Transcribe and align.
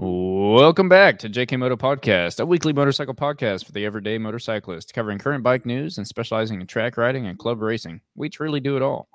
Welcome 0.00 0.88
back 0.88 1.18
to 1.18 1.28
JK 1.28 1.58
Moto 1.58 1.74
Podcast, 1.76 2.38
a 2.38 2.46
weekly 2.46 2.72
motorcycle 2.72 3.14
podcast 3.16 3.64
for 3.66 3.72
the 3.72 3.84
everyday 3.84 4.16
motorcyclist, 4.16 4.94
covering 4.94 5.18
current 5.18 5.42
bike 5.42 5.66
news 5.66 5.98
and 5.98 6.06
specializing 6.06 6.60
in 6.60 6.68
track 6.68 6.96
riding 6.96 7.26
and 7.26 7.36
club 7.36 7.60
racing. 7.60 8.00
We 8.14 8.28
truly 8.28 8.60
do 8.60 8.76
it 8.76 8.82
all. 8.82 9.08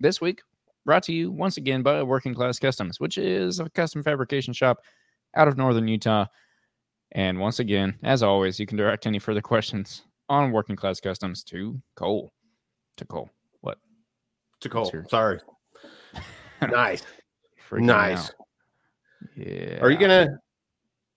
This 0.00 0.18
week, 0.18 0.40
brought 0.86 1.02
to 1.02 1.12
you 1.12 1.30
once 1.30 1.58
again 1.58 1.82
by 1.82 2.02
Working 2.02 2.32
Class 2.34 2.58
Customs, 2.58 2.98
which 2.98 3.18
is 3.18 3.60
a 3.60 3.68
custom 3.68 4.02
fabrication 4.02 4.54
shop 4.54 4.78
out 5.34 5.48
of 5.48 5.58
northern 5.58 5.86
Utah. 5.86 6.24
And 7.12 7.38
once 7.38 7.58
again, 7.58 7.98
as 8.02 8.22
always, 8.22 8.58
you 8.58 8.64
can 8.64 8.78
direct 8.78 9.06
any 9.06 9.18
further 9.18 9.42
questions 9.42 10.02
on 10.30 10.50
Working 10.50 10.76
Class 10.76 10.98
Customs 10.98 11.44
to 11.44 11.78
Cole. 11.94 12.32
To 12.96 13.04
Cole. 13.04 13.28
What? 13.60 13.76
To 14.60 14.70
Cole. 14.70 14.90
your- 14.94 15.04
Sorry. 15.10 15.40
nice. 16.70 17.02
Freaking 17.68 17.82
Nice. 17.82 18.30
out. 18.30 18.45
Yeah. 19.36 19.78
Are 19.80 19.90
you 19.90 19.98
gonna 19.98 20.38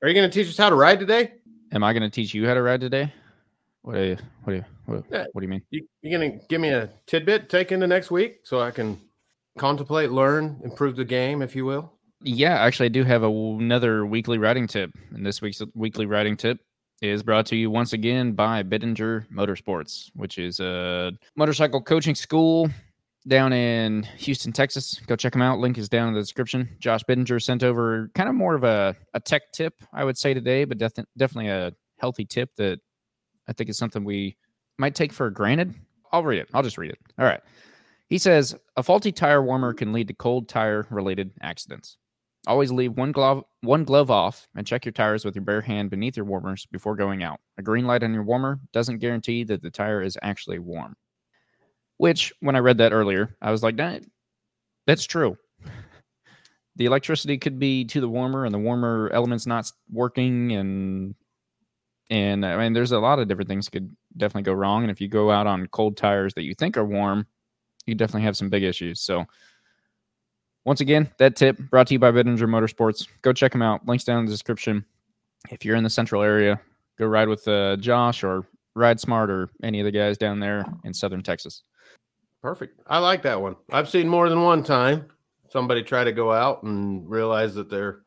Are 0.01 0.09
you 0.09 0.15
gonna 0.15 0.29
teach 0.29 0.47
us 0.47 0.57
how 0.57 0.69
to 0.69 0.75
ride 0.75 0.99
today? 0.99 1.33
Am 1.71 1.83
I 1.83 1.93
going 1.93 2.03
to 2.03 2.09
teach 2.09 2.33
you 2.33 2.47
how 2.47 2.55
to 2.55 2.61
ride 2.61 2.81
today? 2.81 3.13
What 3.83 3.93
do 3.93 4.01
you? 4.01 4.17
What 4.43 4.53
do 4.53 4.57
you? 4.57 4.65
What, 4.85 5.05
what 5.09 5.33
do 5.35 5.41
you 5.41 5.47
mean? 5.47 5.61
You 5.69 5.87
you 6.01 6.11
gonna 6.11 6.39
give 6.49 6.59
me 6.59 6.69
a 6.69 6.89
tidbit 7.05 7.49
take 7.49 7.71
into 7.71 7.87
next 7.87 8.09
week 8.11 8.39
so 8.43 8.59
I 8.59 8.71
can 8.71 8.99
contemplate, 9.57 10.11
learn, 10.11 10.59
improve 10.63 10.95
the 10.95 11.05
game, 11.05 11.41
if 11.41 11.55
you 11.55 11.65
will. 11.65 11.93
Yeah, 12.21 12.55
actually, 12.55 12.87
I 12.87 12.89
do 12.89 13.03
have 13.03 13.23
a, 13.23 13.29
another 13.29 14.05
weekly 14.05 14.37
riding 14.37 14.67
tip, 14.67 14.91
and 15.11 15.25
this 15.25 15.41
week's 15.41 15.61
weekly 15.75 16.05
riding 16.05 16.35
tip 16.35 16.59
is 17.01 17.23
brought 17.23 17.45
to 17.47 17.55
you 17.55 17.71
once 17.71 17.93
again 17.93 18.33
by 18.33 18.63
Bittinger 18.63 19.25
Motorsports, 19.29 20.09
which 20.15 20.37
is 20.37 20.59
a 20.59 21.13
motorcycle 21.37 21.81
coaching 21.81 22.15
school 22.15 22.69
down 23.29 23.53
in 23.53 24.03
Houston, 24.17 24.51
Texas. 24.51 24.99
Go 25.07 25.15
check 25.15 25.33
them 25.33 25.41
out. 25.41 25.59
Link 25.59 25.77
is 25.77 25.87
down 25.87 26.09
in 26.09 26.13
the 26.13 26.19
description. 26.19 26.69
Josh 26.79 27.03
Bittinger 27.03 27.41
sent 27.41 27.63
over 27.63 28.09
kind 28.15 28.27
of 28.27 28.35
more 28.35 28.55
of 28.55 28.63
a, 28.63 28.95
a 29.13 29.19
tech 29.19 29.51
tip, 29.53 29.73
I 29.93 30.03
would 30.03 30.17
say 30.17 30.33
today, 30.33 30.65
but 30.65 30.77
def- 30.77 31.05
definitely 31.17 31.49
a 31.49 31.71
healthy 31.99 32.25
tip 32.25 32.55
that 32.57 32.79
I 33.47 33.53
think 33.53 33.69
is 33.69 33.77
something 33.77 34.03
we 34.03 34.35
might 34.77 34.95
take 34.95 35.13
for 35.13 35.29
granted. 35.29 35.75
I'll 36.11 36.23
read 36.23 36.39
it. 36.39 36.49
I'll 36.53 36.63
just 36.63 36.77
read 36.77 36.91
it. 36.91 36.99
All 37.17 37.25
right. 37.25 37.41
He 38.07 38.17
says 38.17 38.55
a 38.75 38.83
faulty 38.83 39.11
tire 39.11 39.41
warmer 39.41 39.73
can 39.73 39.93
lead 39.93 40.07
to 40.07 40.13
cold 40.15 40.49
tire 40.49 40.87
related 40.89 41.31
accidents. 41.41 41.97
Always 42.47 42.71
leave 42.71 42.93
one 42.97 43.11
glove 43.11 43.43
one 43.61 43.83
glove 43.83 44.09
off 44.09 44.47
and 44.55 44.65
check 44.65 44.85
your 44.85 44.93
tires 44.93 45.25
with 45.25 45.35
your 45.35 45.43
bare 45.43 45.61
hand 45.61 45.89
beneath 45.89 46.17
your 46.17 46.25
warmers 46.25 46.65
before 46.71 46.95
going 46.95 47.21
out. 47.21 47.39
A 47.57 47.61
green 47.61 47.85
light 47.85 48.01
on 48.01 48.13
your 48.13 48.23
warmer 48.23 48.59
doesn't 48.73 48.99
guarantee 48.99 49.43
that 49.43 49.61
the 49.61 49.69
tire 49.69 50.01
is 50.01 50.17
actually 50.23 50.57
warm. 50.57 50.95
Which, 51.99 52.33
when 52.39 52.55
I 52.55 52.59
read 52.59 52.77
that 52.77 52.93
earlier, 52.93 53.35
I 53.41 53.51
was 53.51 53.61
like, 53.61 53.75
that, 53.75 54.03
that's 54.87 55.03
true. 55.03 55.37
The 56.77 56.85
electricity 56.85 57.37
could 57.37 57.59
be 57.59 57.83
to 57.83 57.99
the 57.99 58.07
warmer, 58.07 58.45
and 58.45 58.53
the 58.53 58.59
warmer 58.59 59.09
element's 59.13 59.45
not 59.45 59.69
working, 59.91 60.53
and 60.53 61.13
and 62.09 62.45
I 62.45 62.55
mean, 62.55 62.71
there's 62.71 62.93
a 62.93 62.99
lot 62.99 63.19
of 63.19 63.27
different 63.27 63.49
things 63.49 63.67
could 63.67 63.93
definitely 64.15 64.43
go 64.43 64.53
wrong. 64.53 64.83
And 64.83 64.91
if 64.91 65.01
you 65.01 65.09
go 65.09 65.29
out 65.29 65.45
on 65.45 65.67
cold 65.67 65.97
tires 65.97 66.33
that 66.35 66.43
you 66.43 66.55
think 66.55 66.77
are 66.77 66.85
warm, 66.85 67.27
you 67.85 67.95
definitely 67.95 68.23
have 68.23 68.37
some 68.37 68.49
big 68.49 68.63
issues. 68.63 69.01
So, 69.01 69.25
once 70.63 70.79
again, 70.79 71.11
that 71.17 71.35
tip 71.35 71.57
brought 71.57 71.87
to 71.87 71.95
you 71.95 71.99
by 71.99 72.11
Bittinger 72.11 72.47
Motorsports. 72.47 73.07
Go 73.23 73.33
check 73.33 73.51
them 73.51 73.61
out. 73.61 73.85
Links 73.85 74.05
down 74.05 74.19
in 74.19 74.25
the 74.25 74.31
description. 74.31 74.85
If 75.49 75.65
you're 75.65 75.75
in 75.75 75.83
the 75.83 75.89
central 75.89 76.21
area, 76.21 76.61
go 76.97 77.07
ride 77.07 77.27
with 77.27 77.45
uh, 77.45 77.75
Josh 77.75 78.23
or 78.23 78.47
Ride 78.73 79.01
Smart 79.01 79.29
or 79.29 79.49
any 79.63 79.81
of 79.81 79.85
the 79.85 79.91
guys 79.91 80.17
down 80.17 80.39
there 80.39 80.65
in 80.85 80.93
southern 80.93 81.23
Texas. 81.23 81.63
Perfect. 82.41 82.79
I 82.87 82.99
like 82.99 83.23
that 83.23 83.41
one. 83.41 83.55
I've 83.71 83.89
seen 83.89 84.07
more 84.07 84.29
than 84.29 84.41
one 84.43 84.63
time 84.63 85.07
somebody 85.49 85.83
try 85.83 86.03
to 86.03 86.11
go 86.11 86.31
out 86.31 86.63
and 86.63 87.09
realize 87.09 87.55
that 87.55 87.69
their 87.69 88.01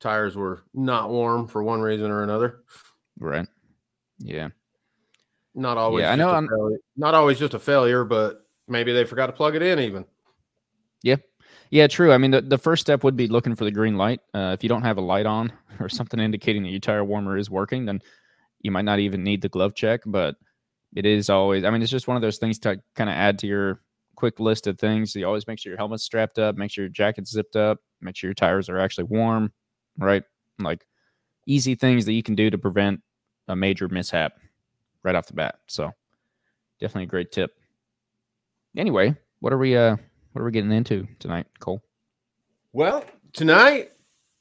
tires 0.00 0.36
were 0.36 0.62
not 0.74 1.10
warm 1.10 1.48
for 1.48 1.62
one 1.62 1.80
reason 1.80 2.10
or 2.10 2.22
another. 2.22 2.60
Right. 3.18 3.46
Yeah. 4.18 4.48
Not 5.54 5.76
always. 5.78 6.02
Yeah, 6.02 6.12
I 6.12 6.16
know 6.16 6.30
I'm- 6.30 6.48
failure- 6.48 6.78
Not 6.96 7.14
always 7.14 7.38
just 7.38 7.54
a 7.54 7.58
failure, 7.58 8.04
but 8.04 8.46
maybe 8.68 8.92
they 8.92 9.04
forgot 9.04 9.26
to 9.26 9.32
plug 9.32 9.56
it 9.56 9.62
in. 9.62 9.78
Even 9.80 10.04
Yeah. 11.02 11.16
Yeah, 11.70 11.88
true. 11.88 12.12
I 12.12 12.18
mean, 12.18 12.30
the, 12.30 12.42
the 12.42 12.58
first 12.58 12.80
step 12.82 13.02
would 13.02 13.16
be 13.16 13.26
looking 13.26 13.56
for 13.56 13.64
the 13.64 13.72
green 13.72 13.96
light. 13.96 14.20
Uh, 14.32 14.52
if 14.56 14.62
you 14.62 14.68
don't 14.68 14.82
have 14.82 14.98
a 14.98 15.02
light 15.02 15.26
on 15.26 15.52
or 15.80 15.88
something 15.88 16.20
indicating 16.20 16.62
that 16.62 16.70
your 16.70 16.78
tire 16.80 17.04
warmer 17.04 17.36
is 17.36 17.50
working, 17.50 17.86
then 17.86 18.00
you 18.60 18.70
might 18.70 18.84
not 18.84 19.00
even 19.00 19.24
need 19.24 19.42
the 19.42 19.48
glove 19.48 19.74
check. 19.74 20.02
But 20.06 20.36
it 20.96 21.04
is 21.04 21.28
always, 21.30 21.62
I 21.62 21.70
mean, 21.70 21.82
it's 21.82 21.90
just 21.90 22.08
one 22.08 22.16
of 22.16 22.22
those 22.22 22.38
things 22.38 22.58
to 22.60 22.80
kind 22.94 23.10
of 23.10 23.14
add 23.14 23.38
to 23.40 23.46
your 23.46 23.82
quick 24.16 24.40
list 24.40 24.66
of 24.66 24.78
things. 24.78 25.14
You 25.14 25.26
always 25.26 25.46
make 25.46 25.58
sure 25.58 25.70
your 25.70 25.76
helmet's 25.76 26.02
strapped 26.02 26.38
up, 26.38 26.56
make 26.56 26.70
sure 26.70 26.84
your 26.84 26.90
jacket's 26.90 27.30
zipped 27.30 27.54
up, 27.54 27.78
make 28.00 28.16
sure 28.16 28.28
your 28.28 28.34
tires 28.34 28.70
are 28.70 28.78
actually 28.78 29.04
warm, 29.04 29.52
right? 29.98 30.24
Like 30.58 30.86
easy 31.46 31.74
things 31.74 32.06
that 32.06 32.14
you 32.14 32.22
can 32.22 32.34
do 32.34 32.48
to 32.48 32.56
prevent 32.56 33.02
a 33.46 33.54
major 33.54 33.88
mishap 33.88 34.38
right 35.02 35.14
off 35.14 35.26
the 35.26 35.34
bat. 35.34 35.56
So 35.66 35.92
definitely 36.80 37.04
a 37.04 37.08
great 37.08 37.30
tip. 37.30 37.52
Anyway, 38.74 39.14
what 39.40 39.52
are 39.52 39.58
we 39.58 39.76
uh 39.76 39.96
what 40.32 40.42
are 40.42 40.44
we 40.44 40.50
getting 40.50 40.72
into 40.72 41.06
tonight, 41.18 41.46
Cole? 41.60 41.82
Well, 42.72 43.04
tonight 43.32 43.92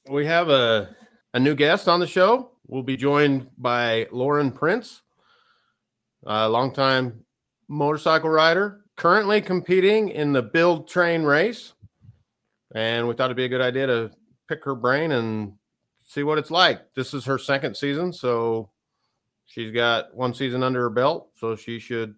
we 0.10 0.26
have 0.26 0.50
a, 0.50 0.96
a 1.34 1.40
new 1.40 1.56
guest 1.56 1.88
on 1.88 2.00
the 2.00 2.08
show. 2.08 2.52
We'll 2.68 2.84
be 2.84 2.98
joined 2.98 3.50
by 3.58 4.08
Lauren 4.12 4.52
Prince, 4.52 5.02
a 6.26 6.50
longtime 6.50 7.24
motorcycle 7.68 8.30
rider, 8.30 8.82
currently 8.96 9.42
competing 9.42 10.10
in 10.10 10.34
the 10.34 10.42
build 10.42 10.88
train 10.88 11.24
race. 11.24 11.74
And 12.74 13.08
we 13.08 13.14
thought 13.14 13.26
it'd 13.26 13.38
be 13.38 13.46
a 13.46 13.50
good 13.50 13.62
idea 13.62 13.88
to 13.88 14.12
pick 14.48 14.64
her 14.66 14.76
brain 14.76 15.12
and 15.12 15.54
see 16.06 16.24
what 16.24 16.38
it's 16.38 16.52
like. 16.52 16.94
This 16.94 17.14
is 17.14 17.26
her 17.26 17.38
second 17.38 17.76
season, 17.78 18.12
so 18.12 18.70
she's 19.46 19.72
got 19.72 20.14
one 20.16 20.34
season 20.34 20.64
under 20.64 20.82
her 20.82 20.90
belt, 20.90 21.30
so 21.36 21.56
she 21.56 21.80
should 21.80 22.16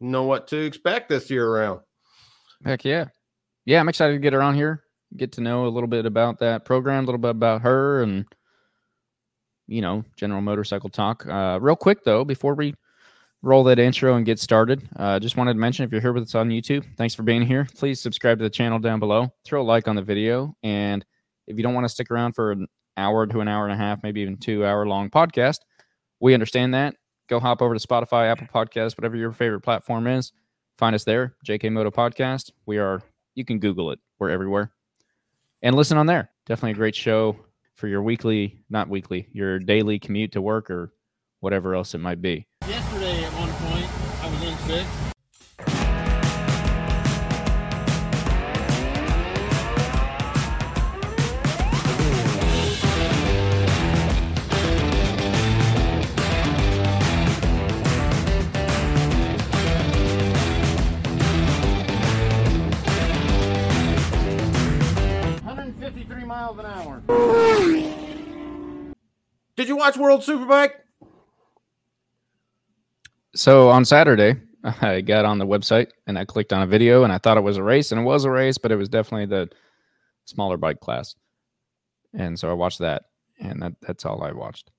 know 0.00 0.24
what 0.24 0.48
to 0.48 0.56
expect 0.56 1.08
this 1.08 1.30
year 1.30 1.46
around. 1.46 1.80
Heck 2.64 2.84
yeah. 2.84 3.06
Yeah, 3.64 3.80
I'm 3.80 3.88
excited 3.88 4.14
to 4.14 4.18
get 4.18 4.32
her 4.32 4.42
on 4.42 4.54
here, 4.54 4.82
get 5.16 5.32
to 5.32 5.40
know 5.40 5.66
a 5.66 5.68
little 5.68 5.88
bit 5.88 6.06
about 6.06 6.40
that 6.40 6.64
program, 6.64 7.04
a 7.04 7.06
little 7.06 7.18
bit 7.18 7.30
about 7.30 7.62
her 7.62 8.02
and 8.02 8.26
you 9.68 9.80
know, 9.80 10.04
general 10.16 10.40
motorcycle 10.40 10.90
talk. 10.90 11.26
Uh 11.26 11.58
real 11.60 11.76
quick 11.76 12.04
though, 12.04 12.24
before 12.24 12.54
we 12.54 12.74
roll 13.42 13.64
that 13.64 13.78
intro 13.78 14.16
and 14.16 14.24
get 14.24 14.38
started, 14.38 14.88
uh 14.96 15.18
just 15.18 15.36
wanted 15.36 15.54
to 15.54 15.58
mention 15.58 15.84
if 15.84 15.92
you're 15.92 16.00
here 16.00 16.12
with 16.12 16.24
us 16.24 16.34
on 16.34 16.48
YouTube, 16.48 16.84
thanks 16.96 17.14
for 17.14 17.22
being 17.22 17.42
here. 17.42 17.66
Please 17.76 18.00
subscribe 18.00 18.38
to 18.38 18.44
the 18.44 18.50
channel 18.50 18.78
down 18.78 19.00
below. 19.00 19.32
Throw 19.44 19.62
a 19.62 19.64
like 19.64 19.88
on 19.88 19.96
the 19.96 20.02
video 20.02 20.54
and 20.62 21.04
if 21.46 21.56
you 21.56 21.62
don't 21.62 21.74
want 21.74 21.84
to 21.84 21.88
stick 21.88 22.10
around 22.10 22.32
for 22.32 22.52
an 22.52 22.66
hour 22.96 23.26
to 23.26 23.40
an 23.40 23.48
hour 23.48 23.64
and 23.64 23.72
a 23.72 23.76
half, 23.76 24.02
maybe 24.02 24.20
even 24.20 24.36
2 24.36 24.64
hour 24.64 24.86
long 24.86 25.10
podcast, 25.10 25.58
we 26.20 26.34
understand 26.34 26.74
that. 26.74 26.94
Go 27.28 27.40
hop 27.40 27.62
over 27.62 27.76
to 27.76 27.86
Spotify, 27.86 28.30
Apple 28.30 28.46
Podcasts, 28.52 28.96
whatever 28.96 29.16
your 29.16 29.32
favorite 29.32 29.60
platform 29.60 30.06
is. 30.06 30.32
Find 30.78 30.94
us 30.94 31.04
there, 31.04 31.34
JK 31.46 31.72
Moto 31.72 31.90
Podcast. 31.90 32.50
We 32.66 32.78
are, 32.78 33.02
you 33.34 33.44
can 33.44 33.58
Google 33.58 33.90
it. 33.90 33.98
We're 34.18 34.30
everywhere. 34.30 34.72
And 35.62 35.76
listen 35.76 35.98
on 35.98 36.06
there. 36.06 36.30
Definitely 36.46 36.72
a 36.72 36.74
great 36.74 36.94
show 36.94 37.36
for 37.74 37.88
your 37.88 38.02
weekly, 38.02 38.60
not 38.68 38.88
weekly, 38.88 39.28
your 39.32 39.58
daily 39.58 39.98
commute 39.98 40.32
to 40.32 40.42
work 40.42 40.70
or 40.70 40.92
whatever 41.40 41.74
else 41.74 41.94
it 41.94 41.98
might 41.98 42.20
be. 42.20 42.46
Yesterday, 42.68 43.24
at 43.24 43.32
one 43.32 43.50
point, 43.54 43.88
I 44.22 44.30
was 44.30 44.42
in 44.42 44.56
hour. 66.64 67.02
Did 69.56 69.68
you 69.68 69.76
watch 69.76 69.96
World 69.96 70.22
Superbike? 70.22 70.72
So 73.34 73.70
on 73.70 73.84
Saturday, 73.84 74.36
I 74.64 75.00
got 75.00 75.24
on 75.24 75.38
the 75.38 75.46
website 75.46 75.88
and 76.06 76.18
I 76.18 76.24
clicked 76.24 76.52
on 76.52 76.62
a 76.62 76.66
video 76.66 77.04
and 77.04 77.12
I 77.12 77.18
thought 77.18 77.36
it 77.36 77.42
was 77.42 77.56
a 77.56 77.62
race 77.62 77.92
and 77.92 78.00
it 78.00 78.04
was 78.04 78.24
a 78.24 78.30
race, 78.30 78.58
but 78.58 78.72
it 78.72 78.76
was 78.76 78.88
definitely 78.88 79.26
the 79.26 79.48
smaller 80.24 80.56
bike 80.56 80.80
class. 80.80 81.14
And 82.14 82.38
so 82.38 82.50
I 82.50 82.52
watched 82.52 82.78
that 82.80 83.04
and 83.40 83.62
that, 83.62 83.72
that's 83.80 84.04
all 84.04 84.22
I 84.22 84.32
watched. 84.32 84.70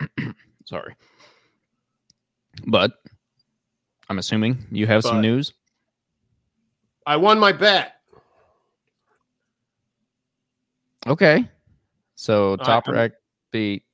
Sorry. 0.64 0.94
But 2.66 2.92
I'm 4.08 4.18
assuming 4.18 4.66
you 4.70 4.86
have 4.86 5.02
some 5.02 5.20
news. 5.20 5.52
I 7.06 7.16
won 7.16 7.38
my 7.38 7.52
bet. 7.52 7.94
Okay. 11.06 11.48
So 12.16 12.56
Toprak 12.58 13.12
beat 13.52 13.84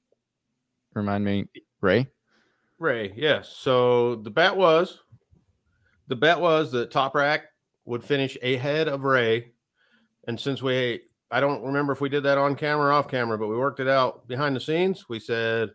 remind 0.94 1.24
me 1.24 1.46
Rea. 1.80 2.08
Rea, 2.78 3.12
yes. 3.16 3.48
So 3.48 4.16
the 4.16 4.30
bet 4.30 4.54
was 4.54 5.00
the 6.08 6.16
bet 6.16 6.38
was 6.38 6.70
that 6.72 6.90
Toprak 6.90 7.42
would 7.84 8.04
finish 8.04 8.36
ahead 8.42 8.88
of 8.88 9.04
Rea. 9.04 9.52
And 10.28 10.38
since 10.38 10.62
we 10.62 11.02
I 11.30 11.40
don't 11.40 11.62
remember 11.64 11.92
if 11.92 12.00
we 12.00 12.08
did 12.08 12.22
that 12.24 12.38
on 12.38 12.54
camera 12.54 12.86
or 12.86 12.92
off 12.92 13.08
camera, 13.08 13.36
but 13.38 13.48
we 13.48 13.56
worked 13.56 13.80
it 13.80 13.88
out 13.88 14.28
behind 14.28 14.54
the 14.54 14.60
scenes. 14.60 15.08
We 15.08 15.18
said 15.18 15.70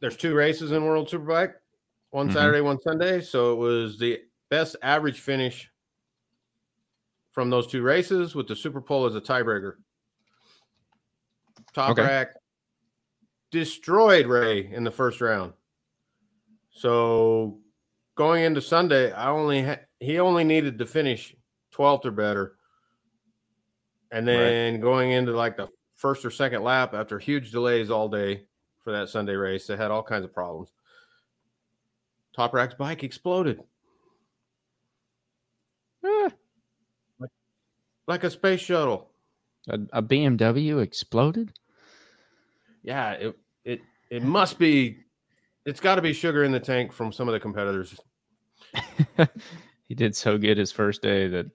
there's 0.00 0.16
two 0.16 0.34
races 0.34 0.72
in 0.72 0.84
World 0.84 1.08
Superbike, 1.08 1.54
one 2.10 2.28
Mhm. 2.28 2.32
Saturday, 2.34 2.60
one 2.60 2.80
Sunday. 2.80 3.20
So 3.20 3.52
it 3.52 3.56
was 3.56 3.98
the 3.98 4.22
best 4.50 4.76
average 4.82 5.20
finish 5.20 5.70
from 7.30 7.48
those 7.48 7.66
two 7.66 7.82
races 7.82 8.34
with 8.34 8.46
the 8.48 8.56
Super 8.56 8.82
Pole 8.82 9.06
as 9.06 9.14
a 9.14 9.20
tiebreaker. 9.20 9.76
Top 11.72 11.92
Okay. 11.92 12.02
rack 12.02 12.34
destroyed 13.52 14.26
Rea 14.26 14.68
in 14.72 14.82
the 14.82 14.90
first 14.90 15.20
round. 15.20 15.52
So 16.72 17.60
going 18.16 18.42
into 18.42 18.60
Sunday, 18.60 19.12
I 19.12 19.28
only 19.30 19.62
ha- 19.62 19.80
he 20.00 20.18
only 20.18 20.42
needed 20.42 20.78
to 20.78 20.86
finish 20.86 21.36
12th 21.72 22.06
or 22.06 22.10
better. 22.10 22.56
And 24.10 24.26
Right. 24.26 24.34
then 24.34 24.80
going 24.80 25.12
into 25.12 25.32
like 25.36 25.56
the 25.56 25.68
first 25.94 26.24
or 26.24 26.30
second 26.30 26.64
lap 26.64 26.94
after 26.94 27.18
huge 27.18 27.52
delays 27.52 27.90
all 27.90 28.08
day 28.08 28.46
for 28.82 28.90
that 28.92 29.08
Sunday 29.08 29.34
race, 29.34 29.66
they 29.68 29.76
had 29.76 29.90
all 29.92 30.02
kinds 30.02 30.24
of 30.24 30.32
problems. 30.34 30.72
Toprak's 32.36 32.74
bike 32.74 33.04
exploded 33.04 33.62
Eh, 36.04 36.30
like 38.08 38.24
a 38.24 38.30
space 38.30 38.60
shuttle. 38.60 39.10
a, 39.68 39.78
a 39.92 40.02
BMW 40.02 40.82
exploded. 40.82 41.52
Yeah, 42.82 43.12
it 43.12 43.38
it 44.12 44.22
must 44.22 44.58
be 44.58 44.98
it's 45.64 45.80
got 45.80 45.94
to 45.94 46.02
be 46.02 46.12
sugar 46.12 46.44
in 46.44 46.52
the 46.52 46.60
tank 46.60 46.92
from 46.92 47.12
some 47.12 47.28
of 47.28 47.32
the 47.32 47.40
competitors. 47.40 47.98
he 49.88 49.94
did 49.94 50.14
so 50.14 50.36
good 50.36 50.58
his 50.58 50.70
first 50.70 51.00
day 51.00 51.28
that 51.28 51.46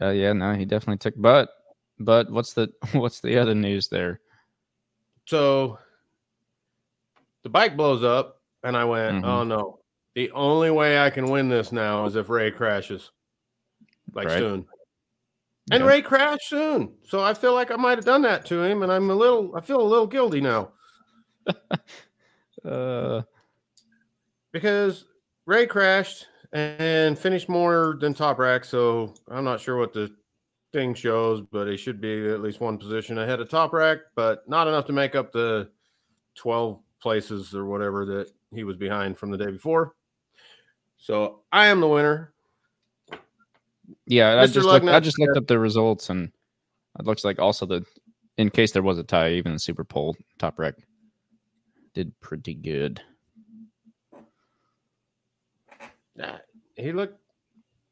uh, 0.00 0.10
yeah 0.10 0.32
no 0.32 0.54
he 0.54 0.64
definitely 0.64 0.98
took 0.98 1.14
but 1.16 1.48
but 1.98 2.30
what's 2.30 2.52
the 2.52 2.68
what's 2.92 3.20
the 3.20 3.36
other 3.36 3.54
news 3.54 3.88
there 3.88 4.20
So 5.26 5.78
the 7.42 7.50
bike 7.50 7.76
blows 7.76 8.02
up, 8.02 8.40
and 8.62 8.76
I 8.76 8.84
went, 8.84 9.16
Mhm. 9.16 9.24
"Oh 9.24 9.44
no! 9.44 9.80
The 10.14 10.30
only 10.30 10.70
way 10.70 10.98
I 10.98 11.10
can 11.10 11.28
win 11.30 11.48
this 11.48 11.70
now 11.72 12.06
is 12.06 12.16
if 12.16 12.28
Rea 12.30 12.50
crashes, 12.50 13.10
like 14.14 14.28
Right. 14.28 14.38
soon." 14.38 14.66
And 15.70 15.84
Yeah. 15.84 15.90
Rea 15.90 16.02
crashed 16.02 16.48
soon, 16.48 16.96
so 17.04 17.20
I 17.22 17.34
feel 17.34 17.52
like 17.52 17.70
I 17.70 17.76
might 17.76 17.98
have 17.98 18.04
done 18.06 18.22
that 18.22 18.46
to 18.46 18.62
him, 18.62 18.82
and 18.82 18.90
I'm 18.90 19.10
a 19.10 19.14
little, 19.14 19.54
I 19.54 19.60
feel 19.60 19.80
a 19.80 19.92
little 19.92 20.06
guilty 20.06 20.40
now 20.40 20.72
uh 22.64 23.22
because 24.52 25.04
Rea 25.46 25.66
crashed 25.66 26.26
and 26.52 27.18
finished 27.18 27.48
more 27.48 27.96
than 28.00 28.14
Toprak, 28.14 28.64
so 28.64 29.14
I'm 29.30 29.44
not 29.44 29.60
sure 29.60 29.76
what 29.76 29.92
the 29.92 30.10
thing 30.72 30.94
shows, 30.94 31.42
but 31.50 31.66
he 31.68 31.76
should 31.76 32.00
be 32.00 32.28
at 32.28 32.40
least 32.40 32.60
one 32.60 32.78
position 32.78 33.18
ahead 33.18 33.40
of 33.40 33.48
Toprak, 33.48 34.00
but 34.14 34.48
not 34.48 34.68
enough 34.68 34.86
to 34.86 34.92
make 34.92 35.14
up 35.14 35.32
the 35.32 35.68
12 36.36 36.80
places 37.00 37.54
or 37.54 37.66
whatever 37.66 38.04
that 38.04 38.30
he 38.52 38.64
was 38.64 38.76
behind 38.76 39.18
from 39.18 39.30
the 39.30 39.38
day 39.38 39.50
before. 39.50 39.94
So 40.96 41.40
I 41.52 41.66
am 41.68 41.80
the 41.80 41.88
winner. 41.88 42.32
yeah 44.06 44.40
i 44.40 44.46
Mr. 44.46 44.54
just 44.54 44.66
looked, 44.66 44.86
i 44.86 45.00
just 45.00 45.18
looked 45.18 45.36
up 45.36 45.46
the 45.46 45.58
results 45.58 46.10
and 46.10 46.30
it 46.98 47.06
looks 47.06 47.24
like 47.24 47.38
also 47.38 47.64
the 47.64 47.84
in 48.36 48.50
case 48.50 48.72
there 48.72 48.82
was 48.82 48.98
a 48.98 49.02
tie 49.04 49.32
even 49.32 49.52
the 49.52 49.58
super 49.58 49.84
pole 49.84 50.16
Toprak 50.38 50.74
did 51.98 52.20
pretty 52.20 52.54
good 52.54 53.02
Nah, 56.14 56.38
He 56.76 56.92
looked, 56.92 57.20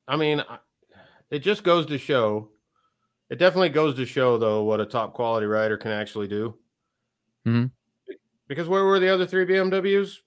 I 0.06 0.16
mean, 0.16 0.42
it 1.30 1.40
just 1.40 1.64
goes 1.64 1.86
to 1.86 1.98
show, 1.98 2.50
it 3.30 3.40
definitely 3.40 3.68
goes 3.70 3.96
to 3.96 4.06
show, 4.06 4.38
though, 4.38 4.62
what 4.62 4.80
a 4.80 4.86
top 4.86 5.12
quality 5.12 5.46
rider 5.46 5.76
can 5.76 5.90
actually 5.90 6.28
do. 6.28 6.56
Mhm. 7.44 7.72
Because 8.46 8.68
where 8.68 8.84
were 8.84 9.00
the 9.00 9.08
other 9.08 9.26
three 9.26 9.44
BMWs? 9.44 10.22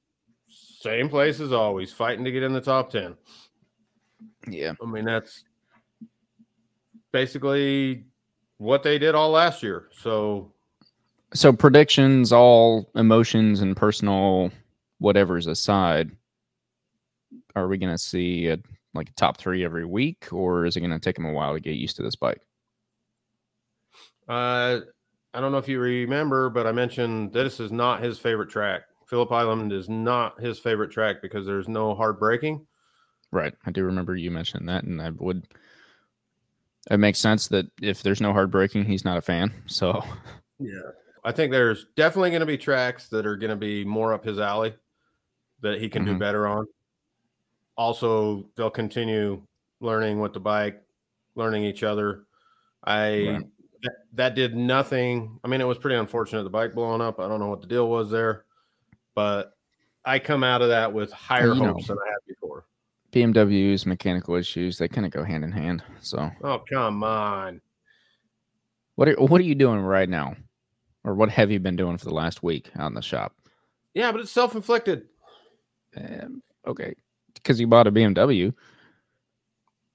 Same 0.50 1.08
place 1.08 1.40
as 1.40 1.54
always, 1.54 1.94
fighting 1.94 2.26
to 2.26 2.32
get 2.32 2.44
in 2.44 2.52
the 2.52 2.62
top 2.62 2.90
10. 2.90 3.18
yeah 4.48 4.74
I 4.82 4.86
mean, 4.86 5.06
that's 5.06 5.46
basically 7.14 8.06
what 8.58 8.84
they 8.84 8.98
did 8.98 9.16
all 9.16 9.32
last 9.32 9.64
year. 9.64 9.90
So, 9.92 10.54
so 11.34 11.54
predictions 11.54 12.32
all 12.32 12.90
emotions 12.96 13.62
and 13.62 13.76
personal 13.76 14.52
whatever's 15.00 15.48
aside 15.48 16.12
are 17.56 17.68
we 17.68 17.78
going 17.78 17.92
to 17.92 17.98
see 17.98 18.48
a, 18.48 18.58
like 18.94 19.10
a 19.10 19.14
top 19.14 19.38
three 19.38 19.64
every 19.64 19.86
week 19.86 20.28
or 20.32 20.66
is 20.66 20.76
it 20.76 20.82
going 20.82 20.92
to 20.92 21.00
take 21.00 21.16
them 21.16 21.26
a 21.26 21.32
while 21.32 21.54
to 21.54 21.60
get 21.60 21.76
used 21.76 21.96
to 21.96 22.04
this 22.04 22.16
bike 22.16 22.42
uh, 24.28 24.82
I 25.34 25.42
don't 25.42 25.52
know 25.52 25.58
if 25.58 25.68
you 25.68 25.80
remember, 25.80 26.52
but 26.52 26.68
I 26.68 26.72
mentioned 26.72 27.34
that 27.34 27.44
this 27.44 27.60
is 27.60 27.72
not 27.72 28.04
his 28.04 28.20
favorite 28.20 28.50
track. 28.50 28.84
Phillip 29.08 29.32
Island 29.32 29.74
is 29.74 29.90
not 29.90 30.40
his 30.40 30.60
favorite 30.60 30.92
track 30.92 31.16
because 31.24 31.48
there's 31.48 31.68
no 31.68 31.96
hard 31.96 32.20
braking. 32.20 32.66
right 33.32 33.54
i 33.66 33.72
do 33.72 33.84
remember 33.84 34.16
you 34.16 34.30
mentioned 34.32 34.68
that 34.70 34.84
and 34.84 35.02
i 35.02 35.10
would 35.12 35.46
it 36.92 36.98
makes 36.98 37.20
sense 37.20 37.48
that 37.48 37.66
if 37.82 38.02
there's 38.04 38.22
no 38.22 38.34
hard 38.34 38.50
braking 38.52 38.84
he's 38.86 39.06
not 39.06 39.18
a 39.18 39.22
fan 39.22 39.52
so 39.66 40.04
Yeah. 40.60 40.92
I 41.24 41.32
think 41.32 41.52
there's 41.52 41.86
definitely 41.96 42.30
going 42.32 42.40
to 42.42 42.46
be 42.46 42.58
tracks 42.58 43.10
that 43.10 43.26
are 43.26 43.36
going 43.36 43.50
to 43.50 43.56
be 43.56 43.84
more 43.84 44.14
up 44.14 44.24
his 44.26 44.40
alley 44.40 44.74
that 45.62 45.80
he 45.80 45.90
can 45.90 46.06
do 46.06 46.14
Mhm. 46.16 46.20
better 46.20 46.48
on. 46.48 46.66
Also, 47.78 48.50
they'll 48.56 48.70
continue 48.70 49.42
learning 49.82 50.20
with 50.20 50.34
the 50.34 50.40
bike, 50.40 50.82
learning 51.36 51.64
each 51.64 51.84
other. 51.84 52.26
I 52.84 53.28
Right. 53.28 53.48
that, 53.84 53.94
that 54.14 54.36
did 54.36 54.56
nothing. 54.56 55.40
I 55.44 55.48
mean, 55.48 55.62
it 55.62 55.66
was 55.66 55.78
pretty 55.78 55.96
unfortunate 55.98 56.44
the 56.44 56.50
bike 56.50 56.74
blowing 56.74 57.02
up. 57.02 57.20
I 57.20 57.28
don't 57.28 57.40
know 57.40 57.48
what 57.48 57.62
the 57.62 57.68
deal 57.68 57.90
was 57.90 58.10
there, 58.10 58.46
but 59.16 59.56
I 60.06 60.20
come 60.20 60.44
out 60.44 60.62
of 60.62 60.70
that 60.70 60.92
with 60.94 61.12
higher 61.12 61.54
you 61.54 61.62
know. 61.62 61.74
hopes 61.74 61.88
than 61.88 61.98
I 61.98 62.10
had 62.10 62.20
before. 62.28 62.66
bmws 63.12 63.86
mechanical 63.88 64.36
issues 64.36 64.78
they 64.78 64.88
kind 64.88 65.04
of 65.06 65.12
go 65.12 65.24
hand 65.24 65.44
in 65.44 65.52
hand 65.52 65.82
so 66.00 66.30
Oh, 66.44 66.60
come 66.72 67.04
on. 67.04 67.60
what 68.96 69.10
are, 69.10 69.16
what 69.16 69.42
are 69.42 69.46
you 69.46 69.56
doing 69.56 69.80
right 69.80 70.08
now 70.08 70.36
or 71.04 71.16
what 71.16 71.30
have 71.30 71.50
you 71.52 71.60
been 71.60 71.76
doing 71.76 71.98
for 71.98 72.06
the 72.06 72.14
last 72.14 72.44
week 72.44 72.70
out 72.78 72.88
in 72.88 72.94
the 72.94 73.02
shop 73.02 73.36
Yeah, 73.94 74.12
but 74.12 74.22
it's 74.22 74.32
self-inflicted. 74.32 75.04
um, 75.98 76.42
okay 76.68 76.94
because 77.34 77.60
you 77.60 77.68
bought 77.68 77.88
a 77.88 77.92
bmw 77.92 78.54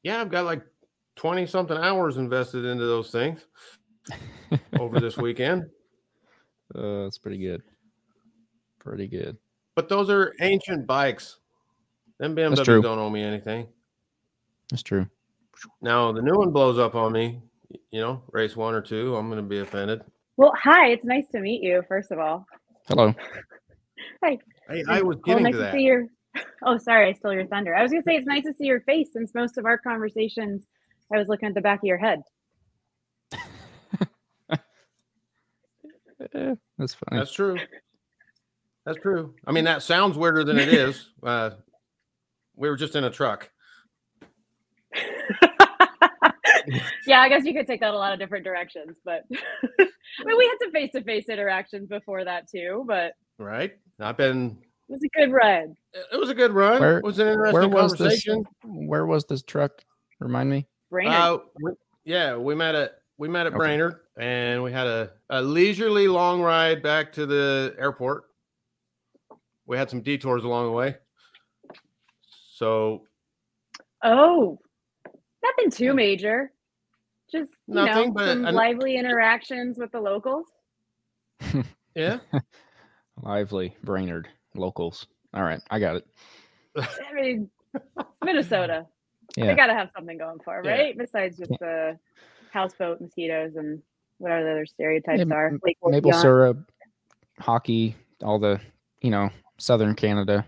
Yeah, 0.03 0.21
I've 0.21 0.31
got 0.31 0.45
like 0.45 0.63
20 1.17 1.47
something 1.47 1.77
hours 1.77 2.17
invested 2.17 2.65
into 2.65 2.85
those 2.87 3.11
things 3.11 3.45
over 4.81 4.99
this 5.01 5.17
weekend. 5.17 5.63
Uh, 6.75 7.05
that's 7.05 7.19
pretty 7.19 7.39
good. 7.39 7.63
Pretty 8.81 9.07
good. 9.07 9.37
But 9.77 9.89
those 9.89 10.11
are 10.11 10.35
ancient 10.41 10.87
bikes. 10.87 11.39
Them 12.19 12.35
BMWs 12.35 12.83
don't 12.83 12.99
owe 12.99 13.11
me 13.11 13.23
anything. 13.23 13.67
That's 14.71 14.83
true. 14.83 15.07
Now 15.81 16.11
the 16.13 16.21
new 16.23 16.35
one 16.37 16.51
blows 16.51 16.79
up 16.79 16.95
on 16.95 17.13
me, 17.13 17.41
you 17.91 18.01
know, 18.01 18.23
race 18.33 18.57
one 18.57 18.75
or 18.75 18.81
two, 18.81 19.15
I'm 19.17 19.29
gonna 19.29 19.43
be 19.43 19.61
offended. 19.61 20.03
Well, 20.37 20.53
hi. 20.57 20.89
It's 20.89 21.05
nice 21.05 21.29
to 21.29 21.41
meet 21.41 21.63
you. 21.63 21.83
First 21.89 22.11
of 22.11 22.19
all, 22.19 22.47
Hello. 22.89 23.15
hi. 24.25 24.39
I, 24.69 24.83
I 24.89 25.03
was 25.03 25.17
Oh, 25.19 25.21
getting 25.27 25.45
nice 25.45 25.55
to 25.55 25.59
to 25.67 25.73
see 25.73 25.83
your. 25.83 26.07
Oh, 26.67 26.79
sorry, 26.79 27.09
I 27.11 27.13
stole 27.13 27.33
your 27.33 27.47
thunder. 27.47 27.77
I 27.77 27.83
was 27.83 27.93
gonna 27.93 28.03
say 28.03 28.17
it's 28.17 28.27
nice 28.27 28.43
to 28.45 28.53
see 28.53 28.65
your 28.65 28.81
face 28.81 29.13
since 29.13 29.35
most 29.35 29.57
of 29.59 29.67
our 29.67 29.79
conversations, 29.79 30.67
I 31.13 31.19
was 31.19 31.29
looking 31.29 31.49
at 31.49 31.55
the 31.55 31.61
back 31.61 31.79
of 31.79 31.85
your 31.85 31.99
head. 31.99 32.23
Eh, 36.35 36.55
that's 36.79 36.95
fine. 36.95 37.19
That's 37.19 37.33
true. 37.33 37.57
That's 38.87 38.99
true. 38.99 39.35
I 39.47 39.53
mean, 39.53 39.65
that 39.65 39.83
sounds 39.83 40.17
weirder 40.17 40.43
than 40.45 40.59
it 40.59 40.69
is. 40.69 41.11
Uh, 41.23 41.51
we 42.57 42.69
were 42.69 42.77
just 42.77 42.97
in 42.97 43.05
a 43.05 43.11
truck. 43.11 43.51
yeah, 47.07 47.21
I 47.21 47.29
guess 47.29 47.45
you 47.45 47.53
could 47.55 47.67
take 47.67 47.81
that 47.81 47.95
a 47.95 47.97
lot 47.99 48.13
of 48.13 48.19
different 48.19 48.45
directions, 48.45 48.99
but 49.05 49.25
I 49.33 50.25
mean, 50.25 50.39
we 50.39 50.47
had 50.47 50.57
some 50.63 50.73
face-to-face 50.73 51.29
interactions 51.29 51.89
before 51.89 52.25
that 52.25 52.49
too. 52.51 52.85
But 52.87 53.13
Right? 53.39 53.73
I've 54.01 54.17
been. 54.17 54.59
it 54.89 54.93
was 54.93 55.03
a 55.03 55.09
good 55.19 55.33
run. 55.33 55.77
It 56.13 56.19
was 56.19 56.31
a 56.31 56.35
good 56.35 56.53
run. 56.53 56.81
Where- 56.81 56.99
it 56.99 57.05
was 57.05 57.19
an 57.19 57.27
Where 57.27 57.47
interesting 57.47 57.71
was 57.71 57.93
this? 57.93 57.99
conversation. 58.25 58.45
Where 58.89 59.07
was 59.07 59.25
this 59.25 59.43
truck? 59.43 59.73
Remind 60.21 60.51
me. 60.51 60.67
Brainerd. 60.91 61.15
Uh, 61.15 61.39
we, 61.63 61.71
yeah, 62.05 62.37
we 62.37 62.55
met 62.55 62.75
at 62.75 62.93
we 63.19 63.29
met 63.29 63.47
at 63.47 63.53
Okay. 63.53 63.59
Brainerd, 63.59 63.97
and 64.19 64.63
we 64.63 64.71
had 64.73 64.87
a, 64.87 65.11
a 65.31 65.41
leisurely 65.43 66.07
long 66.09 66.41
ride 66.41 66.83
back 66.83 67.13
to 67.15 67.27
the 67.27 67.75
airport. 67.79 68.25
We 69.67 69.77
had 69.77 69.89
some 69.91 70.03
detours 70.03 70.45
along 70.45 70.67
the 70.67 70.73
way. 70.73 70.97
So 72.55 73.03
oh, 74.05 74.59
nothing 75.43 75.71
too 75.71 75.95
major. 75.95 76.53
Just 77.35 77.53
you 77.67 77.75
Nothing, 77.75 78.09
know, 78.09 78.11
but 78.13 78.29
some 78.29 78.45
an- 78.47 78.55
lively 78.55 78.97
interactions 78.97 79.77
with 79.79 79.91
the 79.91 80.01
locals. 80.01 80.47
yeah, 81.97 82.19
Lively 83.23 83.77
Brainerd 83.83 84.29
locals. 84.55 85.07
All 85.35 85.43
right, 85.43 85.61
I 85.71 85.79
got 85.81 85.97
it. 85.97 86.07
I 86.77 87.13
mean, 87.15 87.51
Minnesota. 88.25 88.87
Yeah. 89.37 89.47
They 89.47 89.55
got 89.57 89.67
to 89.67 89.75
have 89.75 89.91
something 89.97 90.17
going 90.19 90.39
for, 90.45 90.61
it, 90.61 90.65
Yeah. 90.67 90.71
right? 90.73 90.99
Besides 90.99 91.39
just 91.39 91.51
the 91.59 91.99
houseboat 92.53 93.01
mosquitoes 93.01 93.57
and 93.57 93.83
whatever 94.19 94.45
the 94.45 94.51
other 94.53 94.67
stereotypes 94.67 95.25
Yeah, 95.27 95.35
are. 95.35 95.49
m- 95.49 95.61
Lake 95.65 95.79
Maple 95.85 96.11
Wood 96.11 96.21
syrup, 96.21 96.59
hockey, 97.41 97.97
all 98.23 98.39
the 98.39 98.61
you 99.03 99.11
know 99.11 99.31
southern 99.59 99.95
Canada. 99.97 100.47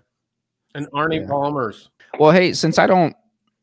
And 0.77 0.87
Arnie 0.93 1.23
Yeah. 1.23 1.27
Palmer's. 1.29 1.91
Well, 2.21 2.31
hey, 2.31 2.53
since 2.53 2.79
I 2.79 2.87
don't 2.87 3.17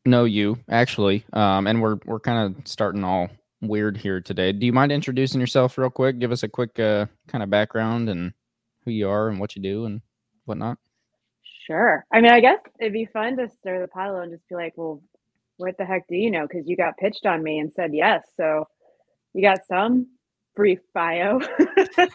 know 0.06 0.24
you 0.24 0.58
actually, 0.68 1.24
um, 1.32 1.66
and 1.66 1.80
we're 1.80 1.98
we're 2.04 2.20
kind 2.20 2.56
of 2.56 2.66
starting 2.68 3.04
all 3.04 3.28
weird 3.60 3.96
here 3.96 4.20
today. 4.20 4.52
Do 4.52 4.66
you 4.66 4.72
mind 4.72 4.92
introducing 4.92 5.40
yourself 5.40 5.78
real 5.78 5.90
quick? 5.90 6.18
Give 6.18 6.32
us 6.32 6.42
a 6.42 6.48
quick 6.48 6.78
uh, 6.78 7.06
kind 7.28 7.42
of 7.42 7.50
background 7.50 8.08
and 8.08 8.32
who 8.84 8.90
you 8.90 9.08
are 9.08 9.28
and 9.28 9.40
what 9.40 9.56
you 9.56 9.62
do 9.62 9.86
and 9.86 10.02
whatnot. 10.44 10.78
Sure. 11.66 12.04
I 12.12 12.20
mean, 12.20 12.32
I 12.32 12.40
guess 12.40 12.58
it'd 12.78 12.92
be 12.92 13.06
fun 13.06 13.36
to 13.38 13.48
stir 13.48 13.80
the 13.80 13.88
pot 13.88 14.14
and 14.14 14.32
just 14.32 14.46
be 14.48 14.54
like, 14.54 14.74
well, 14.76 15.02
what 15.56 15.76
the 15.78 15.84
heck 15.84 16.06
do 16.08 16.16
you 16.16 16.30
know? 16.30 16.46
Because 16.46 16.68
you 16.68 16.76
got 16.76 16.98
pitched 16.98 17.24
on 17.24 17.42
me 17.42 17.58
and 17.58 17.72
said 17.72 17.94
yes. 17.94 18.22
So 18.36 18.66
you 19.32 19.42
got 19.42 19.64
some 19.66 20.08
brief 20.54 20.80
bio. 20.92 21.40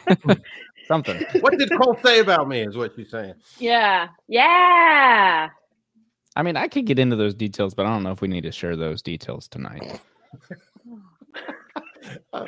Something. 0.88 1.24
What 1.42 1.58
did 1.58 1.72
Cole 1.80 1.98
say 2.04 2.20
about 2.20 2.48
me? 2.48 2.62
Is 2.62 2.78
what 2.78 2.94
she's 2.96 3.10
saying. 3.10 3.34
yeah. 3.58 4.10
Yeah. 4.28 5.50
I 6.40 6.42
mean, 6.42 6.56
I 6.56 6.70
could 6.70 6.86
get 6.86 7.00
into 7.00 7.18
those 7.18 7.34
details, 7.36 7.74
but 7.74 7.86
I 7.86 7.90
don't 7.90 8.02
know 8.02 8.14
if 8.14 8.22
we 8.22 8.30
need 8.30 8.44
to 8.44 8.52
share 8.54 8.78
those 8.78 9.02
details 9.02 9.50
tonight. 9.50 10.00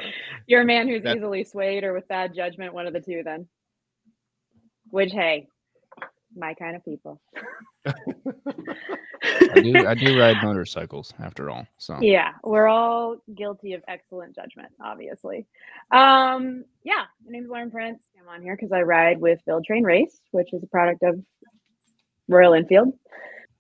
You're 0.48 0.62
a 0.62 0.66
man 0.66 0.88
who's 0.88 1.04
That- 1.04 1.18
easily 1.18 1.44
swayed 1.44 1.84
or 1.84 1.92
with 1.92 2.08
bad 2.08 2.34
judgment, 2.34 2.74
one 2.74 2.88
of 2.88 2.94
the 2.94 3.02
two, 3.02 3.22
then. 3.26 3.50
Which, 4.92 5.12
hey, 5.12 5.50
my 6.34 6.54
kind 6.54 6.78
of 6.78 6.86
people. 6.86 7.20
I 7.86 7.92
do 9.62 9.86
I 9.86 9.94
do 9.94 10.18
ride 10.18 10.38
motorcycles 10.44 11.14
after 11.20 11.50
all. 11.50 11.68
So 11.78 11.98
Yeah, 12.00 12.32
we're 12.46 12.68
all 12.68 13.18
guilty 13.36 13.74
of 13.74 13.84
excellent 13.90 14.36
judgment, 14.36 14.70
obviously. 14.82 15.48
Um, 15.92 16.64
yeah, 16.86 17.04
my 17.26 17.32
name's 17.32 17.50
Lauren 17.50 17.72
Prince. 17.72 18.06
I'm 18.22 18.30
on 18.30 18.42
here 18.42 18.56
because 18.56 18.72
I 18.72 18.84
ride 18.84 19.20
with 19.20 19.40
Build 19.46 19.66
Train 19.66 19.84
Race, 19.84 20.22
which 20.32 20.54
is 20.54 20.64
a 20.64 20.68
product 20.68 21.04
of 21.04 21.20
Royal 22.30 22.54
Enfield. 22.54 22.94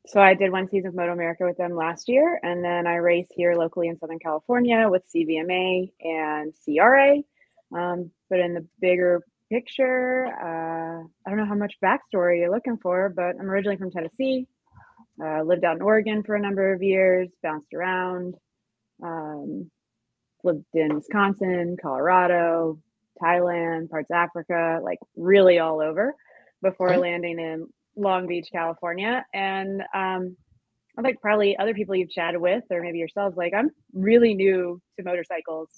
So 0.08 0.20
I 0.20 0.34
did 0.34 0.52
one 0.52 0.68
season 0.68 0.90
of 0.90 0.96
Moto 0.96 1.14
America 1.14 1.46
with 1.46 1.58
them 1.58 1.76
last 1.76 2.10
year, 2.10 2.40
and 2.42 2.64
then 2.64 2.88
I 2.88 2.96
race 2.96 3.28
here 3.36 3.56
locally 3.56 3.88
in 3.88 4.00
Southern 4.00 4.20
California 4.20 4.88
with 4.90 5.04
CVMA 5.14 5.92
and 6.02 6.54
CRA. 6.66 7.18
Um, 7.74 8.12
but 8.30 8.40
in 8.40 8.54
the 8.56 8.66
bigger 8.80 9.22
picture, 9.50 10.26
uh, 10.26 11.04
I 11.26 11.30
don't 11.30 11.38
know 11.38 11.46
how 11.46 11.56
much 11.56 11.76
backstory 11.84 12.40
you're 12.40 12.52
looking 12.52 12.78
for, 12.78 13.10
but 13.10 13.36
I'm 13.40 13.50
originally 13.50 13.78
from 13.78 13.92
Tennessee. 13.92 14.48
Uh, 15.24 15.44
lived 15.44 15.64
out 15.64 15.76
in 15.76 15.84
Oregon 15.84 16.24
for 16.24 16.36
a 16.36 16.42
number 16.42 16.74
of 16.74 16.82
years, 16.82 17.30
bounced 17.44 17.74
around, 17.74 18.34
um, 19.04 19.70
lived 20.44 20.66
in 20.74 20.96
Wisconsin, 20.96 21.78
Colorado, 21.80 22.80
Thailand, 23.22 23.92
parts 23.92 24.10
of 24.10 24.16
Africa, 24.16 24.80
like 24.84 24.98
really 25.16 25.60
all 25.60 25.80
over 25.80 26.16
before 26.64 26.98
landing 26.98 27.40
in 27.40 27.68
Long 27.96 28.28
Beach, 28.28 28.48
California. 28.52 29.26
And 29.34 29.82
um, 29.94 30.36
I 30.98 31.02
think 31.02 31.22
probably 31.22 31.58
other 31.58 31.74
people 31.74 31.96
you've 31.96 32.12
chatted 32.12 32.42
with, 32.42 32.64
or 32.70 32.82
maybe 32.82 33.00
yourselves, 33.00 33.38
like 33.38 33.54
I'm 33.54 33.72
really 33.94 34.34
new 34.34 34.82
to 34.98 35.04
motorcycles 35.04 35.70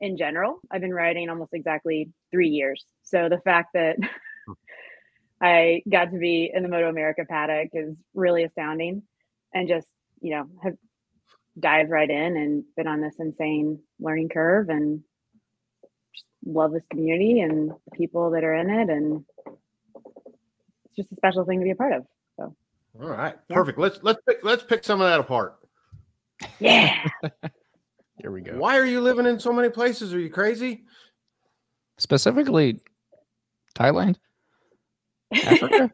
in 0.00 0.16
general. 0.16 0.60
I've 0.70 0.80
been 0.80 0.94
riding 0.94 1.28
almost 1.28 1.52
exactly 1.52 2.10
three 2.30 2.48
years. 2.48 2.84
So 3.02 3.28
the 3.28 3.40
fact 3.40 3.70
that 3.74 3.96
I 5.42 5.82
got 5.90 6.10
to 6.10 6.18
be 6.18 6.50
in 6.52 6.62
the 6.62 6.68
Moto 6.68 6.88
America 6.88 7.24
paddock 7.28 7.70
is 7.72 7.96
really 8.14 8.44
astounding 8.44 9.02
and 9.54 9.68
just, 9.68 9.88
you 10.20 10.34
know, 10.34 10.46
have 10.62 10.74
dived 11.58 11.90
right 11.90 12.08
in 12.08 12.36
and 12.36 12.64
been 12.76 12.86
on 12.86 13.00
this 13.00 13.16
insane 13.18 13.80
learning 13.98 14.28
curve 14.28 14.68
and 14.68 15.02
love 16.44 16.72
this 16.72 16.84
community 16.90 17.40
and 17.40 17.70
the 17.70 17.96
people 17.96 18.30
that 18.30 18.44
are 18.44 18.54
in 18.54 18.70
it 18.70 18.88
and 18.88 19.24
it's 20.90 20.96
just 20.96 21.12
a 21.12 21.16
special 21.16 21.44
thing 21.44 21.60
to 21.60 21.64
be 21.64 21.70
a 21.70 21.76
part 21.76 21.92
of. 21.92 22.06
So 22.36 22.54
All 23.00 23.08
right, 23.08 23.34
Yeah. 23.48 23.56
perfect. 23.56 23.78
Let's 23.78 23.98
let's 24.02 24.20
pick 24.28 24.38
let's 24.42 24.62
pick 24.62 24.84
some 24.84 25.00
of 25.00 25.08
that 25.08 25.20
apart. 25.20 25.56
yeah. 26.58 27.06
here 28.20 28.30
we 28.30 28.40
go. 28.40 28.52
Why 28.58 28.78
are 28.78 28.84
you 28.86 29.00
living 29.00 29.26
in 29.26 29.38
so 29.40 29.52
many 29.52 29.68
places? 29.68 30.12
Are 30.14 30.20
you 30.20 30.30
crazy? 30.30 30.84
Specifically, 31.98 32.80
Thailand, 33.74 34.16
Africa. 35.34 35.90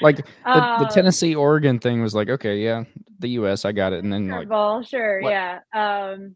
like 0.00 0.16
the, 0.16 0.24
the 0.44 0.50
Um, 0.50 0.88
Tennessee 0.88 1.34
Oregon 1.36 1.78
thing 1.78 2.02
was 2.02 2.14
like, 2.16 2.28
okay, 2.28 2.58
yeah, 2.58 2.82
the 3.20 3.28
U.S. 3.30 3.64
I 3.64 3.70
got 3.72 3.92
it, 3.92 4.02
and 4.02 4.12
then 4.12 4.28
like, 4.28 4.48
Curveball, 4.48 4.86
sure, 4.88 5.20
what- 5.22 5.30
yeah. 5.30 5.60
Um, 5.72 6.34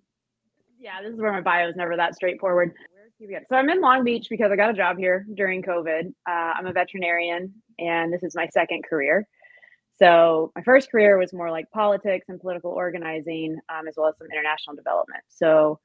yeah, 0.78 1.02
this 1.02 1.12
is 1.12 1.20
where 1.20 1.32
my 1.32 1.40
bio 1.42 1.68
is 1.68 1.76
never 1.76 1.96
that 1.96 2.14
straightforward. 2.14 2.72
So 3.50 3.54
I'm 3.56 3.68
in 3.68 3.82
Long 3.82 4.02
Beach 4.02 4.28
because 4.30 4.50
I 4.50 4.56
got 4.56 4.70
a 4.70 4.72
job 4.72 4.96
here 4.96 5.26
during 5.34 5.60
COVID. 5.62 6.06
Uh, 6.26 6.30
I'm 6.30 6.64
a 6.66 6.72
veterinarian, 6.72 7.52
and 7.80 8.12
this 8.12 8.22
is 8.22 8.34
my 8.34 8.46
second 8.48 8.84
career. 8.88 9.26
So 9.98 10.50
my 10.56 10.62
first 10.62 10.90
career 10.90 11.18
was 11.18 11.32
more 11.32 11.50
like 11.50 11.70
politics 11.72 12.26
and 12.28 12.40
political 12.40 12.70
organizing, 12.70 13.58
um, 13.68 13.86
as 13.86 13.94
well 13.96 14.08
as 14.08 14.16
some 14.16 14.28
international 14.32 14.76
development. 14.76 15.22
So 15.28 15.78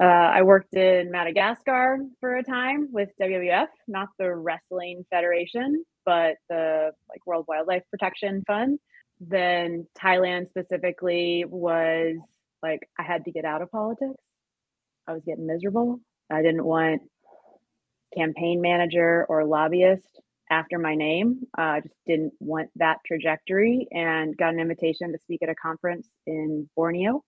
uh, 0.00 0.04
I 0.04 0.42
worked 0.42 0.74
in 0.74 1.10
Madagascar 1.10 1.98
for 2.20 2.36
a 2.36 2.42
time 2.42 2.88
with 2.92 3.08
WWF, 3.20 3.68
not 3.88 4.08
the 4.18 4.34
Wrestling 4.34 5.04
Federation, 5.10 5.84
but 6.04 6.36
the 6.48 6.90
like 7.08 7.26
World 7.26 7.46
Wildlife 7.48 7.82
Protection 7.90 8.42
Fund. 8.46 8.78
Then 9.20 9.86
Thailand 9.98 10.48
specifically 10.48 11.44
was 11.48 12.16
like 12.62 12.80
I 12.98 13.02
had 13.02 13.24
to 13.26 13.32
get 13.32 13.44
out 13.44 13.62
of 13.62 13.70
politics. 13.70 14.22
I 15.06 15.12
was 15.12 15.22
getting 15.24 15.46
miserable. 15.46 16.00
I 16.30 16.42
didn't 16.42 16.64
want 16.64 17.02
campaign 18.16 18.60
manager 18.60 19.24
or 19.28 19.44
lobbyist 19.44 20.20
after 20.52 20.78
my 20.78 20.94
name. 20.94 21.40
Uh, 21.58 21.62
I 21.62 21.80
just 21.80 21.94
didn't 22.06 22.34
want 22.38 22.70
that 22.76 22.98
trajectory 23.06 23.88
and 23.90 24.36
got 24.36 24.52
an 24.52 24.60
invitation 24.60 25.12
to 25.12 25.18
speak 25.18 25.42
at 25.42 25.48
a 25.48 25.54
conference 25.54 26.06
in 26.26 26.68
Borneo 26.76 27.24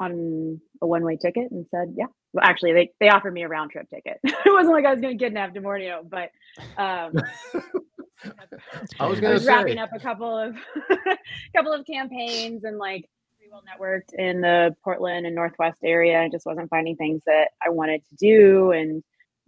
on 0.00 0.60
a 0.82 0.86
one 0.86 1.04
way 1.04 1.16
ticket 1.16 1.50
and 1.50 1.66
said, 1.70 1.94
yeah. 1.96 2.06
Well, 2.32 2.44
actually, 2.44 2.72
they, 2.72 2.90
they 2.98 3.10
offered 3.10 3.32
me 3.32 3.42
a 3.42 3.48
round 3.48 3.70
trip 3.70 3.88
ticket. 3.88 4.18
it 4.24 4.52
wasn't 4.52 4.74
like 4.74 4.84
I 4.84 4.90
was 4.90 5.00
going 5.00 5.16
to 5.16 5.24
kidnap 5.24 5.54
to 5.54 5.60
Borneo, 5.60 6.02
but 6.02 6.30
um, 6.76 7.12
I 8.98 9.06
was 9.06 9.18
I 9.18 9.20
gonna 9.20 9.34
was 9.34 9.46
wrapping 9.46 9.78
up 9.78 9.90
a 9.94 10.00
couple 10.00 10.36
of 10.36 10.56
couple 11.56 11.72
of 11.72 11.86
campaigns 11.86 12.64
and 12.64 12.78
like 12.78 13.08
pretty 13.36 13.50
well 13.52 13.62
networked 13.62 14.14
in 14.18 14.40
the 14.40 14.74
Portland 14.82 15.26
and 15.26 15.34
Northwest 15.34 15.78
area. 15.84 16.22
I 16.22 16.28
just 16.28 16.46
wasn't 16.46 16.70
finding 16.70 16.96
things 16.96 17.22
that 17.26 17.50
I 17.64 17.70
wanted 17.70 18.02
to 18.08 18.16
do, 18.16 18.72
and 18.72 19.02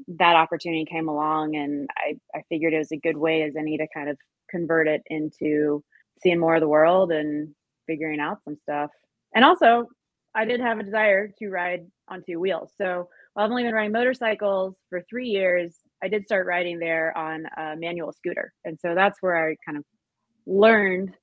that 0.09 0.37
opportunity 0.37 0.85
came 0.85 1.09
along, 1.09 1.57
and 1.57 1.89
I 1.97 2.15
I 2.37 2.43
figured 2.49 2.75
it 2.75 2.79
was 2.79 2.93
a 2.93 2.97
good 2.97 3.17
way 3.17 3.43
as 3.43 3.57
any 3.57 3.77
to 3.79 3.87
kind 3.95 4.09
of 4.09 4.17
convert 4.51 4.89
it 4.89 5.03
into 5.07 5.83
seeing 6.23 6.39
more 6.39 6.55
of 6.55 6.61
the 6.61 6.69
world 6.69 7.13
and 7.13 7.55
figuring 7.87 8.21
out 8.21 8.39
some 8.45 8.57
stuff. 8.57 8.91
And 9.35 9.45
also, 9.45 9.89
I 10.35 10.45
did 10.45 10.61
have 10.61 10.79
a 10.79 10.83
desire 10.83 11.29
to 11.39 11.49
ride 11.49 11.87
on 12.09 12.23
two 12.23 12.39
wheels. 12.39 12.73
So 12.79 13.09
while 13.35 13.45
I've 13.45 13.51
only 13.51 13.65
been 13.65 13.75
riding 13.75 13.93
motorcycles 13.93 14.77
for 14.89 15.03
three 15.09 15.29
years, 15.29 15.77
I 16.03 16.09
did 16.09 16.25
start 16.25 16.47
riding 16.47 16.79
there 16.79 17.17
on 17.17 17.45
a 17.57 17.77
manual 17.77 18.13
scooter. 18.13 18.53
And 18.65 18.79
so 18.81 18.95
that's 18.95 19.19
where 19.21 19.51
I 19.51 19.57
kind 19.65 19.79
of 19.79 19.85
learned 20.47 21.15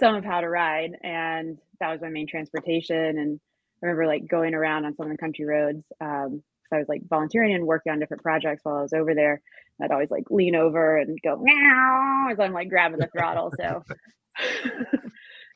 some 0.00 0.14
of 0.14 0.24
how 0.24 0.40
to 0.40 0.48
ride. 0.48 0.92
And 1.02 1.58
that 1.80 1.90
was 1.90 2.00
my 2.00 2.08
main 2.08 2.26
transportation. 2.26 3.18
And 3.18 3.40
I 3.82 3.86
remember 3.86 4.06
like 4.06 4.26
going 4.28 4.54
around 4.54 4.84
on 4.84 4.94
some 4.94 5.06
of 5.06 5.12
the 5.12 5.18
country 5.18 5.44
roads. 5.44 5.84
Um, 6.00 6.42
so 6.70 6.76
I 6.76 6.78
was 6.80 6.88
like 6.88 7.02
volunteering 7.08 7.54
and 7.54 7.66
working 7.66 7.92
on 7.92 7.98
different 8.00 8.22
projects 8.22 8.60
while 8.64 8.76
I 8.76 8.82
was 8.82 8.92
over 8.92 9.14
there. 9.14 9.40
I'd 9.80 9.90
always 9.90 10.10
like 10.10 10.24
lean 10.30 10.54
over 10.56 10.96
and 10.96 11.18
go 11.22 11.36
meow 11.36 12.28
as 12.30 12.40
I'm 12.40 12.52
like 12.52 12.68
grabbing 12.68 12.98
the 12.98 13.08
throttle. 13.08 13.52
So 13.58 13.82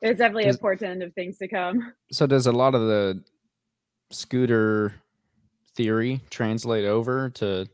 it's 0.01 0.19
definitely 0.19 0.45
Does- 0.45 0.55
a 0.55 0.59
portend 0.59 1.03
of 1.03 1.13
things 1.13 1.37
to 1.39 1.47
come. 1.47 1.93
so 2.11 2.27
does 2.27 2.47
a 2.47 2.51
lot 2.51 2.75
of 2.75 2.81
the 2.81 3.21
scooter 4.11 4.93
theory 5.75 6.21
translate 6.29 6.85
over 6.85 7.29
to 7.29 7.65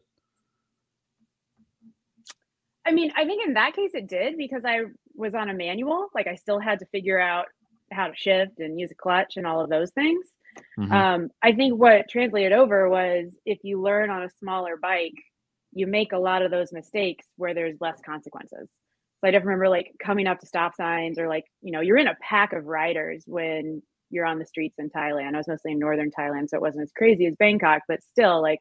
I 2.86 2.92
mean, 2.94 3.12
I 3.18 3.26
think 3.26 3.46
in 3.46 3.56
that 3.56 3.76
case 3.76 3.92
it 3.94 4.08
did 4.08 4.38
because 4.38 4.64
I 4.64 4.84
was 5.14 5.36
on 5.36 5.50
a 5.50 5.54
manual. 5.54 6.08
Like 6.16 6.28
I 6.28 6.36
still 6.36 6.60
had 6.60 6.80
to 6.80 6.86
figure 6.86 7.20
out 7.20 7.48
how 7.92 8.08
to 8.08 8.14
shift 8.16 8.60
and 8.60 8.80
use 8.80 8.92
a 8.92 8.96
clutch 8.96 9.36
and 9.36 9.46
all 9.46 9.60
of 9.60 9.70
those 9.70 9.92
things. 9.92 10.26
Mhm. 10.80 10.92
Um, 10.94 11.30
I 11.44 11.54
think 11.54 11.80
what 11.80 12.10
translated 12.10 12.54
over 12.54 12.90
was 12.90 13.38
if 13.46 13.60
you 13.64 13.82
learn 13.82 14.10
on 14.10 14.24
a 14.24 14.30
smaller 14.30 14.78
bike, 14.78 15.14
you 15.74 15.88
make 15.88 16.12
a 16.14 16.18
lot 16.20 16.42
of 16.42 16.52
those 16.52 16.72
mistakes 16.74 17.28
where 17.38 17.54
there's 17.54 17.78
less 17.82 18.00
consequences. 18.06 18.70
So 19.22 19.28
I 19.28 19.32
just 19.32 19.46
remember 19.46 19.70
like 19.70 19.92
coming 20.04 20.28
up 20.28 20.40
to 20.40 20.48
stop 20.48 20.76
signs 20.76 21.20
or 21.20 21.28
like, 21.28 21.46
you 21.62 21.72
know, 21.72 21.82
you're 21.82 21.98
in 21.98 22.08
a 22.08 22.16
pack 22.22 22.54
of 22.54 22.66
riders 22.66 23.24
when 23.28 23.82
you're 24.10 24.26
on 24.26 24.40
the 24.40 24.46
streets 24.46 24.76
in 24.80 24.90
Thailand. 24.90 25.34
I 25.34 25.38
was 25.38 25.48
mostly 25.48 25.74
in 25.74 25.80
northern 25.80 26.12
Thailand, 26.12 26.50
so 26.50 26.58
it 26.58 26.62
wasn't 26.62 26.84
as 26.84 26.92
crazy 26.96 27.26
as 27.26 27.36
Bangkok, 27.36 27.82
but 27.88 28.02
still 28.04 28.42
like 28.42 28.60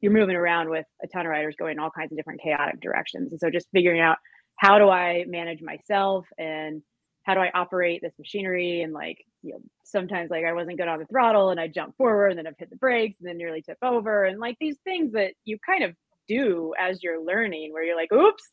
you're 0.00 0.12
moving 0.12 0.36
around 0.36 0.68
with 0.70 0.86
a 1.02 1.06
ton 1.08 1.26
of 1.26 1.30
riders 1.30 1.56
going 1.58 1.72
in 1.72 1.78
all 1.78 1.90
kinds 1.90 2.12
of 2.12 2.18
different 2.18 2.40
chaotic 2.42 2.80
directions. 2.80 3.32
And 3.32 3.40
so 3.40 3.50
just 3.50 3.68
figuring 3.72 4.00
out 4.00 4.18
how 4.56 4.78
do 4.78 4.88
I 4.88 5.24
manage 5.26 5.62
myself 5.62 6.26
and 6.38 6.82
how 7.24 7.34
do 7.34 7.40
I 7.40 7.50
operate 7.54 8.00
this 8.02 8.14
machinery? 8.18 8.82
And 8.82 8.92
like, 8.92 9.24
you 9.42 9.52
know, 9.54 9.60
sometimes 9.84 10.30
like 10.30 10.44
I 10.44 10.52
wasn't 10.52 10.78
good 10.78 10.88
on 10.88 10.98
the 10.98 11.06
throttle 11.06 11.50
and 11.50 11.58
I 11.60 11.68
jump 11.68 11.96
forward 11.96 12.28
and 12.28 12.38
then 12.38 12.46
I've 12.46 12.58
hit 12.58 12.70
the 12.70 12.76
brakes 12.76 13.18
and 13.20 13.28
then 13.28 13.36
nearly 13.38 13.62
tip 13.62 13.78
over. 13.82 14.24
And 14.24 14.38
like 14.40 14.56
these 14.60 14.78
things 14.84 15.12
that 15.12 15.32
you 15.44 15.58
kind 15.64 15.84
of 15.84 15.94
do 16.28 16.72
as 16.78 17.02
you're 17.02 17.22
learning 17.22 17.72
where 17.72 17.82
you're 17.82 17.96
like, 17.96 18.12
oops, 18.12 18.44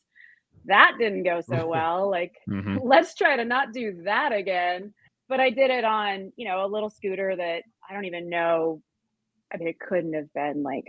that 0.66 0.92
didn't 0.98 1.22
go 1.24 1.40
so 1.40 1.66
well. 1.68 2.10
Like, 2.10 2.34
Mhm. 2.48 2.80
let's 2.84 3.14
try 3.14 3.36
to 3.36 3.44
not 3.44 3.72
do 3.72 4.02
that 4.04 4.32
again. 4.32 4.94
But 5.28 5.40
I 5.40 5.50
did 5.50 5.70
it 5.70 5.84
on, 5.84 6.32
you 6.36 6.46
know, 6.46 6.64
a 6.64 6.68
little 6.68 6.90
scooter 6.90 7.34
that 7.36 7.62
I 7.88 7.94
don't 7.94 8.04
even 8.04 8.28
know. 8.28 8.82
I 9.52 9.56
mean, 9.58 9.68
it 9.68 9.78
couldn't 9.80 10.14
have 10.14 10.32
been 10.34 10.62
like 10.62 10.84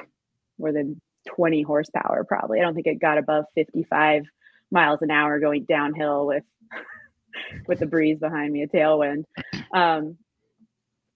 more 0.58 0.72
than 0.72 1.00
20 1.28 1.62
horsepower, 1.64 2.24
probably. 2.26 2.60
I 2.60 2.64
don't 2.64 2.76
think 2.76 2.88
it 2.88 3.00
got 3.00 3.18
above 3.18 3.46
55 3.56 4.24
miles 4.72 5.02
an 5.02 5.12
hour 5.12 5.40
going 5.40 5.64
downhill 5.66 6.26
with 6.26 6.44
with 7.68 7.80
the 7.80 7.86
breeze 7.86 8.20
behind 8.20 8.54
me, 8.54 8.64
a 8.64 8.68
tailwind. 8.68 9.26
Um, 9.74 10.18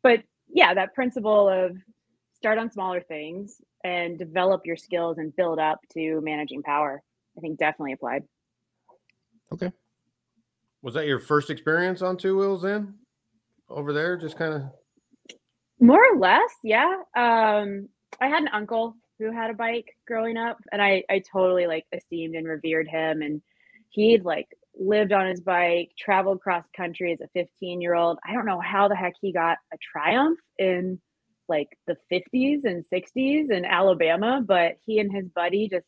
but 0.04 0.24
yeah, 0.48 0.74
that 0.74 0.94
principle 0.94 1.50
of 1.50 1.76
start 2.34 2.58
on 2.58 2.72
smaller 2.72 3.02
things 3.02 3.62
and 3.84 4.18
develop 4.18 4.62
your 4.66 4.78
skills 4.78 5.18
and 5.18 5.36
build 5.36 5.60
up 5.60 5.80
to 5.94 6.22
managing 6.22 6.64
power, 6.64 7.02
I 7.38 7.42
think 7.42 7.60
definitely 7.60 7.94
applied. 7.94 8.24
Okay. 9.52 9.72
Was 10.82 10.94
that 10.94 11.08
your 11.08 11.20
first 11.20 11.50
experience 11.50 12.02
on 12.02 12.18
two 12.18 12.38
wheels 12.38 12.62
then? 12.62 12.96
Over 13.70 13.92
there, 13.92 14.18
just 14.18 14.38
kind 14.38 14.54
of. 14.54 14.62
More 15.80 16.02
or 16.14 16.18
less, 16.18 16.52
yeah. 16.64 17.02
Um, 17.16 17.90
I 18.22 18.28
had 18.28 18.42
an 18.42 18.50
uncle 18.54 18.96
who 19.20 19.32
had 19.32 19.50
a 19.50 19.54
bike 19.54 19.96
growing 20.08 20.38
up, 20.38 20.58
and 20.72 20.82
I 20.82 21.04
I 21.10 21.20
totally 21.20 21.68
like 21.68 21.86
esteemed 21.92 22.36
and 22.36 22.48
revered 22.48 22.88
him. 22.88 23.22
And 23.22 23.42
he'd 23.90 24.24
like 24.24 24.48
lived 24.80 25.12
on 25.12 25.28
his 25.28 25.42
bike, 25.42 25.92
traveled 25.98 26.42
cross 26.42 26.66
country 26.76 27.12
as 27.14 27.22
a 27.22 27.28
15 27.34 27.82
year 27.82 27.96
old. 27.96 28.20
I 28.28 28.34
don't 28.34 28.46
know 28.46 28.60
how 28.60 28.88
the 28.88 28.96
heck 28.96 29.14
he 29.22 29.32
got 29.32 29.58
a 29.74 29.78
Triumph 29.92 30.40
in 30.58 31.00
like 31.50 31.70
the 31.88 31.96
50s 32.12 32.66
and 32.66 32.84
60s 32.94 33.52
in 33.52 33.66
Alabama, 33.66 34.42
but 34.46 34.74
he 34.86 35.00
and 35.00 35.12
his 35.12 35.28
buddy 35.30 35.70
just 35.70 35.86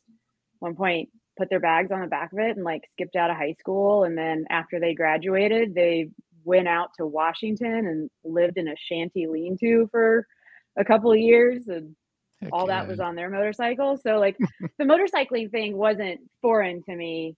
one 0.60 0.76
point 0.76 1.10
put 1.38 1.50
their 1.50 1.60
bags 1.60 1.92
on 1.92 2.02
the 2.02 2.08
back 2.08 2.32
of 2.34 2.40
it 2.40 2.56
and 2.56 2.66
like 2.66 2.84
skipped 2.92 3.16
out 3.16 3.32
of 3.32 3.38
high 3.38 3.56
school. 3.60 4.04
And 4.04 4.18
then 4.18 4.46
after 4.50 4.80
they 4.80 4.94
graduated, 4.94 5.74
they 5.74 6.10
went 6.44 6.68
out 6.68 6.90
to 6.98 7.06
Washington 7.06 7.86
and 7.88 8.10
lived 8.24 8.58
in 8.58 8.68
a 8.68 8.76
shanty 8.78 9.28
lean 9.28 9.58
to 9.60 9.88
for 9.92 10.26
a 10.78 10.86
couple 10.86 11.12
of 11.12 11.18
years. 11.18 11.68
And 11.68 11.96
Heck 12.42 12.54
all 12.54 12.68
that 12.68 12.88
was 12.88 13.00
on 13.00 13.16
their 13.16 13.30
motorcycle. 13.30 13.98
So 13.98 14.18
like 14.18 14.38
the 14.78 14.86
motorcycling 14.86 15.52
thing 15.52 15.78
wasn't 15.78 16.22
foreign 16.42 16.84
to 16.84 16.96
me. 16.96 17.36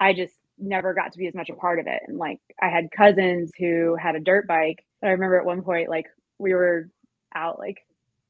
I 0.00 0.12
just 0.12 0.34
never 0.58 0.94
got 0.94 1.12
to 1.12 1.18
be 1.18 1.26
as 1.28 1.34
much 1.34 1.50
a 1.50 1.54
part 1.54 1.78
of 1.78 1.86
it. 1.86 2.02
And 2.08 2.18
like 2.18 2.40
I 2.62 2.68
had 2.68 2.90
cousins 2.96 3.52
who 3.58 3.96
had 3.96 4.16
a 4.16 4.20
dirt 4.20 4.46
bike. 4.48 4.84
I 5.02 5.08
remember 5.08 5.38
at 5.38 5.46
one 5.46 5.62
point 5.62 5.88
like 5.88 6.06
we 6.38 6.54
were 6.54 6.90
out 7.34 7.58
like, 7.58 7.78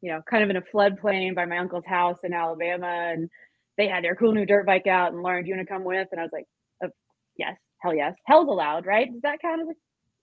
you 0.00 0.12
know, 0.12 0.20
kind 0.28 0.44
of 0.44 0.50
in 0.50 0.56
a 0.56 0.62
floodplain 0.62 1.34
by 1.34 1.46
my 1.46 1.58
uncle's 1.58 1.86
house 1.86 2.18
in 2.24 2.32
Alabama 2.34 2.86
and 3.12 3.30
they 3.76 3.88
had 3.88 4.04
their 4.04 4.16
cool 4.16 4.32
new 4.32 4.46
dirt 4.46 4.66
bike 4.66 4.86
out 4.86 5.12
and 5.12 5.22
Lauren, 5.22 5.44
do 5.44 5.50
you 5.50 5.56
want 5.56 5.66
to 5.68 5.72
come 5.72 5.84
with? 5.84 6.08
And 6.12 6.20
I 6.20 6.24
was 6.24 6.32
like, 6.32 6.46
uh, 6.84 6.88
yes, 7.36 7.56
hell 7.80 7.94
yes. 7.94 8.14
Hell's 8.26 8.48
allowed, 8.48 8.86
right? 8.86 9.12
Does 9.12 9.22
that 9.22 9.40
count 9.40 9.62
as 9.62 9.68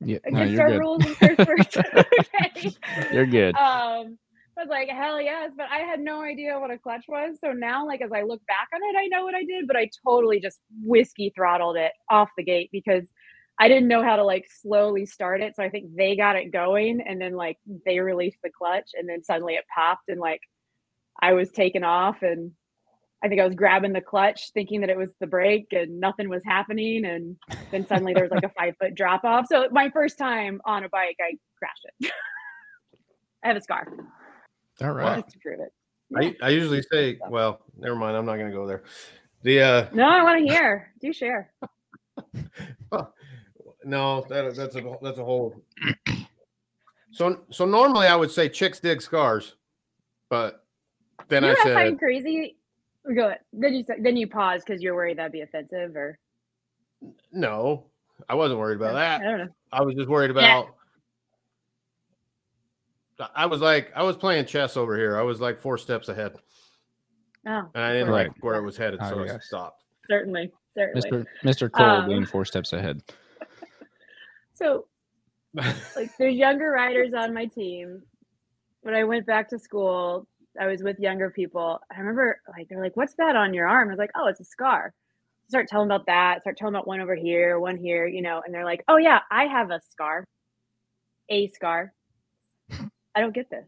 Yeah, 0.01 0.19
a, 0.25 0.29
no, 0.31 0.43
against 0.43 0.43
you're 0.43 0.61
our 0.61 0.73
good. 0.77 0.77
rules 0.77 1.05
and 1.05 1.17
curse 1.17 1.39
words? 1.45 1.77
okay 2.19 2.75
You're 3.11 3.25
good. 3.27 3.59
um 3.59 4.17
I 4.57 4.61
was 4.61 4.69
like, 4.69 4.87
hell 4.87 5.21
yes, 5.21 5.51
but 5.57 5.67
I 5.69 5.79
had 5.79 5.99
no 5.99 6.21
idea 6.21 6.57
what 6.57 6.71
a 6.71 6.77
clutch 6.77 7.05
was. 7.09 7.37
So 7.43 7.51
now, 7.51 7.85
like 7.85 8.01
as 8.01 8.11
I 8.13 8.21
look 8.21 8.45
back 8.47 8.69
on 8.73 8.79
it, 8.83 8.97
I 8.97 9.07
know 9.07 9.25
what 9.25 9.35
I 9.35 9.43
did, 9.43 9.67
but 9.67 9.75
I 9.75 9.89
totally 10.07 10.39
just 10.39 10.59
whiskey 10.81 11.33
throttled 11.35 11.75
it 11.75 11.91
off 12.09 12.29
the 12.37 12.43
gate 12.43 12.69
because 12.71 13.05
I 13.59 13.67
didn't 13.67 13.89
know 13.89 14.01
how 14.01 14.15
to 14.15 14.23
like 14.23 14.47
slowly 14.61 15.05
start 15.05 15.41
it. 15.41 15.55
So 15.55 15.63
I 15.63 15.69
think 15.69 15.95
they 15.95 16.15
got 16.15 16.37
it 16.37 16.51
going 16.51 17.01
and 17.01 17.19
then 17.19 17.33
like 17.35 17.57
they 17.85 17.99
released 17.99 18.37
the 18.43 18.49
clutch 18.49 18.91
and 18.93 19.09
then 19.09 19.23
suddenly 19.23 19.55
it 19.55 19.65
popped 19.73 20.07
and 20.07 20.21
like 20.21 20.41
I 21.21 21.33
was 21.33 21.51
taken 21.51 21.83
off 21.83 22.21
and 22.21 22.51
I 23.23 23.27
think 23.27 23.41
I 23.41 23.45
was 23.45 23.55
grabbing 23.55 23.93
the 23.93 24.01
clutch 24.01 24.51
thinking 24.53 24.81
that 24.81 24.89
it 24.89 24.97
was 24.97 25.11
the 25.19 25.27
brake 25.27 25.67
and 25.71 25.99
nothing 25.99 26.29
was 26.29 26.43
happening. 26.45 27.03
And 27.03 27.35
then 27.71 27.85
suddenly 27.87 28.13
there 28.13 28.23
was 28.23 28.31
like 28.31 28.43
a 28.43 28.49
five 28.57 28.75
foot 28.79 28.95
drop 28.95 29.25
off. 29.25 29.47
So 29.49 29.67
my 29.71 29.89
first 29.89 30.17
time 30.17 30.61
on 30.65 30.85
a 30.85 30.89
bike, 30.89 31.17
I 31.19 31.37
crashed 31.57 31.87
it. 31.99 32.11
I 33.43 33.49
have 33.49 33.57
a 33.57 33.61
scar 33.61 33.87
All 34.81 34.91
right. 34.91 35.17
just 35.23 35.33
to 35.33 35.39
prove 35.39 35.59
it. 35.59 35.73
I, 36.15 36.35
I 36.45 36.49
usually 36.49 36.83
say, 36.91 37.17
well, 37.29 37.61
never 37.77 37.95
mind. 37.95 38.15
I'm 38.15 38.25
not 38.25 38.35
going 38.35 38.49
to 38.49 38.55
go 38.55 38.67
there. 38.67 38.83
The 39.43 39.61
uh 39.61 39.85
No, 39.93 40.07
I 40.07 40.23
want 40.23 40.45
to 40.45 40.53
hear. 40.53 40.91
Do 41.01 41.11
share. 41.13 41.51
no, 43.83 44.25
that, 44.29 44.55
that's 44.55 44.75
a 44.75 44.97
that's 45.01 45.17
a 45.17 45.23
whole. 45.23 45.55
So 47.11 47.39
so 47.49 47.63
normally 47.65 48.07
I 48.07 48.15
would 48.17 48.29
say 48.29 48.49
chicks 48.49 48.81
dig 48.81 49.01
scars, 49.01 49.55
but 50.29 50.65
then 51.29 51.43
you 51.43 51.49
I 51.49 51.53
know 51.53 51.59
I 51.61 51.63
said 51.63 51.73
find 51.75 51.97
crazy. 51.97 52.57
Go 53.15 53.27
ahead. 53.27 53.39
Then 53.53 53.73
you 53.73 53.85
said, 53.85 53.97
then 54.01 54.17
you 54.17 54.27
pause 54.27 54.63
because 54.65 54.81
you're 54.81 54.95
worried 54.95 55.17
that'd 55.17 55.31
be 55.31 55.39
offensive, 55.39 55.95
or 55.95 56.19
no. 57.31 57.85
I 58.27 58.35
wasn't 58.35 58.59
worried 58.59 58.75
about 58.75 58.95
I 58.95 58.99
that. 58.99 59.21
don't 59.21 59.37
know. 59.37 59.47
I 59.71 59.81
was 59.81 59.95
just 59.95 60.09
worried 60.09 60.35
Yeah. 60.35 60.59
about. 60.59 60.74
I 63.35 63.45
was 63.45 63.61
like, 63.61 63.91
I 63.95 64.03
was 64.03 64.15
playing 64.17 64.45
chess 64.45 64.75
over 64.77 64.97
here. 64.97 65.17
I 65.17 65.21
was 65.21 65.39
like 65.39 65.59
four 65.59 65.77
steps 65.77 66.09
ahead, 66.09 66.35
Oh, 67.47 67.69
and 67.73 67.83
I 67.83 67.93
didn't 67.93 68.09
Right. 68.09 68.27
like 68.27 68.43
where 68.43 68.55
it 68.55 68.63
was 68.63 68.75
headed, 68.77 68.99
Oh, 69.03 69.09
so 69.09 69.23
I 69.23 69.37
stopped. 69.39 69.83
certainly, 70.09 70.51
certainly. 70.77 71.09
Mr. 71.09 71.25
Mr. 71.43 71.71
Cole 71.71 71.85
Um, 71.85 72.05
being 72.09 72.25
four 72.25 72.45
steps 72.45 72.73
ahead. 72.73 73.01
So, 74.53 74.87
like, 75.53 76.09
there's 76.17 76.33
younger 76.35 76.71
riders 76.71 77.13
on 77.13 77.33
my 77.33 77.45
team. 77.45 78.01
When 78.83 78.95
I 78.95 79.03
went 79.03 79.25
back 79.25 79.49
to 79.49 79.59
school, 79.59 80.27
I 80.57 80.67
was 80.67 80.81
with 80.81 80.97
younger 80.97 81.29
people. 81.29 81.81
I 81.93 81.99
remember, 81.99 82.39
like, 82.55 82.69
they're 82.69 82.79
like, 82.79 82.95
"What's 82.95 83.15
that 83.15 83.35
on 83.35 83.53
your 83.53 83.67
arm?" 83.67 83.89
I 83.89 83.91
was 83.91 83.97
like, 83.99 84.11
"Oh, 84.15 84.27
it's 84.27 84.39
a 84.39 84.45
scar." 84.45 84.93
Start 85.49 85.67
telling 85.67 85.87
about 85.87 86.05
that. 86.05 86.39
Start 86.41 86.55
telling 86.55 86.73
about 86.73 86.87
one 86.87 87.01
over 87.01 87.15
here, 87.15 87.59
one 87.59 87.75
here, 87.75 88.07
you 88.07 88.21
know. 88.21 88.41
And 88.45 88.53
they're 88.53 88.63
like, 88.63 88.85
"Oh 88.87 88.95
yeah, 88.95 89.19
I 89.29 89.43
have 89.47 89.71
a 89.71 89.81
scar, 89.91 90.23
a 91.29 91.47
scar." 91.49 91.93
I 93.15 93.21
don't 93.21 93.33
get 93.33 93.49
this. 93.49 93.65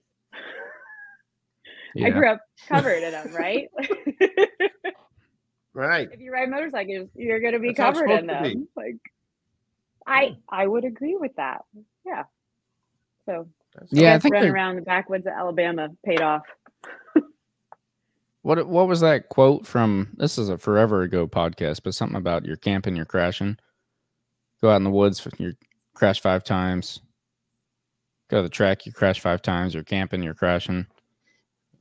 I 2.03 2.09
grew 2.09 2.29
up 2.29 2.41
covered 2.67 3.01
in 3.03 3.11
them, 3.11 3.33
right? 3.33 3.69
right. 5.73 6.09
if 6.11 6.19
you 6.19 6.31
ride 6.31 6.49
motorcycles, 6.49 7.09
you're 7.15 7.39
going 7.39 7.53
to 7.53 7.59
be 7.59 7.69
That's 7.73 7.97
covered 7.97 8.11
in 8.11 8.27
supposed 8.27 8.43
to 8.43 8.49
be. 8.49 8.53
them. 8.55 8.67
Like, 8.75 8.95
I 10.05 10.37
I 10.49 10.67
would 10.67 10.85
agree 10.85 11.15
with 11.17 11.35
that. 11.37 11.63
Yeah. 12.05 12.23
So 13.25 13.47
That's- 13.73 13.89
Yeah, 13.91 14.09
I 14.09 14.13
guess 14.15 14.21
think 14.23 14.33
running 14.35 14.51
around 14.51 14.75
the 14.75 14.81
backwoods 14.83 15.25
of 15.27 15.33
Alabama 15.33 15.89
paid 16.05 16.21
off. 16.21 16.43
What 18.43 18.65
what 18.67 18.87
was 18.87 19.01
that 19.01 19.27
quote 19.27 19.67
from? 19.67 20.09
This 20.15 20.37
is 20.37 20.47
a 20.47 20.57
forever 20.57 21.01
ago 21.01 21.27
podcast, 21.27 21.81
but 21.83 21.93
something 21.93 22.15
about 22.15 22.45
you're 22.45 22.55
camping, 22.55 22.95
you're 22.95 23.03
crashing. 23.05 23.57
Go 24.61 24.69
out 24.69 24.77
in 24.77 24.85
the 24.85 24.89
woods, 24.89 25.27
you 25.37 25.53
crash 25.93 26.21
five 26.21 26.45
times. 26.45 27.01
Go 28.29 28.37
to 28.37 28.43
the 28.43 28.49
track, 28.49 28.85
you 28.85 28.91
crash 28.91 29.19
five 29.19 29.41
times. 29.41 29.73
You're 29.73 29.83
camping, 29.83 30.21
you're 30.21 30.33
crashing. 30.33 30.85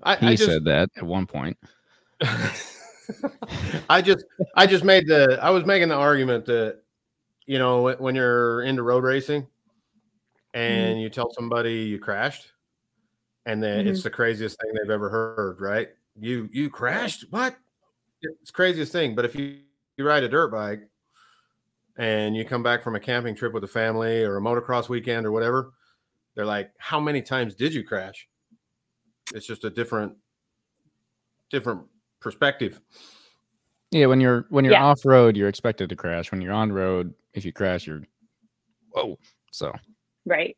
I, 0.03 0.17
He 0.17 0.27
I 0.29 0.37
just, 0.37 0.49
said 0.49 0.65
that 0.65 0.91
at 0.97 1.03
one 1.03 1.27
point. 1.27 1.57
I 3.91 4.03
just 4.03 4.25
I 4.57 4.67
just 4.67 4.85
made 4.85 5.07
the 5.07 5.39
I 5.41 5.51
was 5.51 5.65
making 5.65 5.89
the 5.89 5.97
argument 5.97 6.47
that 6.47 6.83
you 7.47 7.59
know 7.59 7.83
when, 7.83 7.97
when 7.99 8.15
you're 8.15 8.63
into 8.63 8.83
road 8.83 9.05
racing 9.05 9.47
and 10.55 10.95
mm-hmm. 10.95 11.01
you 11.01 11.11
tell 11.11 11.33
somebody 11.33 11.85
you 11.85 11.99
crashed 11.99 12.49
and 13.47 13.63
then 13.63 13.87
it's 13.87 14.01
mm-hmm. 14.01 14.09
the 14.09 14.11
craziest 14.11 14.61
thing 14.61 14.73
they've 14.75 14.91
ever 14.91 15.09
heard, 15.09 15.61
right? 15.61 15.89
You 16.19 16.51
you 16.53 16.69
crashed? 16.69 17.25
What? 17.31 17.57
It's 18.21 18.51
the 18.51 18.53
craziest 18.53 18.93
thing. 18.93 19.15
But 19.15 19.25
if 19.25 19.35
you, 19.35 19.59
you 19.97 20.07
ride 20.07 20.25
a 20.25 20.29
dirt 20.29 20.51
bike 20.51 20.81
and 21.97 22.37
you 22.37 22.45
come 22.45 22.63
back 22.63 22.83
from 22.83 22.97
a 22.97 23.01
camping 23.01 23.37
trip 23.37 23.53
with 23.53 23.63
a 23.63 23.69
family 23.69 24.25
or 24.25 24.37
a 24.37 24.41
motocross 24.41 24.89
weekend 24.89 25.27
or 25.27 25.33
whatever, 25.33 25.73
they're 26.37 26.46
like, 26.46 26.70
How 26.79 27.01
many 27.01 27.22
times 27.22 27.55
did 27.57 27.75
you 27.75 27.83
crash? 27.83 28.29
It's 29.35 29.46
just 29.46 29.64
a 29.64 29.70
different 29.70 30.14
different 31.51 31.83
perspective. 32.20 32.81
Yeah, 33.90 34.07
when 34.07 34.20
you're 34.20 34.46
when 34.51 34.64
you're 34.64 34.75
Yeah. 34.75 34.85
off 34.85 35.05
road, 35.05 35.37
you're 35.37 35.49
expected 35.49 35.88
to 35.88 35.96
crash. 35.96 36.31
When 36.31 36.40
you're 36.40 36.53
on 36.53 36.70
road, 36.70 37.14
if 37.35 37.44
you 37.44 37.53
crash, 37.53 37.87
you're 37.87 38.03
whoa. 38.90 39.18
So 39.51 39.72
Right. 40.25 40.57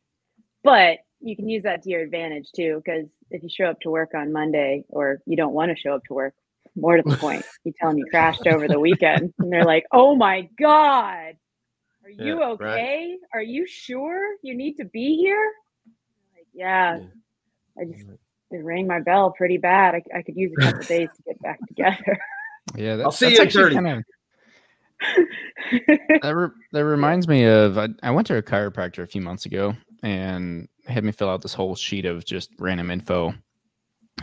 But 0.63 0.99
you 1.21 1.35
can 1.35 1.47
use 1.47 1.63
that 1.63 1.81
to 1.83 1.89
your 1.89 2.01
advantage 2.01 2.51
too, 2.55 2.81
because 2.83 3.09
if 3.29 3.43
you 3.43 3.49
show 3.49 3.65
up 3.65 3.79
to 3.81 3.89
work 3.89 4.13
on 4.13 4.31
Monday 4.31 4.83
or 4.89 5.19
you 5.25 5.35
don't 5.37 5.53
want 5.53 5.69
to 5.69 5.77
show 5.77 5.93
up 5.93 6.03
to 6.05 6.13
work, 6.13 6.33
more 6.75 6.97
to 6.97 7.03
the 7.03 7.17
point, 7.17 7.45
you 7.63 7.73
tell 7.79 7.89
them 7.89 7.97
you 7.99 8.05
crashed 8.09 8.47
over 8.47 8.67
the 8.67 8.79
weekend 8.79 9.33
and 9.39 9.51
they're 9.51 9.65
like, 9.65 9.85
oh 9.91 10.15
my 10.15 10.49
God, 10.59 11.35
are 12.03 12.09
you 12.09 12.39
Yeah, 12.39 12.55
right. 12.59 12.61
okay? 12.61 13.17
Are 13.33 13.41
you 13.43 13.67
sure 13.67 14.35
you 14.41 14.55
need 14.55 14.75
to 14.75 14.85
be 14.85 15.17
here? 15.17 15.51
Like, 16.59 16.65
yeah, 16.65 16.99
I 17.79 17.85
just 17.85 18.09
it 18.51 18.63
rang 18.63 18.87
my 18.87 18.99
bell 18.99 19.31
pretty 19.31 19.57
bad. 19.57 19.95
I, 19.95 20.17
I 20.17 20.21
could 20.21 20.35
use 20.35 20.51
a 20.57 20.61
couple 20.61 20.81
days 20.81 21.09
to 21.15 21.23
get 21.23 21.41
back 21.41 21.59
together. 21.67 22.17
yeah, 22.75 22.95
that, 22.95 23.03
I'll 23.03 23.11
see 23.11 23.27
that's 23.27 23.37
you 23.37 23.41
at 23.41 23.47
actually 23.47 23.63
30. 23.63 23.75
kind 23.75 23.87
of 23.87 24.03
that, 26.21 26.35
re- 26.35 26.49
that 26.73 26.85
reminds 26.85 27.27
me 27.27 27.45
of 27.45 27.77
I, 27.77 27.87
I 28.03 28.11
went 28.11 28.27
to 28.27 28.37
a 28.37 28.41
chiropractor 28.41 29.03
a 29.03 29.07
few 29.07 29.21
months 29.21 29.45
ago 29.45 29.75
and 30.03 30.67
had 30.87 31.03
me 31.03 31.11
fill 31.11 31.29
out 31.29 31.41
this 31.41 31.53
whole 31.53 31.75
sheet 31.75 32.05
of 32.05 32.25
just 32.25 32.49
random 32.59 32.91
info. 32.91 33.33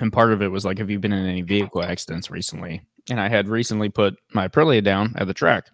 And 0.00 0.12
part 0.12 0.32
of 0.32 0.42
it 0.42 0.48
was 0.48 0.64
like, 0.64 0.78
have 0.78 0.90
you 0.90 0.98
been 0.98 1.12
in 1.12 1.26
any 1.26 1.42
vehicle 1.42 1.82
accidents 1.82 2.30
recently? 2.30 2.82
And 3.08 3.20
I 3.20 3.28
had 3.28 3.48
recently 3.48 3.88
put 3.88 4.16
my 4.34 4.48
Aprilia 4.48 4.82
down 4.82 5.14
at 5.16 5.26
the 5.26 5.34
track. 5.34 5.68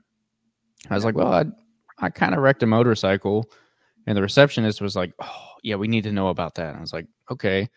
I 0.91 0.95
was 0.95 1.05
like, 1.05 1.17
well, 1.17 1.33
I, 1.33 1.45
I 1.99 2.11
kind 2.11 2.35
of 2.35 2.41
wrecked 2.41 2.63
a 2.63 2.67
motorcycle. 2.67 3.51
And 4.07 4.17
the 4.17 4.23
receptionist 4.23 4.81
was 4.81 4.95
like, 4.95 5.13
oh, 5.21 5.52
yeah, 5.63 5.77
we 5.77 5.89
need 5.89 6.05
to 6.05 6.13
know 6.13 6.29
about 6.29 6.55
that. 6.57 6.71
And 6.71 6.79
I 6.79 6.81
was 6.81 6.93
like, 6.93 7.07
okay. 7.31 7.69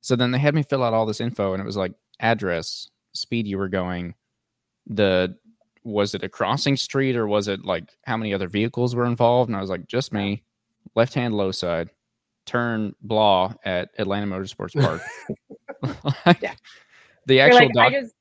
So 0.00 0.16
then 0.16 0.30
they 0.30 0.38
had 0.38 0.54
me 0.54 0.62
fill 0.62 0.82
out 0.82 0.94
all 0.94 1.06
this 1.06 1.20
info 1.20 1.52
and 1.52 1.60
it 1.60 1.66
was 1.66 1.76
like 1.76 1.92
address, 2.20 2.88
speed 3.12 3.46
you 3.46 3.58
were 3.58 3.68
going, 3.68 4.14
the 4.86 5.36
was 5.84 6.14
it 6.14 6.22
a 6.22 6.28
crossing 6.28 6.76
street 6.76 7.16
or 7.16 7.26
was 7.26 7.48
it 7.48 7.64
like 7.64 7.90
how 8.04 8.16
many 8.16 8.32
other 8.34 8.48
vehicles 8.48 8.94
were 8.94 9.06
involved? 9.06 9.48
And 9.48 9.56
I 9.56 9.60
was 9.60 9.70
like, 9.70 9.86
just 9.86 10.12
me, 10.12 10.44
left 10.94 11.14
hand 11.14 11.34
low 11.34 11.50
side, 11.50 11.90
turn 12.46 12.94
blah 13.02 13.54
at 13.64 13.90
Atlanta 13.98 14.26
Motorsports 14.26 14.80
Park. 14.80 15.02
like, 16.26 16.42
Yeah. 16.42 16.54
The 17.26 17.34
You're 17.34 17.44
actual 17.44 17.70
like, 17.74 17.92
I 17.92 18.00
just, 18.00 18.14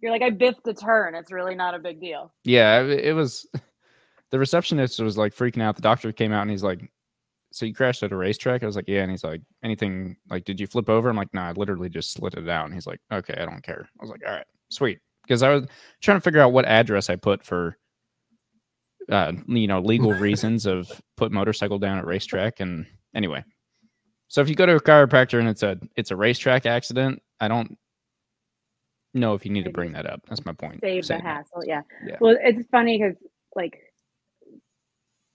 you're 0.00 0.12
like, 0.12 0.22
I 0.22 0.30
biffed 0.30 0.66
a 0.68 0.74
turn. 0.74 1.14
It's 1.16 1.32
really 1.32 1.56
not 1.56 1.74
a 1.74 1.78
big 1.78 2.00
deal. 2.00 2.32
yeah, 2.44 2.80
it, 2.82 3.06
it 3.06 3.12
was 3.14 3.46
the 4.30 4.38
receptionist 4.38 5.00
was 5.00 5.18
like 5.18 5.34
freaking 5.34 5.62
out. 5.62 5.76
The 5.76 5.82
doctor 5.82 6.12
came 6.12 6.32
out 6.32 6.42
and 6.42 6.50
he's 6.50 6.62
like, 6.62 6.90
So 7.50 7.66
you 7.66 7.74
crashed 7.74 8.02
at 8.02 8.12
a 8.12 8.16
racetrack? 8.16 8.62
I 8.62 8.66
was 8.66 8.76
like, 8.76 8.88
Yeah. 8.88 9.02
And 9.02 9.10
he's 9.10 9.24
like, 9.24 9.42
Anything 9.62 10.16
like, 10.30 10.44
did 10.44 10.60
you 10.60 10.66
flip 10.66 10.88
over? 10.88 11.08
I'm 11.08 11.16
like, 11.16 11.32
No, 11.32 11.42
I 11.42 11.52
literally 11.52 11.88
just 11.88 12.12
slid 12.12 12.34
it 12.34 12.48
out. 12.48 12.66
And 12.66 12.74
he's 12.74 12.86
like, 12.86 13.00
Okay, 13.12 13.34
I 13.34 13.44
don't 13.44 13.62
care. 13.62 13.88
I 13.98 14.02
was 14.02 14.10
like, 14.10 14.22
All 14.26 14.32
right, 14.32 14.46
sweet. 14.70 14.98
Because 15.22 15.42
I 15.42 15.50
was 15.50 15.66
trying 16.00 16.16
to 16.16 16.22
figure 16.22 16.40
out 16.40 16.52
what 16.52 16.64
address 16.64 17.10
I 17.10 17.16
put 17.16 17.44
for 17.44 17.76
uh, 19.10 19.32
you 19.46 19.66
know, 19.66 19.80
legal 19.80 20.12
reasons 20.14 20.66
of 20.66 20.90
put 21.16 21.32
motorcycle 21.32 21.78
down 21.78 21.98
at 21.98 22.06
racetrack. 22.06 22.60
And 22.60 22.86
anyway. 23.14 23.44
So 24.28 24.42
if 24.42 24.48
you 24.48 24.54
go 24.54 24.66
to 24.66 24.76
a 24.76 24.80
chiropractor 24.80 25.38
and 25.38 25.48
it's 25.48 25.62
a 25.62 25.78
it's 25.96 26.10
a 26.10 26.16
racetrack 26.16 26.66
accident, 26.66 27.22
I 27.40 27.48
don't 27.48 27.78
know 29.14 29.34
if 29.34 29.44
you 29.46 29.52
need 29.52 29.64
to 29.64 29.70
bring 29.70 29.92
that 29.92 30.06
up. 30.06 30.20
That's 30.28 30.44
my 30.44 30.52
point. 30.52 30.80
Save 30.82 31.06
the 31.06 31.18
hassle. 31.18 31.62
Yeah. 31.66 31.82
Yeah. 32.06 32.16
Well, 32.20 32.36
it's 32.38 32.66
funny 32.70 32.98
because 32.98 33.16
like 33.56 33.78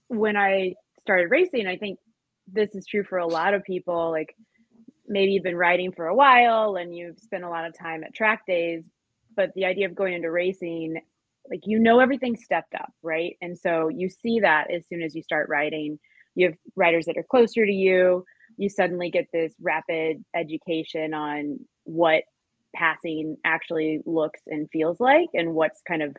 when 0.08 0.36
I 0.36 0.74
started 1.00 1.30
racing, 1.30 1.66
I 1.66 1.76
think 1.76 1.98
this 2.52 2.74
is 2.74 2.86
true 2.86 3.04
for 3.04 3.18
a 3.18 3.26
lot 3.26 3.54
of 3.54 3.64
people. 3.64 4.10
Like 4.10 4.34
maybe 5.06 5.32
you've 5.32 5.42
been 5.42 5.56
riding 5.56 5.92
for 5.92 6.06
a 6.06 6.14
while 6.14 6.76
and 6.76 6.96
you've 6.96 7.18
spent 7.18 7.44
a 7.44 7.48
lot 7.48 7.66
of 7.66 7.76
time 7.76 8.04
at 8.04 8.14
track 8.14 8.46
days, 8.46 8.84
but 9.36 9.50
the 9.54 9.64
idea 9.64 9.86
of 9.86 9.94
going 9.94 10.14
into 10.14 10.30
racing, 10.30 11.00
like 11.50 11.60
you 11.64 11.78
know 11.78 12.00
everything's 12.00 12.44
stepped 12.44 12.74
up, 12.74 12.92
right? 13.02 13.36
And 13.42 13.58
so 13.58 13.88
you 13.88 14.08
see 14.08 14.40
that 14.40 14.70
as 14.70 14.86
soon 14.88 15.02
as 15.02 15.14
you 15.14 15.22
start 15.22 15.48
riding. 15.48 15.98
You 16.34 16.46
have 16.46 16.56
riders 16.74 17.06
that 17.06 17.16
are 17.16 17.26
closer 17.30 17.64
to 17.64 17.72
you. 17.72 18.24
You 18.56 18.68
suddenly 18.68 19.10
get 19.10 19.28
this 19.32 19.54
rapid 19.60 20.24
education 20.34 21.14
on 21.14 21.60
what 21.84 22.24
passing 22.74 23.36
actually 23.44 24.00
looks 24.04 24.40
and 24.46 24.68
feels 24.70 24.98
like 24.98 25.28
and 25.32 25.54
what's 25.54 25.80
kind 25.86 26.02
of 26.02 26.16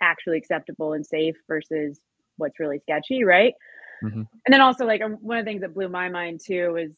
actually 0.00 0.38
acceptable 0.38 0.94
and 0.94 1.06
safe 1.06 1.36
versus 1.46 2.00
what's 2.36 2.58
really 2.58 2.80
sketchy, 2.80 3.22
right? 3.22 3.54
Mhm. 4.02 4.26
And 4.46 4.52
then 4.52 4.60
also 4.60 4.86
like 4.86 5.02
um, 5.02 5.14
one 5.20 5.38
of 5.38 5.44
the 5.44 5.50
things 5.50 5.62
that 5.62 5.74
blew 5.74 5.88
my 5.88 6.08
mind 6.08 6.40
too 6.44 6.76
is 6.76 6.96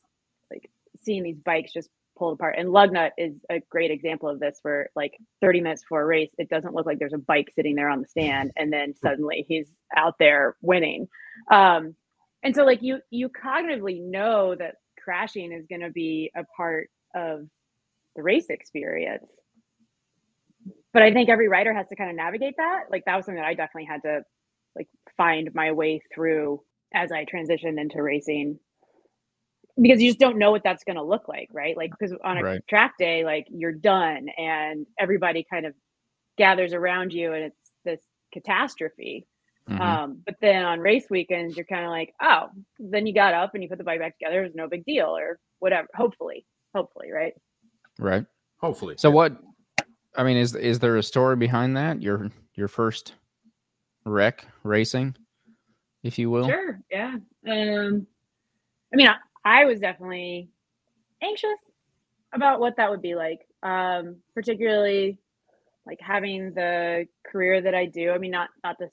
like 0.50 0.70
seeing 1.02 1.22
these 1.22 1.38
bikes 1.38 1.72
just 1.72 1.90
pulled 2.18 2.34
apart. 2.34 2.56
And 2.58 2.68
Lugnut 2.68 3.10
is 3.18 3.34
a 3.50 3.60
great 3.70 3.90
example 3.90 4.28
of 4.28 4.40
this 4.40 4.58
where 4.62 4.90
like 4.94 5.16
30 5.40 5.60
minutes 5.60 5.82
before 5.82 6.02
a 6.02 6.06
race, 6.06 6.30
it 6.38 6.48
doesn't 6.48 6.74
look 6.74 6.86
like 6.86 6.98
there's 6.98 7.12
a 7.14 7.18
bike 7.18 7.52
sitting 7.56 7.74
there 7.74 7.88
on 7.88 8.02
the 8.02 8.08
stand 8.08 8.52
and 8.56 8.72
then 8.72 8.94
suddenly 8.94 9.44
he's 9.48 9.68
out 9.96 10.14
there 10.18 10.56
winning. 10.62 11.08
Um 11.50 11.94
and 12.42 12.54
so 12.54 12.64
like 12.64 12.82
you 12.82 13.00
you 13.10 13.28
cognitively 13.30 14.02
know 14.02 14.54
that 14.54 14.76
crashing 15.02 15.52
is 15.52 15.66
going 15.68 15.80
to 15.80 15.90
be 15.90 16.30
a 16.36 16.44
part 16.56 16.88
of 17.14 17.46
the 18.16 18.22
race 18.22 18.46
experience 18.50 19.26
but 20.92 21.02
i 21.02 21.12
think 21.12 21.28
every 21.28 21.48
rider 21.48 21.72
has 21.74 21.88
to 21.88 21.96
kind 21.96 22.10
of 22.10 22.16
navigate 22.16 22.54
that 22.58 22.84
like 22.90 23.04
that 23.06 23.16
was 23.16 23.26
something 23.26 23.40
that 23.40 23.48
i 23.48 23.54
definitely 23.54 23.86
had 23.86 24.02
to 24.02 24.22
like 24.76 24.88
find 25.16 25.50
my 25.54 25.72
way 25.72 26.00
through 26.14 26.60
as 26.94 27.12
i 27.12 27.24
transitioned 27.24 27.80
into 27.80 28.02
racing 28.02 28.58
because 29.80 30.02
you 30.02 30.10
just 30.10 30.20
don't 30.20 30.38
know 30.38 30.50
what 30.50 30.62
that's 30.64 30.84
going 30.84 30.96
to 30.96 31.02
look 31.02 31.28
like 31.28 31.48
right 31.52 31.76
like 31.76 31.90
because 31.98 32.14
on 32.24 32.38
a 32.38 32.42
Right. 32.42 32.62
track 32.68 32.94
day 32.98 33.24
like 33.24 33.46
you're 33.50 33.72
done 33.72 34.28
and 34.38 34.86
everybody 34.98 35.46
kind 35.50 35.66
of 35.66 35.74
gathers 36.38 36.72
around 36.74 37.12
you 37.12 37.32
and 37.32 37.44
it's 37.44 37.72
this 37.84 38.00
catastrophe 38.32 39.26
Mhm. 39.70 39.80
um, 39.80 40.22
but 40.26 40.36
then 40.40 40.64
on 40.64 40.80
race 40.80 41.06
weekends, 41.10 41.56
you're 41.56 41.66
kind 41.66 41.84
of 41.84 41.90
like, 41.90 42.12
oh, 42.22 42.48
then 42.80 43.06
you 43.06 43.14
got 43.14 43.34
up 43.34 43.54
and 43.54 43.62
you 43.62 43.68
put 43.68 43.78
the 43.78 43.84
bike 43.84 44.00
back 44.00 44.18
together. 44.18 44.40
It 44.42 44.46
was 44.48 44.54
no 44.56 44.68
big 44.68 44.84
deal 44.84 45.16
or 45.16 45.38
whatever. 45.60 45.88
Hopefully, 45.94 46.44
hopefully, 46.74 47.12
right? 47.12 47.34
right. 47.98 48.26
Hopefully. 48.60 48.96
So 48.98 49.10
what? 49.10 49.36
I 50.16 50.24
mean, 50.24 50.36
is 50.36 50.54
is 50.56 50.78
there 50.80 50.96
a 50.96 51.02
story 51.02 51.36
behind 51.36 51.76
that? 51.76 52.02
Your 52.02 52.30
your 52.54 52.68
first 52.68 53.14
wreck 54.04 54.46
racing, 54.64 55.16
if 56.02 56.18
you 56.18 56.30
will. 56.30 56.48
Sure. 56.48 56.80
Yeah. 56.90 57.16
Um, 57.48 58.06
I 58.92 58.96
mean, 58.96 59.08
I, 59.08 59.16
I 59.44 59.64
was 59.64 59.80
definitely 59.80 60.48
anxious 61.22 61.58
about 62.32 62.60
what 62.60 62.76
that 62.76 62.90
would 62.90 63.02
be 63.02 63.14
like, 63.14 63.46
um, 63.62 64.16
particularly 64.34 65.18
like 65.86 66.00
having 66.00 66.52
the 66.54 67.06
career 67.26 67.60
that 67.60 67.74
I 67.74 67.86
do. 67.86 68.10
I 68.10 68.18
mean, 68.18 68.30
not 68.30 68.50
not 68.62 68.78
to 68.78 68.88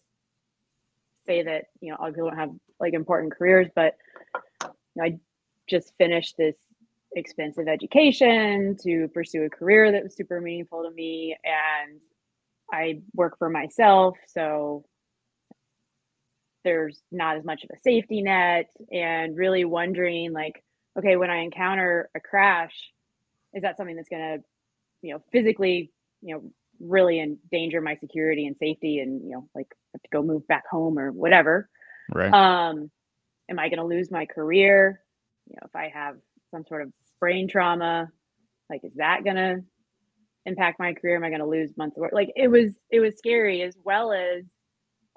say 1.25 1.43
that 1.43 1.65
you 1.81 1.91
know 1.91 1.97
other 1.99 2.13
people 2.13 2.29
don't 2.29 2.39
have 2.39 2.51
like 2.79 2.93
important 2.93 3.33
careers, 3.33 3.67
but 3.75 3.95
you 4.63 4.69
know, 4.95 5.03
I 5.03 5.19
just 5.67 5.93
finished 5.97 6.35
this 6.37 6.55
expensive 7.15 7.67
education 7.67 8.77
to 8.83 9.07
pursue 9.09 9.43
a 9.43 9.49
career 9.49 9.91
that 9.91 10.03
was 10.03 10.15
super 10.15 10.41
meaningful 10.41 10.83
to 10.83 10.91
me, 10.91 11.37
and 11.43 11.99
I 12.71 13.01
work 13.13 13.37
for 13.37 13.49
myself, 13.49 14.17
so 14.27 14.85
there's 16.69 17.01
not 17.11 17.35
as 17.35 17.43
much 17.43 17.63
of 17.63 17.69
a 17.71 17.81
safety 17.81 18.21
net 18.21 18.69
and 18.91 19.35
really 19.35 19.65
wondering 19.65 20.31
like 20.31 20.63
okay 20.97 21.15
when 21.15 21.31
i 21.31 21.37
encounter 21.37 22.09
a 22.15 22.19
crash 22.19 22.73
is 23.53 23.63
that 23.63 23.75
something 23.75 23.95
that's 23.95 24.09
going 24.09 24.21
to 24.21 24.43
you 25.01 25.13
know 25.13 25.21
physically 25.31 25.91
you 26.21 26.35
know 26.35 26.43
really 26.79 27.19
endanger 27.19 27.81
my 27.81 27.95
security 27.95 28.45
and 28.45 28.55
safety 28.57 28.99
and 28.99 29.23
you 29.23 29.31
know 29.31 29.49
like 29.55 29.67
have 29.93 30.01
to 30.01 30.09
go 30.11 30.21
move 30.21 30.47
back 30.47 30.63
home 30.69 30.99
or 30.99 31.11
whatever? 31.11 31.67
Right. 32.13 32.31
um 32.31 32.89
am 33.49 33.59
i 33.59 33.69
going 33.69 33.79
to 33.79 33.85
lose 33.85 34.11
my 34.11 34.25
career? 34.25 35.01
You 35.47 35.55
know 35.55 35.65
if 35.65 35.75
i 35.75 35.91
have 35.93 36.15
some 36.51 36.65
sort 36.67 36.83
of 36.83 36.91
brain 37.19 37.47
trauma 37.47 38.09
like 38.69 38.81
is 38.83 38.93
that 38.95 39.23
going 39.23 39.35
to 39.35 39.63
impact 40.45 40.79
my 40.79 40.93
career? 40.93 41.15
Am 41.15 41.23
i 41.23 41.29
going 41.29 41.41
to 41.41 41.47
lose 41.47 41.75
months 41.75 41.97
of 41.97 42.01
work? 42.01 42.13
Like 42.13 42.31
it 42.35 42.47
was 42.47 42.75
it 42.91 42.99
was 42.99 43.17
scary 43.17 43.61
as 43.61 43.75
well 43.83 44.13
as 44.13 44.43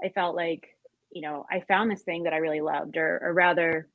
i 0.02 0.08
felt 0.08 0.34
like 0.34 0.68
you 1.12 1.22
know 1.22 1.44
i 1.50 1.60
found 1.68 1.90
this 1.90 2.02
thing 2.02 2.24
that 2.24 2.32
i 2.32 2.38
really 2.38 2.60
loved 2.60 2.96
or, 2.96 3.20
or 3.22 3.32
rather 3.34 3.88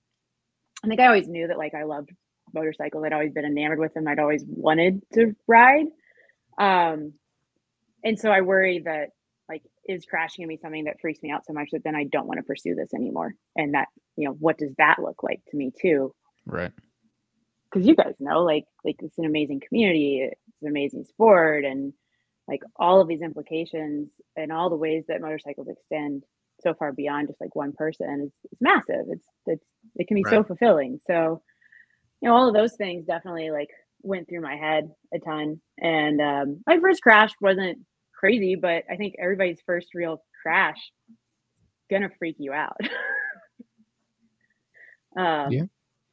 i 0.83 0.87
think 0.87 0.99
i 1.01 1.07
always 1.07 1.27
knew 1.27 1.47
that 1.47 1.57
like 1.57 1.73
i 1.75 1.83
loved 1.83 2.11
motorcycles. 2.53 3.03
I'd 3.05 3.13
always 3.13 3.33
been 3.33 3.45
enamored 3.45 3.79
with 3.79 3.93
them. 3.93 4.07
I'd 4.07 4.19
always 4.19 4.43
wanted 4.47 5.01
to 5.13 5.35
ride. 5.47 5.87
Um 6.57 7.13
and 8.03 8.17
so 8.19 8.31
i 8.31 8.41
worry 8.41 8.81
that 8.85 9.09
like 9.49 9.63
is 9.87 10.05
crashing 10.05 10.43
gonna 10.43 10.49
be 10.49 10.57
something 10.57 10.85
that 10.85 11.01
freaks 11.01 11.21
me 11.23 11.31
out 11.31 11.45
so 11.45 11.53
much 11.53 11.69
that 11.73 11.83
then 11.83 11.95
i 11.95 12.05
don't 12.05 12.27
want 12.27 12.39
to 12.39 12.43
pursue 12.43 12.75
this 12.75 12.93
anymore? 12.93 13.33
And 13.55 13.73
that 13.73 13.89
you 14.15 14.27
know 14.27 14.35
what 14.39 14.57
does 14.57 14.71
that 14.77 14.97
look 15.01 15.23
like 15.23 15.41
to 15.49 15.57
me 15.57 15.71
too? 15.81 16.13
Right. 16.45 16.71
because 17.71 17.87
you 17.87 17.95
guys 17.95 18.15
know 18.19 18.43
like 18.43 18.65
like 18.85 18.97
it's 18.99 19.17
an 19.17 19.25
amazing 19.25 19.61
community 19.67 20.21
it's 20.31 20.61
an 20.61 20.69
amazing 20.69 21.05
sport 21.05 21.65
and 21.65 21.93
like 22.47 22.61
all 22.77 23.01
of 23.01 23.07
these 23.09 23.21
implications 23.21 24.09
and 24.37 24.51
all 24.51 24.69
the 24.69 24.77
ways 24.77 25.05
that 25.07 25.21
motorcycles 25.21 25.67
extend 25.67 26.23
so 26.61 26.73
far 26.73 26.91
beyond 26.93 27.27
just 27.27 27.39
like 27.41 27.55
one 27.55 27.73
person 27.73 28.21
is, 28.27 28.31
is 28.51 28.57
massive. 28.61 29.05
It's 29.09 29.25
it's 29.45 29.65
it 29.95 30.07
can 30.07 30.15
be 30.15 30.23
so 30.23 30.43
fulfilling. 30.43 30.99
So 31.07 31.41
you 32.21 32.29
know 32.29 32.35
all 32.35 32.47
of 32.47 32.53
those 32.55 32.75
things 32.75 33.05
definitely 33.05 33.51
like 33.51 33.69
went 34.01 34.27
through 34.27 34.41
my 34.41 34.55
head 34.55 34.89
a 35.13 35.19
ton. 35.19 35.61
And 35.79 36.21
um 36.21 36.63
my 36.67 36.79
first 36.79 37.01
crash 37.01 37.31
wasn't 37.41 37.79
crazy 38.19 38.55
but 38.55 38.83
i 38.89 38.95
think 38.95 39.13
everybody's 39.21 39.61
first 39.63 39.89
real 39.93 40.23
crash 40.41 40.91
gonna 41.89 42.09
freak 42.17 42.35
you 42.39 42.51
out. 42.51 42.77
Um 45.15 45.51
Yeah. 45.51 45.63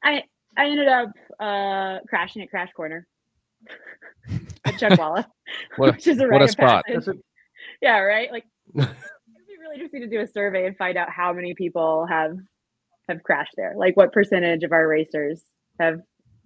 i 0.02 0.22
i 0.56 0.66
ended 0.66 0.88
up 0.88 1.10
uh 1.40 1.98
crashing 2.08 2.42
at 2.42 2.50
crash 2.50 2.70
corner 2.72 3.06
at 4.64 4.74
chuckwalla 4.74 5.24
What 5.76 5.94
which 5.94 6.06
is 6.06 6.20
a 6.20 6.26
what 6.26 6.42
a 6.42 6.48
spot. 6.48 6.84
yeah 7.82 7.98
right? 7.98 8.30
Like 8.32 8.44
really 9.74 9.84
interesting 9.84 10.10
to 10.10 10.16
do 10.16 10.22
a 10.22 10.26
survey 10.26 10.66
and 10.66 10.76
find 10.76 10.96
out 10.96 11.10
how 11.10 11.32
many 11.32 11.54
people 11.54 12.06
have 12.06 12.36
have 13.08 13.22
crashed 13.22 13.54
there 13.56 13.74
like 13.76 13.96
what 13.96 14.12
percentage 14.12 14.62
of 14.62 14.72
our 14.72 14.88
racers 14.88 15.42
have 15.78 16.00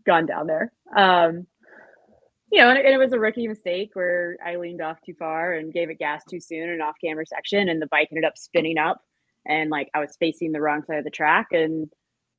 gone 0.07 0.27
down 0.27 0.47
there. 0.47 0.73
Um 0.97 1.47
you 2.51 2.63
know, 2.63 2.71
and 2.71 2.79
it, 2.79 2.87
it 2.87 2.97
was 2.97 3.13
a 3.13 3.19
rookie 3.19 3.47
mistake 3.47 3.91
where 3.93 4.37
I 4.45 4.57
leaned 4.57 4.81
off 4.81 4.99
too 5.05 5.15
far 5.19 5.53
and 5.53 5.73
gave 5.73 5.91
it 5.91 5.99
gas 5.99 6.23
too 6.25 6.41
soon 6.41 6.71
in 6.71 6.81
off 6.81 6.97
camber 7.03 7.25
section, 7.27 7.69
and 7.69 7.81
the 7.81 7.89
bike 7.89 8.09
ended 8.11 8.25
up 8.25 8.39
spinning 8.39 8.79
up, 8.79 9.03
and 9.47 9.69
like 9.71 9.91
I 9.95 10.01
was 10.01 10.17
facing 10.19 10.53
the 10.53 10.61
wrong 10.61 10.83
side 10.83 10.99
of 10.99 11.05
the 11.05 11.11
track, 11.11 11.49
and 11.53 11.91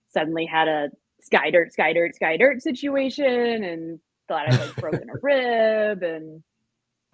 suddenly 0.07 0.47
had 0.47 0.67
a 0.67 0.89
sky 1.21 1.51
dirt, 1.51 1.73
sky 1.73 1.93
dirt, 1.93 2.15
sky 2.15 2.37
dirt 2.37 2.63
situation, 2.63 3.63
and 3.63 3.99
thought 4.27 4.51
I'd 4.51 4.59
like 4.59 4.75
broken 4.77 5.09
a 5.11 5.13
rib, 5.21 6.01
and 6.01 6.41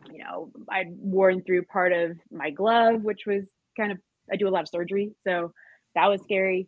you 0.10 0.24
know 0.24 0.52
I'd 0.70 0.96
worn 0.98 1.44
through 1.44 1.64
part 1.66 1.92
of 1.92 2.18
my 2.32 2.50
glove, 2.50 3.04
which 3.04 3.26
was 3.28 3.46
kind 3.78 3.92
of 3.92 4.00
I 4.32 4.36
do 4.38 4.48
a 4.48 4.50
lot 4.52 4.64
of 4.64 4.70
surgery, 4.70 5.12
so 5.26 5.52
that 5.96 6.08
was 6.08 6.22
scary. 6.24 6.68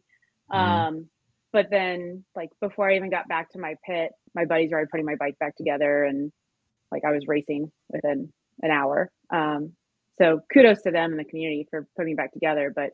Mhm. 0.52 0.58
Um, 0.58 1.10
but 1.54 1.70
then 1.70 2.24
like 2.36 2.50
before 2.62 2.90
I 2.90 2.96
even 2.96 3.10
got 3.10 3.28
back 3.28 3.50
to 3.52 3.60
my 3.60 3.76
pit, 3.86 4.12
my 4.36 4.46
buddies 4.46 4.72
were 4.72 4.78
already 4.78 4.90
putting 4.92 5.06
my 5.06 5.16
bike 5.16 5.38
back 5.40 5.56
together 5.56 6.04
and 6.04 6.32
like 6.92 7.04
I 7.06 7.12
was 7.12 7.28
racing 7.28 7.72
within 7.90 8.32
an 8.62 8.72
hour. 8.72 9.12
Um, 9.34 9.74
so 10.20 10.42
kudos 10.54 10.82
to 10.84 10.92
them 10.92 11.12
and 11.12 11.20
the 11.20 11.26
community 11.26 11.68
for 11.70 11.88
putting 11.96 12.12
me 12.14 12.16
back 12.16 12.34
together. 12.34 12.72
But 12.76 12.92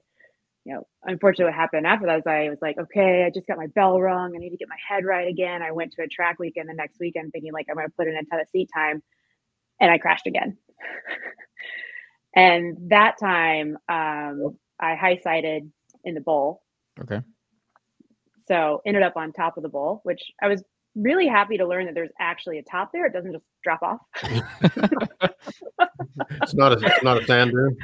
you 0.66 0.74
know, 0.74 0.88
unfortunately 1.04 1.46
what 1.46 1.56
happened 1.56 1.86
after 1.88 2.06
that 2.08 2.20
is 2.20 2.28
I 2.28 2.50
was 2.50 2.62
like, 2.62 2.78
okay, 2.78 3.26
I 3.26 3.32
just 3.32 3.48
got 3.48 3.58
my 3.58 3.68
bell 3.68 4.00
rung. 4.00 4.34
I 4.36 4.40
need 4.40 4.52
to 4.52 4.58
get 4.58 4.70
my 4.70 4.78
head 4.88 5.06
right 5.06 5.28
again. 5.28 5.62
I 5.62 5.72
went 5.72 5.92
to 5.94 6.04
a 6.04 6.08
track 6.08 6.40
weekend 6.40 6.70
the 6.70 6.74
next 6.74 7.00
weekend 7.00 7.32
thinking 7.34 7.54
like 7.54 7.68
I'm 7.70 7.76
gonna 7.76 7.90
put 7.98 8.08
in 8.08 8.16
a 8.16 8.24
ton 8.26 8.40
of 8.40 8.48
seat 8.50 8.70
time 8.74 9.04
and 9.80 9.92
I 9.92 9.98
crashed 9.98 10.28
again. 10.28 10.58
and 12.36 12.78
that 12.90 13.16
time 13.20 13.78
um 13.90 14.58
I 14.80 14.96
high 14.96 15.20
sided 15.24 15.72
in 16.04 16.14
the 16.16 16.22
bowl 16.22 16.62
Okay. 17.02 17.22
so 18.48 18.82
ended 18.86 19.04
up 19.04 19.18
on 19.18 19.32
top 19.32 19.58
of 19.58 19.64
the 19.64 19.70
bowl, 19.70 20.02
which 20.04 20.22
I 20.42 20.48
was 20.48 20.64
really 20.96 21.28
happy 21.28 21.58
to 21.58 21.66
learn 21.68 21.86
that 21.86 21.96
there's 21.96 22.12
actually 22.20 22.60
a 22.60 22.64
top 22.64 22.92
there. 22.94 23.06
It 23.08 23.14
doesn't 23.14 23.32
just 23.34 23.46
drop 23.64 23.82
off. 23.82 24.00
It's 26.42 26.54
not 26.54 26.72
a 26.74 26.86
it's 26.86 27.04
not 27.04 27.22
a 27.22 27.26
sand 27.26 27.52
dune. 27.52 27.76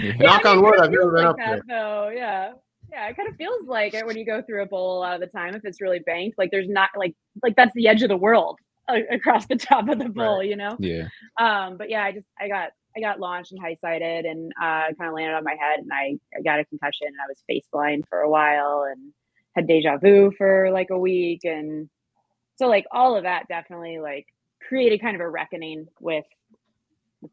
Yeah. 0.00 0.12
Knock 0.18 0.44
on 0.46 0.62
wood, 0.62 0.80
I've 0.80 0.90
never 0.90 1.02
feels 1.02 1.14
been 1.14 1.24
like 1.24 1.26
up 1.26 1.36
that, 1.36 1.62
there. 1.66 1.78
Though, 1.80 2.08
yeah. 2.14 2.52
Yeah, 2.90 3.08
it 3.08 3.16
kind 3.16 3.28
of 3.28 3.36
feels 3.36 3.66
like 3.66 3.94
it 3.94 4.06
when 4.06 4.16
you 4.16 4.24
go 4.24 4.42
through 4.42 4.62
a 4.62 4.66
bowl 4.66 4.98
a 4.98 5.00
lot 5.00 5.14
of 5.14 5.20
the 5.20 5.26
time 5.26 5.54
if 5.54 5.64
it's 5.64 5.80
really 5.80 6.00
banked. 6.00 6.38
Like 6.38 6.50
there's 6.50 6.68
not 6.68 6.90
like 6.96 7.14
like 7.42 7.56
that's 7.56 7.72
the 7.74 7.88
edge 7.88 8.02
of 8.02 8.08
the 8.08 8.16
world 8.16 8.58
uh, 8.88 8.98
across 9.10 9.46
the 9.46 9.56
top 9.56 9.88
of 9.88 9.98
the 9.98 10.08
bowl, 10.08 10.42
you 10.42 10.56
know? 10.56 10.76
Yeah. 10.78 11.08
Um, 11.40 11.76
but 11.76 11.90
yeah, 11.90 12.04
I 12.04 12.12
just 12.12 12.26
I 12.40 12.48
got 12.48 12.70
I 12.96 13.00
got 13.00 13.20
launched 13.20 13.52
and 13.52 13.60
high 13.60 13.74
sided 13.74 14.24
and 14.24 14.52
uh 14.60 14.92
kind 14.98 15.08
of 15.08 15.14
landed 15.14 15.34
on 15.36 15.44
my 15.44 15.56
head 15.58 15.80
and 15.80 15.90
I, 15.92 16.18
I 16.36 16.42
got 16.42 16.60
a 16.60 16.64
concussion 16.64 17.08
and 17.08 17.16
I 17.22 17.28
was 17.28 17.42
face 17.48 17.66
blind 17.72 18.04
for 18.08 18.20
a 18.20 18.30
while 18.30 18.86
and 18.90 19.12
had 19.56 19.66
deja 19.66 19.98
vu 19.98 20.32
for 20.36 20.70
like 20.72 20.90
a 20.90 20.98
week 20.98 21.40
and 21.44 21.88
so 22.56 22.68
like 22.68 22.86
all 22.92 23.16
of 23.16 23.24
that 23.24 23.48
definitely 23.48 23.98
like 23.98 24.26
created 24.68 25.00
kind 25.00 25.14
of 25.14 25.20
a 25.20 25.28
reckoning 25.28 25.86
with, 26.00 26.24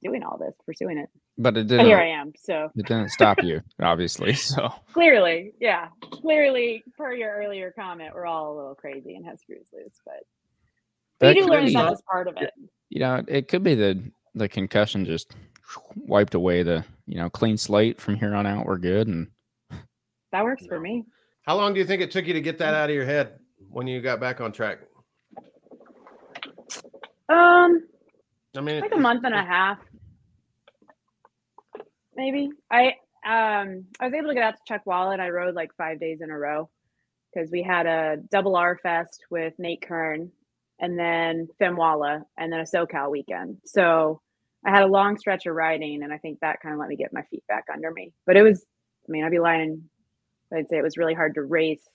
doing 0.04 0.24
all 0.24 0.38
this, 0.38 0.54
pursuing 0.66 0.98
it. 0.98 1.10
But 1.38 1.58
it 1.58 1.68
But 1.68 1.86
here 1.86 1.98
I 1.98 2.08
didn't. 2.08 2.20
am. 2.20 2.34
So 2.38 2.72
It 2.76 2.86
didn't 2.88 3.10
stop 3.10 3.42
you, 3.44 3.62
obviously. 3.82 4.34
So 4.36 4.70
clearly, 4.94 5.54
yeah, 5.60 5.90
clearly 6.02 6.84
per 6.98 7.14
your 7.14 7.32
earlier 7.34 7.72
comment, 7.78 8.14
we're 8.16 8.26
all 8.26 8.54
a 8.54 8.56
little 8.56 8.76
crazy 8.76 9.16
and 9.16 9.26
have 9.26 9.40
screws 9.40 9.68
loose, 9.74 10.00
but, 10.06 10.24
but 11.20 11.28
That 11.28 11.36
you 11.36 11.44
do 11.44 11.50
learn 11.50 11.66
be- 11.66 11.74
that 11.74 11.90
that's 11.90 12.02
part 12.10 12.28
of 12.28 12.38
it. 12.38 12.52
you 12.90 13.00
know, 13.00 13.22
it 13.28 13.48
could 13.48 13.64
be 13.64 13.76
the 13.76 14.02
the 14.34 14.48
concussion 14.50 15.06
just 15.06 15.36
wiped 15.96 16.36
away 16.36 16.64
the 16.64 16.84
you 17.06 17.18
know 17.18 17.30
clean 17.30 17.58
slate 17.58 18.00
from 18.00 18.16
here 18.16 18.34
on 18.36 18.46
out. 18.46 18.66
We're 18.66 18.78
good, 18.78 19.08
and 19.08 19.28
That 20.32 20.44
works 20.44 20.66
for 20.66 20.80
me. 20.80 21.06
How 21.44 21.56
long 21.58 21.74
do 21.74 21.80
you 21.80 21.86
think 21.86 22.02
it 22.02 22.12
took 22.12 22.28
you 22.28 22.34
to 22.34 22.42
get 22.42 22.58
that 22.60 22.74
out 22.74 22.90
of 22.90 22.96
your 22.96 23.06
head 23.06 23.40
when 23.70 23.88
you 23.88 24.02
got 24.02 24.20
back 24.20 24.42
on 24.42 24.52
track? 24.52 24.80
Um, 27.30 27.84
I 28.56 28.62
mean, 28.62 28.82
like 28.82 28.94
a 28.94 29.00
month 29.00 29.24
and 29.24 29.34
a 29.34 29.44
half 29.44 29.80
maybe 32.16 32.50
i 32.70 32.88
um 33.26 33.86
i 34.00 34.06
was 34.06 34.14
able 34.14 34.28
to 34.28 34.34
get 34.34 34.44
out 34.44 34.56
to 34.56 34.74
Chuckwalla 34.74 35.20
i 35.20 35.30
rode 35.30 35.56
like 35.56 35.72
five 35.78 36.00
days 36.00 36.20
in 36.22 36.30
a 36.30 36.38
row 36.38 36.70
because 37.34 37.50
we 37.52 37.64
had 37.64 37.86
a 37.86 38.18
double 38.30 38.56
r 38.56 38.78
fest 38.82 39.26
with 39.30 39.54
nate 39.58 39.82
kern 39.82 40.32
and 40.80 40.98
then 40.98 41.48
femwalla 41.60 42.24
and 42.38 42.52
then 42.52 42.60
a 42.60 42.64
socal 42.64 43.12
weekend 43.12 43.58
so 43.66 44.22
i 44.66 44.70
had 44.70 44.84
a 44.84 44.88
long 44.88 45.18
stretch 45.18 45.46
of 45.46 45.56
riding 45.56 46.04
and 46.04 46.14
i 46.14 46.18
think 46.18 46.40
that 46.40 46.60
kind 46.62 46.74
of 46.74 46.80
let 46.80 46.90
me 46.90 46.96
get 46.96 47.14
my 47.14 47.24
feet 47.24 47.44
back 47.48 47.66
under 47.74 47.92
me 47.92 48.14
but 48.26 48.38
it 48.38 48.42
was 48.44 48.66
i 49.08 49.12
mean 49.12 49.24
i'd 49.24 49.32
be 49.32 49.40
lying 49.40 49.84
if 50.52 50.58
i'd 50.58 50.70
say 50.70 50.78
it 50.78 50.84
was 50.84 50.98
really 50.98 51.14
hard 51.14 51.34
to 51.36 51.42
race 51.44 51.88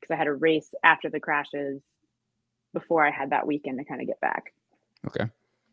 because 0.00 0.12
i 0.14 0.16
had 0.16 0.26
a 0.26 0.32
race 0.32 0.74
after 0.84 1.08
the 1.10 1.20
crashes 1.20 1.82
before 2.72 3.06
i 3.06 3.10
had 3.10 3.30
that 3.30 3.46
weekend 3.46 3.78
to 3.78 3.84
kind 3.84 4.00
of 4.00 4.06
get 4.06 4.20
back 4.20 4.52
okay, 5.06 5.24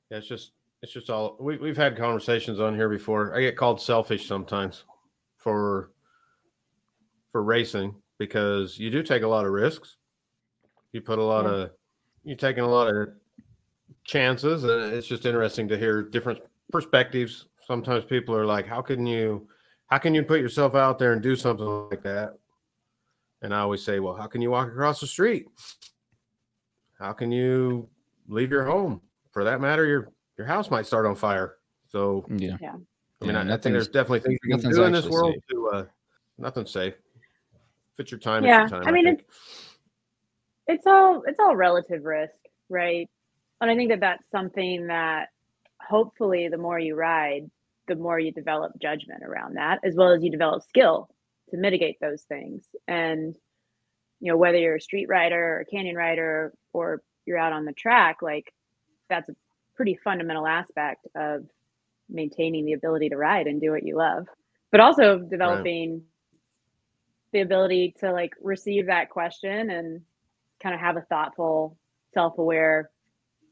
Yeah, 0.09 0.17
it's 0.17 0.27
just 0.27 0.51
it's 0.81 0.93
just 0.93 1.09
all 1.09 1.35
we, 1.39 1.57
we've 1.57 1.75
had 1.77 1.97
conversations 1.97 2.59
on 2.61 2.73
here 2.73 2.87
before. 2.87 3.35
I 3.35 3.41
get 3.41 3.57
called 3.57 3.81
selfish 3.81 4.25
sometimes 4.27 4.85
for 5.37 5.91
for 7.33 7.43
racing 7.43 7.93
because 8.17 8.79
you 8.79 8.89
do 8.89 9.03
take 9.03 9.23
a 9.23 9.27
lot 9.27 9.45
of 9.45 9.51
risks. 9.51 9.97
You 10.93 11.01
put 11.01 11.19
a 11.19 11.23
lot 11.23 11.43
Yeah. 11.45 11.51
of 11.51 11.71
you're 12.23 12.37
taking 12.37 12.63
a 12.63 12.69
lot 12.69 12.87
of 12.87 13.09
chances, 14.09 14.63
and 14.63 14.93
it's 14.93 15.07
just 15.07 15.25
interesting 15.25 15.67
to 15.67 15.77
hear 15.77 16.01
different 16.01 16.39
perspectives. 16.71 17.45
Sometimes 17.65 18.03
people 18.05 18.35
are 18.35 18.45
like, 18.45 18.65
"How 18.65 18.81
can 18.81 19.05
you, 19.05 19.47
how 19.87 19.99
can 19.99 20.15
you 20.15 20.23
put 20.23 20.41
yourself 20.41 20.73
out 20.75 20.97
there 20.97 21.13
and 21.13 21.21
do 21.21 21.35
something 21.35 21.65
like 21.89 22.03
that?" 22.03 22.33
And 23.41 23.53
I 23.53 23.59
always 23.59 23.83
say, 23.83 23.99
"Well, 23.99 24.15
how 24.15 24.27
can 24.27 24.41
you 24.41 24.49
walk 24.51 24.67
across 24.67 24.99
the 24.99 25.07
street? 25.07 25.45
How 26.97 27.13
can 27.13 27.31
you 27.31 27.87
leave 28.27 28.51
your 28.51 28.65
home? 28.65 29.01
For 29.31 29.43
that 29.43 29.61
matter, 29.61 29.85
your 29.85 30.11
your 30.37 30.47
house 30.47 30.71
might 30.71 30.87
start 30.87 31.05
on 31.05 31.15
fire. 31.15 31.57
So, 31.89 32.25
yeah, 32.29 32.57
I 32.61 33.25
mean, 33.25 33.35
Yeah, 33.35 33.41
I, 33.41 33.53
I 33.53 33.57
think 33.57 33.73
there's 33.73 33.87
definitely 33.87 34.21
things 34.21 34.39
you 34.43 34.57
can 34.57 34.71
do 34.71 34.83
in 34.83 34.91
this 34.91 35.07
world 35.07 35.33
safe. 35.33 35.43
to 35.51 35.67
uh, 35.69 35.85
nothing's 36.37 36.71
safe. 36.71 36.95
If 37.93 37.99
it's 37.99 38.11
your 38.11 38.19
time, 38.19 38.43
Yeah, 38.43 38.61
your 38.61 38.69
time. 38.69 38.87
I 38.87 38.91
mean, 38.91 39.05
think. 39.05 39.25
it's 40.67 40.87
all 40.87 41.23
it's 41.27 41.39
all 41.39 41.55
relative 41.55 42.05
risk 42.05 42.33
right 42.69 43.09
and 43.61 43.69
i 43.69 43.75
think 43.75 43.89
that 43.89 43.99
that's 43.99 44.29
something 44.31 44.87
that 44.87 45.29
hopefully 45.81 46.47
the 46.49 46.57
more 46.57 46.79
you 46.79 46.95
ride 46.95 47.49
the 47.87 47.95
more 47.95 48.19
you 48.19 48.31
develop 48.31 48.71
judgment 48.81 49.23
around 49.23 49.55
that 49.55 49.79
as 49.83 49.95
well 49.95 50.13
as 50.13 50.23
you 50.23 50.29
develop 50.29 50.63
skill 50.63 51.09
to 51.49 51.57
mitigate 51.57 51.99
those 51.99 52.21
things. 52.23 52.63
And 52.87 53.35
you 54.19 54.31
know 54.31 54.37
whether 54.37 54.57
you're 54.57 54.75
a 54.75 54.81
street 54.81 55.07
rider 55.09 55.55
or 55.55 55.59
a 55.61 55.65
canyon 55.65 55.95
rider 55.95 56.53
or 56.73 57.01
you're 57.25 57.37
out 57.37 57.53
on 57.53 57.65
the 57.65 57.73
track 57.73 58.17
like 58.21 58.53
that's 59.09 59.29
a 59.29 59.35
pretty 59.75 59.97
fundamental 60.03 60.45
aspect 60.45 61.07
of 61.15 61.45
maintaining 62.09 62.65
the 62.65 62.73
ability 62.73 63.09
to 63.09 63.15
ride 63.15 63.47
and 63.47 63.61
do 63.61 63.71
what 63.71 63.85
you 63.85 63.95
love 63.95 64.27
but 64.71 64.81
also 64.81 65.19
developing 65.19 66.03
the 67.31 67.39
ability 67.39 67.95
to 67.99 68.11
like 68.11 68.33
receive 68.41 68.87
that 68.87 69.09
question 69.09 69.69
and 69.69 70.01
kind 70.61 70.75
of 70.75 70.81
have 70.81 70.97
a 70.97 71.01
thoughtful, 71.01 71.77
self-aware 72.13 72.89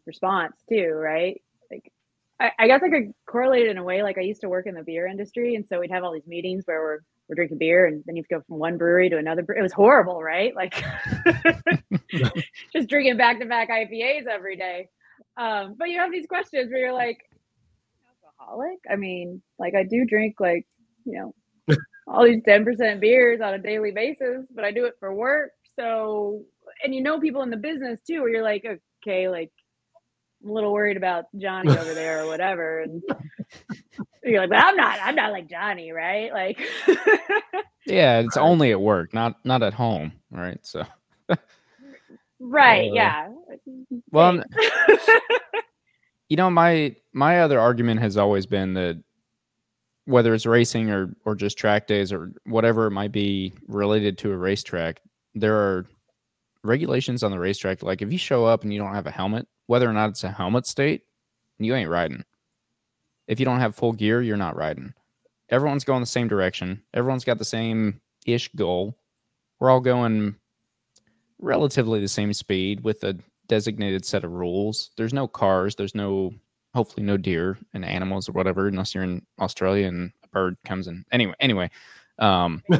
response 0.07 0.55
too, 0.69 0.89
right? 0.93 1.41
Like 1.71 1.91
I, 2.39 2.51
I 2.59 2.67
guess 2.67 2.81
I 2.83 2.89
could 2.89 3.13
correlate 3.29 3.67
it 3.67 3.71
in 3.71 3.77
a 3.77 3.83
way 3.83 4.03
like 4.03 4.17
I 4.17 4.21
used 4.21 4.41
to 4.41 4.49
work 4.49 4.67
in 4.67 4.75
the 4.75 4.83
beer 4.83 5.07
industry 5.07 5.55
and 5.55 5.67
so 5.67 5.79
we'd 5.79 5.91
have 5.91 6.03
all 6.03 6.13
these 6.13 6.27
meetings 6.27 6.63
where 6.65 6.81
we're 6.81 6.99
we're 7.27 7.35
drinking 7.35 7.57
beer 7.57 7.85
and 7.85 8.03
then 8.05 8.15
you 8.15 8.23
go 8.29 8.41
from 8.47 8.57
one 8.57 8.77
brewery 8.77 9.09
to 9.09 9.17
another 9.17 9.43
bre- 9.43 9.57
it 9.57 9.61
was 9.61 9.73
horrible, 9.73 10.23
right? 10.23 10.55
Like 10.55 10.73
just 12.73 12.87
drinking 12.87 13.17
back 13.17 13.39
to 13.39 13.45
back 13.45 13.69
IPAs 13.69 14.27
every 14.27 14.55
day. 14.55 14.89
Um, 15.35 15.75
but 15.77 15.89
you 15.89 15.99
have 15.99 16.11
these 16.11 16.25
questions 16.25 16.71
where 16.71 16.79
you're 16.79 16.93
like, 16.93 17.19
alcoholic? 18.39 18.79
I 18.89 18.95
mean, 18.95 19.41
like 19.59 19.75
I 19.75 19.83
do 19.83 20.05
drink 20.05 20.35
like, 20.39 20.65
you 21.05 21.19
know, 21.19 21.33
all 22.07 22.23
these 22.23 22.41
10% 22.43 22.99
beers 22.99 23.41
on 23.41 23.53
a 23.53 23.59
daily 23.59 23.91
basis, 23.91 24.45
but 24.53 24.63
I 24.63 24.71
do 24.71 24.85
it 24.85 24.93
for 24.99 25.13
work. 25.13 25.51
So, 25.77 26.43
and 26.83 26.95
you 26.95 27.01
know 27.01 27.19
people 27.19 27.43
in 27.43 27.49
the 27.49 27.57
business 27.57 27.99
too, 28.07 28.21
where 28.21 28.29
you're 28.29 28.43
like, 28.43 28.65
okay, 29.03 29.29
like 29.29 29.51
a 30.47 30.51
little 30.51 30.73
worried 30.73 30.97
about 30.97 31.25
Johnny 31.37 31.69
over 31.69 31.93
there 31.93 32.23
or 32.23 32.27
whatever. 32.27 32.81
And 32.81 33.01
you're 34.23 34.41
like, 34.41 34.49
but 34.49 34.59
I'm 34.59 34.75
not, 34.75 34.99
I'm 35.01 35.15
not 35.15 35.31
like 35.31 35.49
Johnny, 35.49 35.91
right? 35.91 36.31
Like, 36.31 36.59
yeah. 37.85 38.19
It's 38.19 38.37
only 38.37 38.71
at 38.71 38.81
work, 38.81 39.13
not 39.13 39.43
not 39.45 39.63
at 39.63 39.73
home, 39.73 40.13
right? 40.31 40.59
So, 40.65 40.83
right. 42.39 42.89
Uh, 42.89 42.93
yeah. 42.93 43.29
well, 44.11 44.43
you 46.29 46.37
know, 46.37 46.49
my 46.49 46.95
my 47.13 47.41
other 47.41 47.59
argument 47.59 48.01
has 48.01 48.17
always 48.17 48.45
been 48.45 48.73
that 48.73 49.01
whether 50.05 50.33
it's 50.33 50.45
racing 50.45 50.89
or 50.89 51.15
or 51.25 51.35
just 51.35 51.57
track 51.57 51.87
days 51.87 52.11
or 52.11 52.31
whatever 52.45 52.87
it 52.87 52.91
might 52.91 53.11
be 53.11 53.53
related 53.67 54.17
to 54.19 54.31
a 54.31 54.37
racetrack, 54.37 55.01
there 55.35 55.55
are 55.55 55.85
regulations 56.63 57.23
on 57.23 57.31
the 57.31 57.39
racetrack. 57.39 57.83
Like 57.83 58.01
if 58.01 58.11
you 58.11 58.17
show 58.17 58.45
up 58.45 58.63
and 58.63 58.73
you 58.73 58.79
don't 58.79 58.93
have 58.93 59.07
a 59.07 59.11
helmet, 59.11 59.47
whether 59.67 59.89
or 59.89 59.93
not 59.93 60.09
it's 60.09 60.23
a 60.23 60.31
helmet 60.31 60.65
state, 60.65 61.03
you 61.59 61.75
ain't 61.75 61.89
riding. 61.89 62.23
If 63.27 63.39
you 63.39 63.45
don't 63.45 63.59
have 63.59 63.75
full 63.75 63.93
gear, 63.93 64.21
you're 64.21 64.37
not 64.37 64.55
riding. 64.55 64.93
Everyone's 65.49 65.83
going 65.83 66.01
the 66.01 66.07
same 66.07 66.27
direction. 66.27 66.81
Everyone's 66.93 67.23
got 67.23 67.37
the 67.37 67.45
same 67.45 68.01
ish 68.25 68.49
goal. 68.55 68.97
We're 69.59 69.69
all 69.69 69.79
going 69.79 70.35
relatively 71.39 71.99
the 71.99 72.07
same 72.07 72.33
speed 72.33 72.83
with 72.83 73.03
a 73.03 73.17
designated 73.47 74.05
set 74.05 74.23
of 74.23 74.31
rules. 74.31 74.91
There's 74.97 75.13
no 75.13 75.27
cars. 75.27 75.75
There's 75.75 75.95
no 75.95 76.33
hopefully 76.73 77.05
no 77.05 77.17
deer 77.17 77.57
and 77.73 77.83
animals 77.83 78.29
or 78.29 78.33
whatever 78.33 78.67
unless 78.67 78.93
you're 78.93 79.03
in 79.03 79.25
Australia 79.39 79.87
and 79.87 80.11
a 80.23 80.27
bird 80.27 80.57
comes 80.65 80.87
in. 80.87 81.03
Anyway, 81.11 81.33
anyway, 81.39 81.69
um, 82.19 82.61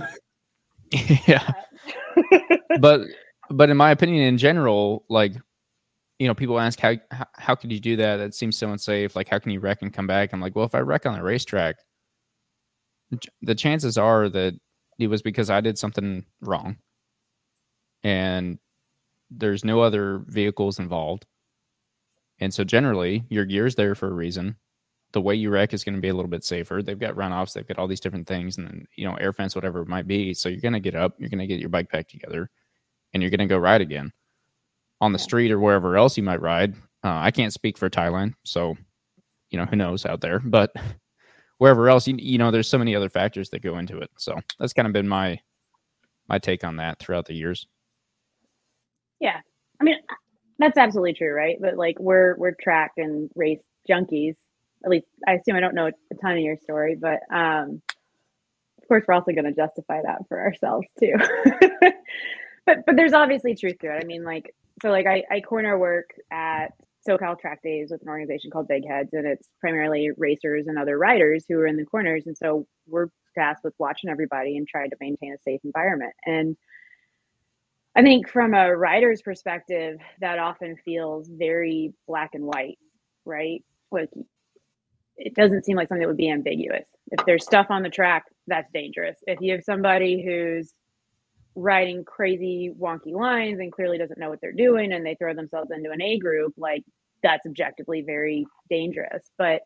yeah. 1.28 1.52
but 2.80 3.02
but 3.50 3.69
in 3.69 3.78
my 3.78 3.91
opinion, 3.91 4.23
in 4.23 4.38
general, 4.38 5.04
like 5.10 5.34
you 6.20 6.28
know, 6.28 6.34
people 6.34 6.60
ask 6.60 6.80
how, 6.80 6.96
how 7.34 7.56
could 7.56 7.72
you 7.72 7.80
do 7.80 7.96
that? 7.98 8.18
That 8.18 8.34
seems 8.34 8.58
so 8.58 8.72
unsafe. 8.72 9.16
Like, 9.16 9.28
how 9.28 9.40
can 9.40 9.52
you 9.52 9.60
wreck 9.60 9.82
and 9.82 9.94
come 9.94 10.08
back? 10.08 10.34
I'm 10.34 10.42
like, 10.42 10.56
well, 10.56 10.66
if 10.66 10.74
I 10.74 10.80
wreck 10.80 11.06
on 11.06 11.18
a 11.18 11.24
racetrack, 11.24 11.76
the 13.42 13.56
chances 13.56 13.98
are 13.98 14.28
that 14.30 14.54
it 15.00 15.08
was 15.08 15.22
because 15.22 15.50
I 15.50 15.62
did 15.62 15.78
something 15.78 16.26
wrong, 16.42 16.78
and 18.04 18.58
there's 19.30 19.64
no 19.64 19.82
other 19.82 20.24
vehicles 20.28 20.80
involved. 20.80 21.26
And 22.40 22.54
so 22.54 22.64
generally, 22.64 23.26
your 23.30 23.46
gear's 23.46 23.76
there 23.76 23.96
for 23.96 24.08
a 24.08 24.14
reason. 24.14 24.56
The 25.14 25.22
way 25.22 25.36
you 25.36 25.50
wreck 25.50 25.74
is 25.74 25.84
going 25.84 25.96
to 25.96 26.02
be 26.02 26.10
a 26.10 26.14
little 26.14 26.30
bit 26.30 26.44
safer. 26.44 26.82
They've 26.84 27.00
got 27.00 27.16
runoffs, 27.16 27.54
they've 27.54 27.68
got 27.68 27.78
all 27.78 27.88
these 27.88 28.00
different 28.00 28.28
things, 28.28 28.58
and 28.58 28.68
then, 28.68 28.88
you 28.96 29.06
know, 29.06 29.16
air 29.16 29.34
fence, 29.34 29.56
whatever 29.56 29.82
it 29.82 29.88
might 29.88 30.08
be. 30.08 30.34
So 30.34 30.50
you're 30.50 30.62
going 30.62 30.74
to 30.74 30.80
get 30.80 30.96
up, 30.96 31.16
you're 31.18 31.30
going 31.30 31.40
to 31.40 31.48
get 31.48 31.60
your 31.60 31.70
bike 31.70 31.90
pack 31.90 32.08
together, 32.10 32.50
and 33.14 33.24
you're 33.24 33.30
going 33.30 33.40
to 33.40 33.46
go 33.46 33.58
ride 33.58 33.82
again 33.82 34.12
on 35.02 35.14
the 35.14 35.20
street 35.20 35.52
or 35.52 35.60
wherever 35.60 35.98
else 35.98 36.18
you 36.18 36.24
might 36.24 36.42
ride. 36.42 36.74
Uh, 37.04 37.20
I 37.20 37.32
can't 37.32 37.54
speak 37.54 37.78
for 37.78 37.90
Thailand, 37.90 38.34
so 38.44 38.76
you 39.50 39.58
know 39.58 39.66
who 39.66 39.76
knows 39.76 40.06
out 40.06 40.22
there, 40.22 40.40
but 40.44 40.72
wherever 41.58 41.90
else, 41.90 42.08
you, 42.08 42.16
you 42.18 42.38
know, 42.38 42.52
there's 42.52 42.68
so 42.68 42.78
many 42.78 42.96
other 42.96 43.10
factors 43.10 43.50
that 43.50 43.62
go 43.62 43.78
into 43.78 43.98
it. 44.00 44.10
So 44.18 44.36
that's 44.60 44.74
kind 44.74 44.88
of 44.88 44.94
been 44.94 45.08
my 45.08 45.40
my 46.28 46.40
take 46.40 46.64
on 46.64 46.78
that 46.78 47.00
throughout 47.00 47.26
the 47.26 47.34
years. 47.34 47.68
Yeah, 49.20 49.40
I 49.80 49.84
mean 49.84 49.98
that's 50.60 50.78
absolutely 50.78 51.14
true, 51.14 51.34
right? 51.34 51.58
But 51.60 51.78
like 51.78 52.00
we're 52.00 52.36
we're 52.38 52.56
track 52.60 52.94
and 52.98 53.30
race 53.36 53.62
junkies. 53.90 54.36
At 54.84 54.92
least 54.92 55.08
I 55.28 55.34
assume 55.34 55.56
I 55.56 55.60
don't 55.60 55.76
know 55.76 55.88
a 55.88 56.16
ton 56.22 56.34
of 56.34 56.40
your 56.40 56.58
story, 56.58 56.96
but 56.96 57.20
um, 57.32 57.82
of 58.82 58.88
course 58.88 59.04
we're 59.08 59.14
also 59.14 59.32
going 59.32 59.46
to 59.46 59.54
justify 59.54 60.02
that 60.02 60.28
for 60.28 60.40
ourselves 60.40 60.88
too. 61.00 61.14
but 62.66 62.86
but 62.86 62.96
there's 62.96 63.14
obviously 63.14 63.56
truth 63.56 63.80
to 63.80 63.96
it. 63.96 64.04
I 64.04 64.06
mean, 64.06 64.24
like 64.24 64.54
so 64.82 64.90
like 64.90 65.06
I, 65.08 65.24
I 65.32 65.42
corner 65.42 65.78
work 65.78 66.10
at 66.32 66.74
SoCal 67.08 67.40
Track 67.40 67.62
Days 67.63 67.90
with 67.92 68.02
an 68.02 68.10
organization 68.10 68.52
called 68.52 68.68
Big 68.68 68.88
Heads, 68.88 69.10
and 69.13 69.26
it's 69.26 69.50
primarily 69.60 70.10
racers 70.18 70.68
and 70.68 70.78
other 70.78 70.98
riders 70.98 71.46
who 71.48 71.58
are 71.60 71.68
in 71.68 71.78
the 71.78 71.86
corners. 71.86 72.24
And 72.28 72.38
so 72.38 72.68
we're 72.88 73.08
tasked 73.36 73.63
with 73.63 73.74
watching 73.80 74.10
everybody 74.10 74.58
and 74.58 74.68
trying 74.68 74.90
to 74.90 74.98
maintain 75.00 75.34
a 75.34 75.38
safe 75.40 75.62
environment. 75.63 76.13
And 76.26 76.58
I 77.96 78.02
think 78.04 78.30
from 78.30 78.54
a 78.54 78.76
rider's 78.76 79.22
perspective, 79.22 80.00
that 80.20 80.38
often 80.38 80.76
feels 80.84 81.30
very 81.30 81.94
black 82.08 82.32
and 82.34 82.44
white, 82.44 82.78
right? 83.26 83.63
Like 83.92 84.10
it 85.16 85.34
doesn't 85.34 85.66
seem 85.66 85.78
like 85.78 85.88
something 85.88 86.02
that 86.02 86.08
would 86.08 86.18
be 86.18 86.30
ambiguous. 86.30 86.86
If 87.12 87.26
there's 87.26 87.44
stuff 87.44 87.68
on 87.70 87.84
the 87.84 87.90
track, 87.90 88.26
that's 88.46 88.72
dangerous. 88.72 89.18
If 89.26 89.40
you 89.42 89.54
have 89.54 89.63
somebody 89.63 90.24
who's 90.24 90.74
riding 91.58 92.06
crazy 92.06 92.72
wonky 92.80 93.12
lines 93.12 93.60
and 93.60 93.72
clearly 93.72 93.98
doesn't 93.98 94.20
know 94.20 94.30
what 94.30 94.39
they're 94.39 94.52
doing 94.52 94.93
and 94.93 95.04
they 95.04 95.15
throw 95.15 95.34
themselves 95.34 95.72
into 95.72 95.89
an 95.89 96.02
A 96.02 96.20
group, 96.20 96.54
like 96.56 96.84
that's 97.24 97.48
objectively 97.48 98.04
very 98.04 98.46
dangerous. 98.70 99.24
But 99.39 99.63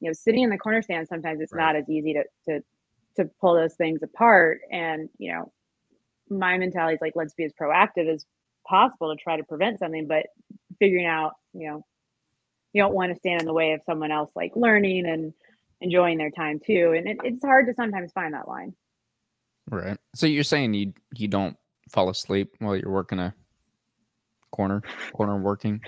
you 0.00 0.08
know, 0.08 0.12
sitting 0.12 0.42
in 0.42 0.50
the 0.50 0.58
corner 0.58 0.82
stand 0.82 1.06
sometimes 1.06 1.40
it's 1.40 1.52
right. 1.52 1.64
not 1.64 1.76
as 1.76 1.88
easy 1.88 2.14
to 2.14 2.24
to 2.48 2.64
to 3.16 3.30
pull 3.40 3.54
those 3.54 3.74
things 3.74 4.02
apart. 4.02 4.60
And 4.72 5.08
you 5.18 5.32
know, 5.32 5.52
my 6.28 6.58
mentality 6.58 6.96
is 6.96 7.00
like 7.00 7.14
let's 7.14 7.34
be 7.34 7.44
as 7.44 7.52
proactive 7.52 8.12
as 8.12 8.26
possible 8.66 9.14
to 9.14 9.22
try 9.22 9.36
to 9.36 9.44
prevent 9.44 9.78
something, 9.78 10.08
but 10.08 10.26
figuring 10.80 11.06
out, 11.06 11.34
you 11.52 11.68
know, 11.68 11.84
you 12.72 12.82
don't 12.82 12.94
want 12.94 13.12
to 13.12 13.18
stand 13.18 13.42
in 13.42 13.46
the 13.46 13.54
way 13.54 13.72
of 13.72 13.80
someone 13.86 14.10
else 14.10 14.30
like 14.34 14.52
learning 14.56 15.06
and 15.06 15.32
enjoying 15.80 16.18
their 16.18 16.30
time 16.32 16.58
too. 16.58 16.94
And 16.96 17.06
it, 17.06 17.18
it's 17.22 17.44
hard 17.44 17.66
to 17.68 17.74
sometimes 17.74 18.10
find 18.10 18.34
that 18.34 18.48
line. 18.48 18.74
Right. 19.70 19.98
So 20.14 20.26
you're 20.26 20.44
saying 20.44 20.74
you 20.74 20.92
you 21.14 21.28
don't 21.28 21.56
fall 21.90 22.08
asleep 22.10 22.54
while 22.58 22.76
you're 22.76 22.90
working 22.90 23.18
a 23.18 23.34
corner 24.50 24.82
corner 25.12 25.38
working? 25.38 25.80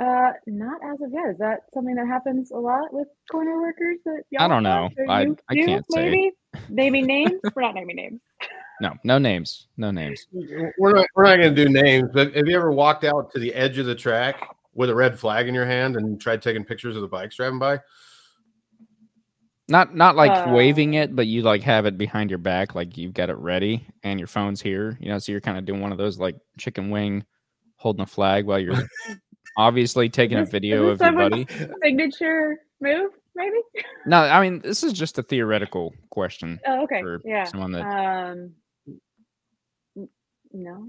Uh, 0.00 0.32
not 0.46 0.80
as 0.82 1.00
of 1.02 1.12
yet. 1.12 1.28
Is 1.30 1.38
that 1.38 1.60
something 1.74 1.94
that 1.96 2.06
happens 2.06 2.52
a 2.52 2.56
lot 2.56 2.92
with 2.92 3.08
corner 3.30 3.60
workers? 3.60 3.98
That 4.04 4.22
y'all 4.30 4.42
I 4.42 4.48
don't 4.48 4.62
know. 4.62 4.88
I 5.08 5.26
I 5.48 5.54
do, 5.54 5.66
can't 5.66 5.84
maybe? 5.90 6.32
say. 6.54 6.60
Naming 6.68 7.06
names? 7.14 7.40
We're 7.54 7.62
not 7.62 7.74
naming 7.74 7.96
names. 7.96 8.20
No, 8.80 8.94
no 9.04 9.18
names. 9.18 9.66
No 9.76 9.90
names. 9.90 10.26
We're 10.32 10.94
not. 10.94 11.06
We're 11.14 11.24
not 11.24 11.36
going 11.36 11.54
to 11.54 11.64
do 11.64 11.70
names. 11.70 12.08
But 12.14 12.34
have 12.34 12.48
you 12.48 12.56
ever 12.56 12.72
walked 12.72 13.04
out 13.04 13.30
to 13.32 13.38
the 13.38 13.52
edge 13.52 13.76
of 13.76 13.84
the 13.84 13.94
track 13.94 14.42
with 14.72 14.88
a 14.88 14.94
red 14.94 15.18
flag 15.18 15.48
in 15.48 15.54
your 15.54 15.66
hand 15.66 15.96
and 15.96 16.18
tried 16.18 16.40
taking 16.40 16.64
pictures 16.64 16.96
of 16.96 17.02
the 17.02 17.08
bikes 17.08 17.36
driving 17.36 17.58
by? 17.58 17.78
Not 19.70 19.94
not 19.94 20.16
like 20.16 20.30
uh, 20.32 20.50
waving 20.52 20.94
it, 20.94 21.14
but 21.14 21.26
you 21.26 21.42
like 21.42 21.62
have 21.62 21.86
it 21.86 21.96
behind 21.96 22.30
your 22.30 22.38
back, 22.38 22.74
like 22.74 22.96
you've 22.96 23.14
got 23.14 23.30
it 23.30 23.36
ready, 23.36 23.86
and 24.02 24.18
your 24.18 24.26
phone's 24.26 24.60
here. 24.60 24.98
You 25.00 25.10
know, 25.10 25.18
so 25.18 25.32
you're 25.32 25.40
kind 25.40 25.58
of 25.58 25.64
doing 25.64 25.80
one 25.80 25.92
of 25.92 25.98
those 25.98 26.18
like 26.18 26.36
chicken 26.58 26.90
wing, 26.90 27.24
holding 27.76 28.02
a 28.02 28.06
flag 28.06 28.46
while 28.46 28.58
you're 28.58 28.82
obviously 29.56 30.08
taking 30.08 30.38
a 30.38 30.44
video 30.44 30.88
of 30.88 31.00
your 31.00 31.12
buddy. 31.12 31.46
Signature 31.82 32.58
move, 32.80 33.12
maybe. 33.34 33.58
No, 34.06 34.18
I 34.18 34.40
mean 34.40 34.60
this 34.60 34.82
is 34.82 34.92
just 34.92 35.18
a 35.18 35.22
theoretical 35.22 35.94
question. 36.10 36.60
Oh, 36.66 36.82
okay. 36.82 37.02
yeah. 37.24 37.44
Someone 37.44 37.72
that. 37.72 37.84
Um, 37.86 38.52
no. 40.52 40.86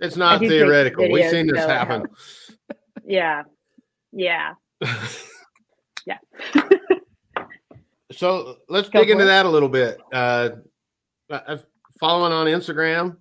It's 0.00 0.16
not 0.16 0.40
theoretical. 0.40 1.10
We've 1.10 1.30
seen 1.30 1.46
this 1.46 1.64
happen. 1.64 2.04
yeah. 3.04 3.42
Yeah. 4.12 4.54
yeah. 6.06 6.18
So 8.12 8.56
let's 8.68 8.88
Go 8.88 9.00
dig 9.00 9.10
into 9.10 9.24
that 9.24 9.46
a 9.46 9.48
little 9.48 9.68
bit. 9.68 9.98
Uh, 10.12 10.50
following 12.00 12.32
on 12.32 12.46
Instagram, 12.46 13.16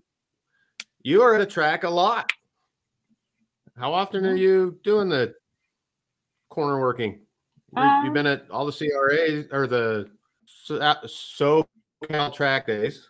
you 1.02 1.22
are 1.22 1.36
at 1.36 1.42
a 1.42 1.46
track 1.46 1.84
a 1.84 1.90
lot. 1.90 2.32
How 3.78 3.94
often 3.94 4.26
are 4.26 4.36
you 4.36 4.80
doing 4.84 5.10
the 5.10 5.34
corner 6.50 6.80
working? 6.80 7.20
Um, 7.76 8.06
You've 8.06 8.14
been 8.14 8.26
at 8.26 8.50
all 8.50 8.66
the 8.66 8.72
CRAs 8.72 9.46
or 9.52 9.68
the 9.68 10.10
SoCal 10.70 12.34
track 12.34 12.66
days. 12.66 13.10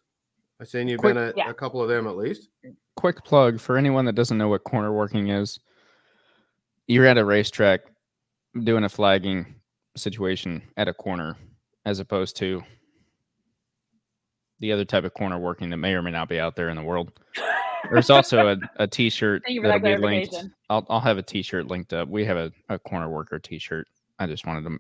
I've 0.60 0.68
seen 0.68 0.88
you've 0.88 1.00
quick, 1.00 1.14
been 1.14 1.24
at 1.24 1.38
yeah. 1.38 1.50
a 1.50 1.54
couple 1.54 1.82
of 1.82 1.88
them 1.88 2.08
at 2.08 2.18
least. 2.18 2.50
Quick 2.96 3.24
plug 3.24 3.60
for 3.60 3.78
anyone 3.78 4.06
that 4.06 4.16
doesn't 4.16 4.38
know 4.38 4.50
what 4.50 4.64
corner 4.64 4.92
working 4.92 5.30
is. 5.30 5.60
You're 6.88 7.06
at 7.06 7.18
a 7.18 7.24
racetrack 7.24 7.82
doing 8.64 8.84
a 8.84 8.90
flagging 8.90 9.56
situation 9.96 10.64
at 10.76 10.88
a 10.88 10.94
corner 10.94 11.36
as 11.88 12.02
opposed 12.02 12.36
to 12.36 12.62
the 14.60 14.74
other 14.74 14.84
type 14.84 15.06
of 15.06 15.14
corner 15.14 15.40
working 15.40 15.70
that 15.70 15.78
may 15.78 15.94
or 15.94 16.02
may 16.02 16.12
not 16.12 16.28
be 16.28 16.38
out 16.38 16.54
there 16.54 16.68
in 16.68 16.76
the 16.76 16.84
world. 16.84 17.14
There's 17.90 18.10
also 18.10 18.50
a, 18.50 18.58
a 18.84 18.88
t-shirt 18.88 19.44
that'll 19.62 19.80
be 19.80 19.96
linked. 19.96 20.36
I'll, 20.70 20.86
I'll 20.90 21.00
have 21.00 21.18
a 21.18 21.24
t-shirt 21.24 21.68
linked 21.68 21.94
up. 21.94 22.10
We 22.10 22.26
have 22.26 22.36
a, 22.36 22.52
a 22.68 22.78
corner 22.78 23.10
worker 23.10 23.40
t-shirt. 23.40 23.88
I 24.20 24.28
just 24.28 24.46
wanted 24.46 24.66
to 24.66 24.78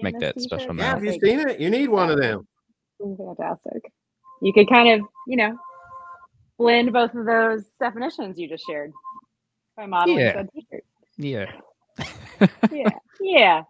make 0.00 0.16
that 0.20 0.36
t-shirt? 0.36 0.60
special. 0.60 0.76
Yeah, 0.76 0.84
have 0.84 1.04
you 1.04 1.12
seen 1.12 1.40
it? 1.40 1.58
You 1.58 1.70
need 1.70 1.88
one 1.88 2.08
of 2.08 2.20
them. 2.20 2.46
Fantastic. 3.00 3.90
You 4.40 4.52
could 4.52 4.68
kind 4.68 4.92
of, 4.92 5.08
you 5.26 5.36
know, 5.36 5.58
blend 6.56 6.92
both 6.92 7.14
of 7.16 7.26
those 7.26 7.64
definitions 7.80 8.38
you 8.38 8.48
just 8.48 8.64
shared 8.64 8.92
by 9.76 9.86
modeling 9.86 10.20
yeah. 10.20 10.44
t-shirt. 10.54 10.84
Yeah. 11.16 11.50
yeah. 12.70 12.90
Yeah. 13.20 13.62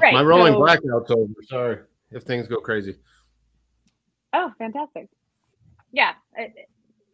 Right. 0.00 0.14
My 0.14 0.22
rolling 0.22 0.54
so, 0.54 0.60
blackout's 0.60 1.10
over. 1.10 1.32
Sorry 1.46 1.78
if 2.10 2.22
things 2.22 2.48
go 2.48 2.56
crazy. 2.56 2.96
Oh, 4.32 4.52
fantastic. 4.58 5.08
Yeah. 5.92 6.12
At, 6.36 6.50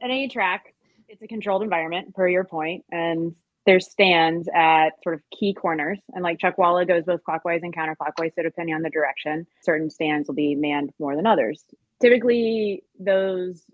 at 0.03 0.11
any 0.11 0.29
track, 0.29 0.75
it's 1.09 1.23
a 1.23 1.27
controlled 1.27 1.63
environment, 1.63 2.15
per 2.15 2.29
your 2.29 2.45
point, 2.45 2.85
and 2.91 3.35
there's 3.67 3.91
stands 3.91 4.49
at 4.55 4.91
sort 5.03 5.15
of 5.15 5.23
key 5.39 5.55
corners. 5.55 5.99
And 6.13 6.23
like 6.23 6.39
Chuckwalla 6.39 6.87
goes 6.87 7.05
both 7.05 7.23
clockwise 7.25 7.61
and 7.63 7.75
counterclockwise. 7.75 8.33
So 8.35 8.43
depending 8.43 8.75
on 8.75 8.83
the 8.83 8.91
direction, 8.91 9.47
certain 9.63 9.91
stands 9.91 10.29
will 10.29 10.35
be 10.35 10.55
manned 10.55 10.91
more 10.99 11.17
than 11.17 11.27
others. 11.27 11.65
Typically, 12.01 12.83
those, 12.99 13.65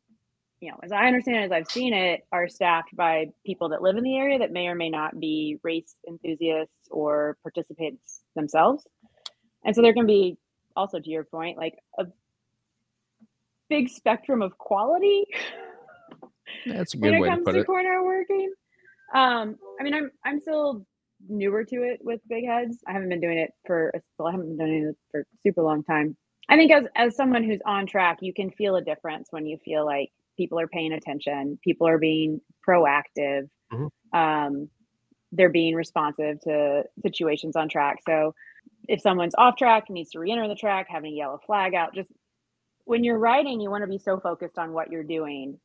you 0.60 0.70
know, 0.70 0.78
as 0.82 0.92
I 0.92 1.06
understand 1.06 1.44
as 1.44 1.52
I've 1.52 1.70
seen 1.70 1.94
it, 1.94 2.20
are 2.32 2.48
staffed 2.48 2.94
by 2.94 3.26
people 3.46 3.70
that 3.70 3.82
live 3.82 3.96
in 3.96 4.04
the 4.04 4.16
area 4.16 4.38
that 4.38 4.52
may 4.52 4.68
or 4.68 4.74
may 4.74 4.90
not 4.90 5.18
be 5.18 5.58
race 5.62 5.96
enthusiasts 6.06 6.88
or 6.90 7.38
participants 7.42 8.20
themselves. 8.36 8.86
And 9.64 9.74
so 9.74 9.80
there 9.80 9.94
can 9.94 10.06
be 10.06 10.36
also 10.76 10.98
to 10.98 11.10
your 11.10 11.24
point, 11.24 11.56
like 11.56 11.78
a 11.98 12.04
big 13.68 13.88
spectrum 13.88 14.42
of 14.42 14.56
quality. 14.58 15.24
That's 16.66 16.92
a 16.92 16.98
good 16.98 17.10
when 17.10 17.14
it 17.14 17.20
way 17.20 17.28
comes 17.28 17.40
to, 17.40 17.44
put 17.44 17.52
to 17.52 17.60
it. 17.60 17.66
corner 17.66 18.04
working. 18.04 18.52
Um, 19.14 19.56
I 19.80 19.82
mean, 19.82 19.94
I'm 19.94 20.10
I'm 20.24 20.40
still 20.40 20.84
newer 21.28 21.64
to 21.64 21.76
it 21.76 22.00
with 22.02 22.20
big 22.28 22.46
heads. 22.46 22.78
I 22.86 22.92
haven't 22.92 23.08
been 23.08 23.20
doing 23.20 23.38
it 23.38 23.52
for 23.66 23.92
well, 24.18 24.28
I 24.28 24.32
haven't 24.32 24.56
been 24.56 24.66
doing 24.66 24.88
it 24.90 24.96
for 25.10 25.24
super 25.42 25.62
long 25.62 25.82
time. 25.84 26.16
I 26.50 26.56
think 26.56 26.70
as 26.70 26.84
as 26.96 27.16
someone 27.16 27.44
who's 27.44 27.60
on 27.64 27.86
track, 27.86 28.18
you 28.20 28.34
can 28.34 28.50
feel 28.50 28.76
a 28.76 28.82
difference 28.82 29.28
when 29.30 29.46
you 29.46 29.56
feel 29.64 29.86
like 29.86 30.10
people 30.40 30.58
are 30.58 30.68
paying 30.68 30.92
attention, 30.94 31.58
people 31.62 31.86
are 31.86 31.98
being 31.98 32.40
proactive. 32.66 33.50
Mm-hmm. 33.70 34.18
Um, 34.18 34.70
they're 35.32 35.50
being 35.50 35.74
responsive 35.74 36.40
to 36.40 36.84
situations 37.02 37.56
on 37.56 37.68
track. 37.68 37.98
So 38.08 38.34
if 38.88 39.02
someone's 39.02 39.34
off 39.36 39.56
track 39.56 39.90
needs 39.90 40.12
to 40.12 40.18
re-enter 40.18 40.48
the 40.48 40.54
track, 40.54 40.86
having 40.88 41.12
a 41.12 41.16
yellow 41.16 41.38
flag 41.44 41.74
out, 41.74 41.94
just 41.94 42.10
when 42.84 43.04
you're 43.04 43.18
riding, 43.18 43.60
you 43.60 43.70
want 43.70 43.82
to 43.82 43.86
be 43.86 43.98
so 43.98 44.18
focused 44.18 44.58
on 44.58 44.72
what 44.72 44.90
you're 44.90 45.04
doing. 45.04 45.60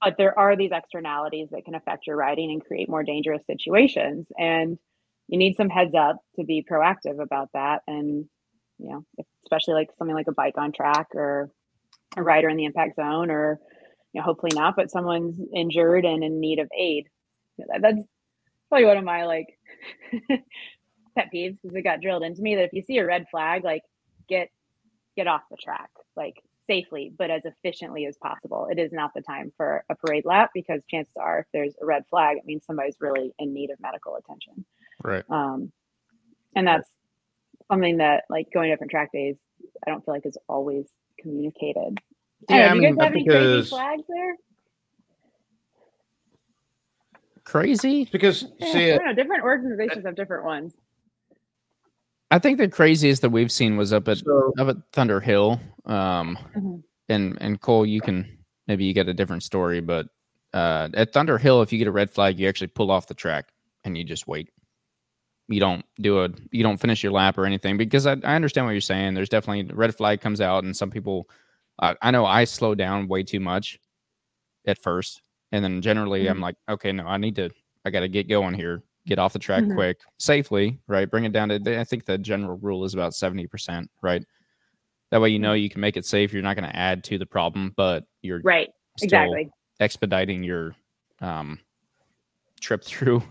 But 0.00 0.14
there 0.16 0.38
are 0.38 0.54
these 0.54 0.70
externalities 0.72 1.48
that 1.50 1.64
can 1.64 1.74
affect 1.74 2.06
your 2.06 2.16
riding 2.16 2.52
and 2.52 2.64
create 2.64 2.88
more 2.88 3.02
dangerous 3.02 3.42
situations. 3.46 4.28
And 4.38 4.78
you 5.26 5.38
need 5.38 5.56
some 5.56 5.68
heads 5.68 5.96
up 5.96 6.18
to 6.36 6.44
be 6.44 6.64
proactive 6.70 7.20
about 7.20 7.48
that. 7.52 7.82
And, 7.88 8.26
you 8.78 8.90
know, 8.90 9.04
especially 9.44 9.74
like 9.74 9.88
something 9.98 10.14
like 10.14 10.28
a 10.28 10.32
bike 10.32 10.56
on 10.56 10.70
track 10.70 11.08
or 11.14 11.50
a 12.16 12.22
rider 12.22 12.48
in 12.48 12.56
the 12.56 12.64
impact 12.64 12.94
zone 12.94 13.30
or, 13.30 13.58
you 14.12 14.20
know, 14.20 14.24
hopefully 14.24 14.52
not, 14.54 14.76
but 14.76 14.90
someone's 14.90 15.40
injured 15.54 16.04
and 16.04 16.24
in 16.24 16.40
need 16.40 16.58
of 16.58 16.68
aid. 16.76 17.08
That's 17.58 18.02
probably 18.68 18.86
one 18.86 18.96
of 18.96 19.04
my 19.04 19.24
like 19.24 19.46
pet 20.28 21.30
peeves 21.34 21.58
because 21.62 21.76
it 21.76 21.82
got 21.82 22.00
drilled 22.00 22.22
into 22.22 22.42
me 22.42 22.54
that 22.54 22.64
if 22.64 22.72
you 22.72 22.82
see 22.82 22.98
a 22.98 23.06
red 23.06 23.26
flag, 23.30 23.64
like 23.64 23.82
get 24.28 24.48
get 25.16 25.26
off 25.26 25.42
the 25.50 25.56
track, 25.56 25.90
like 26.16 26.42
safely, 26.66 27.12
but 27.16 27.30
as 27.30 27.42
efficiently 27.44 28.06
as 28.06 28.16
possible. 28.18 28.68
It 28.70 28.78
is 28.78 28.92
not 28.92 29.12
the 29.14 29.22
time 29.22 29.52
for 29.56 29.84
a 29.88 29.96
parade 29.96 30.24
lap 30.24 30.50
because 30.54 30.82
chances 30.88 31.14
are 31.16 31.40
if 31.40 31.46
there's 31.52 31.74
a 31.82 31.86
red 31.86 32.04
flag, 32.08 32.36
it 32.36 32.44
means 32.44 32.64
somebody's 32.66 32.96
really 33.00 33.32
in 33.38 33.52
need 33.52 33.70
of 33.70 33.80
medical 33.80 34.16
attention. 34.16 34.64
Right. 35.02 35.24
Um 35.28 35.72
and 36.54 36.66
that's 36.66 36.88
something 37.70 37.98
that 37.98 38.24
like 38.30 38.48
going 38.52 38.68
to 38.68 38.74
different 38.74 38.90
track 38.90 39.12
days, 39.12 39.36
I 39.86 39.90
don't 39.90 40.04
feel 40.04 40.14
like 40.14 40.26
is 40.26 40.38
always 40.48 40.86
communicated. 41.18 41.98
Yeah, 42.48 42.56
Yeah, 42.56 42.68
do 42.68 42.70
I 42.70 42.74
you 42.74 42.82
guys 42.96 43.04
have 43.04 43.12
any 43.12 43.24
crazy 43.24 43.38
because- 43.40 43.68
flags 43.68 44.02
there? 44.08 44.36
Crazy. 47.44 48.08
Because 48.12 48.44
Yeah, 48.58 48.72
see, 48.72 48.92
I 48.92 48.96
don't 48.98 49.06
know. 49.06 49.14
Different 49.14 49.42
organizations 49.42 50.04
have 50.04 50.14
different 50.14 50.44
ones. 50.44 50.74
I 52.30 52.38
think 52.38 52.58
the 52.58 52.68
craziest 52.68 53.22
that 53.22 53.30
we've 53.30 53.50
seen 53.50 53.78
was 53.78 53.92
up 53.92 54.06
at 54.08 54.18
so 54.18 54.52
up 54.58 54.68
at 54.68 54.76
Thunder 54.92 55.18
Hill. 55.20 55.58
Um, 55.86 56.36
Mhm. 56.54 56.82
and 57.08 57.38
and 57.40 57.58
Cole, 57.60 57.86
you 57.86 58.02
can 58.02 58.26
maybe 58.66 58.84
you 58.84 58.92
get 58.92 59.08
a 59.08 59.14
different 59.14 59.42
story, 59.42 59.80
but 59.80 60.08
uh, 60.52 60.88
at 60.92 61.12
Thunder 61.14 61.38
Hill, 61.38 61.62
if 61.62 61.72
you 61.72 61.78
get 61.78 61.88
a 61.88 61.92
red 61.92 62.10
flag, 62.10 62.38
you 62.38 62.46
actually 62.48 62.66
pull 62.66 62.90
off 62.90 63.06
the 63.06 63.14
track 63.14 63.50
and 63.84 63.96
you 63.96 64.04
just 64.04 64.26
wait. 64.28 64.50
You 65.48 65.60
don't 65.60 65.86
do 66.00 66.22
a 66.22 66.28
you 66.52 66.62
don't 66.62 66.76
finish 66.78 67.02
your 67.02 67.12
lap 67.12 67.38
or 67.38 67.46
anything 67.46 67.78
because 67.78 68.06
I, 68.06 68.12
I 68.24 68.34
understand 68.34 68.66
what 68.66 68.72
you're 68.72 68.82
saying. 68.82 69.14
There's 69.14 69.30
definitely 69.30 69.62
the 69.62 69.74
red 69.74 69.94
flag 69.96 70.20
comes 70.20 70.42
out, 70.42 70.64
and 70.64 70.76
some 70.76 70.90
people, 70.90 71.30
uh, 71.78 71.94
I 72.02 72.10
know 72.10 72.24
I 72.26 72.44
slow 72.44 72.74
down 72.74 73.08
way 73.08 73.22
too 73.22 73.40
much 73.40 73.78
at 74.66 74.78
first, 74.78 75.22
and 75.52 75.64
then 75.64 75.80
generally 75.82 76.26
I'm 76.26 76.40
like, 76.40 76.56
okay, 76.68 76.92
no, 76.92 77.06
I 77.06 77.16
need 77.16 77.36
to, 77.36 77.50
I 77.84 77.90
got 77.90 78.00
to 78.00 78.08
get 78.08 78.28
going 78.28 78.54
here, 78.54 78.82
get 79.06 79.18
off 79.18 79.32
the 79.32 79.38
track 79.38 79.64
Mhm. 79.64 79.74
quick, 79.74 80.00
safely, 80.18 80.78
right? 80.88 81.10
Bring 81.10 81.24
it 81.24 81.32
down 81.32 81.48
to, 81.48 81.78
I 81.80 81.84
think 81.84 82.04
the 82.04 82.18
general 82.18 82.58
rule 82.58 82.84
is 82.84 82.94
about 82.94 83.14
seventy 83.14 83.46
percent, 83.46 83.90
right? 84.02 84.24
That 85.10 85.20
way 85.20 85.30
you 85.30 85.38
know 85.38 85.54
you 85.54 85.70
can 85.70 85.80
make 85.80 85.96
it 85.96 86.04
safe. 86.04 86.32
You're 86.34 86.42
not 86.42 86.56
going 86.56 86.68
to 86.68 86.76
add 86.76 87.02
to 87.04 87.16
the 87.18 87.24
problem, 87.26 87.72
but 87.76 88.04
you're 88.20 88.40
Right. 88.44 88.68
Exactly. 89.00 89.48
expediting 89.80 90.42
your 90.42 90.74
um, 91.20 91.58
trip 92.60 92.84
through. 92.84 93.22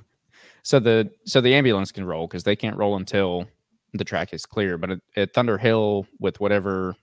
So 0.63 0.79
the 0.79 1.11
so 1.25 1.39
the 1.41 1.53
ambulance 1.53 1.91
can 1.91 2.05
roll 2.05 2.25
because 2.27 2.43
they 2.43 2.55
can't 2.55 2.77
roll 2.77 2.95
until 2.95 3.45
the 3.93 4.03
track 4.03 4.33
is 4.33 4.45
clear. 4.45 4.77
But 4.77 4.91
at, 4.91 4.99
at 5.15 5.33
Thunder 5.33 5.57
Hill, 5.57 6.07
with 6.19 6.39
whatever 6.39 6.95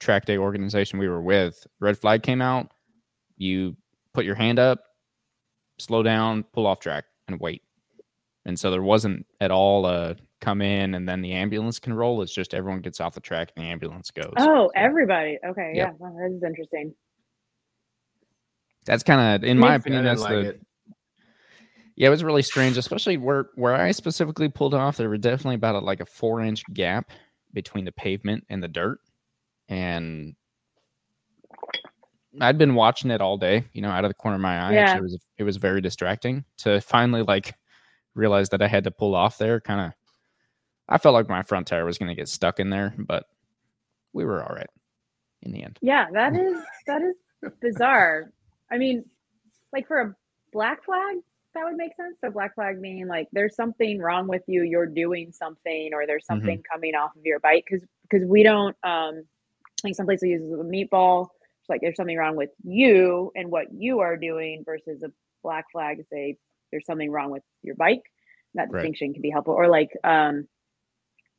track 0.00 0.24
day 0.24 0.38
organization 0.38 0.98
we 0.98 1.08
were 1.08 1.22
with, 1.22 1.66
red 1.80 1.98
flag 1.98 2.22
came 2.22 2.42
out. 2.42 2.72
You 3.36 3.76
put 4.12 4.24
your 4.24 4.34
hand 4.34 4.58
up, 4.58 4.84
slow 5.78 6.02
down, 6.02 6.44
pull 6.52 6.66
off 6.66 6.80
track, 6.80 7.04
and 7.28 7.40
wait. 7.40 7.62
And 8.44 8.58
so 8.58 8.70
there 8.70 8.82
wasn't 8.82 9.26
at 9.40 9.50
all 9.50 9.86
a 9.86 10.16
come 10.40 10.60
in 10.60 10.94
and 10.94 11.08
then 11.08 11.22
the 11.22 11.32
ambulance 11.32 11.78
can 11.78 11.94
roll. 11.94 12.20
It's 12.20 12.34
just 12.34 12.52
everyone 12.52 12.82
gets 12.82 13.00
off 13.00 13.14
the 13.14 13.20
track 13.20 13.50
and 13.56 13.64
the 13.64 13.70
ambulance 13.70 14.10
goes. 14.10 14.34
Oh, 14.36 14.70
everybody. 14.74 15.38
Okay. 15.44 15.72
Yep. 15.74 15.88
Yeah. 15.88 15.90
Well, 15.98 16.14
that 16.18 16.36
is 16.36 16.42
interesting. 16.42 16.94
That's 18.84 19.02
kind 19.02 19.42
of, 19.42 19.48
in 19.48 19.58
my 19.58 19.76
opinion, 19.76 20.04
that's 20.04 20.20
like 20.20 20.30
the 20.30 20.40
it. 20.40 20.66
Yeah, 21.96 22.08
it 22.08 22.10
was 22.10 22.24
really 22.24 22.42
strange, 22.42 22.76
especially 22.76 23.16
where 23.16 23.46
where 23.54 23.74
I 23.74 23.92
specifically 23.92 24.48
pulled 24.48 24.74
off. 24.74 24.96
There 24.96 25.08
were 25.08 25.16
definitely 25.16 25.54
about 25.54 25.76
a, 25.76 25.78
like 25.78 26.00
a 26.00 26.06
four 26.06 26.40
inch 26.40 26.64
gap 26.74 27.10
between 27.54 27.84
the 27.84 27.92
pavement 27.92 28.44
and 28.50 28.62
the 28.62 28.68
dirt, 28.68 28.98
and 29.68 30.34
I'd 32.40 32.58
been 32.58 32.74
watching 32.74 33.10
it 33.10 33.20
all 33.20 33.36
day, 33.36 33.64
you 33.72 33.82
know, 33.82 33.90
out 33.90 34.04
of 34.04 34.10
the 34.10 34.14
corner 34.14 34.36
of 34.36 34.40
my 34.40 34.58
eye. 34.58 34.74
Yeah. 34.74 34.80
Actually, 34.80 34.98
it 34.98 35.02
was 35.02 35.18
it 35.38 35.42
was 35.44 35.56
very 35.56 35.80
distracting 35.80 36.44
to 36.58 36.80
finally 36.80 37.22
like 37.22 37.54
realize 38.14 38.48
that 38.50 38.62
I 38.62 38.68
had 38.68 38.84
to 38.84 38.90
pull 38.90 39.14
off 39.14 39.38
there. 39.38 39.60
Kind 39.60 39.80
of, 39.80 39.92
I 40.88 40.98
felt 40.98 41.14
like 41.14 41.28
my 41.28 41.42
front 41.42 41.66
tire 41.66 41.84
was 41.84 41.98
going 41.98 42.08
to 42.08 42.14
get 42.14 42.28
stuck 42.28 42.60
in 42.60 42.70
there, 42.70 42.94
but 42.98 43.26
we 44.12 44.24
were 44.24 44.42
all 44.42 44.54
right 44.54 44.70
in 45.42 45.52
the 45.52 45.62
end. 45.62 45.78
Yeah, 45.80 46.06
that 46.12 46.34
is 46.36 46.58
that 46.86 47.02
is 47.02 47.14
bizarre. 47.60 48.32
I 48.70 48.78
mean, 48.78 49.04
like 49.72 49.86
for 49.86 50.00
a 50.00 50.14
black 50.52 50.84
flag, 50.84 51.18
that 51.54 51.64
would 51.64 51.76
make 51.76 51.94
sense. 51.96 52.18
So 52.20 52.30
black 52.30 52.54
flag 52.54 52.80
meaning 52.80 53.06
like 53.06 53.28
there's 53.32 53.54
something 53.54 54.00
wrong 54.00 54.26
with 54.26 54.42
you, 54.46 54.62
you're 54.62 54.86
doing 54.86 55.30
something, 55.32 55.90
or 55.92 56.06
there's 56.06 56.26
something 56.26 56.62
coming 56.70 56.94
off 56.94 57.14
of 57.16 57.24
your 57.24 57.38
bike. 57.38 57.64
Because 57.68 57.86
because 58.02 58.26
we 58.26 58.42
don't 58.42 58.76
um 58.82 59.24
like 59.84 59.94
some 59.94 60.06
places 60.06 60.28
uses 60.28 60.52
a 60.52 60.56
meatball. 60.64 61.28
It's 61.60 61.68
like 61.68 61.80
there's 61.80 61.96
something 61.96 62.16
wrong 62.16 62.36
with 62.36 62.50
you 62.62 63.32
and 63.36 63.50
what 63.50 63.66
you 63.72 64.00
are 64.00 64.16
doing 64.16 64.62
versus 64.64 65.02
a 65.02 65.10
black 65.42 65.66
flag 65.72 65.98
say 66.10 66.36
there's 66.70 66.86
something 66.86 67.10
wrong 67.10 67.30
with 67.30 67.42
your 67.62 67.74
bike. 67.76 68.02
That 68.54 68.70
Right. 68.70 68.80
distinction 68.82 69.12
can 69.12 69.22
be 69.22 69.30
helpful. 69.30 69.54
Or 69.54 69.68
like 69.68 69.90
um 70.04 70.46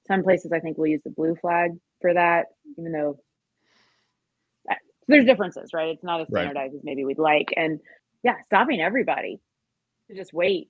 some 0.07 0.23
places 0.23 0.51
I 0.51 0.59
think 0.59 0.77
will 0.77 0.87
use 0.87 1.01
the 1.03 1.09
blue 1.09 1.35
flag 1.35 1.71
for 2.01 2.13
that, 2.13 2.47
even 2.77 2.91
though 2.91 3.17
uh, 4.69 4.75
there's 5.07 5.25
differences, 5.25 5.71
right? 5.73 5.89
It's 5.89 6.03
not 6.03 6.21
as 6.21 6.27
Right. 6.29 6.41
standardized 6.41 6.75
as 6.75 6.83
maybe 6.83 7.05
we'd 7.05 7.17
like. 7.17 7.53
And 7.57 7.79
yeah, 8.23 8.39
stopping 8.45 8.81
everybody 8.81 9.39
to 10.09 10.15
just 10.15 10.33
wait 10.33 10.69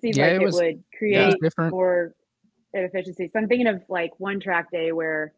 seems 0.00 0.16
Yeah, 0.16 0.26
like 0.26 0.40
it 0.40 0.44
was- 0.44 0.54
would 0.54 0.66
It 0.76 0.84
create 0.98 1.40
different. 1.40 1.72
more 1.72 2.14
efficiency. 2.72 3.28
So 3.28 3.38
I'm 3.38 3.48
thinking 3.48 3.66
of 3.66 3.82
like 3.88 4.18
one 4.18 4.40
track 4.40 4.70
day 4.70 4.92
where 4.92 5.32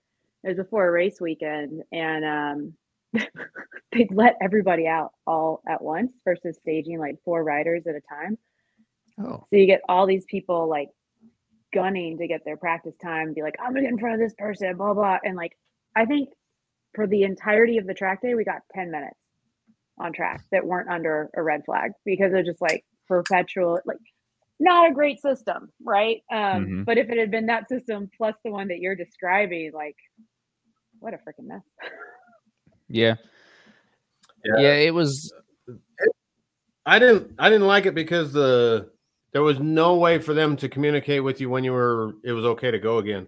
it 0.46 0.50
was 0.50 0.58
before 0.58 0.88
a 0.88 0.92
race 0.92 1.20
weekend 1.20 1.84
and 1.92 2.24
um 2.24 2.74
they'd 3.92 4.12
let 4.14 4.36
everybody 4.42 4.86
out 4.88 5.12
all 5.26 5.62
at 5.68 5.82
once 5.82 6.12
versus 6.24 6.58
staging 6.58 6.98
like 7.00 7.16
four 7.24 7.44
riders 7.44 7.86
at 7.88 7.96
a 7.96 8.02
time. 8.02 8.38
Oh, 9.18 9.48
So 9.50 9.56
you 9.56 9.66
get 9.66 9.82
all 9.88 10.06
these 10.06 10.24
people 10.26 10.68
like 10.68 10.88
gunning 11.74 12.18
to 12.18 12.28
get 12.28 12.44
their 12.44 12.56
practice 12.56 12.96
time, 13.02 13.34
be 13.34 13.42
like, 13.42 13.56
I'm 13.60 13.70
gonna 13.72 13.82
get 13.82 13.92
in 13.92 13.98
front 13.98 14.14
of 14.14 14.20
this 14.20 14.34
person, 14.38 14.76
blah 14.76 14.94
blah. 14.94 15.18
And 15.24 15.36
like 15.36 15.56
I 15.96 16.06
think 16.06 16.30
for 16.94 17.06
the 17.06 17.24
entirety 17.24 17.78
of 17.78 17.86
the 17.86 17.94
track 17.94 18.22
day, 18.22 18.34
we 18.34 18.44
got 18.44 18.62
10 18.74 18.90
minutes 18.90 19.26
on 19.98 20.12
track 20.12 20.42
that 20.52 20.66
weren't 20.66 20.90
under 20.90 21.30
a 21.36 21.42
red 21.42 21.62
flag 21.66 21.92
because 22.06 22.32
was 22.32 22.46
just 22.46 22.62
like 22.62 22.84
perpetual, 23.08 23.80
like 23.86 23.98
not 24.60 24.90
a 24.90 24.94
great 24.94 25.20
system, 25.20 25.72
right? 25.84 26.22
Um, 26.32 26.68
Mhm. 26.68 26.84
but 26.86 26.98
if 26.98 27.10
it 27.10 27.18
had 27.18 27.30
been 27.32 27.46
that 27.46 27.68
system 27.68 28.10
plus 28.16 28.36
the 28.44 28.52
one 28.52 28.68
that 28.68 28.80
you're 28.80 28.96
describing, 28.96 29.72
like 29.74 29.96
what 31.00 31.14
a 31.14 31.18
freaking 31.18 31.46
mess. 31.46 31.62
yeah. 32.88 33.14
Yeah. 34.44 34.58
yeah, 34.58 34.74
It 34.74 34.94
was 34.94 35.32
I 36.84 36.98
didn't 36.98 37.34
I 37.38 37.48
didn't 37.50 37.66
like 37.66 37.86
it 37.86 37.94
because 37.94 38.32
the 38.32 38.90
there 39.32 39.42
was 39.42 39.58
no 39.58 39.96
way 39.96 40.18
for 40.18 40.34
them 40.34 40.56
to 40.56 40.68
communicate 40.68 41.22
with 41.22 41.40
you 41.40 41.50
when 41.50 41.64
you 41.64 41.72
were 41.72 42.12
it 42.24 42.32
was 42.32 42.44
okay 42.44 42.70
to 42.70 42.78
go 42.78 42.98
again. 42.98 43.26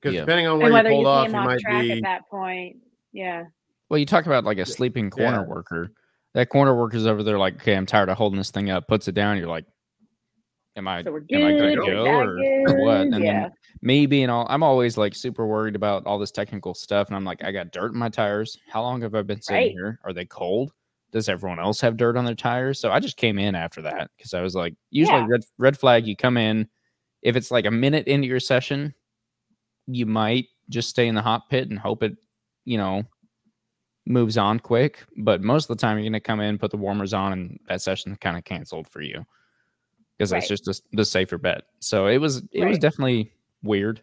Because 0.00 0.14
Yeah. 0.14 0.20
depending 0.20 0.46
on 0.46 0.58
where 0.58 0.68
you 0.68 0.74
whether 0.74 0.90
you 0.90 0.96
pulled 0.96 1.06
off, 1.06 1.26
came 1.26 1.34
you 1.34 1.40
off 1.40 1.46
might 1.46 1.58
track 1.60 1.82
be 1.82 1.92
at 1.92 2.02
that 2.02 2.28
point, 2.28 2.76
yeah. 3.12 3.44
Well, 3.88 3.98
you 3.98 4.06
talk 4.06 4.26
about 4.26 4.44
like 4.44 4.58
a 4.58 4.66
sleeping 4.66 5.08
corner 5.10 5.40
Yeah. 5.40 5.46
worker. 5.46 5.92
That 6.34 6.48
corner 6.48 6.74
worker's 6.74 7.06
over 7.06 7.22
there, 7.22 7.38
like, 7.38 7.54
okay, 7.56 7.76
I'm 7.76 7.86
tired 7.86 8.08
of 8.08 8.18
holding 8.18 8.38
this 8.38 8.50
thing 8.50 8.68
up. 8.68 8.88
Puts 8.88 9.06
it 9.06 9.12
down. 9.14 9.38
You're 9.38 9.46
like, 9.46 9.66
am 10.76 10.88
I, 10.88 11.02
So 11.02 11.12
we're 11.12 11.24
am 11.32 11.44
I 11.44 11.52
gonna 11.52 11.76
go 11.76 12.04
or 12.66 12.74
what? 12.74 13.06
And 13.06 13.24
yeah. 13.24 13.42
then 13.44 13.52
me 13.82 14.06
being 14.06 14.30
all, 14.30 14.46
I'm 14.48 14.62
always 14.62 14.96
like 14.96 15.14
super 15.14 15.46
worried 15.46 15.76
about 15.76 16.06
all 16.06 16.18
this 16.18 16.30
technical 16.30 16.74
stuff, 16.74 17.08
and 17.08 17.16
I'm 17.16 17.24
like, 17.24 17.44
I 17.44 17.52
got 17.52 17.70
dirt 17.72 17.92
in 17.92 17.98
my 17.98 18.08
tires. 18.08 18.58
How 18.68 18.82
long 18.82 19.00
have 19.02 19.14
I 19.14 19.22
been 19.22 19.40
sitting 19.40 19.62
Right. 19.62 19.70
here? 19.72 20.00
Are 20.04 20.12
they 20.12 20.24
cold? 20.24 20.72
Does 21.12 21.28
everyone 21.28 21.60
else 21.60 21.80
have 21.80 21.96
dirt 21.96 22.16
on 22.16 22.24
their 22.24 22.34
tires? 22.34 22.80
So 22.80 22.90
I 22.90 22.98
just 22.98 23.16
came 23.16 23.38
in 23.38 23.54
after 23.54 23.82
that 23.82 24.10
because 24.16 24.34
I 24.34 24.40
was 24.40 24.54
like, 24.54 24.74
usually 24.90 25.20
Yeah. 25.20 25.26
red 25.28 25.40
red 25.58 25.78
flag. 25.78 26.06
You 26.06 26.16
come 26.16 26.36
in, 26.36 26.68
if 27.22 27.36
it's 27.36 27.50
like 27.50 27.66
a 27.66 27.70
minute 27.70 28.08
into 28.08 28.26
your 28.26 28.40
session, 28.40 28.94
you 29.86 30.06
might 30.06 30.46
just 30.70 30.88
stay 30.88 31.06
in 31.08 31.14
the 31.14 31.22
hot 31.22 31.48
pit 31.50 31.68
and 31.70 31.78
hope 31.78 32.02
it, 32.02 32.16
you 32.64 32.78
know, 32.78 33.04
moves 34.06 34.36
on 34.36 34.58
quick. 34.58 35.04
But 35.18 35.42
most 35.42 35.70
of 35.70 35.76
the 35.76 35.80
time, 35.80 35.98
you're 35.98 36.04
going 36.04 36.14
to 36.14 36.20
come 36.20 36.40
in, 36.40 36.58
put 36.58 36.70
the 36.70 36.76
warmers 36.76 37.14
on, 37.14 37.32
and 37.32 37.60
that 37.68 37.82
session 37.82 38.16
kind 38.16 38.36
of 38.36 38.44
canceled 38.44 38.88
for 38.88 39.00
you 39.02 39.24
because 40.18 40.30
that's 40.30 40.44
Right. 40.50 40.58
just 40.58 40.64
the, 40.64 40.96
the 40.96 41.04
safer 41.04 41.38
bet. 41.38 41.62
So 41.80 42.06
it 42.06 42.18
was 42.18 42.42
it 42.52 42.64
was 42.64 42.78
definitely 42.78 43.32
weird. 43.62 44.00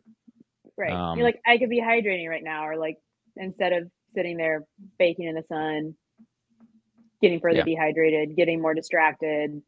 Right. 0.77 0.91
Um, 0.91 1.17
You're 1.17 1.25
like, 1.27 1.41
I 1.45 1.57
could 1.57 1.69
be 1.69 1.81
hydrating 1.81 2.27
right 2.27 2.43
now, 2.43 2.67
or 2.67 2.75
like 2.77 2.97
instead 3.35 3.73
of 3.73 3.89
sitting 4.15 4.37
there 4.37 4.65
baking 4.97 5.27
in 5.27 5.35
the 5.35 5.43
sun, 5.43 5.95
getting 7.21 7.39
further 7.39 7.59
Yeah. 7.59 7.63
dehydrated, 7.65 8.35
getting 8.35 8.61
more 8.61 8.73
distracted, 8.73 9.61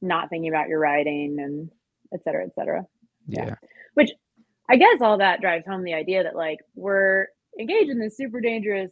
not 0.00 0.30
thinking 0.30 0.48
about 0.48 0.68
your 0.68 0.78
riding 0.80 1.38
and 1.40 1.70
et 2.12 2.22
cetera, 2.24 2.44
et 2.44 2.54
cetera. 2.54 2.86
Yeah. 3.26 3.46
Yeah. 3.46 3.54
Which 3.94 4.10
I 4.68 4.76
guess 4.76 5.00
all 5.00 5.18
that 5.18 5.40
drives 5.40 5.66
home 5.66 5.82
the 5.84 5.94
idea 5.94 6.22
that 6.24 6.34
like 6.36 6.58
we're 6.74 7.26
engaged 7.58 7.90
in 7.90 7.98
this 7.98 8.16
super 8.16 8.40
dangerous 8.40 8.90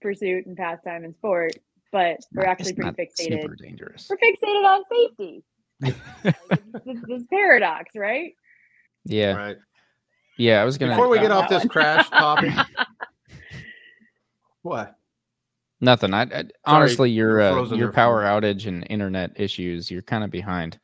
pursuit 0.00 0.46
and 0.46 0.56
pastime 0.56 1.04
and 1.04 1.14
sport, 1.16 1.52
but 1.90 2.18
we're 2.32 2.42
Not- 2.44 2.50
actually 2.52 2.74
pretty 2.74 2.90
fixated. 2.90 3.42
Super 3.42 3.56
dangerous. 3.56 4.08
We're 4.08 4.16
fixated 4.18 4.64
on 4.64 4.82
safety. 4.90 5.42
This, 5.80 5.94
this 6.84 7.22
paradox, 7.30 7.90
right? 7.94 8.34
Yeah. 9.04 9.32
Right. 9.34 9.56
Yeah. 10.38 10.60
I 10.62 10.64
was 10.64 10.78
gonna 10.78 10.92
Before 10.92 11.08
we 11.08 11.18
get 11.18 11.30
off 11.30 11.48
this 11.48 11.60
one. 11.60 11.68
crash 11.68 12.08
topic, 12.10 12.52
what? 14.62 14.96
Nothing. 15.80 16.14
I, 16.14 16.22
I 16.22 16.44
honestly, 16.64 17.10
your 17.10 17.40
uh, 17.40 17.64
your 17.74 17.92
power 17.92 18.22
me. 18.22 18.28
outage 18.28 18.66
and 18.66 18.86
internet 18.88 19.32
issues, 19.36 19.90
you're 19.90 20.02
kind 20.02 20.24
of 20.24 20.30
behind. 20.30 20.78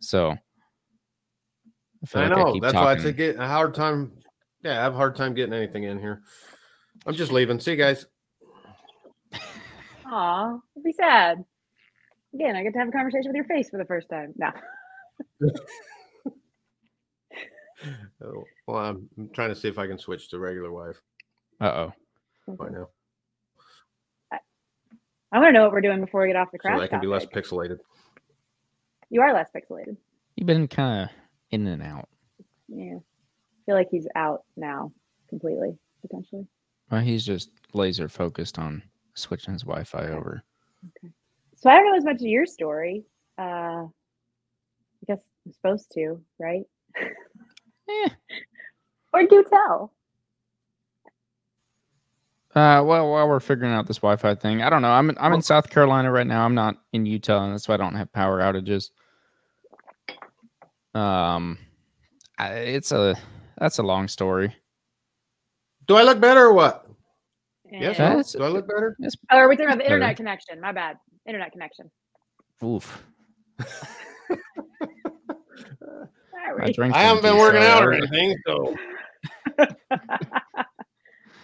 So 0.00 0.36
I, 2.02 2.06
feel 2.06 2.22
I 2.22 2.26
like 2.28 2.36
know. 2.36 2.52
keep 2.52 2.62
That's 2.62 2.74
why 2.74 2.92
I 2.92 2.94
talking. 2.96 3.12
take 3.12 3.18
it 3.20 3.36
a 3.36 3.46
hard 3.46 3.74
time. 3.74 4.12
Yeah, 4.62 4.78
I 4.80 4.82
have 4.82 4.94
a 4.94 4.96
hard 4.96 5.16
time 5.16 5.34
getting 5.34 5.54
anything 5.54 5.84
in 5.84 5.98
here. 5.98 6.22
I'm 7.06 7.14
just 7.14 7.32
leaving. 7.32 7.58
See 7.58 7.72
you 7.72 7.76
guys. 7.78 8.06
Aw, 10.06 10.58
it'd 10.76 10.84
be 10.84 10.92
sad. 10.92 11.44
Again, 12.34 12.56
I 12.56 12.62
get 12.62 12.72
to 12.74 12.78
have 12.78 12.88
a 12.88 12.92
conversation 12.92 13.28
with 13.30 13.36
your 13.36 13.44
face 13.44 13.68
for 13.70 13.76
the 13.78 13.84
first 13.84 14.08
time. 14.08 14.32
No. 14.36 14.50
Oh, 18.24 18.44
Well, 18.68 18.76
I'm 18.78 19.08
I'm 19.18 19.28
trying 19.30 19.48
to 19.48 19.56
see 19.56 19.66
if 19.66 19.76
I 19.76 19.88
can 19.88 19.98
switch 19.98 20.28
to 20.30 20.38
regular 20.38 20.70
wife 20.70 21.02
Uh 21.60 21.64
oh. 21.88 21.92
right 22.46 22.70
now, 22.70 22.88
I 25.32 25.38
want 25.40 25.48
to 25.48 25.52
know 25.52 25.64
what 25.64 25.72
we're 25.72 25.80
doing 25.80 26.00
before 26.00 26.22
we 26.22 26.28
get 26.28 26.36
off 26.36 26.52
the 26.52 26.58
so 26.58 26.68
crash. 26.68 26.78
that 26.78 26.84
I 26.84 26.86
can 26.86 27.00
be 27.00 27.08
less 27.08 27.26
pixelated. 27.26 27.78
You 29.10 29.22
are 29.22 29.32
less 29.34 29.48
pixelated. 29.56 29.96
You've 30.36 30.46
been 30.46 30.68
kind 30.68 31.04
of 31.04 31.08
in 31.50 31.66
and 31.66 31.82
out. 31.82 32.08
Yeah. 32.68 32.98
I 32.98 33.60
feel 33.66 33.74
like 33.74 33.88
he's 33.90 34.06
out 34.14 34.44
now 34.56 34.92
completely, 35.28 35.76
potentially. 36.02 36.46
Well, 36.90 37.00
he's 37.00 37.24
just 37.26 37.50
laser 37.74 38.08
focused 38.08 38.58
on 38.60 38.82
switching 39.14 39.54
his 39.54 39.62
Wi-Fi 39.62 40.06
over. 40.08 40.42
So 41.62 41.70
I 41.70 41.74
don't 41.76 41.86
know 41.92 41.96
as 41.96 42.04
much 42.04 42.16
of 42.16 42.22
your 42.22 42.44
story. 42.44 43.04
Uh, 43.38 43.84
I 43.84 43.88
guess 45.06 45.20
I'm 45.46 45.52
supposed 45.52 45.92
to, 45.94 46.20
right? 46.38 46.64
Eh. 47.88 48.08
Or 49.14 49.22
do 49.26 49.44
tell. 49.48 49.92
Uh, 52.54 52.82
well, 52.82 53.10
while 53.10 53.28
we're 53.28 53.40
figuring 53.40 53.70
out 53.74 53.86
this 53.86 53.98
Wi-Fi 53.98 54.34
thing, 54.36 54.62
I 54.62 54.70
don't 54.70 54.80
know. 54.80 54.90
I'm 54.90 55.10
in, 55.10 55.18
I'm 55.20 55.34
in 55.34 55.42
South 55.42 55.68
Carolina 55.68 56.10
right 56.10 56.26
now. 56.26 56.46
I'm 56.46 56.54
not 56.54 56.76
in 56.94 57.04
Utah, 57.04 57.44
and 57.44 57.52
that's 57.52 57.68
why 57.68 57.74
I 57.74 57.76
don't 57.76 57.94
have 57.94 58.10
power 58.14 58.40
outages. 58.40 58.88
Um, 60.94 61.58
I, 62.38 62.52
it's 62.54 62.90
a 62.92 63.14
that's 63.58 63.76
a 63.78 63.82
long 63.82 64.08
story. 64.08 64.56
Do 65.86 65.96
I 65.96 66.02
look 66.04 66.18
better 66.18 66.46
or 66.46 66.52
what? 66.54 66.86
Yes. 67.70 67.98
And- 67.98 68.08
no? 68.14 68.16
That's- 68.16 68.32
Do 68.32 68.44
I 68.44 68.48
look 68.48 68.66
better? 68.66 68.96
It's, 69.00 69.14
Oh, 69.30 69.36
are 69.36 69.48
we 69.50 69.56
talking 69.56 69.66
about 69.66 69.76
the 69.76 69.84
Better. 69.84 69.96
internet 69.96 70.16
connection? 70.16 70.58
My 70.58 70.72
bad. 70.72 70.96
Internet 71.26 71.52
connection. 71.52 71.90
oof. 72.64 73.02
Sorry. 76.30 76.72
drink's 76.72 76.96
I 76.96 77.02
haven't 77.02 77.22
been 77.22 77.32
empty, 77.32 77.40
working 77.40 77.62
so 77.62 77.66
out 77.68 77.84
or 77.84 77.92
anything, 77.92 78.36
so 78.46 78.76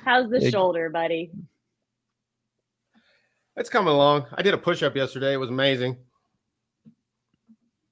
How's 0.05 0.31
the 0.31 0.41
Big- 0.41 0.53
shoulder, 0.53 0.89
buddy? 0.91 1.31
it's 3.57 3.69
coming 3.69 3.93
along. 3.93 4.27
I 4.35 4.43
did 4.43 4.55
a 4.55 4.59
push 4.59 4.83
up 4.83 4.95
yesterday. 4.97 5.33
It 5.35 5.37
was 5.39 5.51
amazing. 5.51 5.97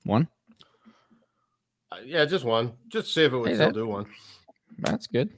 One. 0.04 0.28
Uh, 1.90 1.96
yeah, 2.04 2.24
just 2.24 2.44
one. 2.44 2.72
Just 2.88 3.12
see 3.12 3.24
if 3.24 3.32
it 3.32 3.36
would 3.36 3.48
Hey, 3.48 3.54
still 3.54 3.66
that- 3.68 3.74
do 3.74 3.86
one. 3.86 4.06
That's 4.78 5.06
good. 5.06 5.30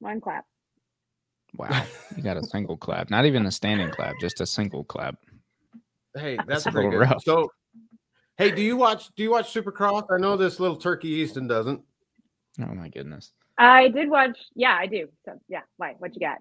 One 0.00 0.20
clap. 0.20 0.44
Wow, 1.56 1.84
you 2.16 2.22
got 2.22 2.36
a 2.36 2.42
single 2.42 2.76
clap, 2.76 3.08
not 3.08 3.24
even 3.24 3.46
a 3.46 3.50
standing 3.50 3.88
clap, 3.90 4.14
just 4.20 4.40
a 4.42 4.46
single 4.46 4.84
clap. 4.84 5.16
Hey, 6.16 6.36
That's 6.36 6.48
that's, 6.48 6.66
a 6.66 6.72
pretty 6.72 6.88
little 6.88 7.04
good. 7.04 7.10
rough. 7.10 7.22
So, 7.22 7.50
hey, 8.38 8.50
do 8.50 8.62
you 8.62 8.76
watch? 8.76 9.14
Do 9.16 9.22
you 9.22 9.30
watch 9.30 9.52
Supercross? 9.52 10.06
I 10.10 10.18
know 10.18 10.36
this 10.36 10.58
little 10.60 10.76
turkey 10.76 11.08
Easton 11.08 11.46
doesn't. 11.46 11.82
Oh 12.60 12.74
my 12.74 12.88
goodness. 12.88 13.32
I 13.58 13.88
did 13.88 14.08
watch. 14.08 14.38
Yeah, 14.54 14.76
I 14.78 14.86
do. 14.86 15.08
So 15.24 15.32
yeah, 15.48 15.60
why? 15.76 15.94
What 15.98 16.14
you 16.14 16.20
got? 16.20 16.38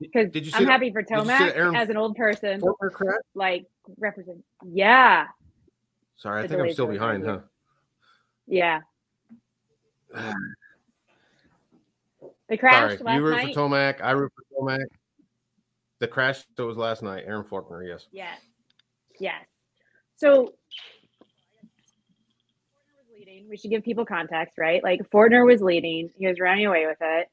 Because 0.00 0.30
Did 0.30 0.44
you 0.46 0.52
see 0.52 0.58
I'm 0.58 0.64
the- 0.64 0.70
happy 0.70 0.92
for 0.92 1.00
you 1.00 1.06
Tomac 1.06 1.56
Aaron 1.56 1.74
as 1.74 1.88
an 1.88 1.96
old 1.96 2.14
person, 2.16 2.60
Fortner 2.60 2.92
crash? 2.92 3.16
like 3.34 3.66
represent. 3.98 4.44
Yeah, 4.64 5.26
Sorry, 6.16 6.44
I 6.44 6.46
think 6.46 6.60
I'm 6.60 6.72
still 6.72 6.86
behind, 6.86 7.24
huh? 7.26 7.40
yeah. 8.46 8.80
They 12.48 12.56
Sorry, 12.56 12.96
last 12.98 13.16
you 13.18 13.22
root 13.22 13.30
night. 13.36 13.54
for 13.54 13.60
Tomac. 13.60 14.00
I 14.00 14.12
root 14.12 14.32
for 14.34 14.42
Tomac. 14.62 14.86
The 16.00 16.08
crash 16.08 16.44
that 16.56 16.64
was 16.64 16.76
last 16.76 17.02
night. 17.02 17.24
Aaron 17.26 17.44
Fortner, 17.44 17.86
yes. 17.86 18.06
Yes. 18.12 18.38
Yes. 19.18 19.44
So 20.16 20.52
leading. 23.16 23.48
We 23.48 23.56
should 23.56 23.70
give 23.70 23.82
people 23.82 24.04
context, 24.04 24.58
right? 24.58 24.82
Like 24.82 25.00
Fortner 25.10 25.44
was 25.44 25.60
leading. 25.60 26.10
He 26.16 26.26
was 26.26 26.38
running 26.40 26.66
away 26.66 26.86
with 26.86 26.98
it, 27.00 27.28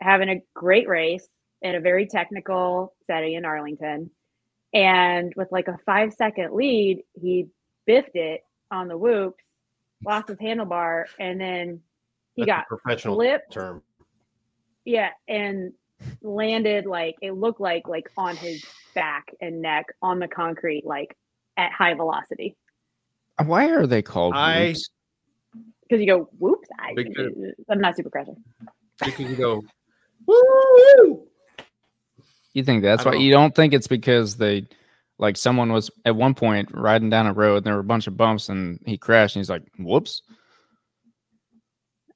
having 0.00 0.28
a 0.28 0.42
great 0.54 0.88
race 0.88 1.26
in 1.62 1.74
a 1.74 1.80
very 1.80 2.06
technical 2.06 2.94
setting 3.06 3.34
in 3.34 3.44
Arlington. 3.44 4.10
And 4.72 5.32
with 5.36 5.48
like 5.50 5.68
a 5.68 5.78
five 5.84 6.12
second 6.12 6.52
lead, 6.54 7.02
he 7.14 7.46
biffed 7.86 8.14
it 8.14 8.42
on 8.70 8.88
the 8.88 8.96
whoops, 8.96 9.42
lost 10.04 10.28
his 10.28 10.38
handlebar, 10.38 11.04
and 11.18 11.40
then 11.40 11.80
he 12.34 12.42
That's 12.42 12.58
got 12.58 12.64
a 12.70 12.76
professional 12.76 13.16
flipped. 13.16 13.52
term. 13.52 13.82
Yeah, 14.84 15.10
and 15.28 15.72
landed 16.22 16.86
like 16.86 17.16
it 17.22 17.32
looked 17.32 17.60
like 17.60 17.86
like 17.88 18.10
on 18.16 18.36
his 18.36 18.64
back 18.94 19.34
and 19.40 19.60
neck 19.62 19.86
on 20.02 20.18
the 20.18 20.28
concrete, 20.28 20.84
like 20.84 21.16
at 21.56 21.72
high 21.72 21.94
velocity. 21.94 22.56
Uh, 23.38 23.44
why 23.44 23.70
are 23.70 23.86
they 23.86 24.02
called? 24.02 24.34
I- 24.34 24.74
Because 25.82 26.00
you 26.00 26.06
go, 26.06 26.28
whoops! 26.38 26.68
I, 26.78 26.94
Big 26.94 27.14
trip. 27.14 27.34
I'm 27.68 27.80
not 27.80 27.96
super 27.96 28.10
crasher. 28.10 28.36
Because 29.04 29.28
you 29.30 29.36
go, 29.36 29.62
woo! 30.26 31.26
You 32.52 32.64
think 32.64 32.82
that's 32.82 33.04
why? 33.04 33.12
don't 33.12 33.20
You 33.20 33.30
don't 33.32 33.54
think 33.54 33.72
it's 33.74 33.86
because 33.86 34.36
they, 34.36 34.66
like, 35.18 35.36
someone 35.36 35.72
was 35.72 35.90
at 36.04 36.14
one 36.16 36.34
point 36.34 36.70
riding 36.72 37.10
down 37.10 37.26
a 37.26 37.32
road 37.32 37.58
and 37.58 37.66
there 37.66 37.74
were 37.74 37.80
a 37.80 37.84
bunch 37.84 38.06
of 38.06 38.16
bumps 38.16 38.48
and 38.48 38.80
he 38.86 38.98
crashed 38.98 39.36
and 39.36 39.40
he's 39.40 39.50
like, 39.50 39.62
"Whoops!" 39.78 40.22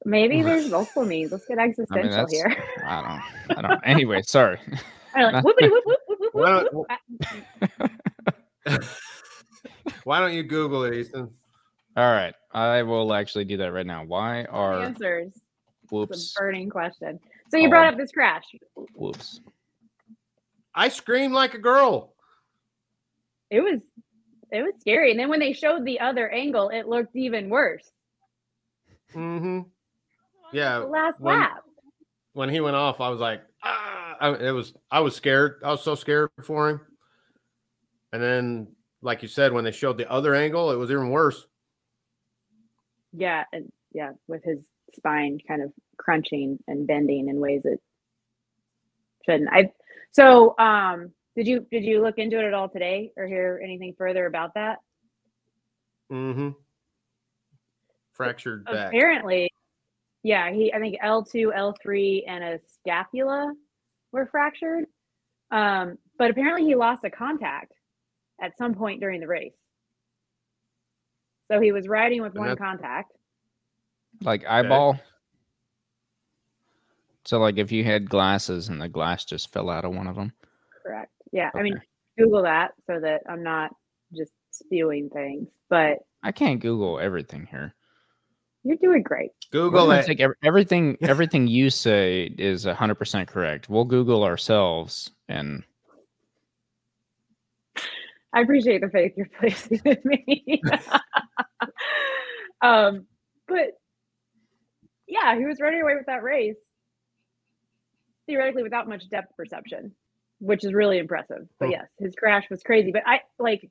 Maybe 0.04 0.42
there's 0.42 0.68
multiple 0.70 1.04
means. 1.06 1.32
Let's 1.32 1.46
get 1.46 1.58
existential 1.58 2.10
that's- 2.10 2.32
here. 2.32 2.56
I 2.84 3.20
don't. 3.48 3.58
I 3.58 3.62
don't. 3.68 3.80
Anyway, 3.84 4.22
sorry. 4.22 4.58
Like, 5.16 5.44
whoop 5.44 5.54
whoop 5.60 5.84
whoop 6.34 6.68
whoop. 6.72 6.86
Ah, 6.90 6.98
Why 10.04 10.18
don't 10.18 10.32
you 10.34 10.42
Google 10.42 10.82
it, 10.84 10.94
Easton? 10.94 11.30
All 11.96 12.10
right, 12.12 12.34
I 12.52 12.82
will 12.82 13.14
actually 13.14 13.44
do 13.44 13.56
that 13.58 13.72
right 13.72 13.86
now. 13.86 14.04
Why 14.04 14.42
are 14.46 14.82
Answers. 14.82 15.32
Whoops 15.90 16.34
a 16.36 16.40
burning 16.40 16.68
question. 16.68 17.20
So 17.52 17.58
you 17.58 17.68
brought 17.68 17.86
Oh. 17.86 17.90
up 17.90 17.96
this 17.96 18.10
crash. 18.10 18.42
whoops? 18.96 19.40
I 20.74 20.88
screamed 20.88 21.32
like 21.34 21.54
a 21.54 21.58
girl. 21.58 22.14
It 23.50 23.60
was 23.60 23.82
it 24.50 24.62
was 24.62 24.72
scary. 24.80 25.12
And 25.12 25.20
then 25.20 25.28
when 25.28 25.38
they 25.38 25.52
showed 25.52 25.84
the 25.84 26.00
other 26.00 26.28
angle, 26.28 26.70
it 26.70 26.88
looked 26.88 27.14
even 27.14 27.48
worse. 27.50 27.88
Mm-hmm. 29.14 29.60
Yeah, 30.54 30.78
The 30.80 30.86
last 30.86 31.20
when- 31.20 31.38
lap. 31.38 31.62
When 32.32 32.48
he 32.48 32.60
went 32.60 32.74
off, 32.74 33.00
I 33.00 33.10
was 33.10 33.20
like, 33.20 33.42
ah! 33.62 34.16
I, 34.20 34.30
it 34.34 34.50
was. 34.50 34.74
I 34.90 35.00
was 35.00 35.14
scared. 35.14 35.60
I 35.64 35.70
was 35.70 35.82
so 35.84 35.94
scared 35.94 36.30
for 36.42 36.68
him. 36.68 36.80
And 38.12 38.20
then, 38.20 38.68
like 39.02 39.22
you 39.22 39.28
said, 39.28 39.52
when 39.52 39.62
they 39.62 39.70
showed 39.70 39.98
the 39.98 40.10
other 40.10 40.34
angle, 40.34 40.72
it 40.72 40.76
was 40.76 40.90
even 40.90 41.10
worse. 41.10 41.46
Yeah, 43.12 43.44
and 43.52 43.70
yeah, 43.92 44.12
with 44.26 44.42
his 44.42 44.58
spine 44.96 45.38
kind 45.46 45.62
of 45.62 45.72
crunching 45.96 46.58
and 46.66 46.86
bending 46.88 47.28
in 47.28 47.38
ways 47.38 47.62
it 47.64 47.80
shouldn't. 49.24 49.50
I 49.52 49.70
so 50.10 50.56
um 50.58 51.12
did 51.36 51.46
you 51.46 51.66
did 51.70 51.84
you 51.84 52.02
look 52.02 52.18
into 52.18 52.38
it 52.40 52.44
at 52.44 52.54
all 52.54 52.68
today 52.68 53.12
or 53.16 53.26
hear 53.28 53.60
anything 53.62 53.94
further 53.96 54.26
about 54.26 54.54
that? 54.54 54.78
Mm-hmm. 56.10 56.50
Fractured 58.12 58.64
back. 58.64 58.88
Apparently, 58.88 59.50
yeah, 60.24 60.50
he 60.50 60.72
I 60.72 60.80
think 60.80 60.96
L 61.00 61.22
two, 61.22 61.52
L 61.52 61.76
three, 61.80 62.24
and 62.26 62.42
a 62.42 62.58
scapula 62.66 63.54
were 64.10 64.26
fractured. 64.26 64.86
Um, 65.50 65.98
but 66.18 66.30
apparently 66.30 66.64
he 66.64 66.74
lost 66.74 67.04
a 67.04 67.10
contact 67.10 67.72
at 68.40 68.56
some 68.56 68.74
point 68.74 69.00
during 69.00 69.20
the 69.20 69.28
race. 69.28 69.52
So 71.50 71.60
he 71.60 71.72
was 71.72 71.86
riding 71.86 72.22
with 72.22 72.34
And 72.34 72.46
one 72.46 72.56
contact. 72.56 73.12
Like 74.22 74.44
eyeball. 74.46 74.98
So, 77.26 77.38
like, 77.38 77.58
if 77.58 77.70
you 77.70 77.84
had 77.84 78.08
glasses 78.08 78.68
and 78.68 78.80
the 78.80 78.88
glass 78.88 79.24
just 79.24 79.52
fell 79.52 79.70
out 79.70 79.84
of 79.84 79.94
one 79.94 80.06
of 80.06 80.16
them. 80.16 80.32
Correct. 80.82 81.12
Yeah. 81.32 81.50
I 81.54 81.62
mean, 81.62 81.80
Google 82.18 82.42
that 82.42 82.72
so 82.86 82.98
that 83.00 83.22
I'm 83.28 83.42
not 83.42 83.74
just 84.14 84.32
spewing 84.50 85.10
things, 85.10 85.48
but 85.68 85.98
I 86.22 86.32
can't 86.32 86.60
Google 86.60 86.98
everything 86.98 87.46
here. 87.50 87.74
You're 88.64 88.76
doing 88.78 89.02
great. 89.02 89.30
Google 89.52 89.86
gonna 89.86 90.00
it. 90.00 90.06
take 90.06 90.20
ev- 90.20 90.32
everything. 90.42 90.96
Everything 91.02 91.46
you 91.46 91.70
say 91.70 92.34
is 92.38 92.64
hundred 92.64 92.96
percent 92.96 93.28
correct. 93.28 93.68
We'll 93.68 93.84
Google 93.84 94.24
ourselves, 94.24 95.10
and 95.28 95.62
I 98.32 98.40
appreciate 98.40 98.80
the 98.80 98.88
faith 98.88 99.12
you're 99.16 99.28
placing 99.38 99.80
in 99.84 99.98
me. 100.04 100.62
um, 102.62 103.06
but 103.46 103.78
yeah, 105.06 105.36
he 105.36 105.44
was 105.44 105.60
running 105.60 105.82
away 105.82 105.94
with 105.94 106.06
that 106.06 106.22
race 106.22 106.56
theoretically 108.26 108.62
without 108.62 108.88
much 108.88 109.08
depth 109.10 109.36
perception, 109.36 109.92
which 110.40 110.64
is 110.64 110.72
really 110.72 110.98
impressive. 110.98 111.46
But 111.60 111.66
Hmm. 111.66 111.72
yes, 111.72 111.86
his 111.98 112.14
crash 112.14 112.44
was 112.50 112.62
crazy. 112.62 112.90
But 112.90 113.02
I 113.06 113.20
like 113.38 113.70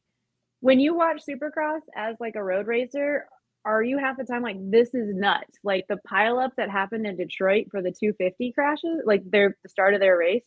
when 0.61 0.79
you 0.79 0.93
watch 0.95 1.21
Supercross 1.27 1.81
as 1.95 2.15
like 2.19 2.35
a 2.35 2.43
road 2.43 2.67
racer, 2.67 3.25
are 3.65 3.81
you 3.83 3.97
half 3.97 4.17
the 4.17 4.25
time 4.25 4.41
like 4.41 4.57
this 4.59 4.93
is 4.93 5.15
nuts? 5.15 5.57
Like 5.63 5.85
the 5.87 5.99
pileup 6.09 6.51
that 6.57 6.69
happened 6.69 7.07
in 7.07 7.15
Detroit 7.15 7.67
for 7.71 7.81
the 7.81 7.91
250 7.91 8.51
crashes, 8.51 9.01
like 9.05 9.23
their 9.29 9.55
the 9.63 9.69
start 9.69 9.93
of 9.93 9.99
their 9.99 10.17
race. 10.17 10.45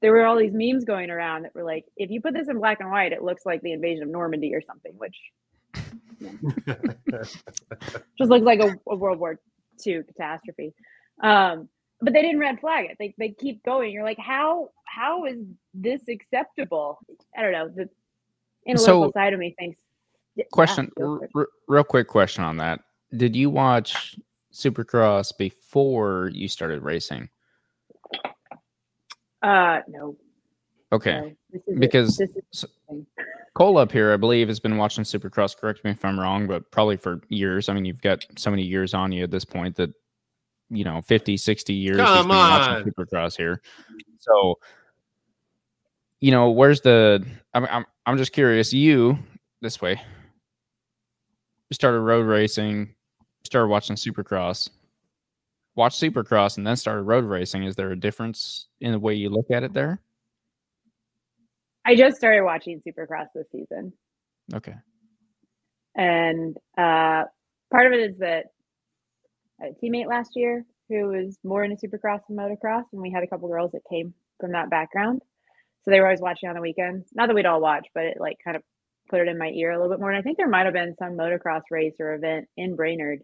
There 0.00 0.12
were 0.12 0.24
all 0.24 0.36
these 0.38 0.52
memes 0.54 0.84
going 0.84 1.10
around 1.10 1.42
that 1.42 1.54
were 1.56 1.64
like, 1.64 1.84
if 1.96 2.08
you 2.10 2.20
put 2.20 2.32
this 2.32 2.48
in 2.48 2.58
black 2.58 2.78
and 2.78 2.88
white, 2.88 3.12
it 3.12 3.22
looks 3.22 3.44
like 3.44 3.62
the 3.62 3.72
invasion 3.72 4.04
of 4.04 4.08
Normandy 4.10 4.54
or 4.54 4.62
something, 4.62 4.92
which 4.96 5.16
just 8.16 8.30
looks 8.30 8.44
like 8.44 8.60
a, 8.60 8.76
a 8.88 8.94
World 8.94 9.18
War 9.18 9.40
II 9.84 10.02
catastrophe. 10.04 10.72
Um, 11.20 11.68
but 12.00 12.12
they 12.12 12.22
didn't 12.22 12.38
red 12.38 12.60
flag 12.60 12.86
it. 12.90 12.96
They, 13.00 13.12
they 13.18 13.30
keep 13.30 13.64
going. 13.64 13.90
You're 13.90 14.04
like, 14.04 14.18
how 14.20 14.68
how 14.84 15.24
is 15.24 15.38
this 15.74 16.02
acceptable? 16.08 17.00
I 17.36 17.42
don't 17.42 17.52
know. 17.52 17.68
The 17.68 17.88
analytical 18.68 19.06
So- 19.06 19.12
side 19.12 19.32
of 19.32 19.40
me 19.40 19.54
thinks. 19.58 19.80
Yeah, 20.38 20.44
question, 20.52 20.90
go 20.96 21.18
r- 21.20 21.28
r- 21.34 21.48
real 21.66 21.82
quick 21.82 22.06
question 22.06 22.44
on 22.44 22.58
that. 22.58 22.78
Did 23.16 23.34
you 23.34 23.50
watch 23.50 24.14
Supercross 24.52 25.36
before 25.36 26.30
you 26.32 26.46
started 26.46 26.82
racing? 26.82 27.28
Uh, 29.42 29.80
no. 29.88 30.16
Okay, 30.92 31.20
no. 31.20 31.32
This 31.50 31.62
is 31.66 31.78
because 31.80 32.16
this 32.18 32.30
is 32.52 32.64
Cole 33.54 33.78
up 33.78 33.90
here, 33.90 34.12
I 34.12 34.16
believe, 34.16 34.46
has 34.46 34.60
been 34.60 34.76
watching 34.76 35.02
Supercross. 35.02 35.56
Correct 35.56 35.84
me 35.84 35.90
if 35.90 36.04
I'm 36.04 36.20
wrong, 36.20 36.46
but 36.46 36.70
probably 36.70 36.96
for 36.96 37.20
years. 37.28 37.68
I 37.68 37.74
mean, 37.74 37.84
you've 37.84 38.00
got 38.00 38.24
so 38.36 38.50
many 38.50 38.62
years 38.62 38.94
on 38.94 39.10
you 39.10 39.24
at 39.24 39.32
this 39.32 39.44
point 39.44 39.74
that, 39.74 39.90
you 40.70 40.84
know, 40.84 41.02
50, 41.02 41.36
60 41.36 41.74
years 41.74 41.96
he's 41.96 42.06
Come 42.06 42.28
been 42.28 42.36
watching 42.36 42.74
on. 42.74 42.84
Supercross 42.84 43.36
here. 43.36 43.60
So, 44.20 44.60
you 46.20 46.30
know, 46.30 46.50
where's 46.50 46.80
the, 46.82 47.26
I'm, 47.52 47.64
I'm, 47.64 47.86
I'm 48.06 48.16
just 48.16 48.32
curious, 48.32 48.72
you, 48.72 49.18
this 49.60 49.82
way, 49.82 50.00
you 50.00 50.17
started 51.72 52.00
road 52.00 52.26
racing, 52.26 52.94
started 53.44 53.68
watching 53.68 53.96
Supercross, 53.96 54.70
watched 55.74 56.00
Supercross, 56.00 56.56
and 56.56 56.66
then 56.66 56.76
started 56.76 57.02
road 57.02 57.24
racing. 57.24 57.64
Is 57.64 57.76
there 57.76 57.90
a 57.90 57.98
difference 57.98 58.66
in 58.80 58.92
the 58.92 58.98
way 58.98 59.14
you 59.14 59.30
look 59.30 59.50
at 59.50 59.62
it 59.62 59.72
there? 59.72 60.00
I 61.84 61.94
just 61.94 62.16
started 62.16 62.44
watching 62.44 62.82
Supercross 62.86 63.28
this 63.34 63.46
season. 63.50 63.92
Okay. 64.54 64.74
And 65.94 66.56
uh, 66.76 67.24
part 67.70 67.86
of 67.86 67.92
it 67.92 68.10
is 68.10 68.18
that 68.18 68.46
a 69.60 69.72
teammate 69.82 70.06
last 70.06 70.32
year 70.36 70.64
who 70.88 71.08
was 71.08 71.38
more 71.44 71.64
into 71.64 71.76
supercross 71.76 72.20
and 72.28 72.38
motocross, 72.38 72.84
and 72.92 73.02
we 73.02 73.10
had 73.10 73.22
a 73.22 73.26
couple 73.26 73.48
girls 73.48 73.72
that 73.72 73.82
came 73.90 74.14
from 74.40 74.52
that 74.52 74.70
background. 74.70 75.22
So 75.84 75.90
they 75.90 76.00
were 76.00 76.06
always 76.06 76.20
watching 76.20 76.48
on 76.48 76.54
the 76.54 76.60
weekends. 76.60 77.08
Not 77.14 77.26
that 77.26 77.34
we'd 77.34 77.46
all 77.46 77.60
watch, 77.60 77.86
but 77.94 78.04
it 78.04 78.18
like 78.20 78.38
kind 78.42 78.56
of 78.56 78.62
put 79.08 79.20
it 79.20 79.28
in 79.28 79.38
my 79.38 79.48
ear 79.48 79.72
a 79.72 79.76
little 79.76 79.90
bit 79.90 80.00
more. 80.00 80.10
And 80.10 80.18
I 80.18 80.22
think 80.22 80.36
there 80.36 80.48
might 80.48 80.66
have 80.66 80.74
been 80.74 80.94
some 80.98 81.16
motocross 81.16 81.62
race 81.70 81.94
or 82.00 82.14
event 82.14 82.46
in 82.56 82.76
Brainerd 82.76 83.20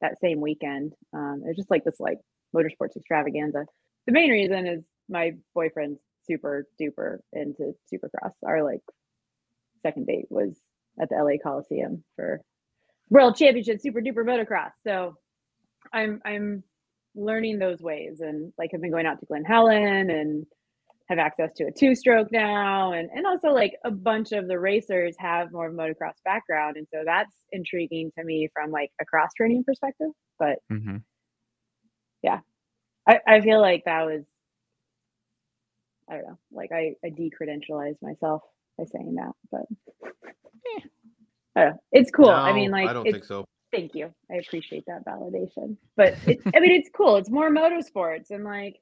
that 0.00 0.20
same 0.20 0.40
weekend. 0.40 0.92
Um, 1.12 1.42
it 1.44 1.48
was 1.48 1.56
just 1.56 1.70
like 1.70 1.84
this 1.84 2.00
like 2.00 2.18
motorsports 2.54 2.96
extravaganza. 2.96 3.66
The 4.06 4.12
main 4.12 4.30
reason 4.30 4.66
is 4.66 4.84
my 5.08 5.32
boyfriend's 5.54 6.00
super 6.26 6.66
duper 6.80 7.18
into 7.32 7.72
supercross. 7.92 8.32
Our 8.46 8.62
like 8.62 8.80
second 9.82 10.06
date 10.06 10.26
was 10.30 10.58
at 11.00 11.08
the 11.08 11.16
LA 11.16 11.38
Coliseum 11.42 12.04
for 12.16 12.40
World 13.10 13.36
Championship 13.36 13.80
Super 13.80 14.00
Duper 14.00 14.24
Motocross. 14.24 14.72
So 14.86 15.16
I'm 15.92 16.20
I'm 16.24 16.62
learning 17.14 17.58
those 17.58 17.80
ways 17.80 18.20
and 18.20 18.52
like 18.58 18.70
I've 18.74 18.80
been 18.80 18.90
going 18.90 19.06
out 19.06 19.20
to 19.20 19.26
Glen 19.26 19.44
Helen 19.44 20.10
and 20.10 20.46
have 21.08 21.18
access 21.18 21.50
to 21.56 21.64
a 21.64 21.72
two 21.72 21.94
stroke 21.94 22.32
now 22.32 22.92
and 22.92 23.10
and 23.14 23.26
also 23.26 23.48
like 23.48 23.74
a 23.84 23.90
bunch 23.90 24.32
of 24.32 24.48
the 24.48 24.58
racers 24.58 25.14
have 25.18 25.52
more 25.52 25.66
of 25.68 25.74
a 25.74 25.76
motocross 25.76 26.14
background 26.24 26.76
and 26.76 26.86
so 26.92 27.02
that's 27.04 27.34
intriguing 27.52 28.10
to 28.18 28.24
me 28.24 28.48
from 28.54 28.70
like 28.70 28.90
a 29.00 29.04
cross 29.04 29.30
training 29.36 29.62
perspective 29.64 30.08
but 30.38 30.58
Mm-hmm. 30.72 30.96
I, 33.06 33.20
I 33.26 33.40
feel 33.40 33.60
like 33.60 33.84
that 33.84 34.06
was 34.06 34.24
I 36.08 36.14
don't 36.14 36.26
know 36.26 36.38
like 36.52 36.70
I, 36.72 36.94
I 37.04 37.10
decredentialized 37.10 38.02
myself 38.02 38.42
by 38.78 38.84
saying 38.84 39.14
that 39.16 39.32
but 39.50 39.66
I 41.56 41.72
it's 41.92 42.10
cool. 42.10 42.30
I 42.30 42.52
mean 42.52 42.70
like 42.70 42.88
I 42.88 42.92
don't 42.92 43.04
think 43.04 43.24
so. 43.24 43.44
thank 43.72 43.94
you. 43.94 44.12
I 44.30 44.36
appreciate 44.36 44.84
that 44.86 45.04
validation. 45.06 45.76
But 45.96 46.16
it, 46.26 46.40
i 46.54 46.60
mean 46.60 46.72
it's 46.72 46.90
cool. 46.94 47.16
It's 47.16 47.30
more 47.30 47.50
motorsports 47.50 48.30
and 48.30 48.44
like 48.44 48.76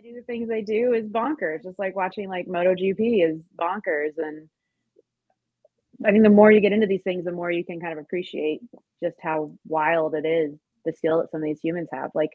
do 0.00 0.14
the 0.14 0.22
things 0.22 0.48
they 0.48 0.62
do 0.62 0.92
is 0.92 1.06
bonkers. 1.06 1.62
Just 1.62 1.78
like 1.78 1.96
watching 1.96 2.28
like 2.28 2.46
MotoGP 2.46 3.28
is 3.28 3.44
bonkers. 3.58 4.12
And 4.18 4.48
i 6.04 6.10
think 6.10 6.24
the 6.24 6.30
more 6.30 6.50
you 6.50 6.60
get 6.60 6.72
into 6.72 6.86
these 6.86 7.02
things 7.02 7.26
the 7.26 7.32
more 7.32 7.50
you 7.50 7.62
can 7.62 7.78
kind 7.78 7.92
of 7.92 7.98
appreciate 7.98 8.60
just 9.02 9.16
how 9.22 9.52
wild 9.66 10.14
it 10.14 10.26
is 10.26 10.58
the 10.86 10.94
skill 10.94 11.18
that 11.18 11.30
some 11.30 11.42
of 11.42 11.44
these 11.44 11.60
humans 11.62 11.88
have. 11.92 12.10
Like 12.14 12.30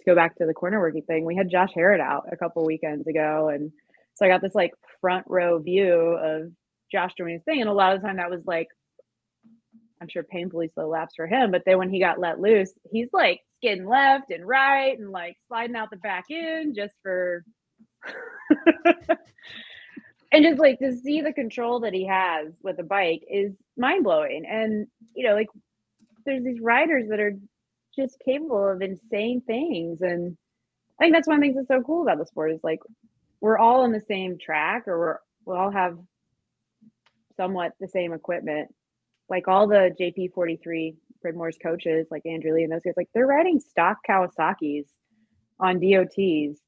to 0.00 0.04
go 0.06 0.14
back 0.14 0.36
to 0.36 0.46
the 0.46 0.54
corner 0.54 0.80
working 0.80 1.02
thing 1.02 1.24
we 1.24 1.36
had 1.36 1.50
josh 1.50 1.70
Harrod 1.74 2.00
out 2.00 2.24
a 2.32 2.36
couple 2.36 2.64
weekends 2.64 3.06
ago. 3.06 3.50
And 3.52 3.72
so 4.14 4.26
i 4.26 4.28
got 4.28 4.42
this 4.42 4.54
like 4.54 4.72
front 5.00 5.26
row 5.28 5.58
view 5.58 5.92
of 5.92 6.50
josh 6.90 7.12
doing 7.16 7.34
his 7.34 7.42
thing. 7.42 7.60
And 7.60 7.70
a 7.70 7.74
lot 7.74 7.94
of 7.94 8.00
the 8.00 8.06
time 8.06 8.16
that 8.16 8.30
was 8.30 8.46
like 8.46 8.68
I'm 10.00 10.08
sure 10.08 10.22
painfully 10.22 10.70
slow 10.74 10.88
laps 10.88 11.14
for 11.16 11.26
him. 11.26 11.50
But 11.50 11.62
then 11.66 11.78
when 11.78 11.90
he 11.90 12.00
got 12.00 12.20
let 12.20 12.40
loose, 12.40 12.72
he's 12.90 13.10
like 13.12 13.40
skidding 13.58 13.86
left 13.86 14.30
and 14.30 14.46
right 14.46 14.98
and 14.98 15.10
like 15.10 15.36
sliding 15.48 15.76
out 15.76 15.90
the 15.90 15.96
back 15.96 16.26
end 16.30 16.76
just 16.76 16.94
for 17.02 17.44
and 20.32 20.44
just 20.44 20.58
like 20.58 20.78
to 20.78 20.92
see 20.92 21.20
the 21.20 21.32
control 21.32 21.80
that 21.80 21.94
he 21.94 22.06
has 22.06 22.54
with 22.62 22.78
a 22.78 22.84
bike 22.84 23.22
is 23.28 23.56
mind 23.76 24.04
blowing. 24.04 24.44
And 24.46 24.86
you 25.14 25.26
know, 25.26 25.34
like 25.34 25.48
there's 26.24 26.44
these 26.44 26.60
riders 26.60 27.08
that 27.10 27.20
are 27.20 27.34
just 27.96 28.18
capable 28.24 28.68
of 28.68 28.82
insane 28.82 29.40
things. 29.46 30.02
And 30.02 30.36
I 31.00 31.04
think 31.04 31.14
that's 31.14 31.26
one 31.26 31.36
of 31.38 31.40
the 31.40 31.46
things 31.46 31.56
that's 31.56 31.68
so 31.68 31.82
cool 31.84 32.02
about 32.02 32.18
the 32.18 32.26
sport 32.26 32.52
is 32.52 32.60
like 32.62 32.80
we're 33.40 33.58
all 33.58 33.82
on 33.82 33.92
the 33.92 34.00
same 34.00 34.38
track 34.38 34.86
or 34.86 34.98
we're 34.98 35.18
we 35.44 35.56
all 35.56 35.70
have 35.70 35.98
somewhat 37.36 37.72
the 37.80 37.88
same 37.88 38.12
equipment 38.12 38.68
like 39.30 39.48
all 39.48 39.66
the 39.66 39.90
JP43 40.00 40.96
Pridmore's 41.20 41.58
coaches, 41.62 42.06
like 42.10 42.24
Andrew 42.26 42.54
Lee 42.54 42.62
and 42.62 42.72
those 42.72 42.82
guys, 42.84 42.94
like 42.96 43.08
they're 43.14 43.26
riding 43.26 43.60
stock 43.60 43.98
Kawasaki's 44.08 44.86
on 45.60 45.80
DOTs 45.80 46.60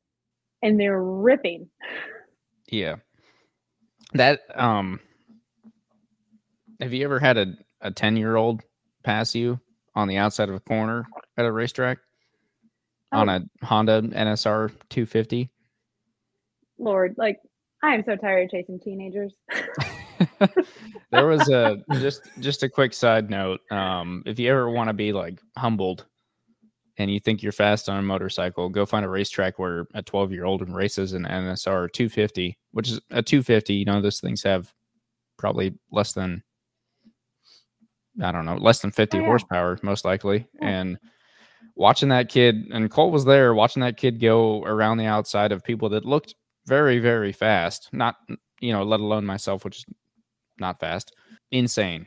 and 0.63 0.79
they're 0.79 1.03
ripping. 1.03 1.69
Yeah. 2.71 2.97
That 4.15 4.41
um 4.55 5.01
have 6.81 6.93
you 6.93 7.05
ever 7.05 7.19
had 7.19 7.37
a, 7.39 7.55
a 7.81 7.91
10 7.91 8.17
year 8.17 8.37
old 8.37 8.63
pass 9.05 9.35
you 9.35 9.61
on 9.95 10.09
the 10.09 10.17
outside 10.17 10.49
of 10.49 10.55
a 10.55 10.61
corner 10.61 11.07
at 11.37 11.45
a 11.45 11.53
racetrack 11.53 11.99
on 13.13 13.29
Oh. 13.29 13.33
a 13.63 13.65
Honda 13.65 14.03
NSR 14.03 14.69
250? 14.89 15.51
Lord, 16.79 17.15
like 17.17 17.39
I 17.83 17.95
am 17.95 18.03
so 18.05 18.17
tired 18.17 18.45
of 18.45 18.51
chasing 18.51 18.81
teenagers. 18.81 19.33
there 21.11 21.27
was 21.27 21.49
a 21.49 21.79
just 21.95 22.23
just 22.41 22.63
a 22.63 22.69
quick 22.69 22.93
side 22.93 23.31
note. 23.31 23.61
Um, 23.71 24.23
if 24.27 24.39
you 24.39 24.51
ever 24.51 24.71
want 24.71 24.89
to 24.89 24.95
be 24.95 25.13
like 25.13 25.41
humbled 25.57 26.07
and 26.99 27.11
you 27.11 27.21
think 27.21 27.43
you're 27.43 27.53
fast 27.53 27.89
on 27.89 27.99
a 27.99 28.03
motorcycle, 28.03 28.69
go 28.69 28.85
find 28.87 29.05
a 29.05 29.09
racetrack 29.09 29.59
where 29.59 29.87
a 29.95 30.03
12 30.03 30.33
year 30.33 30.45
old 30.45 30.69
races 30.69 31.13
an 31.15 31.25
NSR 31.25 31.91
250, 31.93 32.59
which 32.73 32.89
is 32.91 33.01
a 33.11 33.23
250. 33.23 33.75
You 33.75 33.85
know, 33.87 34.01
those 34.01 34.21
things 34.21 34.43
have 34.43 34.73
probably 35.39 35.75
less 35.91 36.13
than 36.13 36.43
I 38.23 38.33
don't 38.33 38.45
know, 38.45 38.57
less 38.57 38.81
than 38.81 38.91
50 38.91 39.19
Oh, 39.19 39.21
yeah. 39.21 39.27
horsepower, 39.27 39.79
most 39.83 40.05
likely. 40.05 40.47
And 40.61 40.99
watching 41.77 42.09
that 42.11 42.29
kid, 42.29 42.67
and 42.73 42.91
Cole 42.91 43.11
was 43.11 43.25
there, 43.25 43.55
watching 43.55 43.81
that 43.81 43.97
kid 43.97 44.21
go 44.21 44.63
around 44.65 44.99
the 44.99 45.07
outside 45.07 45.53
of 45.53 45.65
people 45.65 45.89
that 45.91 46.05
looked 46.05 46.35
very, 46.67 46.99
very 46.99 47.33
fast. 47.33 47.89
Not, 47.93 48.17
you 48.61 48.73
know, 48.73 48.83
let 48.83 49.01
alone 49.01 49.25
myself, 49.25 49.65
which 49.65 49.79
is 49.79 49.85
not 50.61 50.79
fast. 50.81 51.15
Insane. 51.51 52.07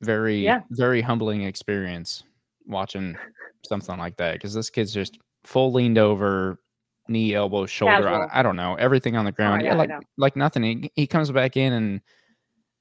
Very, 0.00 0.40
Yeah. 0.44 0.60
very 0.70 1.00
humbling 1.00 1.42
experience 1.42 2.22
watching 2.66 3.16
something 3.64 3.98
like 3.98 4.16
that 4.18 4.34
because 4.34 4.54
this 4.54 4.70
kid's 4.70 4.92
just 4.92 5.18
full 5.44 5.72
leaned 5.72 5.98
over, 5.98 6.60
knee, 7.08 7.34
elbow, 7.34 7.66
shoulder. 7.66 8.08
I, 8.08 8.40
I 8.40 8.42
don't 8.42 8.56
know 8.56 8.74
everything 8.76 9.16
on 9.16 9.24
the 9.24 9.32
ground. 9.32 9.62
yeah, 9.62 9.72
yeah, 9.72 9.76
like 9.76 9.90
like 10.16 10.36
nothing. 10.36 10.62
He, 10.62 10.92
he 10.94 11.06
comes 11.06 11.30
back 11.32 11.56
in, 11.56 11.72
and 11.72 12.00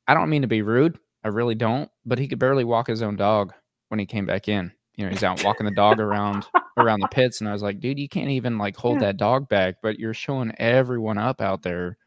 I 0.07 0.13
don't 0.13 0.29
mean 0.29 0.43
to 0.43 0.47
be 0.47 0.61
rude. 0.61 0.99
I 1.23 1.29
really 1.29 1.55
don't. 1.55 1.89
But 2.05 2.19
he 2.19 2.27
could 2.27 2.39
barely 2.39 2.63
walk 2.63 2.87
his 2.87 3.01
own 3.01 3.15
dog 3.15 3.53
when 3.89 3.99
he 3.99 4.05
came 4.05 4.25
back 4.25 4.47
in. 4.47 4.71
You 4.95 5.05
know, 5.05 5.11
he's 5.11 5.23
out 5.23 5.43
walking 5.43 5.65
the 5.65 5.71
dog 5.71 5.99
around 5.99 6.45
around 6.77 6.99
the 6.99 7.07
pits, 7.07 7.39
and 7.41 7.49
I 7.49 7.53
was 7.53 7.63
like, 7.63 7.79
dude, 7.79 7.97
you 7.97 8.09
can't 8.09 8.29
even 8.29 8.57
like 8.59 8.75
hold 8.75 8.95
Yeah. 9.01 9.07
that 9.07 9.17
dog 9.17 9.49
back, 9.49 9.75
but 9.81 9.97
you're 9.97 10.13
showing 10.13 10.53
everyone 10.59 11.17
up 11.17 11.41
out 11.41 11.63
there 11.63 11.97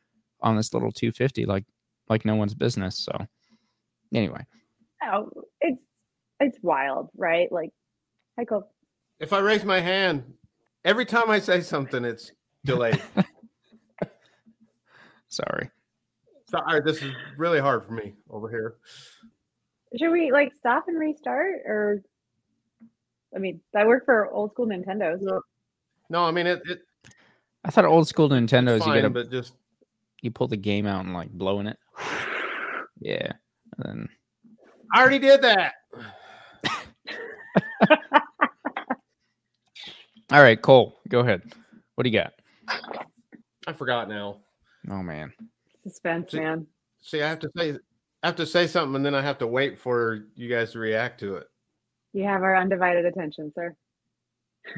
on 0.43 0.57
this 0.57 0.73
little 0.73 0.93
250 0.93 1.45
like 1.47 1.65
like 2.11 2.25
no 2.25 2.35
one's 2.35 2.55
business. 2.55 2.99
So 2.99 3.13
anyway, 4.13 4.45
Oh, 5.03 5.31
it's 5.61 5.81
it's 6.41 6.59
wild, 6.63 7.09
right? 7.17 7.51
Like, 7.51 7.71
hi, 8.39 8.45
Cole. 8.45 8.71
If 9.19 9.33
I 9.33 9.39
raise 9.39 9.65
my 9.65 9.81
hand, 9.81 10.25
every 10.85 11.07
time 11.07 11.31
I 11.31 11.39
say 11.39 11.61
something, 11.61 12.05
it's 12.05 12.33
delayed. 12.65 13.01
sorry. 15.29 15.71
Sorry, 16.47 16.81
this 16.85 17.03
is 17.03 17.13
really 17.37 17.61
hard 17.61 17.85
for 17.85 17.93
me 17.93 18.15
over 18.29 18.49
here. 18.49 18.77
Should 19.99 20.11
we 20.11 20.33
like 20.33 20.53
stop 20.59 20.89
and 20.89 20.99
restart, 20.99 21.61
or? 21.65 22.03
I 23.35 23.39
mean, 23.39 23.61
that 23.73 23.87
worked 23.87 24.07
for 24.07 24.29
old 24.31 24.53
school 24.53 24.67
Nintendos. 24.67 25.21
No, 25.21 25.41
no 26.09 26.25
I 26.25 26.33
mean 26.33 26.47
it. 26.47 26.61
it 26.67 26.81
I 27.65 27.71
thought 27.71 27.85
old 27.85 28.09
school 28.09 28.29
Nintendos 28.29 28.49
Nintendo 28.49 28.69
is 28.69 28.81
you 28.81 28.87
fine, 28.87 28.95
get 28.97 29.05
a 29.05 29.11
but 29.11 29.31
just 29.31 29.55
you 30.23 30.31
pull 30.31 30.49
the 30.49 30.57
game 30.57 30.87
out 30.87 31.05
and 31.05 31.15
like 31.15 31.31
blowing 31.31 31.67
it. 31.67 31.79
Yeah. 33.01 33.32
And 33.78 33.84
then 33.84 34.09
I 34.94 35.01
already 35.01 35.18
did 35.18 35.42
that. 35.42 35.72
all 40.32 40.42
right, 40.42 40.61
Cole, 40.61 40.98
go 41.09 41.20
ahead. 41.20 41.42
What 41.94 42.05
do 42.05 42.11
you 42.11 42.18
got? 42.18 42.32
I 43.66 43.72
forgot 43.72 44.09
now. 44.09 44.38
Oh 44.90 45.03
man. 45.03 45.32
Suspense, 45.84 46.30
See- 46.32 46.40
man. 46.40 46.66
See, 47.03 47.22
I 47.22 47.28
have 47.28 47.40
to 47.40 47.51
say, 47.57 47.78
I 48.22 48.26
have 48.26 48.36
to 48.36 48.46
say 48.46 48.66
something, 48.66 48.94
and 48.96 49.05
then 49.07 49.14
I 49.14 49.22
have 49.22 49.38
to 49.38 49.46
wait 49.46 49.78
for 49.78 50.26
you 50.34 50.51
guys 50.51 50.72
to 50.72 50.78
react 50.78 51.18
to 51.20 51.36
it. 51.36 51.46
You 52.12 52.24
have 52.24 52.42
our 52.42 52.55
undivided 52.57 53.07
attention, 53.07 53.51
sir. 53.55 53.74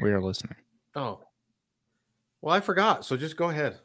We 0.01 0.11
are 0.11 0.21
listening. 0.21 0.55
Oh, 0.95 1.19
well, 2.41 2.55
I 2.55 2.61
forgot. 2.61 3.03
So 3.03 3.17
just 3.17 3.35
go 3.35 3.49
ahead, 3.49 3.77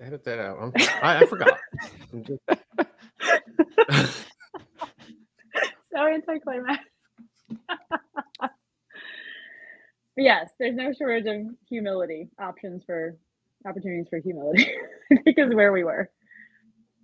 edit 0.00 0.24
that 0.24 0.40
out. 0.40 0.58
I'm, 0.60 0.72
I, 1.02 1.18
I 1.22 1.26
forgot. 1.26 1.56
I'm 2.12 2.24
just- 2.24 2.40
So 5.94 6.06
anticlimactic. 6.06 6.86
yes, 10.16 10.50
there's 10.58 10.74
no 10.74 10.92
shortage 10.92 11.26
of 11.26 11.54
humility 11.68 12.28
options 12.40 12.82
for 12.84 13.16
opportunities 13.66 14.06
for 14.10 14.18
humility. 14.18 14.68
I 15.12 15.16
think 15.22 15.38
is 15.38 15.54
where 15.54 15.72
we 15.72 15.84
were. 15.84 16.10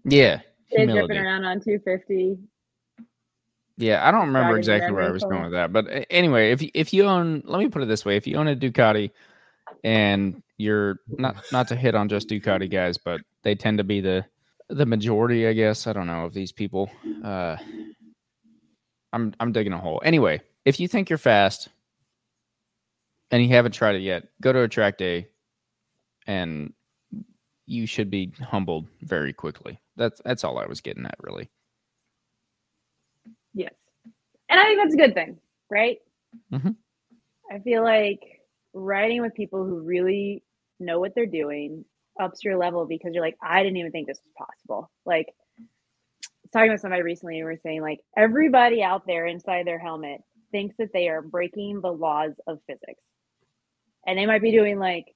Yeah. 0.04 0.40
Humility. 0.66 1.02
ripping 1.02 1.18
around 1.18 1.44
on 1.44 1.60
250. 1.60 2.38
Yeah, 3.76 4.06
I 4.06 4.10
don't 4.10 4.26
remember 4.26 4.58
exactly 4.58 4.92
where 4.92 5.04
I 5.04 5.10
was 5.10 5.22
going 5.22 5.42
with 5.42 5.52
that, 5.52 5.72
but 5.72 5.86
anyway, 6.10 6.50
if 6.50 6.60
you, 6.60 6.70
if 6.74 6.92
you 6.92 7.04
own, 7.04 7.42
let 7.46 7.60
me 7.60 7.68
put 7.68 7.80
it 7.80 7.88
this 7.88 8.04
way: 8.04 8.16
if 8.16 8.26
you 8.26 8.36
own 8.36 8.46
a 8.46 8.54
Ducati, 8.54 9.10
and 9.82 10.42
you're 10.58 10.96
not 11.08 11.36
not 11.50 11.68
to 11.68 11.76
hit 11.76 11.94
on 11.94 12.10
just 12.10 12.28
Ducati 12.28 12.70
guys, 12.70 12.98
but 12.98 13.22
they 13.42 13.54
tend 13.54 13.78
to 13.78 13.84
be 13.84 14.02
the 14.02 14.26
the 14.70 14.86
majority, 14.86 15.46
I 15.46 15.52
guess. 15.52 15.86
I 15.86 15.92
don't 15.92 16.06
know 16.06 16.24
of 16.24 16.32
these 16.34 16.52
people. 16.52 16.90
Uh, 17.24 17.56
I'm 19.12 19.34
I'm 19.40 19.52
digging 19.52 19.72
a 19.72 19.78
hole. 19.78 20.00
Anyway, 20.04 20.40
if 20.64 20.78
you 20.80 20.88
think 20.88 21.10
you're 21.10 21.18
fast 21.18 21.68
and 23.30 23.42
you 23.42 23.48
haven't 23.48 23.72
tried 23.72 23.96
it 23.96 24.02
yet, 24.02 24.28
go 24.40 24.52
to 24.52 24.62
a 24.62 24.68
track 24.68 24.98
day, 24.98 25.28
and 26.26 26.72
you 27.66 27.86
should 27.86 28.10
be 28.10 28.32
humbled 28.40 28.86
very 29.02 29.32
quickly. 29.32 29.80
That's 29.96 30.20
that's 30.24 30.44
all 30.44 30.58
I 30.58 30.66
was 30.66 30.80
getting 30.80 31.04
at, 31.04 31.16
really. 31.20 31.48
Yes. 33.52 33.74
And 34.48 34.60
I 34.60 34.64
think 34.64 34.80
that's 34.80 34.94
a 34.94 34.98
good 34.98 35.14
thing, 35.14 35.38
right? 35.70 35.98
Mhm. 36.52 36.76
I 37.50 37.58
feel 37.58 37.82
like 37.82 38.20
riding 38.72 39.20
with 39.20 39.34
people 39.34 39.64
who 39.64 39.80
really 39.80 40.44
know 40.78 41.00
what 41.00 41.14
they're 41.14 41.26
doing 41.26 41.84
ups 42.20 42.44
your 42.44 42.56
level 42.56 42.86
because 42.86 43.12
you're 43.14 43.24
like, 43.24 43.38
I 43.42 43.62
didn't 43.62 43.78
even 43.78 43.92
think 43.92 44.06
this 44.06 44.20
was 44.24 44.46
possible. 44.48 44.90
Like, 45.04 45.34
talking 46.52 46.72
with 46.72 46.80
somebody 46.80 47.02
recently 47.02 47.38
and 47.38 47.46
we 47.46 47.54
are 47.54 47.60
saying, 47.62 47.82
like, 47.82 48.00
everybody 48.16 48.82
out 48.82 49.06
there 49.06 49.26
inside 49.26 49.66
their 49.66 49.78
helmet 49.78 50.20
thinks 50.52 50.76
that 50.78 50.92
they 50.92 51.08
are 51.08 51.22
breaking 51.22 51.80
the 51.80 51.92
laws 51.92 52.32
of 52.46 52.58
physics. 52.66 53.02
And 54.06 54.18
they 54.18 54.26
might 54.26 54.42
be 54.42 54.50
doing 54.52 54.78
like 54.78 55.06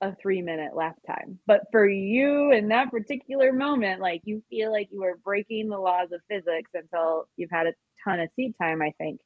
a 0.00 0.14
three 0.16 0.42
minute 0.42 0.74
lap 0.74 0.96
time. 1.06 1.38
But 1.46 1.62
for 1.70 1.88
you 1.88 2.52
in 2.52 2.68
that 2.68 2.90
particular 2.90 3.52
moment, 3.52 4.00
like 4.00 4.22
you 4.24 4.42
feel 4.50 4.72
like 4.72 4.88
you 4.90 5.02
are 5.04 5.18
breaking 5.24 5.68
the 5.68 5.78
laws 5.78 6.08
of 6.12 6.20
physics 6.28 6.70
until 6.74 7.28
you've 7.36 7.50
had 7.50 7.66
a 7.66 7.74
ton 8.04 8.20
of 8.20 8.30
seat 8.34 8.54
time, 8.60 8.82
I 8.82 8.92
think. 8.98 9.20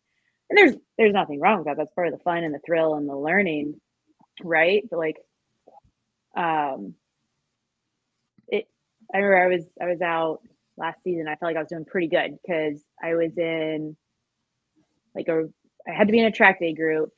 And 0.50 0.56
there's 0.56 0.76
there's 0.98 1.14
nothing 1.14 1.40
wrong 1.40 1.58
with 1.58 1.66
that. 1.66 1.76
That's 1.76 1.94
part 1.94 2.08
of 2.08 2.12
the 2.12 2.22
fun 2.22 2.44
and 2.44 2.54
the 2.54 2.60
thrill 2.64 2.94
and 2.94 3.08
the 3.08 3.16
learning, 3.16 3.80
right? 4.42 4.84
But 4.90 4.98
like 4.98 5.16
um 6.36 6.94
it 8.48 8.68
I 9.14 9.18
remember 9.18 9.44
I 9.54 9.56
was 9.56 9.64
I 9.82 9.86
was 9.86 10.02
out 10.02 10.40
last 10.76 11.02
season. 11.04 11.28
I 11.28 11.36
felt 11.36 11.50
like 11.50 11.56
I 11.56 11.60
was 11.60 11.68
doing 11.70 11.84
pretty 11.86 12.08
good 12.08 12.38
because 12.42 12.82
I 13.02 13.14
was 13.14 13.36
in 13.38 13.96
like 15.14 15.28
a 15.28 15.48
I 15.88 15.92
had 15.96 16.08
to 16.08 16.12
be 16.12 16.20
in 16.20 16.26
a 16.26 16.32
track 16.32 16.60
day 16.60 16.74
group 16.74 17.12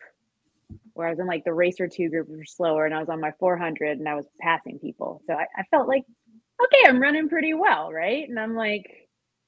where 0.95 1.09
I 1.09 1.11
was 1.11 1.21
in 1.21 1.27
like 1.27 1.45
the 1.45 1.55
racer 1.55 1.89
two 1.89 2.11
group, 2.11 2.29
which 2.29 2.39
was 2.41 2.53
slower, 2.57 2.87
and 2.87 2.95
I 2.95 3.01
was 3.01 3.09
on 3.09 3.21
my 3.21 3.33
400 3.41 3.99
and 3.99 4.09
I 4.09 4.15
was 4.17 4.27
passing 4.41 4.79
people. 4.79 5.23
So 5.27 5.35
I, 5.35 5.47
I 5.57 5.65
felt 5.71 5.89
like, 5.89 6.05
okay, 6.63 6.89
I'm 6.89 7.01
running 7.03 7.29
pretty 7.29 7.55
well, 7.55 7.93
right? 7.93 8.29
And 8.29 8.39
I'm 8.41 8.57
like 8.57 8.87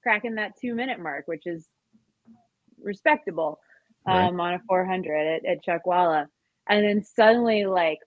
cracking 0.03 0.37
that 0.37 0.53
two 0.61 0.75
minute 0.75 1.01
mark, 1.01 1.29
which 1.29 1.47
is 1.47 1.66
respectable 2.83 3.61
Right. 4.07 4.33
um, 4.33 4.41
on 4.41 4.55
a 4.55 4.61
400 4.68 5.16
at, 5.16 5.47
at 5.47 5.64
Chuckwalla. 5.64 6.27
And 6.68 6.85
then 6.85 7.03
suddenly, 7.05 7.66
like, 7.66 7.99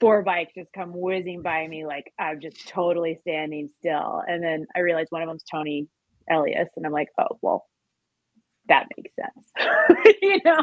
four 0.00 0.22
bikes 0.22 0.52
just 0.54 0.72
come 0.72 0.92
whizzing 0.92 1.42
by 1.42 1.66
me, 1.66 1.86
like 1.86 2.12
I'm 2.18 2.40
just 2.40 2.68
totally 2.68 3.18
standing 3.22 3.68
still. 3.78 4.22
And 4.26 4.42
then 4.42 4.66
I 4.74 4.80
realized 4.80 5.10
one 5.10 5.22
of 5.22 5.28
them's 5.28 5.44
Toni 5.44 5.88
Elias, 6.30 6.68
and 6.76 6.86
I'm 6.86 6.92
like, 6.92 7.08
oh, 7.18 7.38
well, 7.42 7.66
that 8.68 8.86
makes 8.96 9.14
sense, 9.14 10.16
you 10.22 10.40
know? 10.44 10.62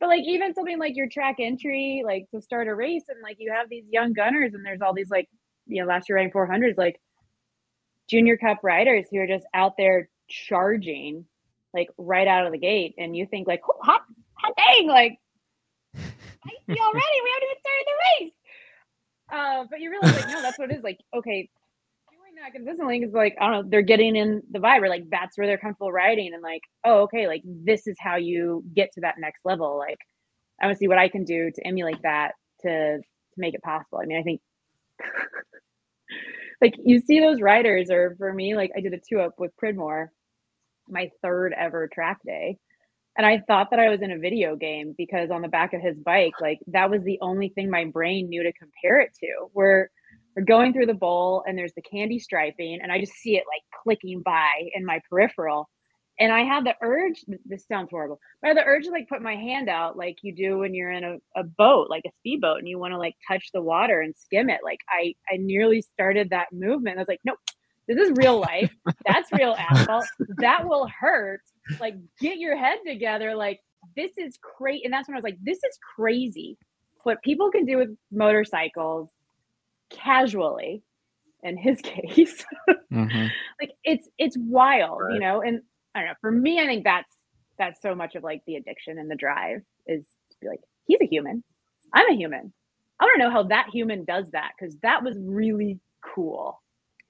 but 0.00 0.08
like 0.08 0.22
even 0.26 0.54
something 0.54 0.78
like 0.78 0.96
your 0.96 1.08
track 1.08 1.36
entry, 1.38 2.02
like 2.04 2.26
to 2.34 2.40
start 2.40 2.68
a 2.68 2.74
race, 2.74 3.04
and 3.08 3.18
like 3.22 3.36
you 3.38 3.52
have 3.52 3.68
these 3.68 3.84
young 3.90 4.12
gunners, 4.12 4.54
and 4.54 4.64
there's 4.64 4.80
all 4.80 4.94
these 4.94 5.10
like, 5.10 5.28
you 5.66 5.82
know, 5.82 5.88
last 5.88 6.08
year 6.08 6.16
riding 6.16 6.32
400s, 6.32 6.76
like 6.76 7.00
junior 8.08 8.36
cup 8.36 8.58
riders 8.62 9.06
who 9.10 9.18
are 9.18 9.26
just 9.26 9.46
out 9.54 9.74
there 9.78 10.08
charging, 10.28 11.24
like 11.72 11.88
right 11.96 12.26
out 12.26 12.46
of 12.46 12.52
the 12.52 12.58
gate, 12.58 12.94
and 12.98 13.16
you 13.16 13.26
think 13.26 13.46
like, 13.46 13.62
hot, 13.82 14.02
hot 14.34 14.52
dang, 14.56 14.88
like 14.88 15.19
See 16.46 16.78
already, 16.80 17.18
we 17.24 17.30
haven't 17.34 17.48
even 17.48 17.60
started 17.60 17.86
the 17.86 18.24
race. 18.24 18.32
Uh, 19.32 19.64
but 19.70 19.80
you 19.80 19.90
realize 19.90 20.14
like, 20.16 20.28
no, 20.28 20.42
that's 20.42 20.58
what 20.58 20.70
it 20.70 20.76
is. 20.76 20.82
Like, 20.82 20.98
okay, 21.14 21.48
doing 22.10 22.42
that 22.42 22.52
consistently 22.52 22.98
is 22.98 23.12
like, 23.12 23.36
I 23.40 23.50
don't 23.50 23.52
know, 23.64 23.70
they're 23.70 23.82
getting 23.82 24.16
in 24.16 24.42
the 24.50 24.58
vibe, 24.58 24.82
or 24.82 24.88
like 24.88 25.04
that's 25.10 25.36
where 25.38 25.46
they're 25.46 25.58
comfortable 25.58 25.92
riding, 25.92 26.32
and 26.34 26.42
like, 26.42 26.62
oh, 26.84 27.02
okay, 27.02 27.26
like 27.26 27.42
this 27.44 27.86
is 27.86 27.96
how 28.00 28.16
you 28.16 28.64
get 28.74 28.92
to 28.94 29.02
that 29.02 29.16
next 29.18 29.40
level. 29.44 29.78
Like, 29.78 29.98
I 30.60 30.66
want 30.66 30.76
to 30.76 30.78
see 30.78 30.88
what 30.88 30.98
I 30.98 31.08
can 31.08 31.24
do 31.24 31.50
to 31.54 31.66
emulate 31.66 32.02
that 32.02 32.32
to 32.62 32.98
to 32.98 33.36
make 33.36 33.54
it 33.54 33.62
possible. 33.62 34.00
I 34.02 34.06
mean, 34.06 34.18
I 34.18 34.22
think 34.22 34.40
like 36.60 36.74
you 36.84 37.00
see 37.00 37.20
those 37.20 37.40
riders, 37.40 37.90
or 37.90 38.14
for 38.18 38.32
me, 38.32 38.56
like 38.56 38.72
I 38.76 38.80
did 38.80 38.94
a 38.94 38.98
two 38.98 39.20
up 39.20 39.34
with 39.38 39.56
Pridmore, 39.56 40.12
my 40.88 41.10
third 41.22 41.54
ever 41.58 41.88
track 41.92 42.18
day. 42.26 42.58
And 43.20 43.26
I 43.26 43.42
thought 43.46 43.68
that 43.68 43.78
I 43.78 43.90
was 43.90 44.00
in 44.00 44.12
a 44.12 44.18
video 44.18 44.56
game 44.56 44.94
because 44.96 45.30
on 45.30 45.42
the 45.42 45.48
back 45.48 45.74
of 45.74 45.82
his 45.82 45.94
bike, 45.98 46.32
like 46.40 46.58
that 46.68 46.88
was 46.88 47.02
the 47.02 47.18
only 47.20 47.50
thing 47.50 47.68
my 47.68 47.84
brain 47.84 48.30
knew 48.30 48.42
to 48.42 48.50
compare 48.54 48.98
it 48.98 49.10
to. 49.20 49.48
We're 49.52 49.90
we're 50.34 50.44
going 50.44 50.72
through 50.72 50.86
the 50.86 50.94
bowl 50.94 51.44
and 51.46 51.58
there's 51.58 51.74
the 51.74 51.82
candy 51.82 52.18
striping, 52.18 52.78
and 52.82 52.90
I 52.90 52.98
just 52.98 53.12
see 53.12 53.36
it 53.36 53.44
like 53.46 53.60
clicking 53.82 54.22
by 54.22 54.70
in 54.74 54.86
my 54.86 55.02
peripheral. 55.10 55.68
And 56.18 56.32
I 56.32 56.44
had 56.44 56.64
the 56.64 56.74
urge, 56.80 57.22
this 57.44 57.66
sounds 57.66 57.88
horrible, 57.90 58.18
but 58.40 58.46
I 58.46 58.48
had 58.52 58.56
the 58.56 58.64
urge 58.66 58.84
to 58.84 58.90
like 58.90 59.10
put 59.10 59.20
my 59.20 59.36
hand 59.36 59.68
out 59.68 59.98
like 59.98 60.16
you 60.22 60.34
do 60.34 60.56
when 60.56 60.72
you're 60.72 60.90
in 60.90 61.04
a, 61.04 61.16
a 61.38 61.44
boat, 61.44 61.90
like 61.90 62.04
a 62.06 62.12
speedboat, 62.20 62.60
and 62.60 62.68
you 62.68 62.78
want 62.78 62.94
to 62.94 62.98
like 62.98 63.16
touch 63.28 63.50
the 63.52 63.60
water 63.60 64.00
and 64.00 64.16
skim 64.16 64.48
it. 64.48 64.60
Like 64.64 64.80
I 64.88 65.14
I 65.30 65.36
nearly 65.36 65.82
started 65.82 66.30
that 66.30 66.54
movement. 66.54 66.96
I 66.96 67.02
was 67.02 67.08
like, 67.08 67.20
nope, 67.22 67.36
this 67.94 68.08
is 68.08 68.16
real 68.16 68.40
life. 68.40 68.72
That's 69.06 69.30
real 69.32 69.54
asphalt. 69.58 70.04
That 70.38 70.66
will 70.68 70.88
hurt. 70.88 71.42
Like, 71.80 71.96
get 72.20 72.38
your 72.38 72.56
head 72.56 72.78
together. 72.86 73.34
Like, 73.34 73.60
this 73.96 74.12
is 74.18 74.38
crazy. 74.42 74.84
And 74.84 74.92
that's 74.92 75.08
when 75.08 75.14
I 75.14 75.18
was 75.18 75.24
like, 75.24 75.38
this 75.42 75.58
is 75.58 75.78
crazy. 75.96 76.56
What 77.04 77.22
people 77.22 77.50
can 77.50 77.64
do 77.64 77.76
with 77.78 77.96
motorcycles 78.12 79.10
casually, 79.90 80.82
in 81.42 81.56
his 81.56 81.80
case, 81.82 82.44
Mhm. 82.92 83.30
like 83.60 83.72
it's 83.84 84.08
it's 84.18 84.36
wild, 84.38 85.00
Right. 85.02 85.14
you 85.14 85.20
know. 85.20 85.40
And 85.42 85.62
I 85.94 86.00
don't 86.00 86.08
know. 86.08 86.14
For 86.20 86.30
me, 86.30 86.60
I 86.60 86.66
think 86.66 86.84
that's 86.84 87.16
that's 87.58 87.80
so 87.82 87.94
much 87.94 88.14
of 88.14 88.22
like 88.22 88.42
the 88.46 88.56
addiction 88.56 88.98
and 88.98 89.10
the 89.10 89.14
drive 89.16 89.62
is 89.86 90.04
to 90.30 90.36
be 90.40 90.48
like, 90.48 90.60
he's 90.86 91.00
a 91.00 91.06
human. 91.06 91.42
I'm 91.92 92.10
a 92.10 92.14
human. 92.16 92.52
I 93.00 93.04
want 93.04 93.14
to 93.16 93.24
know 93.24 93.30
how 93.30 93.42
that 93.44 93.68
human 93.72 94.04
does 94.04 94.30
that 94.30 94.52
because 94.58 94.76
that 94.82 95.02
was 95.02 95.16
really 95.18 95.78
cool. 96.02 96.60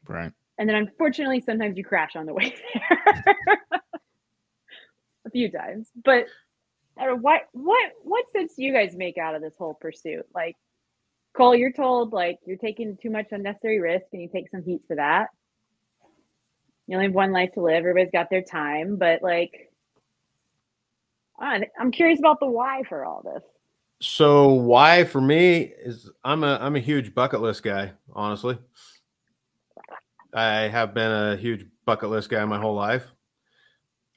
Right. 0.08 0.32
And 0.60 0.68
then 0.68 0.76
unfortunately, 0.76 1.40
sometimes 1.40 1.78
you 1.78 1.84
crash 1.84 2.14
on 2.16 2.26
the 2.26 2.34
way 2.34 2.54
there 2.94 3.56
a 5.26 5.30
few 5.30 5.50
times. 5.50 5.88
But 6.04 6.26
what 6.96 7.44
what 7.52 7.92
what 8.02 8.30
sense 8.30 8.56
do 8.56 8.62
you 8.62 8.70
guys 8.70 8.94
make 8.94 9.16
out 9.16 9.34
of 9.34 9.40
this 9.40 9.54
whole 9.56 9.72
pursuit? 9.72 10.26
Like 10.34 10.56
Cole, 11.34 11.54
you're 11.54 11.72
told 11.72 12.12
like 12.12 12.40
you're 12.44 12.58
taking 12.58 12.98
too 13.00 13.08
much 13.08 13.28
unnecessary 13.30 13.80
risk 13.80 14.04
and 14.12 14.20
you 14.20 14.28
take 14.28 14.50
some 14.50 14.62
heat 14.62 14.82
for 14.86 14.96
that. 14.96 15.28
You 16.86 16.96
only 16.96 17.06
have 17.06 17.14
one 17.14 17.32
life 17.32 17.52
to 17.54 17.62
live. 17.62 17.76
Everybody's 17.76 18.12
got 18.12 18.28
their 18.28 18.42
time, 18.42 18.96
but 18.96 19.22
like, 19.22 19.72
I'm 21.40 21.90
curious 21.90 22.18
about 22.18 22.38
the 22.38 22.48
why 22.48 22.82
for 22.86 23.06
all 23.06 23.22
this. 23.22 23.44
So 24.02 24.48
why 24.48 25.04
for 25.04 25.22
me 25.22 25.72
is 25.82 26.10
I'm 26.22 26.44
a 26.44 26.58
I'm 26.60 26.76
a 26.76 26.80
huge 26.80 27.14
bucket 27.14 27.40
list 27.40 27.62
guy, 27.62 27.92
honestly. 28.12 28.58
I 30.34 30.68
have 30.68 30.94
been 30.94 31.10
a 31.10 31.36
huge 31.36 31.66
bucket 31.84 32.10
list 32.10 32.28
guy 32.28 32.44
my 32.44 32.58
whole 32.58 32.74
life. 32.74 33.04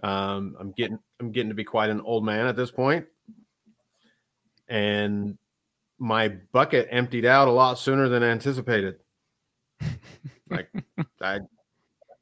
Um, 0.03 0.55
I'm 0.59 0.71
getting 0.71 0.99
I'm 1.19 1.31
getting 1.31 1.49
to 1.49 1.55
be 1.55 1.63
quite 1.63 1.89
an 1.89 2.01
old 2.01 2.25
man 2.25 2.45
at 2.45 2.55
this 2.55 2.71
point, 2.71 3.05
and 4.67 5.37
my 5.97 6.27
bucket 6.51 6.87
emptied 6.91 7.25
out 7.25 7.47
a 7.47 7.51
lot 7.51 7.79
sooner 7.79 8.09
than 8.09 8.23
anticipated. 8.23 8.95
like 10.49 10.69
I 11.21 11.39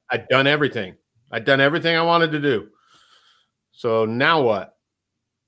I'd 0.10 0.28
done 0.28 0.48
everything. 0.48 0.96
I'd 1.32 1.46
done 1.46 1.62
everything 1.62 1.96
I 1.96 2.04
wanted 2.04 2.32
to 2.34 2.40
do. 2.40 2.68
So 3.72 4.06
now 4.06 4.42
what? 4.42 4.78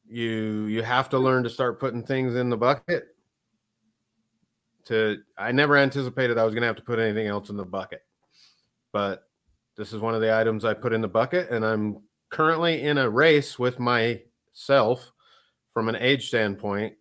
You 0.07 0.65
you 0.65 0.81
have 0.81 1.09
to 1.09 1.19
learn 1.19 1.43
to 1.43 1.49
start 1.49 1.79
putting 1.79 2.03
things 2.03 2.35
in 2.35 2.49
the 2.49 2.57
bucket. 2.57 3.07
To 4.85 5.17
I 5.37 5.51
never 5.51 5.77
anticipated 5.77 6.37
I 6.37 6.43
was 6.43 6.53
going 6.53 6.61
to 6.61 6.67
have 6.67 6.75
to 6.77 6.81
put 6.81 6.99
anything 6.99 7.27
else 7.27 7.49
in 7.49 7.57
the 7.57 7.65
bucket. 7.65 8.01
But 8.93 9.27
this 9.75 9.91
is 9.91 9.99
one 9.99 10.15
of 10.15 10.21
the 10.21 10.33
items 10.33 10.63
I 10.63 10.73
put 10.75 10.93
in 10.93 11.01
the 11.01 11.07
bucket 11.07 11.49
and 11.49 11.65
I'm 11.65 11.97
currently 12.29 12.83
in 12.83 12.97
a 12.99 13.09
race 13.09 13.59
with 13.59 13.79
myself 13.79 15.11
from 15.73 15.89
an 15.89 15.95
age 15.97 16.27
standpoint 16.27 16.93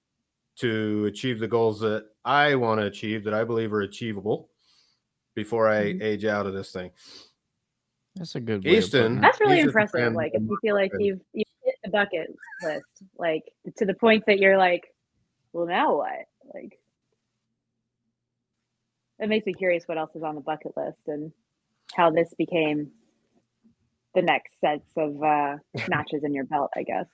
to 0.57 1.05
achieve 1.07 1.38
the 1.38 1.47
goals 1.49 1.80
that 1.80 2.07
I 2.24 2.55
want 2.55 2.80
to 2.80 2.86
achieve 2.86 3.24
that 3.24 3.34
I 3.34 3.45
believe 3.45 3.72
are 3.72 3.82
achievable 3.82 4.51
before 5.34 5.68
I 5.68 5.93
Mhm. 5.95 6.03
age 6.03 6.24
out 6.24 6.47
of 6.47 6.55
this 6.55 6.72
thing. 6.72 6.90
That's 8.16 8.34
a 8.34 8.40
good 8.40 8.64
way 8.64 8.78
Easton- 8.78 9.03
putting. 9.03 9.20
That's 9.20 9.40
really 9.40 9.57
He's 9.57 9.66
impressive. 9.66 10.12
Like 10.14 10.34
if 10.34 10.43
you 10.43 10.59
feel 10.61 10.74
like 10.74 10.93
you've 10.99 11.20
you've 11.32 11.47
hit 11.62 11.76
the 11.84 11.90
bucket 11.90 12.34
list, 12.62 12.84
like 13.18 13.45
to 13.76 13.84
the 13.86 13.95
point 13.95 14.24
that 14.26 14.38
you're 14.38 14.59
like, 14.59 14.95
well, 15.53 15.66
now 15.66 15.97
what? 15.97 16.26
Like, 16.55 16.78
it 19.18 19.28
makes 19.28 19.47
me 19.47 19.55
curious 19.55 19.86
what 19.88 19.97
else 19.99 20.14
is 20.14 20.22
on 20.22 20.34
the 20.34 20.40
bucket 20.43 20.76
list 20.76 21.09
and 21.09 21.32
how 21.97 22.11
this 22.11 22.32
became 22.36 22.90
the 24.14 24.22
next 24.22 24.53
sets 24.61 24.90
of 24.97 25.22
uh, 25.22 25.57
notches 25.88 26.24
in 26.24 26.34
your 26.34 26.45
belt. 26.45 26.70
I 26.76 26.82
guess. 26.82 27.07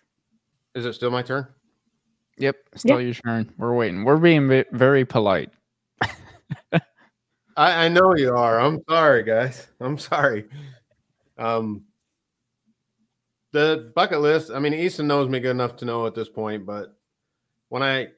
Is 0.74 0.84
it 0.84 0.94
still 0.94 1.10
my 1.10 1.22
turn? 1.22 1.46
Yep. 2.38 2.56
Still 2.76 3.00
your 3.00 3.14
turn. 3.14 3.52
We're 3.58 3.74
waiting. 3.74 4.04
We're 4.04 4.16
being 4.16 4.48
ve- 4.48 4.64
very 4.72 5.04
polite. 5.04 5.50
I, 6.72 7.86
I 7.86 7.88
know 7.88 8.14
you 8.14 8.32
are. 8.36 8.60
I'm 8.60 8.80
sorry, 8.88 9.24
guys. 9.24 9.66
I'm 9.80 9.98
sorry. 9.98 10.44
Um, 11.36 11.82
the 13.52 13.90
bucket 13.96 14.20
list. 14.20 14.52
I 14.52 14.60
mean, 14.60 14.72
Easton 14.72 15.08
knows 15.08 15.28
me 15.28 15.40
good 15.40 15.50
enough 15.50 15.76
to 15.76 15.84
know 15.84 16.06
at 16.06 16.14
this 16.14 16.28
point, 16.28 16.64
but 16.64 16.96
when 17.68 17.82
I 17.82 18.08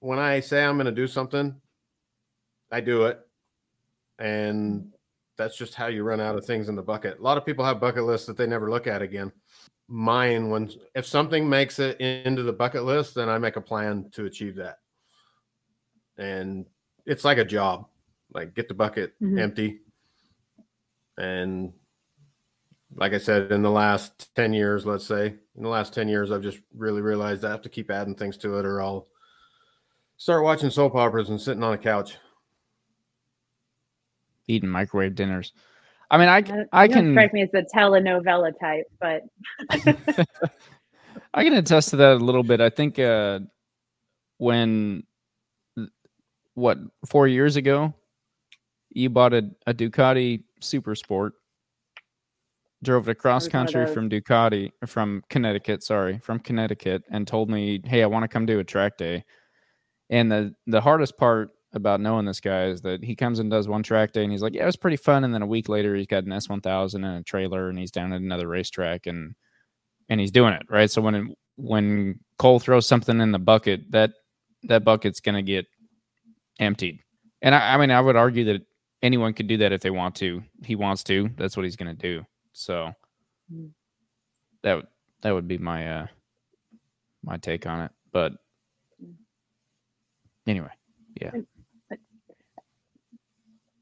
when 0.00 0.18
I 0.18 0.40
say 0.40 0.62
I'm 0.62 0.76
going 0.76 0.86
to 0.86 0.92
do 0.92 1.06
something, 1.06 1.54
I 2.70 2.80
do 2.80 3.06
it, 3.06 3.20
and 4.18 4.92
that's 5.40 5.56
just 5.56 5.74
how 5.74 5.86
you 5.86 6.02
run 6.02 6.20
out 6.20 6.36
of 6.36 6.44
things 6.44 6.68
in 6.68 6.76
the 6.76 6.82
bucket. 6.82 7.18
A 7.18 7.22
lot 7.22 7.38
of 7.38 7.46
people 7.46 7.64
have 7.64 7.80
bucket 7.80 8.04
lists 8.04 8.26
that 8.26 8.36
they 8.36 8.46
never 8.46 8.68
look 8.70 8.86
at 8.86 9.00
again. 9.00 9.32
Mine, 9.88 10.50
when 10.50 10.70
if 10.94 11.06
something 11.06 11.48
makes 11.48 11.78
it 11.78 11.98
into 12.00 12.42
the 12.42 12.52
bucket 12.52 12.84
list, 12.84 13.14
then 13.14 13.30
I 13.30 13.38
make 13.38 13.56
a 13.56 13.60
plan 13.60 14.10
to 14.12 14.26
achieve 14.26 14.54
that, 14.56 14.78
and 16.18 16.66
it's 17.06 17.24
like 17.24 17.38
a 17.38 17.44
job 17.44 17.86
like 18.32 18.54
get 18.54 18.68
the 18.68 18.74
bucket 18.74 19.14
Mhm. 19.20 19.40
empty 19.40 19.80
and 21.18 21.72
like 22.94 23.12
i 23.12 23.18
said 23.18 23.50
in 23.50 23.62
the 23.62 23.70
last 23.70 24.32
10 24.36 24.52
years 24.52 24.86
let's 24.86 25.06
say 25.06 25.34
in 25.56 25.62
the 25.62 25.68
last 25.68 25.92
10 25.94 26.08
years 26.08 26.30
i've 26.30 26.42
just 26.42 26.60
really 26.76 27.00
realized 27.00 27.44
i 27.44 27.50
have 27.50 27.62
to 27.62 27.68
keep 27.68 27.90
adding 27.90 28.14
things 28.14 28.36
to 28.36 28.58
it 28.58 28.64
or 28.66 28.80
i'll 28.80 29.08
start 30.16 30.44
watching 30.44 30.70
soap 30.70 30.94
operas 30.94 31.30
and 31.30 31.40
sitting 31.40 31.62
on 31.64 31.72
a 31.72 31.78
couch 31.78 32.18
Eating 34.50 34.68
microwave 34.68 35.14
dinners. 35.14 35.52
I 36.10 36.18
mean, 36.18 36.28
I 36.28 36.38
you 36.38 36.66
I 36.72 36.88
can 36.88 37.12
strike 37.12 37.32
me 37.32 37.42
as 37.42 37.50
the 37.52 37.64
telenovela 37.72 38.52
type, 38.58 38.86
but 38.98 39.22
I 41.34 41.44
can 41.44 41.54
attest 41.54 41.90
to 41.90 41.96
that 41.96 42.14
a 42.14 42.16
little 42.16 42.42
bit. 42.42 42.60
I 42.60 42.68
think 42.68 42.98
uh, 42.98 43.40
when 44.38 45.04
what 46.54 46.78
four 47.06 47.28
years 47.28 47.54
ago, 47.54 47.94
you 48.90 49.08
bought 49.08 49.34
a, 49.34 49.48
a 49.68 49.72
Ducati 49.72 50.42
Super 50.58 50.96
Sport, 50.96 51.34
drove 52.82 53.08
it 53.08 53.12
across 53.12 53.44
was 53.44 53.54
one 53.54 53.66
of 53.66 53.72
country 53.72 53.94
from 53.94 54.10
Ducati 54.10 54.72
from 54.86 55.22
Connecticut, 55.30 55.84
sorry, 55.84 56.18
from 56.18 56.40
Connecticut, 56.40 57.04
and 57.12 57.24
told 57.24 57.48
me, 57.48 57.80
"Hey, 57.84 58.02
I 58.02 58.06
want 58.06 58.24
to 58.24 58.28
come 58.28 58.46
do 58.46 58.58
a 58.58 58.64
track 58.64 58.98
day." 58.98 59.24
And 60.08 60.32
the 60.32 60.52
the 60.66 60.80
hardest 60.80 61.16
part 61.16 61.50
about 61.72 62.00
knowing 62.00 62.26
this 62.26 62.40
guy 62.40 62.66
is 62.66 62.80
that 62.82 63.02
he 63.04 63.14
comes 63.14 63.38
and 63.38 63.50
does 63.50 63.68
one 63.68 63.82
track 63.82 64.12
day, 64.12 64.22
and 64.24 64.32
he's 64.32 64.42
like, 64.42 64.54
"Yeah, 64.54 64.62
it 64.64 64.66
was 64.66 64.76
pretty 64.76 64.96
fun." 64.96 65.24
And 65.24 65.32
then 65.32 65.42
a 65.42 65.46
week 65.46 65.68
later, 65.68 65.94
he's 65.94 66.06
got 66.06 66.24
an 66.24 66.32
S 66.32 66.48
one 66.48 66.60
thousand 66.60 67.04
and 67.04 67.20
a 67.20 67.22
trailer, 67.22 67.68
and 67.68 67.78
he's 67.78 67.90
down 67.92 68.12
at 68.12 68.20
another 68.20 68.48
racetrack, 68.48 69.06
and 69.06 69.34
and 70.08 70.20
he's 70.20 70.32
doing 70.32 70.52
it 70.52 70.62
right. 70.68 70.90
So 70.90 71.00
when 71.00 71.14
it, 71.14 71.38
when 71.56 72.18
Cole 72.38 72.58
throws 72.58 72.86
something 72.86 73.20
in 73.20 73.30
the 73.32 73.38
bucket, 73.38 73.90
that 73.92 74.10
that 74.64 74.84
bucket's 74.84 75.20
gonna 75.20 75.42
get 75.42 75.66
emptied. 76.58 76.98
And 77.42 77.54
I, 77.54 77.74
I 77.74 77.76
mean, 77.78 77.90
I 77.90 78.00
would 78.00 78.16
argue 78.16 78.44
that 78.46 78.62
anyone 79.02 79.32
could 79.32 79.46
do 79.46 79.56
that 79.58 79.72
if 79.72 79.80
they 79.80 79.90
want 79.90 80.14
to. 80.16 80.42
He 80.64 80.74
wants 80.74 81.04
to. 81.04 81.30
That's 81.36 81.56
what 81.56 81.64
he's 81.64 81.76
gonna 81.76 81.94
do. 81.94 82.24
So 82.52 82.92
Mm. 83.52 83.70
that 84.62 84.74
would 84.74 84.86
that 85.22 85.32
would 85.32 85.48
be 85.48 85.58
my 85.58 85.88
uh 86.00 86.06
my 87.24 87.36
take 87.36 87.66
on 87.66 87.80
it. 87.82 87.90
But 88.12 88.32
anyway, 90.46 90.70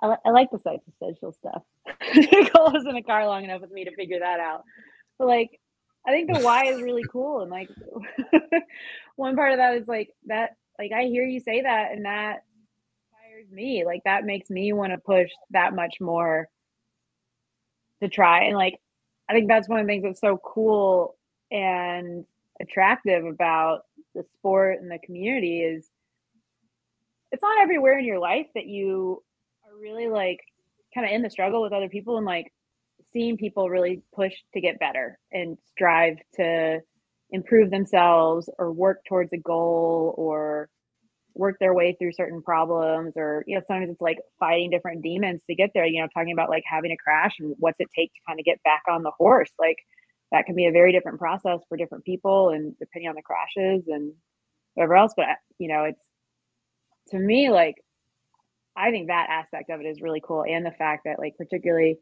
I, 0.01 0.09
li- 0.09 0.17
I 0.25 0.31
like 0.31 0.51
the 0.51 0.59
psychosocial 0.59 1.35
stuff. 1.35 1.63
Nicole 2.15 2.73
was 2.73 2.85
in 2.87 2.95
the 2.95 3.03
car 3.03 3.27
long 3.27 3.45
enough 3.45 3.61
with 3.61 3.73
me 3.73 3.85
to 3.85 3.95
figure 3.95 4.21
that 4.21 4.41
out. 4.41 4.65
But 5.19 5.29
like, 5.29 5.61
I 6.07 6.11
think 6.11 6.33
the 6.33 6.41
why 6.43 6.67
is 6.67 6.83
really 6.83 7.05
cool. 7.11 7.41
And 7.43 7.51
like, 7.51 7.69
one 9.17 9.37
part 9.37 9.53
of 9.53 9.59
that 9.59 9.75
is 9.75 9.89
like 9.89 10.11
that, 10.27 10.57
like, 10.79 10.93
I 10.93 11.05
hear 11.05 11.25
you 11.25 11.41
say 11.41 11.63
that, 11.63 11.93
and 11.93 12.05
that 12.05 12.45
inspires 13.11 13.51
me. 13.51 13.85
Like, 13.85 14.03
that 14.05 14.25
makes 14.25 14.49
me 14.49 14.73
want 14.73 14.93
to 14.93 14.99
push 14.99 15.29
that 15.51 15.75
much 15.75 15.97
more 16.01 16.49
to 18.01 18.09
try. 18.09 18.45
And 18.45 18.57
like, 18.57 18.77
I 19.29 19.33
think 19.33 19.49
that's 19.49 19.69
one 19.69 19.81
of 19.81 19.87
the 19.87 19.93
things 19.93 20.05
that's 20.05 20.21
so 20.21 20.39
cool 20.39 21.17
and 21.51 22.25
attractive 22.61 23.25
about 23.25 23.83
the 24.15 24.25
sport 24.35 24.81
and 24.81 24.91
the 24.91 24.99
community 24.99 25.61
is 25.61 25.89
it's 27.31 27.43
not 27.43 27.61
everywhere 27.61 27.99
in 27.99 28.05
your 28.05 28.19
life 28.19 28.47
that 28.55 28.67
you 28.67 29.23
really 29.81 30.09
like 30.09 30.41
kind 30.95 31.07
of 31.07 31.13
in 31.13 31.23
the 31.23 31.31
struggle 31.31 31.63
with 31.63 31.73
other 31.73 31.89
people 31.89 32.17
and 32.17 32.27
like 32.27 32.53
seeing 33.13 33.37
people 33.37 33.69
really 33.69 34.03
push 34.15 34.35
to 34.55 34.61
get 34.61 34.79
better 34.79 35.19
and 35.33 35.57
strive 35.71 36.17
to 36.35 36.81
improve 37.31 37.71
themselves 37.71 38.49
or 38.59 38.73
work 38.73 39.05
towards 39.09 39.33
a 39.33 39.39
goal 39.39 40.15
or 40.17 40.69
work 41.35 41.57
their 41.61 41.75
way 41.75 41.95
through 41.99 42.13
certain 42.13 42.43
problems 42.43 43.13
or 43.17 43.45
you 43.47 43.55
know 43.55 43.63
sometimes 43.67 43.91
it's 43.91 44.01
like 44.01 44.19
fighting 44.41 44.71
different 44.71 45.03
demons 45.03 45.43
to 45.47 45.55
get 45.55 45.71
there. 45.75 45.87
You 45.87 46.03
know 46.03 46.09
talking 46.15 46.33
about 46.33 46.51
like 46.51 46.65
having 46.67 46.91
a 46.91 46.97
crash 46.97 47.37
and 47.39 47.55
what's 47.59 47.79
it 47.79 47.89
take 47.95 48.13
to 48.13 48.21
kind 48.27 48.41
of 48.41 48.45
get 48.45 48.63
back 48.65 48.83
on 48.91 49.03
the 49.03 49.13
horse. 49.17 49.51
Like 49.59 49.77
that 50.33 50.47
can 50.47 50.55
be 50.55 50.67
a 50.67 50.73
very 50.73 50.93
different 50.93 51.19
process 51.19 51.61
for 51.69 51.77
different 51.77 52.05
people 52.05 52.51
and 52.51 52.75
depending 52.79 53.09
on 53.09 53.15
the 53.15 53.23
crashes 53.23 53.85
and 53.89 54.13
whatever 54.75 54.97
else 54.97 55.13
but 55.17 55.27
you 55.59 55.69
know 55.69 55.85
it's 55.85 56.05
to 57.09 57.19
me 57.19 57.51
like 57.51 57.77
I 58.79 58.91
think 58.93 59.09
that 59.09 59.29
aspect 59.31 59.71
of 59.71 59.81
it 59.81 59.87
is 59.87 60.01
really 60.03 60.23
cool. 60.25 60.45
And 60.45 60.65
the 60.65 60.71
fact 60.73 61.05
that, 61.05 61.19
like, 61.19 61.37
particularly 61.37 61.99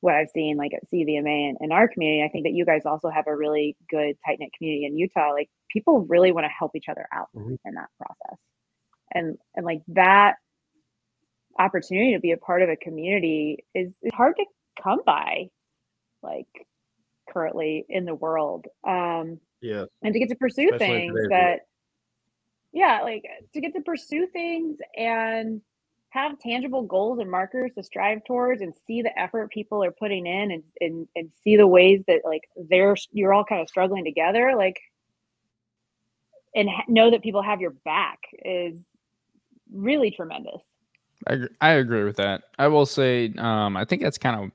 what 0.00 0.14
I've 0.14 0.30
seen, 0.30 0.56
like, 0.56 0.72
at 0.74 0.88
CVMA 0.90 1.50
and 1.50 1.58
in 1.60 1.72
our 1.72 1.88
community, 1.88 2.22
I 2.24 2.28
think 2.30 2.44
that 2.46 2.52
you 2.54 2.64
guys 2.66 2.82
also 2.86 3.10
have 3.10 3.26
a 3.26 3.36
really 3.36 3.76
good, 3.90 4.16
tight 4.26 4.38
knit 4.40 4.50
community 4.56 4.86
in 4.86 4.96
Utah. 4.98 5.32
Like, 5.32 5.50
people 5.70 6.06
really 6.08 6.32
want 6.32 6.44
to 6.44 6.50
help 6.50 6.76
each 6.76 6.88
other 6.90 7.06
out 7.12 7.28
Mhm. 7.34 7.58
in 7.64 7.74
that 7.74 7.88
process. 7.98 8.38
And, 9.12 9.38
and 9.54 9.66
like, 9.66 9.82
that 9.88 10.36
opportunity 11.58 12.14
to 12.14 12.20
be 12.20 12.32
a 12.32 12.36
part 12.36 12.62
of 12.62 12.68
a 12.68 12.76
community 12.76 13.64
is, 13.74 13.92
is 14.02 14.12
hard 14.14 14.36
to 14.36 14.44
come 14.82 15.00
by, 15.06 15.50
like, 16.22 16.48
currently 17.28 17.86
in 17.88 18.04
the 18.04 18.14
world. 18.14 18.66
Um, 18.86 19.40
yeah 19.60 19.86
and 20.02 20.12
to 20.12 20.18
get 20.20 20.28
to 20.28 20.36
pursue 20.36 20.70
Especially 20.72 20.78
things 20.78 21.14
world. 21.14 21.30
that 21.30 21.60
yeah, 22.72 23.02
like 23.02 23.22
to 23.54 23.60
get 23.60 23.72
to 23.74 23.80
pursue 23.82 24.26
things 24.32 24.78
and 24.96 25.62
have 26.14 26.38
tangible 26.38 26.82
goals 26.82 27.18
and 27.18 27.28
markers 27.28 27.72
to 27.76 27.82
strive 27.82 28.24
towards 28.24 28.62
and 28.62 28.72
see 28.86 29.02
the 29.02 29.18
effort 29.18 29.50
people 29.50 29.82
are 29.82 29.90
putting 29.90 30.26
in 30.26 30.52
and, 30.52 30.62
and, 30.80 31.08
and 31.16 31.28
see 31.42 31.56
the 31.56 31.66
ways 31.66 32.02
that 32.06 32.20
like 32.24 32.42
they're 32.70 32.94
you're 33.10 33.34
all 33.34 33.44
kind 33.44 33.60
of 33.60 33.68
struggling 33.68 34.04
together 34.04 34.54
like 34.56 34.80
and 36.54 36.68
know 36.86 37.10
that 37.10 37.24
people 37.24 37.42
have 37.42 37.60
your 37.60 37.72
back 37.84 38.20
is 38.44 38.80
really 39.72 40.12
tremendous. 40.12 40.60
I, 41.26 41.38
I 41.60 41.70
agree 41.72 42.04
with 42.04 42.16
that. 42.16 42.44
I 42.60 42.68
will 42.68 42.86
say 42.86 43.32
um 43.36 43.76
i 43.76 43.84
think 43.84 44.00
that's 44.00 44.18
kind 44.18 44.44
of 44.44 44.50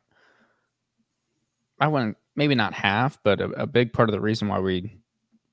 i 1.81 1.87
wouldn't 1.87 2.17
maybe 2.37 2.55
not 2.55 2.73
half 2.73 3.21
but 3.21 3.41
a, 3.41 3.49
a 3.63 3.67
big 3.67 3.91
part 3.91 4.07
of 4.07 4.13
the 4.13 4.21
reason 4.21 4.47
why 4.47 4.59
we 4.59 4.97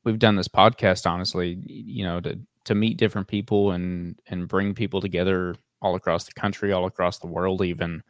we've 0.04 0.20
done 0.20 0.36
this 0.36 0.48
podcast 0.48 1.04
honestly 1.04 1.58
you 1.66 2.04
know 2.04 2.20
to 2.20 2.38
to 2.64 2.76
meet 2.76 2.96
different 2.96 3.26
people 3.26 3.72
and 3.72 4.20
and 4.28 4.46
bring 4.46 4.72
people 4.72 5.00
together 5.00 5.56
all 5.82 5.94
across 5.94 6.24
the 6.24 6.32
country, 6.32 6.72
all 6.72 6.86
across 6.86 7.18
the 7.18 7.26
world, 7.26 7.62
even 7.62 8.02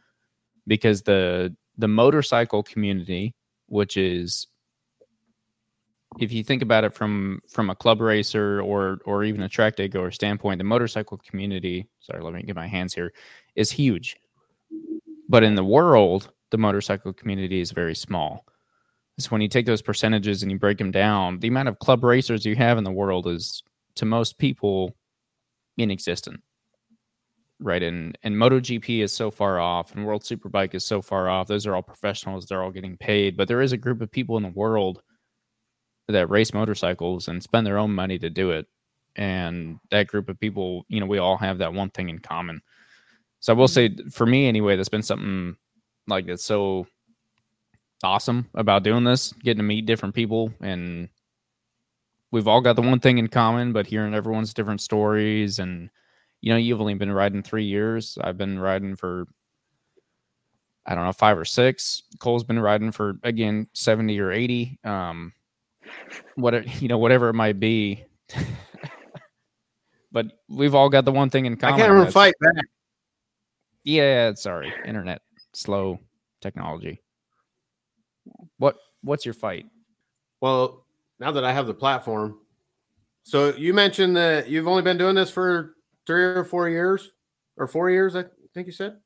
because 0.67 1.03
the 1.03 1.55
the 1.79 1.89
motorcycle 1.89 2.63
community, 2.63 3.35
which 3.67 3.97
is 3.97 4.47
if 6.19 6.33
you 6.33 6.43
think 6.43 6.63
about 6.63 6.85
it 6.85 6.95
from 6.95 7.41
from 7.49 7.71
a 7.71 7.75
club 7.75 8.01
racer 8.01 8.61
or 8.61 8.99
or 9.05 9.25
even 9.25 9.43
a 9.43 9.49
track 9.49 9.77
day 9.77 9.89
goer 9.89 10.11
standpoint, 10.11 10.59
the 10.59 10.65
motorcycle 10.65 11.19
community, 11.19 11.89
sorry, 12.01 12.23
let 12.23 12.33
me 12.33 12.43
get 12.43 12.57
my 12.57 12.67
hands 12.67 12.95
here, 12.95 13.13
is 13.55 13.71
huge. 13.71 14.17
But 15.29 15.43
in 15.43 15.55
the 15.55 15.65
world, 15.65 16.31
the 16.51 16.59
motorcycle 16.59 17.13
community 17.13 17.61
is 17.61 17.73
very 17.73 17.95
small. 17.95 18.47
So 19.19 19.31
when 19.31 19.41
you 19.41 19.49
take 19.49 19.67
those 19.67 19.83
percentages 19.83 20.43
and 20.43 20.53
you 20.53 20.59
break 20.59 20.79
them 20.79 20.91
down, 20.91 21.41
the 21.41 21.49
amount 21.49 21.69
of 21.69 21.79
club 21.79 22.05
racers 22.05 22.45
you 22.45 22.55
have 22.55 22.79
in 22.79 22.85
the 22.85 22.93
world 22.93 23.27
is 23.27 23.63
to 23.97 24.05
most 24.05 24.39
people 24.39 24.95
inexistent 25.79 26.41
right? 27.61 27.83
And 27.83 28.17
and 28.23 28.35
MotoGP 28.35 29.03
is 29.03 29.13
so 29.13 29.31
far 29.31 29.61
off, 29.61 29.95
and 29.95 30.05
World 30.07 30.23
Superbike 30.23 30.75
is 30.75 30.85
so 30.85 31.03
far 31.03 31.29
off. 31.29 31.47
Those 31.47 31.67
are 31.67 31.75
all 31.75 31.83
professionals; 31.83 32.47
they're 32.47 32.63
all 32.63 32.71
getting 32.71 32.97
paid. 32.97 33.37
But 33.37 33.49
there 33.49 33.63
is 33.63 33.73
a 33.73 33.77
group 33.77 34.01
of 34.03 34.11
people 34.11 34.37
in 34.37 34.43
the 34.43 34.49
world 34.51 35.03
that 36.09 36.31
race 36.31 36.55
motorcycles 36.55 37.29
and 37.29 37.43
spend 37.43 37.67
their 37.67 37.79
own 37.79 37.93
money 37.93 38.19
to 38.19 38.31
do 38.31 38.51
it. 38.53 38.67
And 39.17 39.79
that 39.91 40.07
group 40.07 40.29
of 40.29 40.39
people, 40.39 40.85
you 40.89 41.01
know, 41.01 41.07
we 41.07 41.19
all 41.19 41.37
have 41.39 41.59
that 41.59 41.73
one 41.73 41.91
thing 41.91 42.09
in 42.09 42.19
common. 42.19 42.61
So 43.41 43.53
I 43.53 43.57
will 43.57 43.69
say, 43.69 43.89
Mm-hmm. 43.89 44.09
for 44.11 44.27
me 44.27 44.47
anyway, 44.47 44.77
that's 44.77 44.89
been 44.89 45.03
something 45.03 45.57
like 46.07 46.27
that's 46.27 46.45
so 46.45 46.87
awesome 48.05 48.49
about 48.55 48.83
doing 48.83 49.05
this, 49.05 49.33
getting 49.33 49.59
to 49.59 49.65
meet 49.65 49.87
different 49.87 50.15
people 50.15 50.53
and 50.61 51.09
we've 52.31 52.49
all 52.49 52.61
got 52.61 52.77
the 52.77 52.83
one 52.83 53.01
thing 53.01 53.19
in 53.19 53.29
common, 53.29 53.73
but 53.73 53.87
hearing 53.87 54.15
everyone's 54.15 54.55
different 54.55 54.81
stories 54.81 55.59
and 55.59 55.89
you 56.47 56.53
know, 56.53 56.59
you've 56.59 56.81
only 56.81 56.95
been 56.95 57.11
riding 57.11 57.43
three 57.43 57.65
years. 57.65 58.17
I've 58.21 58.39
been 58.39 58.57
riding 58.57 58.95
for 58.95 59.27
I 60.87 60.95
don't 60.95 61.05
know, 61.05 61.13
five 61.13 61.37
or 61.37 61.45
six. 61.45 62.05
Cole's 62.21 62.45
been 62.45 62.61
riding 62.61 62.93
for 62.93 63.19
again 63.25 63.67
70 63.73 64.17
or 64.21 64.31
80. 64.31 64.79
Um 64.85 65.33
what 66.37 66.81
you 66.81 66.87
know, 66.87 66.99
whatever 66.99 67.31
it 67.31 67.35
might 67.35 67.59
be. 67.59 68.05
but 70.13 70.27
we've 70.49 70.77
all 70.77 70.89
got 70.89 71.05
the 71.05 71.11
one 71.11 71.31
thing 71.31 71.47
in 71.47 71.57
common. 71.57 71.81
I 71.81 71.85
can't 71.85 71.99
even 71.99 72.13
fight 72.13 72.35
back. 72.41 72.65
Yeah, 73.83 74.35
sorry. 74.35 74.73
Internet, 74.87 75.23
slow 75.53 75.99
technology. 76.41 77.03
What 78.59 78.77
what's 79.03 79.25
your 79.25 79.35
fight? 79.35 79.67
Well, 80.41 80.87
now 81.19 81.33
that 81.33 81.43
I 81.43 81.53
have 81.53 81.67
the 81.67 81.75
platform, 81.75 82.39
so 83.25 83.53
you 83.57 83.75
mentioned 83.75 84.17
that 84.17 84.49
you've 84.49 84.69
only 84.69 84.83
been 84.83 84.97
doing 84.97 85.17
this 85.17 85.33
for 85.33 85.73
three 86.07 86.25
or 86.25 86.45
four 86.45 86.69
years, 86.69 87.13
or 87.57 87.67
four 87.67 87.91
years, 87.91 88.17
I 88.17 88.25
think 88.55 88.67
you 88.67 88.73
said. 88.73 88.97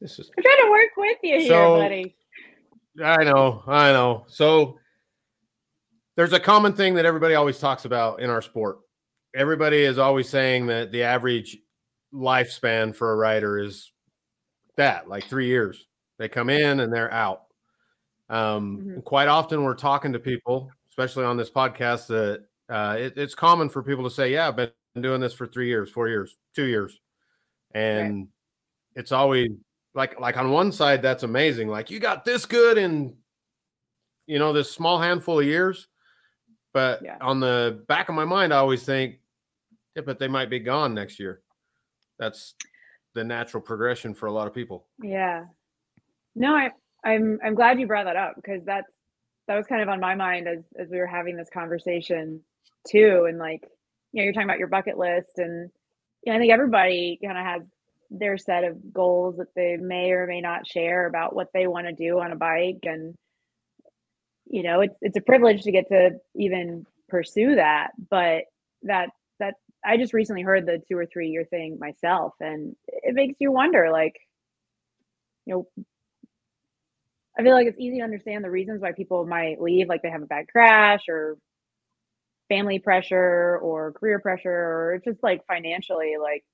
This 0.00 0.18
is 0.18 0.30
i'm 0.36 0.42
trying 0.42 0.56
to 0.62 0.70
work 0.70 0.90
with 0.96 1.18
you 1.22 1.40
here 1.40 1.52
buddy 1.52 2.16
I 3.02 3.22
know, 3.22 3.62
I 3.66 3.92
know. 3.92 4.24
So 4.28 4.78
there's 6.16 6.32
a 6.32 6.40
common 6.40 6.72
thing 6.74 6.94
that 6.94 7.06
everybody 7.06 7.34
always 7.34 7.58
talks 7.58 7.84
about 7.84 8.20
in 8.20 8.28
our 8.28 8.42
sport. 8.42 8.78
Everybody 9.34 9.78
is 9.84 9.96
always 9.96 10.28
saying 10.28 10.66
that 10.66 10.90
the 10.90 11.04
average 11.04 11.56
lifespan 12.12 12.94
for 12.94 13.12
a 13.12 13.16
rider 13.16 13.58
is 13.58 13.92
that, 14.76 15.08
like 15.08 15.24
three 15.24 15.46
years. 15.46 15.86
They 16.18 16.28
come 16.28 16.50
in 16.50 16.80
and 16.80 16.92
they're 16.92 17.12
out. 17.12 17.42
Um, 18.28 18.80
Mhm. 18.80 19.04
Quite 19.04 19.28
often, 19.28 19.62
we're 19.62 19.74
talking 19.74 20.12
to 20.12 20.18
people, 20.18 20.70
especially 20.90 21.24
on 21.24 21.36
this 21.36 21.50
podcast, 21.50 22.08
that 22.08 22.44
uh, 22.68 22.96
it, 22.98 23.14
it's 23.16 23.34
common 23.34 23.68
for 23.68 23.82
people 23.82 24.04
to 24.04 24.10
say, 24.10 24.32
"Yeah, 24.32 24.48
I've 24.48 24.56
been 24.56 24.70
doing 24.98 25.20
this 25.20 25.32
for 25.34 25.46
three 25.46 25.68
years, 25.68 25.90
four 25.90 26.08
years, 26.08 26.36
two 26.54 26.64
years," 26.64 27.00
and 27.74 28.28
it's 28.96 29.12
always 29.12 29.50
like 29.94 30.18
like 30.20 30.36
on 30.36 30.50
one 30.50 30.70
side 30.72 31.02
that's 31.02 31.22
amazing 31.24 31.68
like 31.68 31.90
you 31.90 31.98
got 31.98 32.24
this 32.24 32.46
good 32.46 32.78
in 32.78 33.16
you 34.26 34.38
know 34.38 34.52
this 34.52 34.70
small 34.70 35.00
handful 35.00 35.40
of 35.40 35.46
years 35.46 35.88
but 36.72 37.00
Yeah. 37.02 37.18
on 37.20 37.40
the 37.40 37.82
back 37.88 38.08
of 38.08 38.14
my 38.14 38.24
mind 38.24 38.54
i 38.54 38.58
always 38.58 38.84
think 38.84 39.18
yeah 39.96 40.02
but 40.06 40.20
they 40.20 40.28
might 40.28 40.48
be 40.48 40.60
gone 40.60 40.94
next 40.94 41.18
year 41.18 41.42
that's 42.20 42.54
the 43.14 43.24
natural 43.24 43.60
progression 43.60 44.14
for 44.14 44.26
a 44.26 44.32
lot 44.32 44.46
of 44.46 44.54
people 44.54 44.86
Yeah. 45.02 45.46
No, 46.36 46.54
I, 46.54 46.70
I'm 47.04 47.40
I'm 47.44 47.56
glad 47.56 47.80
you 47.80 47.88
brought 47.88 48.04
that 48.04 48.14
up 48.16 48.36
because 48.36 48.64
that's 48.64 48.90
that 49.48 49.56
was 49.56 49.66
kind 49.66 49.82
of 49.82 49.88
on 49.88 49.98
my 49.98 50.14
mind 50.14 50.46
as 50.46 50.62
as 50.78 50.88
we 50.88 50.98
were 50.98 51.06
having 51.06 51.36
this 51.36 51.50
conversation 51.52 52.40
too. 52.88 53.26
And 53.28 53.38
like, 53.38 53.64
you 54.12 54.20
know, 54.20 54.24
you're 54.24 54.32
talking 54.32 54.48
about 54.48 54.58
your 54.58 54.68
bucket 54.68 54.98
list 54.98 55.38
and 55.38 55.70
you 56.22 56.32
know, 56.32 56.36
I 56.36 56.40
think 56.40 56.52
everybody 56.52 57.18
kind 57.24 57.38
of 57.38 57.44
has 57.44 57.62
their 58.10 58.36
set 58.36 58.64
of 58.64 58.92
goals 58.92 59.36
that 59.36 59.54
they 59.54 59.76
may 59.76 60.10
or 60.10 60.26
may 60.26 60.40
not 60.40 60.66
share 60.66 61.06
about 61.06 61.34
what 61.34 61.48
they 61.54 61.66
want 61.66 61.86
to 61.86 61.92
do 61.92 62.20
on 62.20 62.32
a 62.32 62.36
bike. 62.36 62.80
And 62.82 63.14
you 64.46 64.62
know, 64.62 64.80
it's 64.80 64.96
it's 65.00 65.16
a 65.16 65.22
privilege 65.22 65.62
to 65.62 65.72
get 65.72 65.88
to 65.88 66.10
even 66.34 66.86
pursue 67.08 67.54
that. 67.54 67.90
But 68.10 68.44
that 68.82 69.10
that 69.38 69.54
I 69.84 69.96
just 69.96 70.12
recently 70.12 70.42
heard 70.42 70.66
the 70.66 70.82
two 70.88 70.96
or 70.98 71.06
three 71.06 71.28
year 71.28 71.44
thing 71.44 71.78
myself 71.80 72.34
and 72.40 72.74
it 72.88 73.14
makes 73.14 73.36
you 73.38 73.52
wonder 73.52 73.90
like 73.90 74.14
you 75.46 75.54
know 75.54 75.84
I 77.38 77.42
feel 77.42 77.52
like 77.52 77.66
it's 77.66 77.78
easy 77.78 77.98
to 77.98 78.04
understand 78.04 78.44
the 78.44 78.50
reasons 78.50 78.82
why 78.82 78.92
people 78.92 79.24
might 79.26 79.60
leave, 79.60 79.88
like 79.88 80.02
they 80.02 80.10
have 80.10 80.22
a 80.22 80.26
bad 80.26 80.46
crash 80.52 81.02
or 81.08 81.38
family 82.50 82.78
pressure 82.78 83.58
or 83.62 83.92
career 83.92 84.18
pressure, 84.18 84.50
or 84.50 85.00
just 85.02 85.22
like 85.22 85.46
financially 85.46 86.16
like 86.20 86.44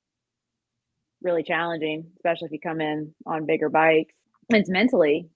really 1.23 1.43
challenging, 1.43 2.07
especially 2.17 2.47
if 2.47 2.53
you 2.53 2.61
come 2.61 2.81
in 2.81 3.13
on 3.27 3.47
bigger 3.47 3.69
bikes. 3.69 4.15
It's 4.51 4.71
mentally, 4.71 5.29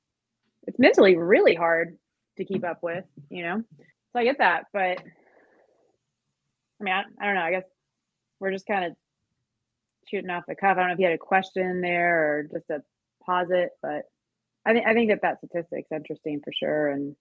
it's 0.68 0.78
mentally 0.78 1.16
really 1.16 1.56
hard 1.56 1.96
to 2.36 2.44
keep 2.44 2.64
up 2.64 2.78
with, 2.82 3.04
you 3.28 3.42
know? 3.42 3.62
So 4.12 4.20
I 4.20 4.24
get 4.24 4.38
that, 4.38 4.66
but 4.72 4.98
I 6.80 6.84
mean, 6.84 6.94
I, 6.94 7.02
I 7.20 7.26
don't 7.26 7.34
know. 7.34 7.42
I 7.42 7.50
guess 7.50 7.64
we're 8.38 8.52
just 8.52 8.66
kind 8.66 8.84
of 8.84 8.92
shooting 10.08 10.30
off 10.30 10.44
the 10.46 10.54
cuff. 10.54 10.76
I 10.76 10.80
don't 10.80 10.88
know 10.88 10.94
if 10.94 10.98
you 10.98 11.06
had 11.06 11.14
a 11.14 11.18
question 11.18 11.80
there 11.80 12.38
or 12.38 12.42
just 12.44 12.70
a 12.70 12.82
posit, 13.24 13.70
but 13.82 14.02
I 14.66 14.72
think 14.72 14.86
I 14.86 14.94
think 14.94 15.10
that 15.10 15.22
that 15.22 15.38
statistic's 15.38 15.90
interesting 15.92 16.40
for 16.44 16.52
sure, 16.52 16.88
and 16.88 17.16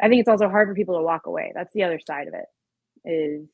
I 0.00 0.08
think 0.08 0.20
it's 0.20 0.28
also 0.28 0.48
hard 0.48 0.68
for 0.68 0.74
people 0.74 0.96
to 0.96 1.02
walk 1.02 1.26
away. 1.26 1.52
That's 1.54 1.72
the 1.72 1.84
other 1.84 2.00
side 2.04 2.28
of 2.28 2.34
it. 2.34 2.46
Is 3.04 3.48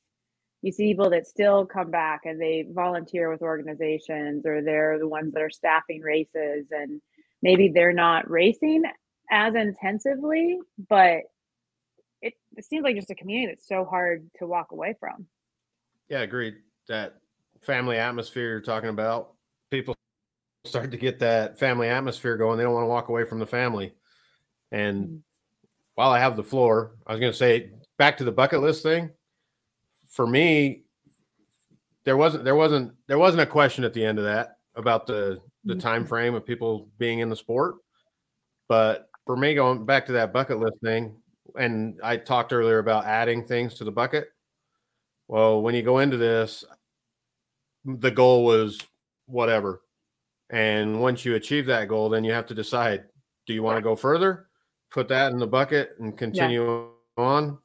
you 0.63 0.73
see 0.73 0.89
people 0.93 1.11
that 1.11 1.27
still 1.27 1.67
come 1.67 1.91
back 1.91 2.23
and 2.25 2.41
they 2.41 2.67
volunteer 2.71 3.31
with 3.31 3.43
organizations, 3.43 4.47
or 4.47 4.63
they're 4.63 4.99
the 4.99 5.09
ones 5.09 5.33
that 5.35 5.43
are 5.43 5.51
staffing 5.51 6.01
races, 6.01 6.69
and 6.71 7.01
maybe 7.43 7.71
they're 7.75 7.93
not 7.93 8.31
racing 8.31 8.83
as 9.31 9.55
intensively, 9.55 10.59
but 10.89 11.21
it, 12.23 12.35
it 12.57 12.65
seems 12.65 12.85
like 12.85 12.97
just 12.97 13.11
a 13.11 13.15
community 13.15 13.53
that's 13.55 13.69
so 13.69 13.85
hard 13.85 14.31
to 14.39 14.47
walk 14.47 14.73
away 14.73 14.95
from. 14.99 15.27
yeah 16.09 16.21
agreed 16.21 16.55
that 16.89 17.17
family 17.63 17.97
atmosphere 17.97 18.51
you're 18.51 18.61
talking 18.61 18.91
about 18.91 19.33
people 19.71 19.95
start 20.65 20.91
to 20.91 20.97
get 20.97 21.19
that 21.19 21.59
family 21.59 21.89
atmosphere 21.89 22.37
going 22.37 22.57
they 22.59 22.65
don't 22.65 22.75
want 22.75 22.85
to 22.85 22.89
walk 22.89 23.09
away 23.09 23.25
from 23.25 23.39
the 23.39 23.47
family 23.47 23.95
and 24.73 25.09
Mhm. 25.09 25.21
While 25.95 26.11
I 26.11 26.19
have 26.19 26.37
the 26.37 26.43
floor, 26.43 26.97
I 27.07 27.13
was 27.13 27.21
going 27.21 27.33
to 27.33 27.39
say 27.39 27.71
back 27.99 28.17
to 28.19 28.25
the 28.25 28.33
bucket 28.33 28.61
list 28.61 28.83
thing. 28.83 29.11
For 30.09 30.27
me, 30.27 30.83
there 32.05 32.17
wasn't 32.17 32.45
there 32.45 32.55
wasn't 32.57 32.93
there 33.07 33.19
wasn't 33.19 33.43
a 33.43 33.47
question 33.47 33.85
at 33.85 33.95
the 33.95 34.05
end 34.05 34.19
of 34.19 34.25
that 34.25 34.59
about 34.75 35.07
the 35.07 35.41
the 35.65 35.75
Mhm. 35.75 35.81
time 35.81 36.07
frame 36.07 36.35
of 36.35 36.45
people 36.45 36.91
being 36.99 37.21
in 37.21 37.31
the 37.31 37.37
sport. 37.37 37.77
But 38.69 39.09
for 39.25 39.37
me, 39.37 39.55
going 39.55 39.87
back 39.87 40.05
to 40.07 40.13
that 40.13 40.33
bucket 40.33 40.59
list 40.59 40.79
thing, 40.83 41.17
and 41.59 41.99
I 42.03 42.19
talked 42.19 42.53
earlier 42.53 42.79
about 42.79 43.07
adding 43.07 43.47
things 43.47 43.75
to 43.75 43.85
the 43.85 43.91
bucket. 43.93 44.29
Well, 45.29 45.63
when 45.63 45.75
you 45.75 45.83
go 45.83 46.01
into 46.01 46.19
this, 46.19 46.65
the 47.87 48.11
goal 48.11 48.45
was 48.45 48.79
whatever. 49.27 49.81
And 50.51 51.01
once 51.01 51.25
you 51.25 51.35
achieve 51.35 51.67
that 51.67 51.89
goal, 51.89 52.11
then 52.11 52.25
you 52.25 52.33
have 52.33 52.47
to 52.47 52.55
decide 52.55 53.05
do 53.47 53.55
you 53.55 53.63
want 53.63 53.79
to 53.79 53.83
go 53.83 53.97
further, 53.97 54.49
put 54.95 55.09
that 55.09 55.33
in 55.33 55.39
the 55.39 55.47
bucket 55.47 55.97
and 55.99 56.17
continue 56.17 56.89
on, 57.17 57.59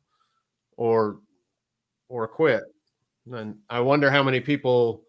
or 0.78 1.20
or 2.10 2.28
quit. 2.28 2.64
And 3.32 3.58
I 3.70 3.80
wonder 3.82 4.10
how 4.10 4.24
many 4.24 4.40
people, 4.40 5.04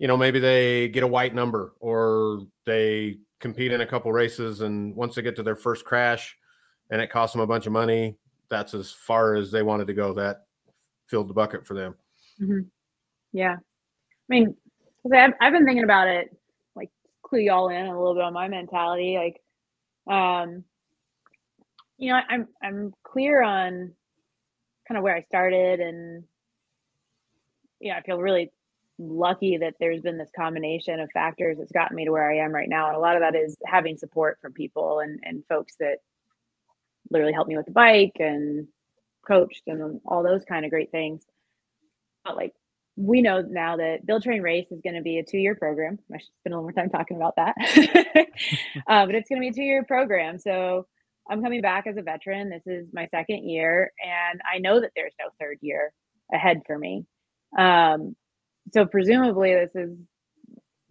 you 0.00 0.08
know, 0.08 0.16
maybe 0.16 0.40
they 0.40 0.88
get 0.88 1.04
a 1.04 1.06
white 1.06 1.32
number 1.32 1.74
or 1.78 2.40
they 2.66 3.20
compete 3.38 3.70
in 3.70 3.82
a 3.82 3.86
couple 3.86 4.10
races 4.12 4.62
and 4.62 4.94
once 4.96 5.14
they 5.14 5.22
get 5.22 5.36
to 5.36 5.44
their 5.44 5.54
first 5.54 5.84
crash 5.84 6.36
and 6.90 7.00
it 7.00 7.08
costs 7.08 7.34
them 7.34 7.40
a 7.40 7.46
bunch 7.46 7.66
of 7.66 7.72
money, 7.72 8.16
that's 8.48 8.74
as 8.74 8.90
far 8.90 9.36
as 9.36 9.52
they 9.52 9.62
wanted 9.62 9.86
to 9.86 9.94
go. 9.94 10.12
That 10.12 10.46
filled 11.06 11.28
the 11.28 11.34
bucket 11.34 11.64
for 11.64 11.74
them. 11.74 11.94
Mm-hmm. 12.42 12.62
Yeah. 13.32 13.54
I 13.54 14.28
mean, 14.28 14.56
I've, 15.14 15.34
I've 15.40 15.52
been 15.52 15.64
thinking 15.64 15.84
about 15.84 16.08
it, 16.08 16.36
like 16.74 16.90
clue 17.22 17.38
y'all 17.38 17.68
in 17.68 17.86
a 17.86 17.96
little 17.96 18.14
bit 18.14 18.24
on 18.24 18.32
my 18.32 18.48
mentality. 18.48 19.16
Like, 19.16 20.12
um, 20.12 20.64
you 22.00 22.10
know, 22.10 22.18
I'm, 22.28 22.48
I'm 22.62 22.94
clear 23.04 23.42
on 23.42 23.92
kind 24.88 24.98
of 24.98 25.04
where 25.04 25.14
I 25.14 25.22
started 25.22 25.80
and, 25.80 26.24
yeah, 27.78 27.96
I 27.96 28.02
feel 28.02 28.18
really 28.18 28.50
lucky 28.98 29.58
that 29.58 29.74
there's 29.78 30.00
been 30.00 30.18
this 30.18 30.30
combination 30.34 30.98
of 30.98 31.10
factors 31.12 31.58
that's 31.58 31.72
gotten 31.72 31.96
me 31.96 32.06
to 32.06 32.10
where 32.10 32.30
I 32.30 32.38
am 32.38 32.52
right 32.52 32.68
now. 32.68 32.88
And 32.88 32.96
a 32.96 33.00
lot 33.00 33.16
of 33.16 33.22
that 33.22 33.36
is 33.36 33.56
having 33.66 33.98
support 33.98 34.38
from 34.40 34.52
people 34.54 35.00
and, 35.00 35.20
and 35.22 35.44
folks 35.46 35.76
that 35.78 35.98
literally 37.10 37.34
helped 37.34 37.50
me 37.50 37.56
with 37.56 37.66
the 37.66 37.72
bike 37.72 38.16
and 38.18 38.66
coached 39.26 39.62
and 39.66 40.00
all 40.06 40.22
those 40.22 40.44
kind 40.44 40.64
of 40.64 40.70
great 40.70 40.90
things. 40.90 41.22
But 42.24 42.36
like 42.36 42.54
we 42.96 43.20
know 43.20 43.42
now 43.42 43.76
that 43.76 44.06
Build 44.06 44.22
Train 44.22 44.40
Race 44.40 44.70
is 44.70 44.80
going 44.82 44.96
to 44.96 45.02
be 45.02 45.18
a 45.18 45.22
two 45.22 45.38
year 45.38 45.54
program. 45.54 45.98
I 46.12 46.18
should 46.18 46.28
spend 46.40 46.54
a 46.54 46.56
little 46.56 46.62
more 46.62 46.72
time 46.72 46.88
talking 46.88 47.18
about 47.18 47.36
that. 47.36 47.56
uh, 48.86 49.04
but 49.06 49.14
it's 49.14 49.28
going 49.28 49.40
to 49.40 49.44
be 49.44 49.48
a 49.48 49.52
two 49.52 49.62
year 49.62 49.84
program. 49.84 50.38
So 50.38 50.86
I'm 51.30 51.42
coming 51.42 51.62
back 51.62 51.86
as 51.86 51.96
a 51.96 52.02
veteran. 52.02 52.50
This 52.50 52.66
is 52.66 52.88
my 52.92 53.06
second 53.06 53.48
year, 53.48 53.92
and 54.04 54.40
I 54.52 54.58
know 54.58 54.80
that 54.80 54.90
there's 54.96 55.14
no 55.20 55.26
third 55.40 55.58
year 55.60 55.92
ahead 56.34 56.62
for 56.66 56.76
me. 56.76 57.04
Um, 57.56 58.16
so 58.72 58.84
presumably, 58.84 59.54
this 59.54 59.74
is 59.76 59.96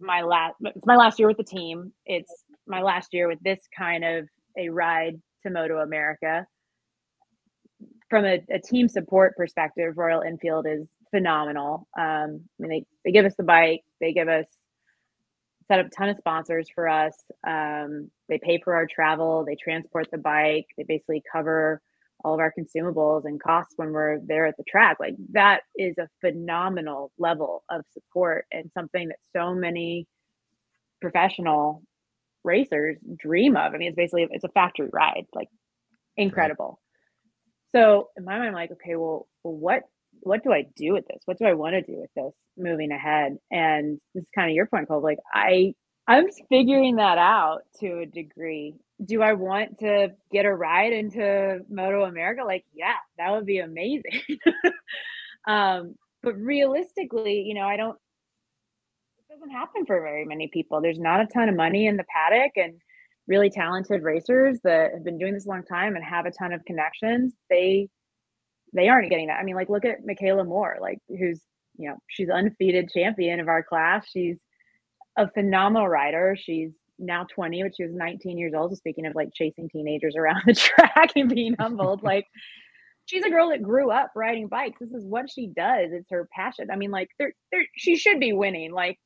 my 0.00 0.22
last. 0.22 0.54
It's 0.64 0.86
my 0.86 0.96
last 0.96 1.18
year 1.18 1.28
with 1.28 1.36
the 1.36 1.44
team. 1.44 1.92
It's 2.06 2.32
my 2.66 2.80
last 2.82 3.12
year 3.12 3.28
with 3.28 3.38
this 3.42 3.60
kind 3.76 4.02
of 4.04 4.28
a 4.56 4.70
ride 4.70 5.20
to 5.42 5.50
Moto 5.50 5.78
America. 5.78 6.46
From 8.08 8.24
a, 8.24 8.42
a 8.50 8.58
team 8.58 8.88
support 8.88 9.36
perspective, 9.36 9.96
Royal 9.96 10.22
Enfield 10.22 10.66
is 10.66 10.88
phenomenal. 11.10 11.86
Um, 11.98 12.40
I 12.58 12.62
mean, 12.62 12.70
they, 12.70 12.84
they 13.04 13.12
give 13.12 13.26
us 13.26 13.34
the 13.36 13.44
bike, 13.44 13.82
they 14.00 14.12
give 14.12 14.28
us 14.28 14.46
set 15.70 15.78
up 15.78 15.86
a 15.86 15.90
ton 15.90 16.08
of 16.08 16.16
sponsors 16.16 16.68
for 16.74 16.88
us. 16.88 17.14
Um, 17.46 18.10
they 18.28 18.40
pay 18.42 18.60
for 18.62 18.74
our 18.74 18.86
travel, 18.92 19.44
they 19.44 19.54
transport 19.54 20.08
the 20.10 20.18
bike, 20.18 20.66
they 20.76 20.82
basically 20.82 21.22
cover 21.30 21.80
all 22.24 22.34
of 22.34 22.40
our 22.40 22.52
consumables 22.58 23.24
and 23.24 23.40
costs 23.40 23.74
when 23.76 23.92
we're 23.92 24.18
there 24.26 24.46
at 24.46 24.56
the 24.56 24.64
track. 24.64 24.96
Like 24.98 25.14
that 25.32 25.60
is 25.76 25.96
a 25.96 26.08
phenomenal 26.20 27.12
level 27.18 27.62
of 27.70 27.82
support 27.92 28.46
and 28.50 28.70
something 28.74 29.08
that 29.08 29.18
so 29.34 29.54
many 29.54 30.08
professional 31.00 31.82
racers 32.42 32.96
dream 33.16 33.56
of. 33.56 33.72
I 33.72 33.78
mean, 33.78 33.88
it's 33.88 33.96
basically 33.96 34.26
it's 34.30 34.44
a 34.44 34.48
factory 34.48 34.88
ride, 34.92 35.26
like 35.32 35.48
incredible. 36.16 36.80
So 37.72 38.08
in 38.16 38.24
my 38.24 38.38
mind, 38.38 38.48
I'm 38.48 38.54
like, 38.54 38.72
okay, 38.72 38.96
well, 38.96 39.28
well, 39.44 39.54
what 39.54 39.84
what 40.22 40.42
do 40.42 40.52
I 40.52 40.66
do 40.76 40.92
with 40.92 41.06
this? 41.06 41.22
What 41.24 41.38
do 41.38 41.46
I 41.46 41.54
want 41.54 41.74
to 41.74 41.82
do 41.82 41.98
with 41.98 42.10
this 42.14 42.34
moving 42.56 42.92
ahead? 42.92 43.36
And 43.50 43.98
this 44.14 44.24
is 44.24 44.30
kind 44.34 44.50
of 44.50 44.54
your 44.54 44.66
point, 44.66 44.88
Cole. 44.88 45.02
Like 45.02 45.18
I 45.32 45.74
I'm 46.06 46.26
figuring 46.48 46.96
that 46.96 47.18
out 47.18 47.60
to 47.78 48.00
a 48.00 48.06
degree. 48.06 48.74
Do 49.04 49.22
I 49.22 49.34
want 49.34 49.78
to 49.78 50.08
get 50.32 50.44
a 50.44 50.52
ride 50.52 50.92
into 50.92 51.60
Moto 51.70 52.02
America? 52.02 52.42
Like, 52.44 52.64
yeah, 52.74 52.96
that 53.16 53.30
would 53.30 53.46
be 53.46 53.58
amazing. 53.58 54.20
um, 55.46 55.94
but 56.22 56.36
realistically, 56.36 57.42
you 57.42 57.54
know, 57.54 57.66
I 57.66 57.76
don't 57.76 57.96
it 59.18 59.32
doesn't 59.32 59.50
happen 59.50 59.86
for 59.86 60.00
very 60.00 60.24
many 60.24 60.48
people. 60.52 60.80
There's 60.80 60.98
not 60.98 61.20
a 61.20 61.26
ton 61.26 61.48
of 61.48 61.56
money 61.56 61.86
in 61.86 61.96
the 61.96 62.04
paddock 62.12 62.52
and 62.56 62.74
really 63.28 63.48
talented 63.48 64.02
racers 64.02 64.58
that 64.64 64.92
have 64.92 65.04
been 65.04 65.18
doing 65.18 65.34
this 65.34 65.46
a 65.46 65.48
long 65.48 65.62
time 65.62 65.94
and 65.94 66.04
have 66.04 66.26
a 66.26 66.32
ton 66.32 66.52
of 66.52 66.64
connections. 66.64 67.34
They 67.48 67.88
they 68.72 68.88
aren't 68.88 69.10
getting 69.10 69.28
that. 69.28 69.38
I 69.38 69.44
mean, 69.44 69.56
like 69.56 69.68
look 69.68 69.84
at 69.84 70.04
Michaela 70.04 70.44
Moore, 70.44 70.78
like 70.80 70.98
who's 71.08 71.40
you 71.76 71.88
know 71.88 71.96
she's 72.08 72.30
undefeated 72.30 72.90
champion 72.90 73.40
of 73.40 73.48
our 73.48 73.62
class. 73.62 74.06
She's 74.10 74.38
a 75.16 75.30
phenomenal 75.30 75.88
rider. 75.88 76.36
She's 76.38 76.76
now 76.98 77.26
20, 77.34 77.62
but 77.62 77.72
she 77.76 77.84
was 77.84 77.94
19 77.94 78.38
years 78.38 78.52
old. 78.54 78.70
So 78.70 78.76
speaking 78.76 79.06
of 79.06 79.14
like 79.14 79.30
chasing 79.34 79.68
teenagers 79.68 80.16
around 80.18 80.42
the 80.46 80.54
track 80.54 81.12
and 81.16 81.28
being 81.28 81.54
humbled, 81.58 82.02
like 82.02 82.26
she's 83.06 83.24
a 83.24 83.30
girl 83.30 83.50
that 83.50 83.62
grew 83.62 83.90
up 83.90 84.12
riding 84.14 84.48
bikes. 84.48 84.78
This 84.80 84.92
is 84.92 85.04
what 85.04 85.30
she 85.30 85.48
does. 85.48 85.90
It's 85.92 86.10
her 86.10 86.28
passion. 86.32 86.68
I 86.70 86.76
mean, 86.76 86.90
like 86.90 87.08
there, 87.18 87.32
there, 87.50 87.64
she 87.76 87.96
should 87.96 88.20
be 88.20 88.32
winning. 88.32 88.72
Like 88.72 88.98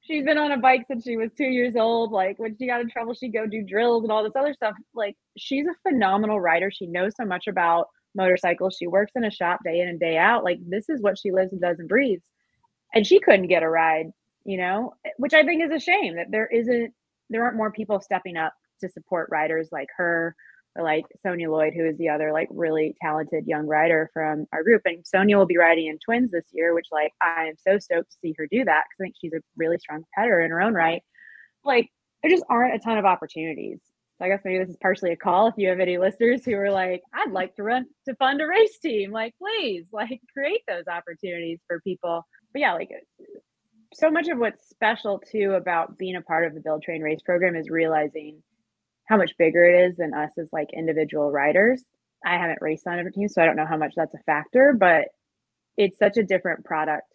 she's 0.00 0.24
been 0.24 0.38
on 0.38 0.52
a 0.52 0.56
bike 0.56 0.84
since 0.88 1.04
she 1.04 1.16
was 1.16 1.30
two 1.36 1.44
years 1.44 1.76
old. 1.76 2.12
Like 2.12 2.38
when 2.38 2.56
she 2.56 2.66
got 2.66 2.80
in 2.80 2.88
trouble, 2.88 3.14
she'd 3.14 3.32
go 3.34 3.46
do 3.46 3.62
drills 3.62 4.02
and 4.02 4.12
all 4.12 4.24
this 4.24 4.32
other 4.36 4.54
stuff. 4.54 4.74
Like 4.94 5.16
she's 5.36 5.66
a 5.66 5.88
phenomenal 5.88 6.40
rider. 6.40 6.70
She 6.70 6.86
knows 6.86 7.12
so 7.16 7.26
much 7.26 7.46
about 7.46 7.88
motorcycles. 8.14 8.76
She 8.78 8.86
works 8.86 9.12
in 9.14 9.24
a 9.24 9.30
shop 9.30 9.60
day 9.64 9.80
in 9.80 9.88
and 9.88 10.00
day 10.00 10.16
out. 10.16 10.44
Like 10.44 10.58
this 10.66 10.88
is 10.88 11.00
what 11.00 11.18
she 11.18 11.30
lives 11.30 11.52
and 11.52 11.60
does 11.60 11.78
and 11.78 11.88
breathes. 11.88 12.24
And 12.94 13.06
she 13.06 13.20
couldn't 13.20 13.48
get 13.48 13.62
a 13.62 13.68
ride, 13.68 14.10
you 14.44 14.56
know, 14.56 14.94
which 15.18 15.34
I 15.34 15.44
think 15.44 15.62
is 15.62 15.70
a 15.70 15.80
shame 15.80 16.16
that 16.16 16.30
there 16.30 16.46
isn't 16.46 16.94
there 17.30 17.44
aren't 17.44 17.56
more 17.56 17.70
people 17.70 18.00
stepping 18.00 18.36
up 18.36 18.54
to 18.80 18.88
support 18.88 19.28
riders 19.30 19.68
like 19.70 19.88
her 19.96 20.34
or 20.76 20.84
like 20.84 21.04
Sonia 21.22 21.50
Lloyd, 21.50 21.74
who 21.74 21.84
is 21.84 21.98
the 21.98 22.08
other 22.08 22.32
like 22.32 22.48
really 22.50 22.94
talented 23.02 23.46
young 23.46 23.66
rider 23.66 24.10
from 24.12 24.46
our 24.52 24.62
group. 24.62 24.82
And 24.84 25.06
Sonia 25.06 25.36
will 25.36 25.46
be 25.46 25.58
riding 25.58 25.88
in 25.88 25.98
twins 25.98 26.30
this 26.30 26.46
year, 26.52 26.74
which 26.74 26.86
like 26.92 27.12
I 27.20 27.46
am 27.46 27.54
so 27.56 27.78
stoked 27.78 28.12
to 28.12 28.16
see 28.22 28.34
her 28.38 28.46
do 28.50 28.64
that 28.64 28.84
because 28.84 29.00
I 29.00 29.02
think 29.04 29.16
she's 29.20 29.32
a 29.32 29.42
really 29.56 29.78
strong 29.78 30.04
competitor 30.04 30.40
in 30.40 30.50
her 30.50 30.62
own 30.62 30.74
right. 30.74 31.02
Like 31.64 31.90
there 32.22 32.30
just 32.30 32.44
aren't 32.48 32.74
a 32.74 32.78
ton 32.78 32.98
of 32.98 33.04
opportunities. 33.04 33.80
So 34.18 34.24
I 34.24 34.28
guess 34.28 34.40
maybe 34.44 34.58
this 34.58 34.70
is 34.70 34.76
partially 34.82 35.12
a 35.12 35.16
call 35.16 35.46
if 35.46 35.54
you 35.56 35.68
have 35.68 35.78
any 35.78 35.96
listeners 35.96 36.44
who 36.44 36.54
are 36.54 36.72
like, 36.72 37.02
I'd 37.14 37.32
like 37.32 37.54
to 37.54 37.62
run 37.62 37.86
to 38.08 38.16
fund 38.16 38.40
a 38.40 38.46
race 38.46 38.78
team. 38.80 39.12
Like, 39.12 39.34
please, 39.38 39.86
like 39.92 40.20
create 40.32 40.62
those 40.66 40.88
opportunities 40.90 41.60
for 41.68 41.80
people. 41.80 42.26
But 42.52 42.60
yeah, 42.60 42.74
like 42.74 42.90
so 43.94 44.10
much 44.10 44.28
of 44.28 44.38
what's 44.38 44.68
special 44.68 45.22
too 45.30 45.52
about 45.52 45.98
being 45.98 46.16
a 46.16 46.22
part 46.22 46.46
of 46.46 46.54
the 46.54 46.60
Build 46.60 46.82
Train 46.82 47.00
Race 47.00 47.22
program 47.24 47.54
is 47.54 47.70
realizing 47.70 48.42
how 49.06 49.16
much 49.16 49.32
bigger 49.38 49.64
it 49.64 49.90
is 49.90 49.96
than 49.96 50.14
us 50.14 50.30
as 50.38 50.48
like 50.52 50.68
individual 50.76 51.30
riders. 51.30 51.82
I 52.26 52.36
haven't 52.36 52.58
raced 52.60 52.86
on 52.86 52.98
every 52.98 53.12
team, 53.12 53.28
so 53.28 53.40
I 53.40 53.46
don't 53.46 53.56
know 53.56 53.66
how 53.66 53.76
much 53.76 53.94
that's 53.96 54.14
a 54.14 54.22
factor, 54.26 54.76
but 54.78 55.04
it's 55.76 55.98
such 55.98 56.16
a 56.16 56.24
different 56.24 56.64
product 56.64 57.06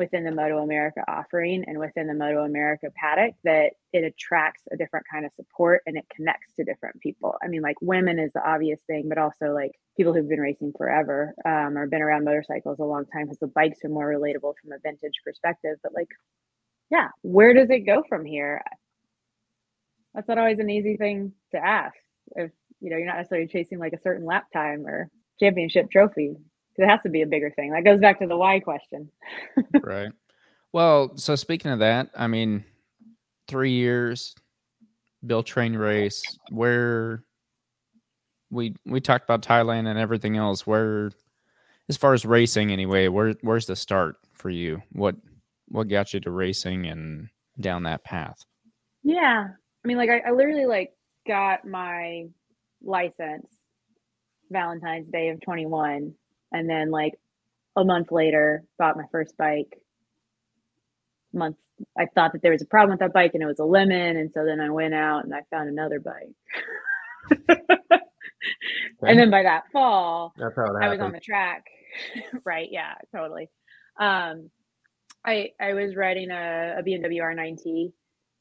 within 0.00 0.24
the 0.24 0.32
Moto 0.32 0.62
America 0.62 1.04
offering 1.06 1.62
and 1.66 1.78
within 1.78 2.06
the 2.06 2.14
Moto 2.14 2.42
America 2.42 2.88
paddock 2.96 3.34
that 3.44 3.72
it 3.92 4.02
attracts 4.02 4.62
a 4.72 4.76
different 4.76 5.04
kind 5.12 5.26
of 5.26 5.32
support 5.36 5.82
and 5.86 5.98
it 5.98 6.06
connects 6.16 6.54
to 6.56 6.64
different 6.64 6.98
people. 7.02 7.34
I 7.44 7.48
mean, 7.48 7.60
like 7.60 7.76
women 7.82 8.18
is 8.18 8.32
the 8.32 8.42
obvious 8.42 8.80
thing, 8.86 9.10
but 9.10 9.18
also 9.18 9.52
like 9.52 9.72
people 9.98 10.14
who've 10.14 10.28
been 10.28 10.40
racing 10.40 10.72
forever 10.76 11.34
um, 11.44 11.76
or 11.76 11.86
been 11.86 12.00
around 12.00 12.24
motorcycles 12.24 12.78
a 12.78 12.84
long 12.84 13.04
time 13.12 13.26
because 13.26 13.40
the 13.40 13.46
bikes 13.46 13.84
are 13.84 13.90
more 13.90 14.06
relatable 14.06 14.54
from 14.62 14.72
a 14.72 14.78
vintage 14.82 15.20
perspective. 15.22 15.76
But 15.82 15.92
like, 15.94 16.08
yeah, 16.90 17.08
where 17.20 17.52
does 17.52 17.68
it 17.68 17.80
go 17.80 18.02
from 18.08 18.24
here? 18.24 18.62
That's 20.14 20.28
not 20.28 20.38
always 20.38 20.60
an 20.60 20.70
easy 20.70 20.96
thing 20.96 21.34
to 21.52 21.58
ask 21.58 21.94
if 22.36 22.50
you 22.80 22.88
know 22.88 22.96
you're 22.96 23.06
not 23.06 23.18
necessarily 23.18 23.48
chasing 23.48 23.78
like 23.78 23.92
a 23.92 24.00
certain 24.00 24.24
lap 24.24 24.46
time 24.50 24.86
or 24.86 25.10
championship 25.38 25.90
trophy 25.90 26.36
it 26.80 26.88
has 26.88 27.00
to 27.02 27.08
be 27.08 27.22
a 27.22 27.26
bigger 27.26 27.50
thing. 27.50 27.72
That 27.72 27.84
goes 27.84 28.00
back 28.00 28.18
to 28.20 28.26
the 28.26 28.36
why 28.36 28.60
question. 28.60 29.10
right. 29.82 30.10
Well, 30.72 31.16
so 31.16 31.34
speaking 31.34 31.70
of 31.70 31.80
that, 31.80 32.10
I 32.16 32.26
mean, 32.26 32.64
three 33.48 33.72
years, 33.72 34.34
Build 35.26 35.46
Train 35.46 35.74
Race, 35.74 36.22
where 36.50 37.24
we 38.50 38.74
we 38.86 39.00
talked 39.00 39.24
about 39.24 39.42
Thailand 39.42 39.88
and 39.88 39.98
everything 39.98 40.36
else. 40.36 40.66
Where, 40.66 41.10
as 41.88 41.96
far 41.96 42.14
as 42.14 42.24
racing, 42.24 42.70
anyway, 42.70 43.08
where 43.08 43.34
where's 43.42 43.66
the 43.66 43.76
start 43.76 44.16
for 44.32 44.50
you? 44.50 44.82
What 44.92 45.16
what 45.68 45.88
got 45.88 46.14
you 46.14 46.20
to 46.20 46.30
racing 46.30 46.86
and 46.86 47.28
down 47.60 47.82
that 47.84 48.04
path? 48.04 48.38
Yeah, 49.02 49.48
I 49.84 49.88
mean, 49.88 49.96
like 49.96 50.10
I, 50.10 50.20
I 50.28 50.30
literally 50.30 50.66
like 50.66 50.92
got 51.26 51.66
my 51.66 52.26
license 52.82 53.46
Valentine's 54.50 55.08
Day 55.08 55.28
of 55.28 55.40
21 55.40 56.14
and 56.52 56.68
then 56.68 56.90
like 56.90 57.14
a 57.76 57.84
month 57.84 58.10
later 58.12 58.64
bought 58.78 58.96
my 58.96 59.04
first 59.12 59.36
bike. 59.36 59.80
Month 61.32 61.56
i 61.98 62.06
thought 62.14 62.32
that 62.32 62.42
there 62.42 62.52
was 62.52 62.60
a 62.62 62.66
problem 62.66 62.90
with 62.90 63.00
that 63.00 63.12
bike 63.14 63.30
and 63.34 63.42
it 63.42 63.46
was 63.46 63.58
a 63.60 63.64
lemon. 63.64 64.16
And 64.16 64.30
so 64.34 64.44
then 64.44 64.60
i 64.60 64.70
went 64.70 64.94
out 64.94 65.24
and 65.24 65.34
i 65.34 65.40
found 65.50 65.68
another 65.68 66.00
bike. 66.00 66.34
And 69.02 69.18
then 69.18 69.30
by 69.30 69.42
that 69.44 69.64
fall 69.72 70.32
That's 70.38 70.56
how 70.56 70.64
it 70.64 70.82
i 70.82 70.88
was 70.88 71.00
on 71.00 71.12
the 71.12 71.20
track. 71.20 71.64
Right. 72.44 72.68
Yeah 72.70 72.94
totally. 73.14 73.50
Um 73.98 74.50
i 75.24 75.50
i 75.60 75.74
was 75.74 75.96
riding 75.96 76.30
a, 76.30 76.76
a 76.78 76.82
bmw 76.82 77.18
r9t 77.20 77.92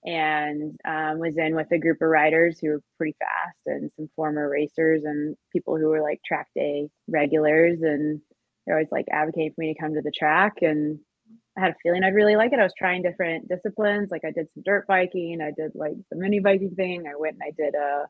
and 0.06 0.78
um, 0.86 1.20
was 1.20 1.38
in 1.38 1.56
with 1.56 1.72
a 1.72 1.78
group 1.78 2.02
of 2.02 2.08
riders 2.08 2.60
who 2.60 2.70
were 2.70 2.82
pretty 2.98 3.16
fast 3.20 3.58
and 3.66 3.92
some 3.96 4.10
former 4.16 4.50
racers 4.50 5.04
and 5.04 5.36
people 5.52 5.78
who 5.78 5.88
were 5.88 6.02
like 6.02 6.22
track 6.26 6.48
day 6.56 6.90
regulars 7.08 7.82
and 7.82 8.22
they're 8.66 8.76
always 8.76 8.92
like 8.92 9.06
advocating 9.12 9.52
for 9.54 9.62
me 9.62 9.74
to 9.74 9.80
come 9.80 9.94
to 9.94 10.02
the 10.02 10.12
track 10.12 10.62
and 10.62 11.00
I 11.58 11.62
had 11.62 11.72
a 11.72 11.76
feeling 11.84 12.04
I'd 12.04 12.16
really 12.16 12.38
like 12.38 12.54
it. 12.54 12.60
I 12.60 12.64
was 12.64 12.74
trying 12.78 13.02
different 13.02 13.50
disciplines. 13.50 14.12
Like 14.12 14.24
I 14.24 14.32
did 14.32 14.50
some 14.54 14.64
dirt 14.64 14.88
biking, 14.88 15.42
I 15.42 15.52
did 15.52 15.72
like 15.76 15.96
the 16.10 16.18
mini 16.18 16.40
biking 16.40 16.76
thing. 16.76 17.06
I 17.08 17.18
went 17.18 17.36
and 17.36 17.44
I 17.44 17.52
did 17.52 17.76
a 17.76 18.06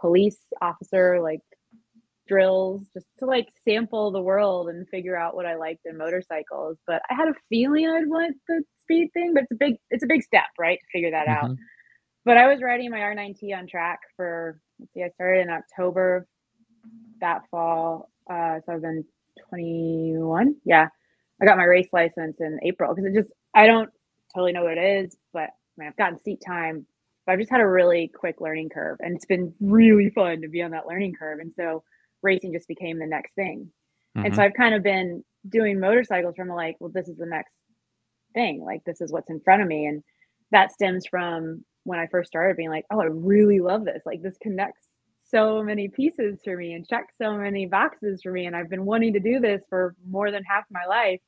police 0.00 0.38
officer 0.60 1.20
like 1.20 1.42
drills 2.30 2.86
just 2.94 3.06
to 3.18 3.26
like 3.26 3.48
sample 3.64 4.12
the 4.12 4.22
world 4.22 4.68
and 4.68 4.88
figure 4.88 5.18
out 5.18 5.34
what 5.34 5.46
I 5.46 5.56
liked 5.56 5.84
in 5.84 5.98
motorcycles. 5.98 6.78
But 6.86 7.02
I 7.10 7.14
had 7.14 7.28
a 7.28 7.34
feeling 7.48 7.88
I'd 7.88 8.08
want 8.08 8.36
the 8.48 8.62
speed 8.78 9.10
thing, 9.12 9.34
but 9.34 9.42
it's 9.42 9.52
a 9.52 9.56
big 9.56 9.74
it's 9.90 10.04
a 10.04 10.06
big 10.06 10.22
step, 10.22 10.46
right? 10.58 10.78
To 10.78 10.86
figure 10.92 11.10
that 11.10 11.26
mm-hmm. 11.26 11.46
out. 11.46 11.56
But 12.24 12.36
I 12.36 12.46
was 12.46 12.62
riding 12.62 12.90
my 12.90 12.98
R9T 12.98 13.56
on 13.56 13.66
track 13.66 13.98
for 14.16 14.60
let's 14.78 14.92
see, 14.94 15.02
I 15.02 15.10
started 15.10 15.42
in 15.42 15.50
October 15.50 16.26
that 17.20 17.42
fall. 17.50 18.08
Uh, 18.30 18.60
so 18.64 18.72
I've 18.72 18.82
been 18.82 19.04
21. 19.48 20.54
Yeah. 20.64 20.88
I 21.42 21.44
got 21.44 21.56
my 21.56 21.64
race 21.64 21.88
license 21.92 22.36
in 22.38 22.58
April 22.62 22.94
because 22.94 23.10
it 23.10 23.18
just 23.18 23.32
I 23.54 23.66
don't 23.66 23.90
totally 24.32 24.52
know 24.52 24.62
what 24.62 24.78
it 24.78 25.04
is, 25.04 25.16
but 25.32 25.50
I 25.50 25.76
mean, 25.76 25.88
I've 25.88 25.96
gotten 25.96 26.20
seat 26.20 26.42
time. 26.46 26.86
But 27.26 27.32
I've 27.32 27.38
just 27.38 27.50
had 27.50 27.60
a 27.60 27.66
really 27.66 28.10
quick 28.14 28.40
learning 28.40 28.70
curve, 28.70 28.98
and 29.00 29.14
it's 29.14 29.26
been 29.26 29.52
really 29.60 30.10
fun 30.10 30.40
to 30.40 30.48
be 30.48 30.62
on 30.62 30.70
that 30.70 30.86
learning 30.86 31.14
curve. 31.18 31.40
And 31.40 31.52
so 31.52 31.82
racing 32.22 32.52
just 32.52 32.68
became 32.68 32.98
the 32.98 33.06
next 33.06 33.34
thing. 33.34 33.70
Mm-hmm. 34.16 34.26
And 34.26 34.34
so 34.34 34.40
mm-hmm. 34.40 34.46
I've 34.46 34.54
kind 34.54 34.74
of 34.74 34.82
been 34.82 35.24
doing 35.48 35.80
motorcycles 35.80 36.36
from 36.36 36.48
like, 36.48 36.76
well, 36.80 36.90
this 36.92 37.08
is 37.08 37.16
the 37.16 37.26
next 37.26 37.52
thing. 38.34 38.62
Like 38.64 38.84
this 38.84 39.00
is 39.00 39.12
what's 39.12 39.30
in 39.30 39.40
front 39.40 39.62
of 39.62 39.68
me, 39.68 39.86
and 39.86 40.02
that 40.52 40.72
stems 40.72 41.06
from 41.06 41.64
when 41.84 41.98
I 41.98 42.06
first 42.06 42.28
started 42.28 42.56
being 42.56 42.70
like, 42.70 42.84
oh, 42.90 43.00
I 43.00 43.06
really 43.06 43.60
love 43.60 43.84
this. 43.84 44.02
Like 44.04 44.22
this 44.22 44.36
connects 44.42 44.86
so 45.24 45.62
many 45.62 45.88
pieces 45.88 46.40
for 46.44 46.56
me 46.56 46.74
and 46.74 46.86
checks 46.86 47.14
so 47.20 47.36
many 47.36 47.66
boxes 47.66 48.20
for 48.22 48.32
me. 48.32 48.46
And 48.46 48.56
I've 48.56 48.68
been 48.68 48.84
wanting 48.84 49.12
to 49.12 49.20
do 49.20 49.38
this 49.38 49.62
for 49.70 49.94
more 50.08 50.30
than 50.30 50.42
half 50.42 50.64
my 50.70 50.84
life 50.86 51.20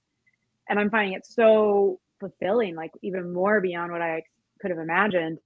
and 0.68 0.78
I'm 0.78 0.90
finding 0.90 1.14
it 1.14 1.26
so 1.26 2.00
fulfilling, 2.20 2.74
like 2.74 2.92
even 3.02 3.32
more 3.32 3.60
beyond 3.60 3.92
what 3.92 4.02
I 4.02 4.22
could 4.60 4.70
have 4.70 4.80
imagined. 4.80 5.38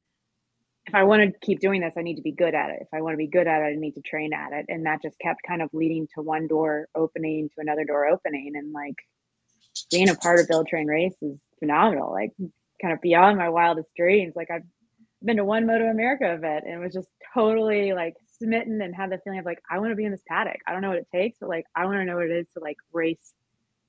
If 0.86 0.94
I 0.94 1.02
want 1.02 1.22
to 1.22 1.46
keep 1.46 1.60
doing 1.60 1.80
this, 1.80 1.94
I 1.96 2.02
need 2.02 2.16
to 2.16 2.22
be 2.22 2.32
good 2.32 2.54
at 2.54 2.70
it. 2.70 2.78
If 2.80 2.88
I 2.94 3.00
want 3.00 3.14
to 3.14 3.18
be 3.18 3.26
good 3.26 3.48
at 3.48 3.62
it, 3.62 3.64
I 3.64 3.74
need 3.74 3.94
to 3.96 4.00
train 4.02 4.32
at 4.32 4.52
it. 4.52 4.66
And 4.68 4.86
that 4.86 5.02
just 5.02 5.18
kept 5.18 5.40
kind 5.46 5.60
of 5.60 5.68
leading 5.72 6.06
to 6.14 6.22
one 6.22 6.46
door 6.46 6.88
opening 6.94 7.48
to 7.48 7.54
another 7.58 7.84
door 7.84 8.06
opening. 8.06 8.52
And 8.54 8.72
like 8.72 8.94
being 9.90 10.08
a 10.08 10.14
part 10.14 10.38
of 10.38 10.48
Build 10.48 10.68
Train 10.68 10.86
Race 10.86 11.16
is 11.20 11.38
phenomenal. 11.58 12.12
Like 12.12 12.32
kind 12.80 12.94
of 12.94 13.00
beyond 13.00 13.36
my 13.36 13.48
wildest 13.48 13.88
dreams. 13.96 14.34
Like 14.36 14.50
I've 14.50 14.62
been 15.24 15.38
to 15.38 15.44
one 15.44 15.66
Moto 15.66 15.86
America 15.86 16.32
event 16.32 16.64
and 16.68 16.80
was 16.80 16.92
just 16.92 17.08
totally 17.34 17.92
like 17.92 18.14
smitten 18.38 18.80
and 18.80 18.94
had 18.94 19.10
the 19.10 19.18
feeling 19.24 19.40
of 19.40 19.44
like, 19.44 19.60
I 19.68 19.78
want 19.78 19.90
to 19.90 19.96
be 19.96 20.04
in 20.04 20.12
this 20.12 20.22
paddock. 20.28 20.58
I 20.68 20.72
don't 20.72 20.82
know 20.82 20.90
what 20.90 20.98
it 20.98 21.08
takes, 21.12 21.38
but 21.40 21.48
like 21.48 21.64
I 21.74 21.86
want 21.86 21.98
to 21.98 22.04
know 22.04 22.16
what 22.16 22.26
it 22.26 22.36
is 22.36 22.46
to 22.54 22.60
like 22.60 22.76
race 22.92 23.32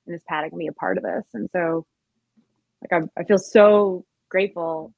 in 0.08 0.14
this 0.14 0.24
paddock 0.28 0.52
and 0.52 0.60
be 0.60 0.68
a 0.68 0.74
part 0.74 0.98
of 0.98 1.04
this. 1.04 1.26
And 1.34 1.50
so, 1.52 1.86
like, 2.82 3.04
I, 3.04 3.22
I 3.22 3.24
feel 3.26 3.38
so 3.38 4.06
grateful 4.30 4.94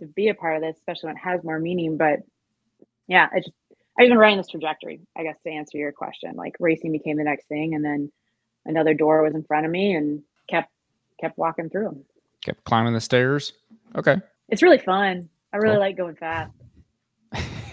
to 0.00 0.06
be 0.06 0.28
a 0.28 0.34
part 0.34 0.56
of 0.56 0.62
this, 0.62 0.76
especially 0.76 1.08
when 1.08 1.16
it 1.16 1.22
has 1.24 1.44
more 1.44 1.58
meaning. 1.58 1.96
But 1.96 2.20
yeah, 3.08 3.28
I 3.32 3.38
just, 3.38 3.52
I've 3.98 4.08
been 4.08 4.18
riding 4.18 4.38
this 4.38 4.48
trajectory, 4.48 5.00
I 5.16 5.22
guess, 5.22 5.36
to 5.44 5.50
answer 5.50 5.78
your 5.78 5.92
question. 5.92 6.34
Like, 6.36 6.56
racing 6.60 6.92
became 6.92 7.16
the 7.16 7.24
next 7.24 7.46
thing, 7.48 7.74
and 7.74 7.84
then 7.84 8.10
another 8.64 8.94
door 8.94 9.22
was 9.22 9.34
in 9.34 9.44
front 9.44 9.66
of 9.66 9.72
me, 9.72 9.94
and 9.94 10.22
kept 10.48 10.70
kept 11.20 11.38
walking 11.38 11.70
through 11.70 11.84
them. 11.84 12.04
Kept 12.42 12.64
climbing 12.64 12.94
the 12.94 13.00
stairs. 13.00 13.52
Okay. 13.94 14.16
It's 14.48 14.62
really 14.62 14.78
fun. 14.78 15.28
I 15.52 15.58
really 15.58 15.74
cool. 15.74 15.80
like 15.80 15.96
going 15.96 16.16
fast. 16.16 16.52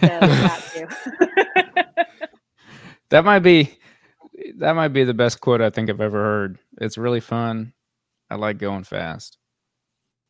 that 3.10 3.24
might 3.24 3.40
be 3.40 3.78
that 4.56 4.74
might 4.74 4.88
be 4.88 5.04
the 5.04 5.14
best 5.14 5.40
quote 5.40 5.60
I 5.60 5.70
think 5.70 5.90
I've 5.90 6.00
ever 6.00 6.22
heard. 6.22 6.58
It's 6.80 6.98
really 6.98 7.20
fun. 7.20 7.72
I 8.30 8.36
like 8.36 8.58
going 8.58 8.84
fast. 8.84 9.38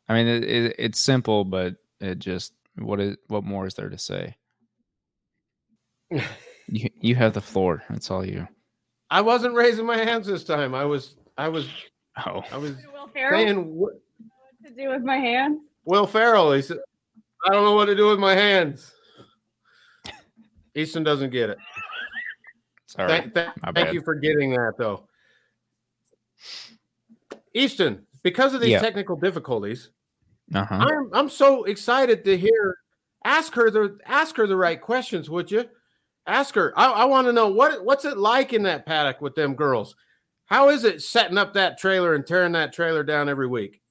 I 0.09 0.15
mean, 0.15 0.27
it, 0.27 0.45
it, 0.45 0.77
it's 0.79 0.99
simple, 0.99 1.45
but 1.45 1.75
it 2.01 2.19
just 2.19 2.53
what 2.77 3.01
is 3.01 3.16
what 3.29 3.45
more 3.45 3.66
is 3.66 3.75
there 3.75 3.89
to 3.89 3.99
say? 3.99 4.37
you 6.11 6.91
you 7.01 7.15
have 7.15 7.35
the 7.35 7.41
floor. 7.41 7.83
It's 7.91 8.11
all 8.11 8.25
you. 8.25 8.47
I 9.11 9.20
wasn't 9.20 9.55
raising 9.55 9.87
my 9.87 9.97
hands 9.97 10.27
this 10.27 10.45
time. 10.45 10.75
I 10.75 10.85
was 10.85 11.16
I 11.37 11.49
was 11.49 11.69
oh 12.27 12.43
I 12.53 12.57
was 12.57 12.75
saying 13.15 13.75
what, 13.75 13.95
what 14.19 14.69
to 14.69 14.75
do 14.75 14.91
with 14.91 15.03
my 15.03 15.16
hands. 15.16 15.61
Will 15.85 16.07
Ferrell. 16.07 16.53
He 16.53 16.62
said, 16.62 16.79
"I 17.47 17.53
don't 17.53 17.65
know 17.65 17.75
what 17.75 17.87
to 17.87 17.97
do 17.97 18.09
with 18.09 18.19
my 18.19 18.35
hands." 18.35 18.93
Easton 20.75 21.03
doesn't 21.03 21.31
get 21.31 21.51
it. 21.51 21.59
Sorry. 22.87 23.09
Thank, 23.09 23.35
thank, 23.35 23.53
thank 23.75 23.93
you 23.93 24.01
for 24.01 24.15
getting 24.15 24.51
that, 24.53 24.75
though. 24.79 25.09
Easton, 27.53 28.07
because 28.23 28.55
of 28.55 28.61
these 28.61 28.70
yeah. 28.70 28.81
technical 28.81 29.16
difficulties, 29.16 29.91
uh-huh. 30.55 30.75
I'm 30.75 31.11
I'm 31.12 31.29
so 31.29 31.65
excited 31.65 32.25
to 32.25 32.37
hear. 32.37 32.79
Ask 33.25 33.55
her 33.55 33.70
the 33.70 33.99
ask 34.07 34.37
her 34.37 34.47
the 34.47 34.57
right 34.57 34.81
questions, 34.81 35.29
would 35.29 35.51
you? 35.51 35.65
Ask 36.27 36.55
her. 36.55 36.73
I, 36.77 36.91
I 36.91 37.05
want 37.07 37.27
to 37.27 37.33
know 37.33 37.49
what 37.49 37.85
what's 37.85 38.05
it 38.05 38.19
like 38.19 38.53
in 38.53 38.62
that 38.65 38.87
paddock 38.87 39.20
with 39.20 39.35
them 39.35 39.55
girls. 39.55 39.95
How 40.47 40.70
is 40.70 40.85
it 40.85 41.03
setting 41.03 41.37
up 41.37 41.55
that 41.55 41.79
trailer 41.79 42.15
and 42.15 42.27
tearing 42.27 42.53
that 42.53 42.73
trailer 42.73 43.03
down 43.03 43.29
every 43.29 43.47
week? 43.47 43.83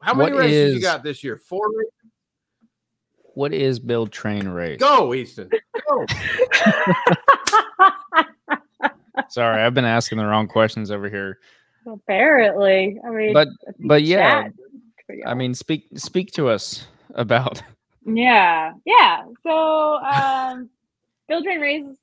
How 0.00 0.12
many 0.12 0.32
what 0.32 0.40
races 0.40 0.70
is, 0.70 0.74
you 0.74 0.80
got 0.82 1.02
this 1.02 1.22
year? 1.22 1.36
Four. 1.36 1.70
What 3.34 3.52
is 3.54 3.78
build 3.78 4.12
train 4.12 4.48
race? 4.48 4.78
Go, 4.78 5.14
Easton. 5.14 5.50
Go. 5.88 6.06
Sorry, 9.28 9.62
I've 9.62 9.74
been 9.74 9.84
asking 9.84 10.18
the 10.18 10.26
wrong 10.26 10.46
questions 10.46 10.90
over 10.90 11.08
here. 11.08 11.38
Apparently, 11.86 12.98
I 13.06 13.10
mean, 13.10 13.32
but 13.32 13.48
but 13.80 14.02
yeah, 14.02 14.48
I 15.26 15.34
mean, 15.34 15.54
speak 15.54 15.86
speak 15.96 16.32
to 16.32 16.48
us 16.48 16.86
about. 17.14 17.62
Yeah, 18.06 18.72
yeah. 18.84 19.24
So, 19.42 19.96
um, 19.98 20.68
Build 21.28 21.44
Train 21.44 21.60
Race 21.60 21.86
is 21.86 21.98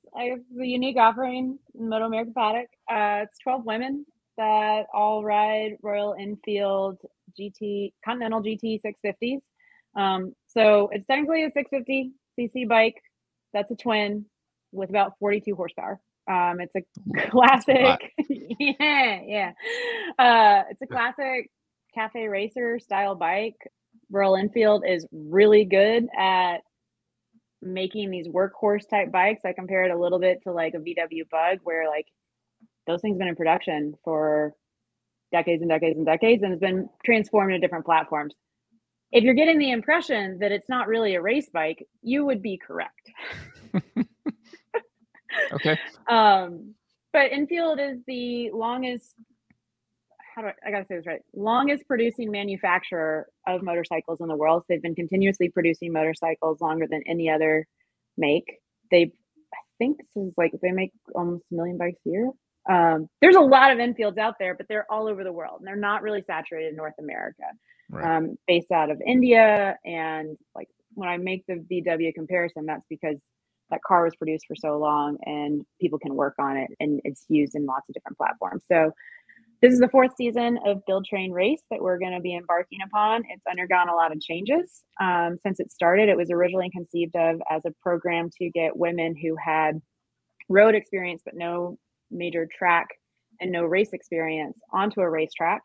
a 0.59 0.65
unique 0.65 0.97
offering 0.97 1.59
in 1.77 1.89
Moto 1.89 2.05
America 2.05 2.31
Paddock. 2.35 2.67
Uh, 2.89 3.23
it's 3.23 3.37
twelve 3.39 3.65
women 3.65 4.05
that 4.37 4.87
all 4.93 5.23
ride 5.23 5.77
Royal 5.81 6.15
Enfield 6.19 6.97
GT 7.39 7.93
Continental 8.03 8.41
GT 8.41 8.81
650s. 8.81 9.41
Um, 9.95 10.33
so 10.47 10.89
it's 10.91 11.05
technically 11.05 11.43
a 11.43 11.51
650 11.51 12.11
cc 12.39 12.67
bike. 12.67 13.01
That's 13.53 13.69
a 13.71 13.75
twin 13.75 14.25
with 14.71 14.89
about 14.89 15.13
42 15.19 15.55
horsepower. 15.55 15.99
Um, 16.29 16.59
it's 16.61 16.73
a 16.75 17.29
classic. 17.29 18.13
yeah, 18.29 19.19
yeah. 19.25 19.51
Uh, 20.17 20.63
it's 20.69 20.81
a 20.81 20.87
classic 20.87 21.49
cafe 21.93 22.27
racer 22.27 22.79
style 22.79 23.15
bike. 23.15 23.57
Royal 24.09 24.35
Enfield 24.35 24.83
is 24.87 25.05
really 25.11 25.65
good 25.65 26.07
at 26.17 26.57
making 27.61 28.09
these 28.09 28.27
workhorse 28.27 28.89
type 28.89 29.11
bikes. 29.11 29.41
I 29.45 29.53
compare 29.53 29.83
it 29.85 29.91
a 29.91 29.99
little 29.99 30.19
bit 30.19 30.39
to 30.43 30.51
like 30.51 30.73
a 30.73 30.79
VW 30.79 31.29
Bug, 31.29 31.59
where 31.63 31.87
like 31.87 32.07
those 32.87 33.01
things 33.01 33.15
have 33.15 33.19
been 33.19 33.27
in 33.27 33.35
production 33.35 33.93
for 34.03 34.53
decades 35.31 35.61
and 35.61 35.69
decades 35.69 35.97
and 35.97 36.05
decades, 36.05 36.43
and 36.43 36.53
it's 36.53 36.61
been 36.61 36.89
transformed 37.05 37.51
to 37.51 37.59
different 37.59 37.85
platforms. 37.85 38.33
If 39.11 39.23
you're 39.23 39.33
getting 39.33 39.59
the 39.59 39.71
impression 39.71 40.39
that 40.39 40.51
it's 40.51 40.69
not 40.69 40.87
really 40.87 41.15
a 41.15 41.21
race 41.21 41.49
bike, 41.49 41.85
you 42.01 42.25
would 42.25 42.41
be 42.41 42.57
correct. 42.57 43.11
okay. 45.53 45.77
Um, 46.09 46.73
but 47.13 47.31
Enfield 47.31 47.79
is 47.79 47.99
the 48.07 48.51
longest. 48.51 49.15
How 50.33 50.41
do 50.41 50.47
I, 50.49 50.53
I 50.67 50.71
gotta 50.71 50.85
say 50.85 50.95
this 50.95 51.05
right? 51.05 51.21
Longest 51.33 51.87
producing 51.87 52.31
manufacturer 52.31 53.27
of 53.47 53.63
motorcycles 53.63 54.21
in 54.21 54.27
the 54.27 54.35
world. 54.35 54.63
So 54.63 54.65
they've 54.69 54.81
been 54.81 54.95
continuously 54.95 55.49
producing 55.49 55.93
motorcycles 55.93 56.61
longer 56.61 56.87
than 56.89 57.03
any 57.05 57.29
other 57.29 57.67
make. 58.17 58.45
They, 58.89 59.11
I 59.53 59.57
think 59.77 59.97
this 59.97 60.23
is 60.23 60.33
like 60.37 60.51
they 60.61 60.71
make 60.71 60.91
almost 61.15 61.43
a 61.51 61.55
million 61.55 61.77
bikes 61.77 61.99
a 62.05 62.09
year. 62.09 62.31
Um, 62.69 63.09
there's 63.21 63.35
a 63.35 63.41
lot 63.41 63.71
of 63.71 63.79
Enfields 63.79 64.17
out 64.17 64.35
there, 64.39 64.55
but 64.55 64.67
they're 64.67 64.89
all 64.91 65.07
over 65.07 65.23
the 65.23 65.31
world, 65.31 65.59
and 65.59 65.67
they're 65.67 65.75
not 65.75 66.03
really 66.03 66.21
saturated 66.21 66.69
in 66.69 66.75
North 66.75 66.93
America. 66.99 67.43
Right. 67.89 68.17
Um, 68.17 68.37
based 68.47 68.71
out 68.71 68.91
of 68.91 69.01
India, 69.05 69.77
and 69.83 70.37
like 70.55 70.69
when 70.93 71.09
I 71.09 71.17
make 71.17 71.45
the 71.47 71.55
VW 71.55 72.13
comparison, 72.13 72.65
that's 72.65 72.85
because 72.89 73.17
that 73.71 73.81
car 73.83 74.03
was 74.03 74.15
produced 74.15 74.45
for 74.47 74.55
so 74.55 74.77
long 74.77 75.17
and 75.25 75.65
people 75.79 75.97
can 75.97 76.13
work 76.13 76.35
on 76.37 76.57
it 76.57 76.69
and 76.79 77.01
it's 77.03 77.25
used 77.29 77.55
in 77.55 77.65
lots 77.65 77.89
of 77.89 77.93
different 77.95 78.17
platforms. 78.17 78.63
So 78.67 78.91
this 79.61 79.73
is 79.73 79.79
the 79.79 79.89
fourth 79.89 80.11
season 80.17 80.57
of 80.65 80.83
Build 80.87 81.05
Train 81.05 81.31
Race 81.31 81.61
that 81.69 81.79
we're 81.79 81.99
going 81.99 82.13
to 82.13 82.19
be 82.19 82.35
embarking 82.35 82.79
upon. 82.83 83.23
It's 83.29 83.45
undergone 83.49 83.89
a 83.89 83.95
lot 83.95 84.11
of 84.11 84.19
changes 84.19 84.83
um, 84.99 85.37
since 85.43 85.59
it 85.59 85.71
started. 85.71 86.09
It 86.09 86.17
was 86.17 86.31
originally 86.31 86.71
conceived 86.71 87.15
of 87.15 87.39
as 87.49 87.63
a 87.65 87.73
program 87.81 88.31
to 88.39 88.49
get 88.49 88.75
women 88.75 89.15
who 89.15 89.35
had 89.35 89.79
road 90.49 90.73
experience 90.73 91.21
but 91.23 91.35
no 91.35 91.77
major 92.09 92.47
track 92.57 92.87
and 93.39 93.51
no 93.51 93.63
race 93.63 93.93
experience 93.93 94.59
onto 94.73 95.01
a 95.01 95.09
racetrack. 95.09 95.61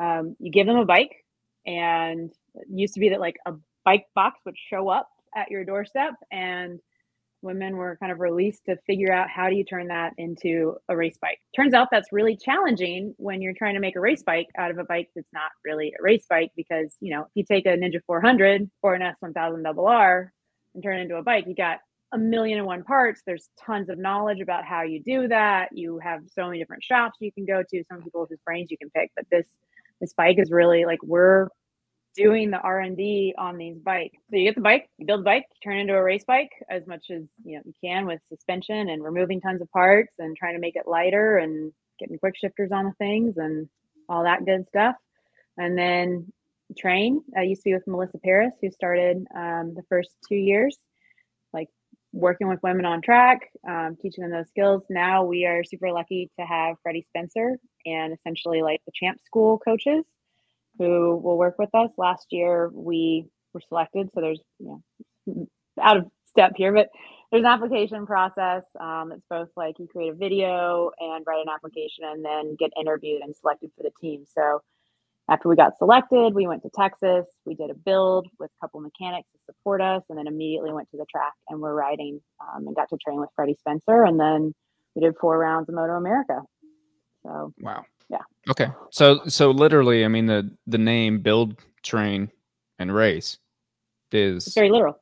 Um, 0.00 0.36
you 0.38 0.52
give 0.52 0.66
them 0.66 0.76
a 0.76 0.86
bike, 0.86 1.14
and 1.66 2.32
it 2.54 2.66
used 2.70 2.94
to 2.94 3.00
be 3.00 3.08
that 3.08 3.20
like 3.20 3.36
a 3.46 3.54
bike 3.84 4.06
box 4.14 4.38
would 4.46 4.56
show 4.70 4.88
up 4.88 5.08
at 5.36 5.50
your 5.50 5.64
doorstep 5.64 6.14
and 6.30 6.78
women 7.42 7.76
were 7.76 7.96
kind 8.00 8.12
of 8.12 8.20
released 8.20 8.64
to 8.66 8.76
figure 8.86 9.12
out 9.12 9.28
how 9.28 9.48
do 9.48 9.56
you 9.56 9.64
turn 9.64 9.88
that 9.88 10.12
into 10.18 10.76
a 10.88 10.96
race 10.96 11.18
bike. 11.20 11.38
Turns 11.54 11.74
out 11.74 11.88
that's 11.90 12.12
really 12.12 12.36
challenging 12.36 13.14
when 13.18 13.42
you're 13.42 13.54
trying 13.54 13.74
to 13.74 13.80
make 13.80 13.96
a 13.96 14.00
race 14.00 14.22
bike 14.22 14.48
out 14.56 14.70
of 14.70 14.78
a 14.78 14.84
bike 14.84 15.08
that's 15.14 15.32
not 15.32 15.50
really 15.64 15.92
a 15.98 16.02
race 16.02 16.24
bike 16.28 16.50
because, 16.56 16.96
you 17.00 17.14
know, 17.14 17.22
if 17.22 17.28
you 17.34 17.44
take 17.44 17.66
a 17.66 17.70
Ninja 17.70 18.00
400 18.06 18.70
or 18.82 18.94
an 18.94 19.02
S1000 19.02 19.64
RR 19.64 20.32
and 20.74 20.82
turn 20.82 20.98
it 20.98 21.02
into 21.02 21.16
a 21.16 21.22
bike, 21.22 21.44
you 21.46 21.54
got 21.54 21.78
a 22.12 22.18
million 22.18 22.58
and 22.58 22.66
one 22.66 22.84
parts. 22.84 23.22
There's 23.26 23.48
tons 23.64 23.88
of 23.88 23.98
knowledge 23.98 24.40
about 24.40 24.64
how 24.64 24.82
you 24.82 25.02
do 25.02 25.28
that. 25.28 25.70
You 25.72 25.98
have 26.02 26.20
so 26.32 26.46
many 26.46 26.58
different 26.58 26.84
shops 26.84 27.18
you 27.20 27.32
can 27.32 27.46
go 27.46 27.62
to, 27.68 27.84
some 27.90 28.02
people 28.02 28.26
whose 28.28 28.40
brains 28.44 28.70
you 28.70 28.78
can 28.78 28.90
pick, 28.90 29.10
but 29.16 29.24
this 29.30 29.46
this 30.00 30.12
bike 30.14 30.36
is 30.38 30.50
really 30.50 30.84
like 30.84 30.98
we're 31.02 31.48
doing 32.14 32.50
the 32.50 32.58
r&d 32.58 33.34
on 33.38 33.56
these 33.56 33.78
bikes. 33.78 34.18
So 34.30 34.36
you 34.36 34.44
get 34.44 34.54
the 34.54 34.60
bike 34.60 34.88
you 34.98 35.06
build 35.06 35.20
the 35.20 35.24
bike 35.24 35.46
turn 35.62 35.78
it 35.78 35.82
into 35.82 35.94
a 35.94 36.02
race 36.02 36.24
bike 36.24 36.50
as 36.70 36.86
much 36.86 37.06
as 37.10 37.22
you 37.44 37.56
know 37.56 37.62
you 37.64 37.74
can 37.82 38.06
with 38.06 38.20
suspension 38.28 38.88
and 38.88 39.02
removing 39.02 39.40
tons 39.40 39.62
of 39.62 39.70
parts 39.70 40.14
and 40.18 40.36
trying 40.36 40.54
to 40.54 40.60
make 40.60 40.76
it 40.76 40.86
lighter 40.86 41.38
and 41.38 41.72
getting 41.98 42.18
quick 42.18 42.36
shifters 42.36 42.72
on 42.72 42.86
the 42.86 42.92
things 42.92 43.36
and 43.36 43.68
all 44.08 44.24
that 44.24 44.44
good 44.44 44.66
stuff. 44.66 44.96
And 45.58 45.76
then 45.76 46.32
train. 46.78 47.22
I 47.36 47.42
used 47.42 47.62
to 47.62 47.70
be 47.70 47.74
with 47.74 47.86
melissa 47.86 48.18
paris 48.18 48.54
who 48.60 48.70
started 48.70 49.26
um, 49.36 49.74
the 49.74 49.82
first 49.88 50.10
two 50.26 50.36
years 50.36 50.78
like 51.52 51.68
working 52.12 52.48
with 52.48 52.62
women 52.62 52.86
on 52.86 53.02
track 53.02 53.50
um, 53.68 53.96
teaching 54.00 54.22
them 54.22 54.30
those 54.30 54.48
skills. 54.48 54.82
Now 54.88 55.24
we 55.24 55.44
are 55.44 55.64
super 55.64 55.92
lucky 55.92 56.30
to 56.38 56.46
have 56.46 56.76
freddie 56.82 57.06
spencer 57.08 57.58
and 57.84 58.14
essentially 58.14 58.62
like 58.62 58.80
the 58.86 58.92
champ 58.94 59.18
school 59.24 59.58
coaches 59.58 60.04
who 60.82 61.16
will 61.16 61.38
work 61.38 61.56
with 61.58 61.74
us. 61.74 61.90
Last 61.96 62.26
year 62.30 62.70
we 62.72 63.26
were 63.54 63.60
selected, 63.68 64.10
so 64.14 64.20
there's 64.20 64.40
you 64.58 64.82
know 65.26 65.46
out 65.82 65.98
of 65.98 66.06
step 66.28 66.52
here, 66.56 66.72
but 66.72 66.88
there's 67.30 67.42
an 67.42 67.46
application 67.46 68.06
process. 68.06 68.64
Um, 68.80 69.12
it's 69.12 69.24
both 69.30 69.48
like 69.56 69.78
you 69.78 69.86
create 69.86 70.12
a 70.12 70.16
video 70.16 70.90
and 70.98 71.24
write 71.26 71.44
an 71.46 71.52
application, 71.52 72.04
and 72.04 72.24
then 72.24 72.56
get 72.58 72.70
interviewed 72.78 73.22
and 73.22 73.34
selected 73.36 73.70
for 73.76 73.82
the 73.82 73.92
team. 74.00 74.24
So 74.34 74.60
after 75.28 75.48
we 75.48 75.56
got 75.56 75.78
selected, 75.78 76.34
we 76.34 76.46
went 76.46 76.62
to 76.62 76.70
Texas. 76.74 77.26
We 77.46 77.54
did 77.54 77.70
a 77.70 77.74
build 77.74 78.26
with 78.40 78.50
a 78.50 78.66
couple 78.66 78.80
mechanics 78.80 79.28
to 79.32 79.38
support 79.54 79.80
us, 79.80 80.02
and 80.08 80.18
then 80.18 80.26
immediately 80.26 80.72
went 80.72 80.90
to 80.90 80.96
the 80.96 81.06
track 81.10 81.34
and 81.48 81.60
we're 81.60 81.74
riding 81.74 82.20
um, 82.40 82.66
and 82.66 82.74
got 82.74 82.88
to 82.90 82.96
train 82.96 83.20
with 83.20 83.30
Freddie 83.36 83.56
Spencer, 83.60 84.04
and 84.04 84.18
then 84.18 84.52
we 84.94 85.02
did 85.02 85.14
four 85.20 85.38
rounds 85.38 85.68
of 85.68 85.74
Moto 85.74 85.92
America. 85.92 86.40
So 87.24 87.52
wow, 87.60 87.84
yeah. 88.12 88.50
Okay. 88.50 88.68
So 88.90 89.20
so 89.26 89.50
literally, 89.50 90.04
I 90.04 90.08
mean 90.08 90.26
the 90.26 90.54
the 90.66 90.78
name 90.78 91.20
build, 91.20 91.58
train, 91.82 92.30
and 92.78 92.94
race 92.94 93.38
is 94.12 94.46
it's 94.46 94.54
very 94.54 94.70
literal. 94.70 95.00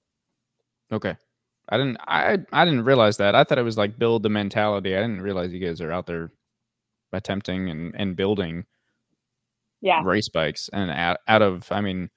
Okay. 0.92 1.16
I 1.68 1.76
didn't 1.76 1.98
I 2.06 2.38
I 2.52 2.64
didn't 2.64 2.84
realize 2.84 3.16
that. 3.18 3.34
I 3.34 3.44
thought 3.44 3.58
it 3.58 3.62
was 3.62 3.76
like 3.76 3.98
build 3.98 4.22
the 4.22 4.28
mentality. 4.28 4.96
I 4.96 5.00
didn't 5.00 5.22
realize 5.22 5.52
you 5.52 5.64
guys 5.64 5.80
are 5.80 5.92
out 5.92 6.06
there 6.06 6.30
attempting 7.12 7.68
and, 7.68 7.92
and 7.96 8.14
building 8.14 8.64
yeah 9.80 10.00
race 10.04 10.28
bikes 10.28 10.70
and 10.72 10.90
out, 10.90 11.18
out 11.26 11.42
of 11.42 11.66
I 11.72 11.80
mean 11.80 12.08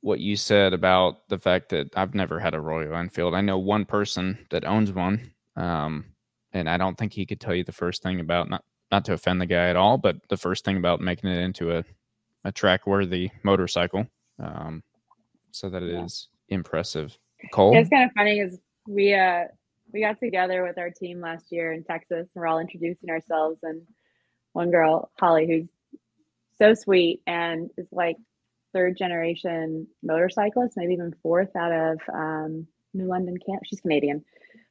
what 0.00 0.18
you 0.18 0.34
said 0.34 0.72
about 0.72 1.28
the 1.28 1.38
fact 1.38 1.68
that 1.68 1.88
I've 1.94 2.14
never 2.14 2.40
had 2.40 2.54
a 2.54 2.60
Royal 2.60 2.94
Enfield. 2.96 3.34
I 3.34 3.42
know 3.42 3.58
one 3.58 3.84
person 3.84 4.46
that 4.50 4.64
owns 4.64 4.92
one. 4.92 5.30
Um, 5.56 6.06
and 6.52 6.68
I 6.68 6.78
don't 6.78 6.96
think 6.96 7.12
he 7.12 7.26
could 7.26 7.40
tell 7.40 7.54
you 7.54 7.64
the 7.64 7.72
first 7.72 8.02
thing 8.02 8.18
about 8.20 8.48
not 8.48 8.64
not 8.90 9.04
to 9.06 9.12
offend 9.12 9.40
the 9.40 9.46
guy 9.46 9.68
at 9.68 9.76
all, 9.76 9.98
but 9.98 10.16
the 10.28 10.36
first 10.36 10.64
thing 10.64 10.76
about 10.76 11.00
making 11.00 11.30
it 11.30 11.40
into 11.40 11.76
a, 11.76 11.84
a 12.44 12.52
track 12.52 12.86
worthy 12.86 13.30
motorcycle. 13.42 14.06
Um, 14.38 14.82
so 15.52 15.68
that 15.68 15.82
it 15.82 15.92
yeah. 15.92 16.04
is 16.04 16.28
impressive. 16.48 17.16
Cole? 17.52 17.76
It's 17.76 17.90
kind 17.90 18.04
of 18.04 18.12
funny 18.12 18.40
because 18.40 18.58
we 18.86 19.14
uh 19.14 19.44
we 19.92 20.00
got 20.00 20.18
together 20.20 20.62
with 20.62 20.78
our 20.78 20.90
team 20.90 21.20
last 21.20 21.50
year 21.50 21.72
in 21.72 21.82
Texas 21.82 22.28
and 22.34 22.40
we're 22.40 22.46
all 22.46 22.58
introducing 22.60 23.10
ourselves 23.10 23.58
and 23.62 23.82
one 24.52 24.70
girl, 24.70 25.10
Holly, 25.18 25.46
who's 25.46 25.68
so 26.58 26.74
sweet 26.74 27.22
and 27.26 27.70
is 27.76 27.88
like 27.92 28.16
third 28.72 28.96
generation 28.96 29.86
motorcyclist, 30.02 30.76
maybe 30.76 30.92
even 30.92 31.14
fourth 31.22 31.54
out 31.56 31.72
of 31.72 31.98
um, 32.12 32.66
New 32.94 33.06
London 33.06 33.36
camp. 33.44 33.62
She's 33.64 33.80
Canadian 33.80 34.24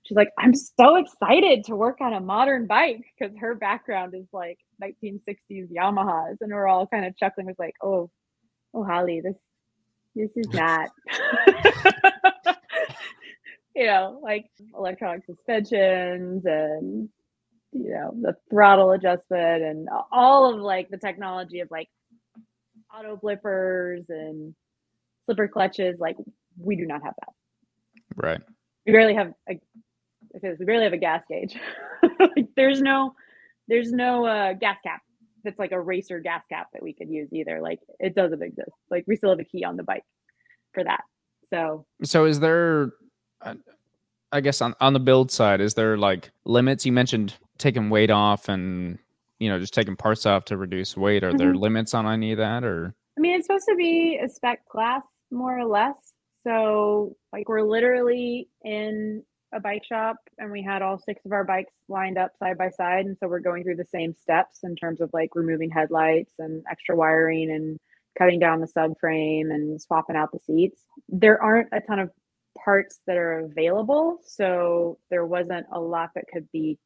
she's 0.09 0.15
like, 0.15 0.31
I'm 0.39 0.55
so 0.55 0.95
excited 0.95 1.63
to 1.65 1.75
work 1.75 2.01
on 2.01 2.13
a 2.13 2.19
modern 2.19 2.65
bike 2.65 3.05
because 3.17 3.35
her 3.37 3.53
background 3.53 4.15
is 4.15 4.25
like 4.33 4.57
1960s 4.83 5.71
Yamahas, 5.71 6.37
and 6.41 6.51
we're 6.51 6.67
all 6.67 6.87
kind 6.87 7.05
of 7.05 7.15
chuckling. 7.15 7.45
Was 7.45 7.55
like, 7.59 7.75
oh, 7.83 8.09
oh, 8.73 8.83
Holly, 8.83 9.21
this 9.21 9.35
this 10.15 10.31
is 10.35 10.51
not. 10.51 10.89
you 13.75 13.85
know, 13.85 14.19
like 14.23 14.49
electronic 14.75 15.25
suspensions 15.25 16.45
and 16.45 17.07
you 17.71 17.91
know 17.91 18.11
the 18.19 18.35
throttle 18.49 18.91
adjustment 18.91 19.61
and 19.61 19.87
all 20.11 20.51
of 20.51 20.59
like 20.59 20.89
the 20.89 20.97
technology 20.97 21.59
of 21.59 21.69
like 21.69 21.87
auto 22.97 23.15
blippers 23.15 24.09
and 24.09 24.55
slipper 25.25 25.47
clutches. 25.47 25.99
Like 25.99 26.17
we 26.57 26.75
do 26.75 26.87
not 26.87 27.03
have 27.03 27.13
that. 27.19 27.33
Right. 28.15 28.41
We 28.87 28.91
barely 28.91 29.13
have 29.13 29.33
a 29.47 29.59
because 30.33 30.59
we 30.59 30.65
barely 30.65 30.83
have 30.83 30.93
a 30.93 30.97
gas 30.97 31.23
gauge. 31.29 31.55
like, 32.19 32.47
there's 32.55 32.81
no 32.81 33.15
there's 33.67 33.91
no 33.91 34.25
uh, 34.25 34.53
gas 34.53 34.77
cap 34.83 35.01
that's 35.43 35.59
like 35.59 35.71
a 35.71 35.79
racer 35.79 36.19
gas 36.19 36.43
cap 36.49 36.67
that 36.73 36.83
we 36.83 36.93
could 36.93 37.09
use 37.09 37.29
either. 37.31 37.61
Like 37.61 37.79
it 37.99 38.15
doesn't 38.15 38.41
exist. 38.41 38.71
Like 38.89 39.05
we 39.07 39.15
still 39.15 39.29
have 39.29 39.39
a 39.39 39.43
key 39.43 39.63
on 39.63 39.77
the 39.77 39.83
bike 39.83 40.03
for 40.73 40.83
that. 40.83 41.01
So 41.51 41.85
so 42.03 42.25
is 42.25 42.39
there? 42.39 42.91
Uh, 43.41 43.55
I 44.31 44.41
guess 44.41 44.61
on 44.61 44.75
on 44.79 44.93
the 44.93 44.99
build 44.99 45.31
side, 45.31 45.61
is 45.61 45.73
there 45.73 45.97
like 45.97 46.31
limits? 46.45 46.85
You 46.85 46.91
mentioned 46.91 47.35
taking 47.57 47.89
weight 47.89 48.11
off 48.11 48.49
and 48.49 48.99
you 49.39 49.49
know 49.49 49.59
just 49.59 49.73
taking 49.73 49.95
parts 49.95 50.25
off 50.25 50.45
to 50.45 50.57
reduce 50.57 50.95
weight. 50.95 51.23
Are 51.23 51.29
mm-hmm. 51.29 51.37
there 51.37 51.55
limits 51.55 51.93
on 51.93 52.07
any 52.07 52.31
of 52.31 52.37
that 52.37 52.63
or? 52.63 52.93
I 53.17 53.21
mean, 53.21 53.35
it's 53.35 53.47
supposed 53.47 53.65
to 53.69 53.75
be 53.75 54.19
a 54.23 54.29
spec 54.29 54.65
class 54.67 55.01
more 55.31 55.57
or 55.57 55.65
less. 55.65 55.95
So 56.45 57.15
like 57.33 57.49
we're 57.49 57.63
literally 57.63 58.49
in 58.63 59.23
a 59.53 59.59
bike 59.59 59.83
shop 59.83 60.17
and 60.37 60.51
we 60.51 60.61
had 60.61 60.81
all 60.81 60.99
six 60.99 61.25
of 61.25 61.31
our 61.31 61.43
bikes 61.43 61.73
lined 61.87 62.17
up 62.17 62.31
side 62.37 62.57
by 62.57 62.69
side 62.69 63.05
and 63.05 63.17
so 63.19 63.27
we're 63.27 63.39
going 63.39 63.63
through 63.63 63.75
the 63.75 63.85
same 63.85 64.13
steps 64.13 64.59
in 64.63 64.75
terms 64.75 65.01
of 65.01 65.09
like 65.11 65.29
removing 65.33 65.71
headlights 65.71 66.33
and 66.39 66.63
extra 66.69 66.95
wiring 66.95 67.49
and 67.51 67.79
cutting 68.17 68.39
down 68.39 68.59
the 68.59 68.67
subframe 68.67 69.51
and 69.51 69.81
swapping 69.81 70.15
out 70.15 70.31
the 70.31 70.39
seats. 70.39 70.83
There 71.07 71.41
aren't 71.41 71.69
a 71.71 71.79
ton 71.79 71.99
of 71.99 72.11
parts 72.63 72.99
that 73.07 73.17
are 73.17 73.39
available 73.39 74.19
so 74.23 74.99
there 75.09 75.25
wasn't 75.25 75.65
a 75.71 75.79
lot 75.79 76.09
that 76.15 76.25
could 76.31 76.47
be 76.51 76.77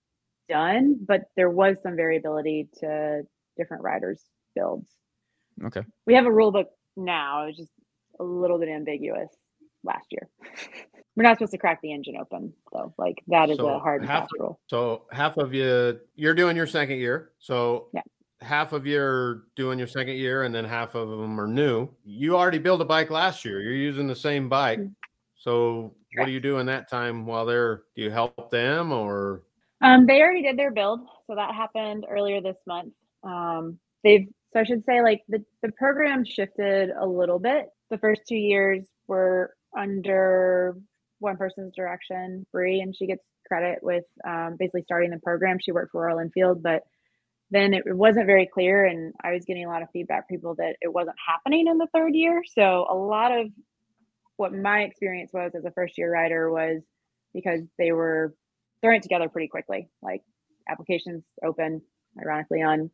done 0.47 0.97
but 1.05 1.23
there 1.35 1.49
was 1.49 1.77
some 1.81 1.95
variability 1.95 2.69
to 2.79 3.23
different 3.57 3.83
riders 3.83 4.21
builds. 4.55 4.89
Okay. 5.65 5.81
We 6.05 6.13
have 6.13 6.25
a 6.25 6.31
rule 6.31 6.51
book 6.51 6.69
now 6.95 7.47
it's 7.47 7.57
just 7.57 7.71
a 8.19 8.23
little 8.23 8.59
bit 8.59 8.69
ambiguous 8.69 9.29
last 9.83 10.07
year 10.11 10.29
We're 11.15 11.23
not 11.23 11.37
supposed 11.37 11.51
to 11.51 11.59
crack 11.59 11.79
the 11.81 11.93
engine 11.93 12.17
open, 12.19 12.53
though. 12.71 12.93
Like 12.97 13.21
that 13.27 13.51
is 13.51 13.57
so 13.57 13.67
a 13.67 13.79
hard 13.79 14.03
half, 14.03 14.27
rule. 14.39 14.59
So 14.65 15.03
half 15.11 15.37
of 15.37 15.53
you, 15.53 15.99
you're 16.15 16.33
doing 16.33 16.57
your 16.57 16.65
second 16.65 16.97
year. 16.97 17.33
So 17.37 17.89
yeah. 17.93 18.01
half 18.41 18.73
of 18.73 18.87
you 18.87 18.99
are 18.99 19.43
doing 19.55 19.77
your 19.77 19.87
second 19.87 20.15
year, 20.15 20.41
and 20.43 20.55
then 20.55 20.65
half 20.65 20.95
of 20.95 21.09
them 21.09 21.39
are 21.39 21.47
new. 21.47 21.87
You 22.03 22.35
already 22.35 22.57
built 22.57 22.81
a 22.81 22.85
bike 22.85 23.11
last 23.11 23.45
year. 23.45 23.61
You're 23.61 23.73
using 23.75 24.07
the 24.07 24.15
same 24.15 24.49
bike. 24.49 24.79
Mm-hmm. 24.79 24.91
So 25.35 25.93
what 26.15 26.25
do 26.25 26.31
you 26.31 26.39
do 26.39 26.57
in 26.57 26.65
that 26.65 26.89
time 26.89 27.27
while 27.27 27.45
they're? 27.45 27.83
Do 27.95 28.01
you 28.01 28.09
help 28.09 28.49
them 28.49 28.91
or? 28.91 29.43
Um, 29.81 30.07
they 30.07 30.19
already 30.21 30.41
did 30.41 30.57
their 30.57 30.71
build, 30.71 31.01
so 31.27 31.35
that 31.35 31.53
happened 31.53 32.07
earlier 32.09 32.41
this 32.41 32.57
month. 32.65 32.93
Um, 33.23 33.77
they've 34.03 34.27
so 34.51 34.61
I 34.61 34.63
should 34.63 34.83
say 34.83 35.03
like 35.03 35.21
the 35.27 35.43
the 35.61 35.71
program 35.73 36.25
shifted 36.25 36.89
a 36.89 37.05
little 37.05 37.37
bit. 37.37 37.67
The 37.91 37.99
first 37.99 38.21
two 38.27 38.35
years 38.35 38.87
were 39.07 39.53
under 39.77 40.75
one 41.19 41.37
person's 41.37 41.73
direction, 41.75 42.45
Bree, 42.51 42.81
and 42.81 42.95
she 42.95 43.07
gets 43.07 43.23
credit 43.47 43.79
with 43.81 44.03
um, 44.27 44.55
basically 44.57 44.83
starting 44.83 45.11
the 45.11 45.19
program. 45.19 45.57
She 45.59 45.71
worked 45.71 45.91
for 45.91 46.05
Royal 46.05 46.19
Enfield, 46.19 46.63
but 46.63 46.83
then 47.51 47.73
it, 47.73 47.83
wasn't 47.85 48.25
very 48.25 48.49
clear, 48.51 48.85
and 48.85 49.13
I 49.23 49.31
was 49.31 49.45
getting 49.45 49.65
a 49.65 49.69
lot 49.69 49.83
of 49.83 49.89
feedback 49.93 50.27
people 50.27 50.55
that 50.55 50.75
it 50.81 50.91
wasn't 50.91 51.15
happening 51.25 51.67
in 51.67 51.77
the 51.77 51.87
third 51.93 52.15
year. 52.15 52.41
So 52.57 52.85
a 52.89 52.95
lot 52.95 53.31
of 53.31 53.47
what 54.37 54.53
my 54.53 54.81
experience 54.81 55.31
was 55.33 55.51
as 55.55 55.63
a 55.63 55.71
first 55.71 55.97
year 55.97 56.11
rider 56.11 56.51
was 56.51 56.81
because 57.33 57.61
they 57.77 57.91
were 57.91 58.33
throwing 58.81 58.97
it 58.97 59.03
together 59.03 59.29
pretty 59.29 59.47
quickly. 59.47 59.87
Like 60.01 60.21
applications 60.67 61.23
open, 61.45 61.81
ironically, 62.19 62.63
on 62.63 62.89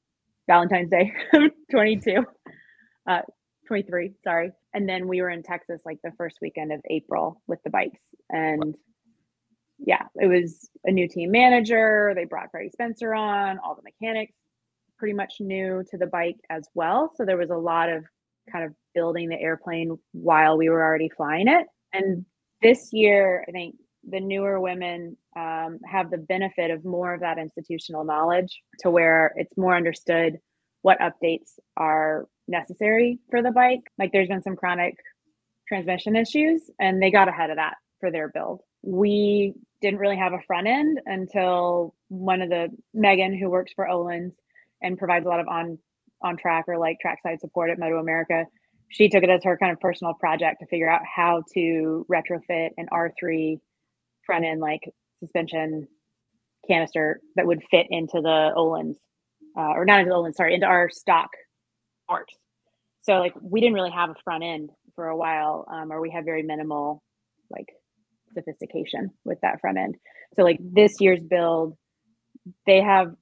Valentine's 0.47 0.89
Day, 0.89 1.13
22, 1.71 2.25
uh, 3.07 3.21
23, 3.69 4.13
sorry. 4.23 4.51
And 4.73 4.89
then 4.89 5.07
we 5.07 5.21
were 5.21 5.29
in 5.29 5.43
Texas 5.43 5.81
like 5.85 5.99
the 6.03 6.11
first 6.17 6.39
weekend 6.41 6.73
of 6.73 6.81
April 6.89 7.41
with 7.47 7.59
the 7.63 7.69
bikes. 7.69 8.01
And 8.29 8.75
yeah, 9.77 10.07
it 10.15 10.25
was 10.25 10.67
a 10.83 10.91
new 10.91 11.07
team 11.07 11.29
manager. 11.31 12.13
They 12.15 12.25
brought 12.25 12.49
Freddie 12.51 12.71
Spencer 12.71 13.13
on, 13.13 13.59
all 13.59 13.75
the 13.75 13.83
mechanics 13.83 14.33
pretty 14.97 15.13
much 15.13 15.35
new 15.39 15.83
to 15.91 15.97
the 15.97 16.07
bike 16.07 16.35
as 16.49 16.67
well. 16.73 17.13
So 17.15 17.25
there 17.25 17.37
was 17.37 17.51
a 17.51 17.55
lot 17.55 17.89
of 17.89 18.03
kind 18.51 18.65
of 18.65 18.73
building 18.95 19.29
the 19.29 19.39
airplane 19.39 19.97
while 20.13 20.57
we 20.57 20.67
were 20.67 20.83
already 20.83 21.09
flying 21.15 21.47
it. 21.47 21.67
And 21.93 22.25
this 22.63 22.89
year, 22.91 23.45
I 23.47 23.51
think 23.51 23.75
the 24.09 24.19
newer 24.19 24.59
women 24.59 25.15
um, 25.37 25.79
have 25.85 26.09
the 26.09 26.17
benefit 26.17 26.71
of 26.71 26.83
more 26.83 27.13
of 27.13 27.21
that 27.21 27.37
institutional 27.37 28.03
knowledge 28.03 28.61
to 28.79 28.89
where 28.89 29.31
it's 29.35 29.55
more 29.57 29.75
understood 29.75 30.39
what 30.81 30.99
updates 30.99 31.59
are 31.77 32.27
necessary 32.47 33.19
for 33.29 33.41
the 33.41 33.51
bike. 33.51 33.81
Like 33.97 34.11
there's 34.11 34.27
been 34.27 34.43
some 34.43 34.55
chronic 34.55 34.95
transmission 35.67 36.15
issues 36.15 36.69
and 36.79 37.01
they 37.01 37.11
got 37.11 37.27
ahead 37.27 37.49
of 37.49 37.57
that 37.57 37.75
for 37.99 38.11
their 38.11 38.29
build. 38.29 38.61
We 38.81 39.53
didn't 39.81 39.99
really 39.99 40.17
have 40.17 40.33
a 40.33 40.41
front 40.47 40.67
end 40.67 40.99
until 41.05 41.93
one 42.07 42.41
of 42.41 42.49
the 42.49 42.69
Megan 42.93 43.37
who 43.37 43.49
works 43.49 43.71
for 43.75 43.87
Öhlins 43.87 44.33
and 44.81 44.97
provides 44.97 45.25
a 45.25 45.29
lot 45.29 45.39
of 45.39 45.47
on 45.47 45.77
on 46.21 46.35
track 46.35 46.65
or 46.67 46.77
like 46.77 46.97
trackside 47.01 47.39
support 47.39 47.69
at 47.69 47.79
Moto 47.79 47.97
America. 47.97 48.45
She 48.89 49.07
took 49.07 49.23
it 49.23 49.29
as 49.29 49.43
her 49.43 49.57
kind 49.57 49.71
of 49.71 49.79
personal 49.79 50.13
project 50.15 50.59
to 50.59 50.65
figure 50.65 50.89
out 50.89 51.01
how 51.05 51.43
to 51.53 52.05
retrofit 52.11 52.69
an 52.77 52.87
R3 52.91 53.59
front 54.25 54.45
end 54.45 54.59
like 54.59 54.81
suspension 55.19 55.87
canister 56.67 57.21
that 57.35 57.45
would 57.45 57.63
fit 57.71 57.87
into 57.89 58.21
the 58.21 58.51
Öhlins, 58.57 58.95
uh, 59.59 59.73
or 59.75 59.85
not 59.85 59.99
into 59.99 60.09
the 60.09 60.15
Öhlins, 60.15 60.35
sorry, 60.35 60.53
into 60.55 60.65
our 60.65 60.89
stock 60.89 61.29
parts. 62.07 62.35
So 63.01 63.15
like 63.15 63.33
we 63.41 63.59
didn't 63.59 63.75
really 63.75 63.91
have 63.91 64.09
a 64.09 64.15
front 64.23 64.43
end 64.43 64.69
for 64.95 65.07
a 65.07 65.17
while, 65.17 65.65
um, 65.71 65.91
or 65.91 66.01
we 66.01 66.09
had 66.09 66.25
very 66.25 66.43
minimal 66.43 67.03
like 67.49 67.67
sophistication 68.33 69.11
with 69.25 69.39
that 69.41 69.59
front 69.61 69.77
end. 69.77 69.95
So 70.35 70.43
like 70.43 70.59
this 70.61 71.01
year's 71.01 71.21
build, 71.21 71.77
they 72.65 72.81
have 72.81 73.13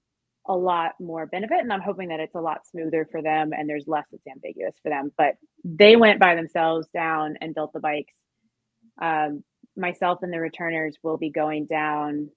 a 0.49 0.55
lot 0.55 0.93
more 0.97 1.25
benefit 1.25 1.57
and 1.59 1.73
i'm 1.73 1.81
hoping 1.81 2.07
that 2.07 2.21
it's 2.21 2.35
a 2.35 2.39
lot 2.39 2.65
smoother 2.71 3.05
for 3.11 3.21
them 3.21 3.51
and 3.51 3.67
there's 3.67 3.83
less 3.85 4.05
that's 4.09 4.25
ambiguous 4.27 4.73
for 4.81 4.87
them 4.87 5.11
but 5.17 5.33
they 5.65 5.97
went 5.97 6.21
by 6.21 6.35
themselves 6.35 6.87
down 6.93 7.35
and 7.41 7.53
built 7.53 7.73
the 7.73 7.81
bikes 7.81 8.13
um, 9.01 9.43
myself 9.75 10.19
and 10.21 10.33
the 10.33 10.39
returners 10.39 10.97
will 11.03 11.17
be 11.17 11.29
going 11.29 11.65
down 11.65 12.29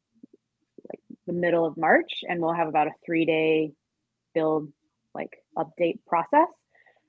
like 0.90 1.00
the 1.26 1.32
middle 1.32 1.64
of 1.64 1.76
March 1.76 2.22
and 2.28 2.40
we'll 2.40 2.52
have 2.52 2.68
about 2.68 2.86
a 2.86 2.92
three 3.04 3.24
day 3.24 3.72
build 4.34 4.72
like 5.14 5.30
update 5.56 5.98
process. 6.06 6.48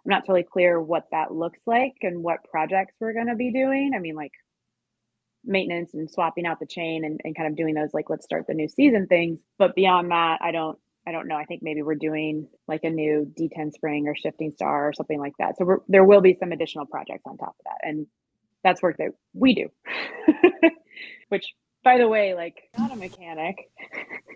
I'm 0.05 0.09
not 0.09 0.21
totally 0.21 0.43
clear 0.43 0.81
what 0.81 1.05
that 1.11 1.33
looks 1.33 1.59
like 1.65 1.93
and 2.01 2.23
what 2.23 2.43
projects 2.49 2.95
we're 2.99 3.13
going 3.13 3.27
to 3.27 3.35
be 3.35 3.51
doing. 3.51 3.91
I 3.95 3.99
mean, 3.99 4.15
like 4.15 4.31
maintenance 5.43 5.93
and 5.93 6.09
swapping 6.09 6.45
out 6.45 6.59
the 6.59 6.65
chain 6.65 7.03
and, 7.05 7.19
and 7.23 7.35
kind 7.35 7.47
of 7.47 7.55
doing 7.55 7.73
those 7.73 7.93
like 7.93 8.09
let's 8.09 8.25
start 8.25 8.45
the 8.47 8.53
new 8.53 8.67
season 8.67 9.07
things. 9.07 9.39
But 9.57 9.75
beyond 9.75 10.11
that, 10.11 10.39
I 10.41 10.51
don't 10.51 10.77
I 11.07 11.11
don't 11.11 11.27
know. 11.27 11.35
I 11.35 11.45
think 11.45 11.61
maybe 11.63 11.81
we're 11.81 11.95
doing 11.95 12.47
like 12.67 12.83
a 12.83 12.89
new 12.89 13.31
D10 13.39 13.73
spring 13.73 14.07
or 14.07 14.15
shifting 14.15 14.51
star 14.55 14.87
or 14.87 14.93
something 14.93 15.19
like 15.19 15.33
that. 15.39 15.57
So 15.57 15.83
there 15.87 16.03
will 16.03 16.21
be 16.21 16.35
some 16.39 16.51
additional 16.51 16.85
projects 16.85 17.23
on 17.25 17.37
top 17.37 17.55
of 17.59 17.65
that. 17.65 17.87
And 17.87 18.05
that's 18.63 18.81
work 18.81 18.97
that 18.97 19.09
we 19.33 19.55
do. 19.55 19.69
Which, 21.29 21.45
by 21.83 21.97
the 21.97 22.07
way, 22.07 22.35
like 22.35 22.69
not 22.77 22.91
a 22.91 22.95
mechanic. 22.95 23.71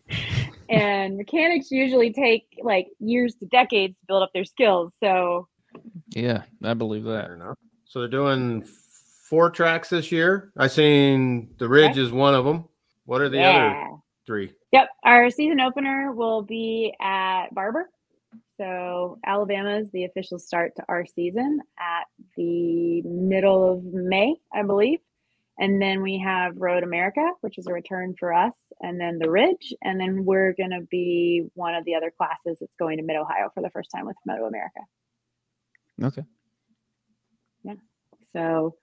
and 0.70 1.18
mechanics 1.18 1.72
usually 1.72 2.12
take 2.12 2.48
like 2.64 2.88
years 3.00 3.36
to 3.36 3.46
decades 3.48 3.96
to 3.98 4.06
build 4.08 4.24
up 4.24 4.32
their 4.34 4.46
skills. 4.46 4.92
So 5.02 5.48
yeah, 6.10 6.44
I 6.64 6.74
believe 6.74 7.04
that. 7.06 7.30
So 7.86 8.00
they're 8.00 8.08
doing 8.08 8.64
four 9.30 9.50
tracks 9.50 9.90
this 9.90 10.12
year. 10.12 10.52
I 10.58 10.68
seen 10.68 11.54
the 11.58 11.68
Ridge 11.68 11.92
okay. 11.92 12.02
is 12.02 12.12
one 12.12 12.34
of 12.34 12.46
them. 12.46 12.66
What 13.06 13.22
are 13.22 13.30
the 13.30 13.38
yeah. 13.38 13.86
other 13.88 13.98
three? 14.26 14.54
Yep, 14.72 14.90
our 15.04 15.30
season 15.30 15.60
opener 15.62 16.12
will 16.12 16.42
be 16.42 16.94
at 17.00 17.54
Barber 17.54 17.90
so 18.58 19.20
Alabama 19.26 19.78
is 19.78 19.90
the 19.92 20.06
official 20.06 20.40
start 20.40 20.76
to 20.78 20.84
our 20.88 21.06
season 21.06 21.60
at 21.80 22.06
the 22.38 23.02
middle 23.02 23.74
of 23.74 23.84
May, 23.84 24.36
I 24.54 24.64
believe. 24.64 25.00
And 25.58 25.82
then 25.82 26.02
we 26.02 26.20
have 26.20 26.58
Road 26.58 26.84
America, 26.84 27.32
which 27.42 27.58
is 27.58 27.68
a 27.68 27.74
return 27.74 28.16
for 28.20 28.34
us, 28.34 28.54
and 28.82 29.00
then 29.00 29.20
the 29.20 29.30
Ridge. 29.30 29.74
And 29.82 30.00
then 30.00 30.26
we're 30.26 30.54
going 30.54 30.72
to 30.72 30.82
be 30.92 31.46
one 31.54 31.76
of 31.76 31.86
the 31.86 31.96
other 31.96 32.12
classes 32.16 32.58
that's 32.60 32.76
going 32.78 32.98
to 32.98 33.04
Mid 33.04 33.16
Ohio 33.16 33.50
for 33.54 33.62
the 33.62 33.70
first 33.70 33.90
time 33.96 34.06
with 34.06 34.18
Moto 34.26 34.46
America. 34.46 34.80
Okay. 36.04 36.24
Yeah. 37.64 37.76
So 38.34 38.76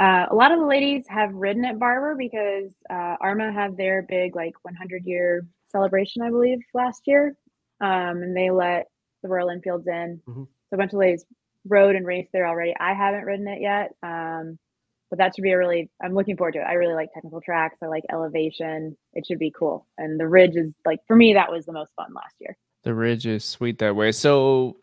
uh, 0.00 0.26
a 0.30 0.34
lot 0.34 0.52
of 0.52 0.58
the 0.58 0.66
ladies 0.66 1.04
have 1.08 1.34
ridden 1.34 1.66
at 1.66 1.78
Barber 1.78 2.14
because 2.16 2.72
uh, 2.88 3.16
AHRMA 3.22 3.52
had 3.52 3.76
their 3.76 4.02
big, 4.02 4.34
like, 4.34 4.54
100 4.62 5.04
year 5.04 5.46
celebration, 5.70 6.22
I 6.22 6.30
believe, 6.30 6.60
last 6.72 7.02
year 7.06 7.36
um, 7.80 8.22
and 8.22 8.36
they 8.36 8.50
let 8.50 8.88
the 9.22 9.28
Royal 9.28 9.50
Enfields 9.50 9.86
in. 9.86 10.20
Mm-hmm. 10.28 10.42
So 10.42 10.74
a 10.74 10.76
bunch 10.76 10.92
of 10.92 10.98
ladies 10.98 11.24
rode 11.66 11.96
and 11.96 12.06
raced 12.06 12.30
there 12.32 12.46
already. 12.46 12.74
I 12.78 12.94
haven't 12.94 13.24
ridden 13.24 13.48
it 13.48 13.60
yet, 13.60 13.92
um, 14.02 14.58
but 15.10 15.18
that 15.18 15.34
should 15.34 15.42
be 15.42 15.50
a 15.50 15.58
really. 15.58 15.90
I'm 16.02 16.14
looking 16.14 16.36
forward 16.36 16.52
to 16.52 16.60
it. 16.60 16.64
I 16.64 16.74
really 16.74 16.94
like 16.94 17.12
technical 17.12 17.40
tracks. 17.40 17.76
I 17.82 17.86
like 17.86 18.04
elevation. 18.10 18.96
It 19.12 19.26
should 19.26 19.40
be 19.40 19.52
cool. 19.56 19.86
And 19.98 20.18
the 20.18 20.28
Ridge 20.28 20.56
is 20.56 20.72
like 20.86 21.00
for 21.06 21.16
me 21.16 21.34
that 21.34 21.50
was 21.50 21.66
the 21.66 21.72
most 21.72 21.92
fun 21.96 22.14
last 22.14 22.36
year. 22.40 22.56
The 22.84 22.94
Ridge 22.94 23.26
is 23.26 23.44
sweet 23.44 23.78
that 23.80 23.94
way. 23.94 24.12
So 24.12 24.76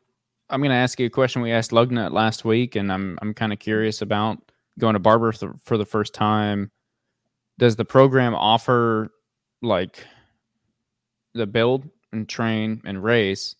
I'm 0.49 0.60
going 0.60 0.70
to 0.70 0.76
ask 0.76 0.99
you 0.99 1.08
a 1.08 1.10
question 1.10 1.41
we 1.41 1.52
asked 1.52 1.72
Lugnut 1.72 2.12
last 2.12 2.45
week, 2.45 2.76
and 2.76 2.91
I'm 2.91 3.18
I'm 3.22 3.34
kind 3.34 3.54
of 3.54 3.60
curious 3.60 4.02
about 4.02 4.38
going 4.78 4.94
to 4.94 4.99
Barber 4.99 5.32
for 5.32 5.78
the 5.78 5.86
first 5.86 6.14
time. 6.14 6.72
Does 7.58 7.76
the 7.76 7.86
program 7.86 8.36
offer 8.36 9.10
like 9.62 10.06
the 11.34 11.48
build 11.48 11.90
and 12.12 12.28
train 12.28 12.82
and 12.86 13.04
race 13.04 13.56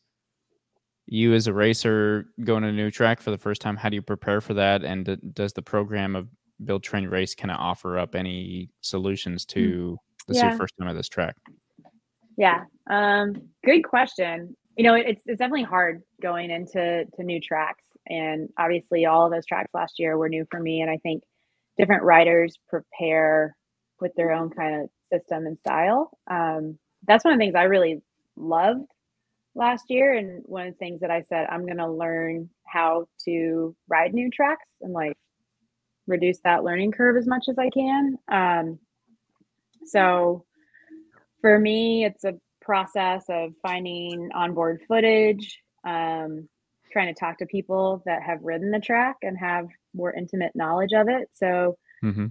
you 1.08 1.34
as 1.34 1.48
a 1.48 1.54
racer 1.54 2.26
going 2.44 2.64
to 2.64 2.70
a 2.70 2.72
new 2.72 2.92
track 2.92 3.22
for 3.22 3.32
the 3.32 3.38
first 3.38 3.62
time 3.62 3.78
how 3.78 3.90
do 3.90 3.96
you 3.96 4.02
prepare 4.02 4.42
for 4.42 4.54
that 4.54 4.84
and 4.84 5.18
does 5.34 5.54
the 5.54 5.62
program 5.62 6.16
of 6.16 6.28
build 6.66 6.84
train 6.84 7.08
race 7.08 7.36
kind 7.36 7.52
of 7.52 7.58
offer 7.60 7.98
up 7.98 8.16
any 8.16 8.70
solutions 8.82 9.46
to 9.46 9.98
mm. 10.00 10.28
this 10.28 10.38
yeah. 10.38 10.50
your 10.50 10.58
first 10.58 10.74
time 10.80 10.90
at 10.90 10.96
this 10.96 11.10
track 11.10 11.36
yeah 12.38 12.64
um 12.90 13.34
good 13.66 13.82
question 13.82 14.56
you 14.76 14.84
know 14.84 14.94
it's, 14.94 15.22
it's 15.26 15.40
definitely 15.40 15.64
hard 15.64 16.02
going 16.22 16.50
into 16.50 17.06
to 17.16 17.24
new 17.24 17.40
tracks 17.40 17.84
and 18.08 18.50
obviously 18.58 19.06
all 19.06 19.26
of 19.26 19.32
those 19.32 19.46
tracks 19.46 19.70
last 19.74 20.00
year 20.00 20.18
were 20.18 20.30
new 20.30 20.46
for 20.50 20.60
me 20.60 20.82
and 20.82 20.90
i 20.90 20.98
think 20.98 21.24
different 21.78 22.04
riders 22.04 22.58
prepare 22.68 23.56
with 24.00 24.14
their 24.16 24.32
own 24.32 24.50
kind 24.50 24.82
of 24.82 24.90
system 25.12 25.46
and 25.46 25.58
style 25.58 26.12
um, 26.30 26.78
that's 27.08 27.24
one 27.24 27.34
of 27.34 27.40
the 27.40 27.44
things 27.44 27.56
i 27.56 27.64
really 27.64 28.02
loved 28.36 28.88
last 29.58 29.86
year. 29.90 30.14
And 30.14 30.44
one 30.46 30.68
of 30.68 30.74
the 30.74 30.78
things 30.78 31.02
that 31.02 31.12
I 31.12 31.24
said, 31.24 31.48
I'm 31.50 31.66
going 31.66 31.78
to 31.78 31.92
learn 31.92 32.50
how 32.66 33.08
to 33.26 33.76
ride 33.90 34.14
new 34.14 34.30
tracks 34.30 34.68
and 34.82 34.94
like 34.94 35.18
reduce 36.08 36.40
that 36.44 36.64
learning 36.64 36.92
curve 36.92 37.18
as 37.18 37.28
much 37.28 37.46
as 37.50 37.58
I 37.58 37.70
can. 37.70 38.18
Um, 38.32 38.80
so 39.86 40.46
for 41.42 41.60
me, 41.60 42.06
it's 42.06 42.24
a 42.24 42.36
process 42.62 43.26
of 43.30 43.54
finding 43.62 44.30
onboard 44.34 44.82
footage, 44.88 45.60
um, 45.86 46.48
trying 46.92 47.14
to 47.14 47.20
talk 47.20 47.38
to 47.38 47.46
people 47.46 48.02
that 48.06 48.24
have 48.24 48.44
ridden 48.44 48.72
the 48.72 48.80
track 48.80 49.18
and 49.22 49.38
have 49.38 49.68
more 49.94 50.14
intimate 50.14 50.52
knowledge 50.56 50.92
of 50.94 51.08
it. 51.10 51.30
So, 51.34 51.78
mm-hmm. 52.04 52.28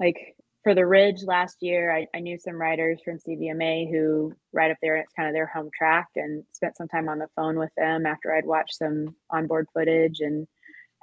like, 0.00 0.36
for 0.62 0.74
the 0.74 0.84
Ridge 0.84 1.22
last 1.24 1.58
year, 1.60 1.94
I, 1.94 2.08
I, 2.12 2.18
knew 2.18 2.36
some 2.38 2.60
riders 2.60 3.00
from 3.04 3.18
CVMA 3.18 3.88
who 3.88 4.32
ride 4.52 4.72
up 4.72 4.78
there 4.82 4.96
and 4.96 5.04
it's 5.04 5.12
kind 5.12 5.28
of 5.28 5.32
their 5.32 5.46
home 5.46 5.70
track 5.72 6.08
and 6.16 6.42
spent 6.50 6.76
some 6.76 6.88
time 6.88 7.08
on 7.08 7.20
the 7.20 7.28
phone 7.36 7.56
with 7.56 7.70
them 7.76 8.04
after 8.04 8.34
I'd 8.34 8.44
watched 8.44 8.74
some 8.74 9.14
onboard 9.30 9.68
footage 9.72 10.18
and 10.18 10.48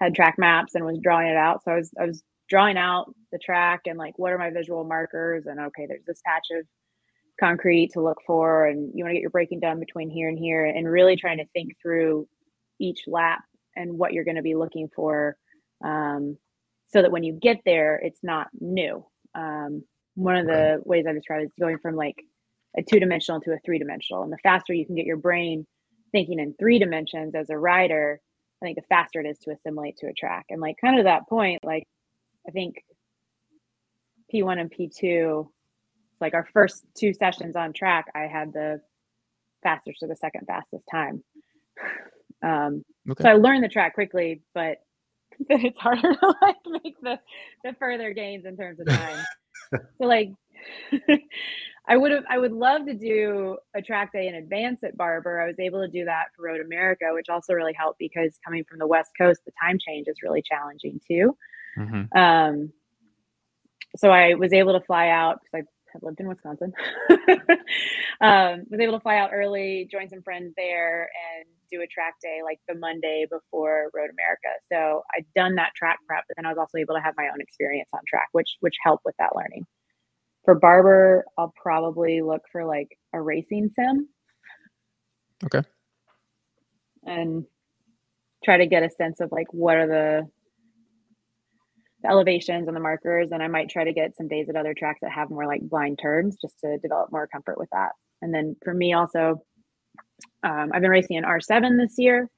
had 0.03 0.15
track 0.15 0.35
maps 0.37 0.75
and 0.75 0.85
was 0.85 0.99
drawing 1.01 1.27
it 1.27 1.37
out. 1.37 1.63
So 1.63 1.71
I 1.71 1.75
was 1.75 1.91
I 1.99 2.05
was 2.05 2.23
drawing 2.49 2.77
out 2.77 3.13
the 3.31 3.39
track 3.39 3.81
and 3.85 3.97
like 3.97 4.17
what 4.17 4.31
are 4.31 4.37
my 4.37 4.51
visual 4.51 4.83
markers 4.83 5.45
and 5.45 5.59
okay, 5.59 5.85
there's 5.87 6.05
this 6.05 6.21
patch 6.25 6.47
of 6.51 6.65
concrete 7.39 7.91
to 7.93 8.01
look 8.01 8.19
for 8.27 8.67
and 8.67 8.91
you 8.93 9.03
want 9.03 9.11
to 9.11 9.15
get 9.15 9.21
your 9.21 9.31
braking 9.31 9.59
done 9.59 9.79
between 9.79 10.09
here 10.09 10.29
and 10.29 10.37
here 10.37 10.65
and 10.65 10.89
really 10.89 11.15
trying 11.15 11.37
to 11.37 11.45
think 11.53 11.73
through 11.81 12.27
each 12.79 13.01
lap 13.07 13.41
and 13.75 13.97
what 13.97 14.13
you're 14.13 14.23
going 14.23 14.35
to 14.35 14.43
be 14.43 14.55
looking 14.55 14.87
for 14.95 15.35
um, 15.83 16.37
so 16.91 17.01
that 17.01 17.11
when 17.11 17.23
you 17.23 17.33
get 17.33 17.57
there 17.65 17.95
it's 17.95 18.19
not 18.23 18.47
new 18.59 19.03
um, 19.35 19.83
one 20.15 20.35
of 20.35 20.45
the 20.45 20.81
ways 20.85 21.05
I 21.07 21.13
describe 21.13 21.41
it 21.41 21.45
is 21.45 21.53
going 21.59 21.79
from 21.79 21.95
like 21.95 22.23
a 22.77 22.83
two 22.83 22.99
dimensional 22.99 23.41
to 23.41 23.53
a 23.53 23.59
three 23.65 23.79
dimensional. 23.79 24.23
And 24.23 24.31
the 24.31 24.37
faster 24.43 24.73
you 24.73 24.85
can 24.85 24.95
get 24.95 25.05
your 25.05 25.17
brain 25.17 25.65
thinking 26.11 26.39
in 26.39 26.53
three 26.59 26.79
dimensions 26.79 27.33
as 27.35 27.49
a 27.49 27.57
rider, 27.57 28.19
I 28.63 28.65
think 28.65 28.77
the 28.77 28.83
faster 28.83 29.19
it 29.19 29.27
is 29.27 29.37
to 29.39 29.51
assimilate 29.51 29.97
to 29.97 30.07
a 30.07 30.13
track. 30.13 30.45
And 30.49 30.61
like 30.61 30.77
kind 30.79 30.97
of 30.97 31.05
that 31.05 31.27
point, 31.27 31.63
like 31.65 31.85
I 32.47 32.51
think 32.51 32.83
P1 34.33 34.59
and 34.59 34.71
P2, 34.71 35.47
like 36.21 36.33
our 36.33 36.47
first 36.53 36.85
two 36.97 37.13
sessions 37.13 37.57
on 37.57 37.73
track, 37.73 38.05
I 38.15 38.21
had 38.21 38.53
the 38.53 38.81
fastest 39.63 40.01
or 40.01 40.07
the 40.07 40.15
second 40.15 40.47
fastest 40.47 40.85
time. 40.89 41.23
Um, 42.41 42.83
okay. 43.09 43.23
So 43.23 43.29
I 43.29 43.33
learned 43.35 43.63
the 43.63 43.69
track 43.69 43.93
quickly, 43.93 44.41
but 44.53 44.79
it's 45.49 45.77
harder 45.77 46.13
to 46.13 46.35
like 46.41 46.57
make 46.83 46.99
the 47.01 47.17
the 47.63 47.73
further 47.79 48.11
gains 48.11 48.45
in 48.45 48.57
terms 48.57 48.81
of 48.81 48.87
time. 48.87 49.25
so 49.71 50.05
like 50.05 50.31
I 51.87 51.97
would 51.97 52.11
have 52.11 52.23
I 52.29 52.37
would 52.37 52.53
love 52.53 52.85
to 52.85 52.93
do 52.93 53.57
a 53.75 53.81
track 53.81 54.13
day 54.13 54.27
in 54.27 54.35
advance 54.35 54.83
at 54.83 54.95
Barber. 54.95 55.41
I 55.41 55.47
was 55.47 55.59
able 55.59 55.81
to 55.81 55.87
do 55.87 56.05
that 56.05 56.27
for 56.35 56.43
Road 56.43 56.61
America, 56.61 57.05
which 57.11 57.27
also 57.29 57.53
really 57.53 57.73
helped 57.73 57.99
because 57.99 58.39
coming 58.43 58.63
from 58.63 58.79
the 58.79 58.87
West 58.87 59.11
Coast, 59.17 59.41
the 59.45 59.51
time 59.61 59.77
change 59.85 60.07
is 60.07 60.17
really 60.23 60.41
challenging 60.41 61.01
too. 61.05 61.35
Mm-hmm. 61.77 62.17
Um, 62.17 62.71
so 63.97 64.09
I 64.11 64.33
was 64.35 64.53
able 64.53 64.79
to 64.79 64.85
fly 64.85 65.09
out 65.09 65.39
because 65.41 65.65
I 65.65 65.69
have 65.93 66.03
lived 66.03 66.19
in 66.19 66.27
Wisconsin. 66.27 66.73
um, 68.21 68.63
was 68.69 68.79
able 68.79 68.93
to 68.93 69.01
fly 69.01 69.17
out 69.17 69.31
early, 69.33 69.87
join 69.91 70.09
some 70.09 70.21
friends 70.21 70.53
there, 70.55 71.03
and 71.03 71.45
do 71.69 71.81
a 71.81 71.87
track 71.87 72.15
day 72.21 72.39
like 72.43 72.59
the 72.67 72.75
Monday 72.75 73.25
before 73.29 73.89
Road 73.93 74.09
America. 74.09 74.49
So 74.71 75.03
I'd 75.15 75.25
done 75.35 75.55
that 75.55 75.71
track 75.75 75.99
prep, 76.07 76.23
but 76.27 76.37
then 76.37 76.45
I 76.45 76.49
was 76.49 76.57
also 76.57 76.77
able 76.77 76.95
to 76.95 77.01
have 77.01 77.13
my 77.17 77.25
own 77.25 77.41
experience 77.41 77.89
on 77.93 77.99
track, 78.07 78.29
which 78.31 78.57
which 78.61 78.75
helped 78.83 79.03
with 79.05 79.15
that 79.19 79.35
learning. 79.35 79.65
For 80.45 80.55
Barber, 80.55 81.25
I'll 81.37 81.53
probably 81.61 82.21
look 82.21 82.41
for 82.51 82.65
like 82.65 82.97
a 83.13 83.21
racing 83.21 83.69
sim. 83.75 84.09
Okay. 85.45 85.61
And 87.05 87.45
try 88.43 88.57
to 88.57 88.67
get 88.67 88.83
a 88.83 88.89
sense 88.89 89.19
of 89.19 89.31
like 89.31 89.47
what 89.51 89.77
are 89.77 89.87
the 89.87 90.29
the 92.01 92.09
elevations 92.09 92.67
and 92.67 92.75
the 92.75 92.81
markers 92.81 93.31
and 93.31 93.41
i 93.41 93.47
might 93.47 93.69
try 93.69 93.83
to 93.83 93.93
get 93.93 94.15
some 94.15 94.27
days 94.27 94.47
at 94.49 94.55
other 94.55 94.73
tracks 94.73 94.99
that 95.01 95.11
have 95.11 95.29
more 95.29 95.47
like 95.47 95.61
blind 95.61 95.97
turns 96.01 96.37
just 96.41 96.59
to 96.59 96.77
develop 96.79 97.11
more 97.11 97.27
comfort 97.27 97.57
with 97.57 97.69
that 97.71 97.91
and 98.21 98.33
then 98.33 98.55
for 98.63 98.73
me 98.73 98.93
also 98.93 99.41
um, 100.43 100.71
i've 100.73 100.81
been 100.81 100.91
racing 100.91 101.17
an 101.17 101.23
r7 101.23 101.77
this 101.77 101.95
year 101.97 102.29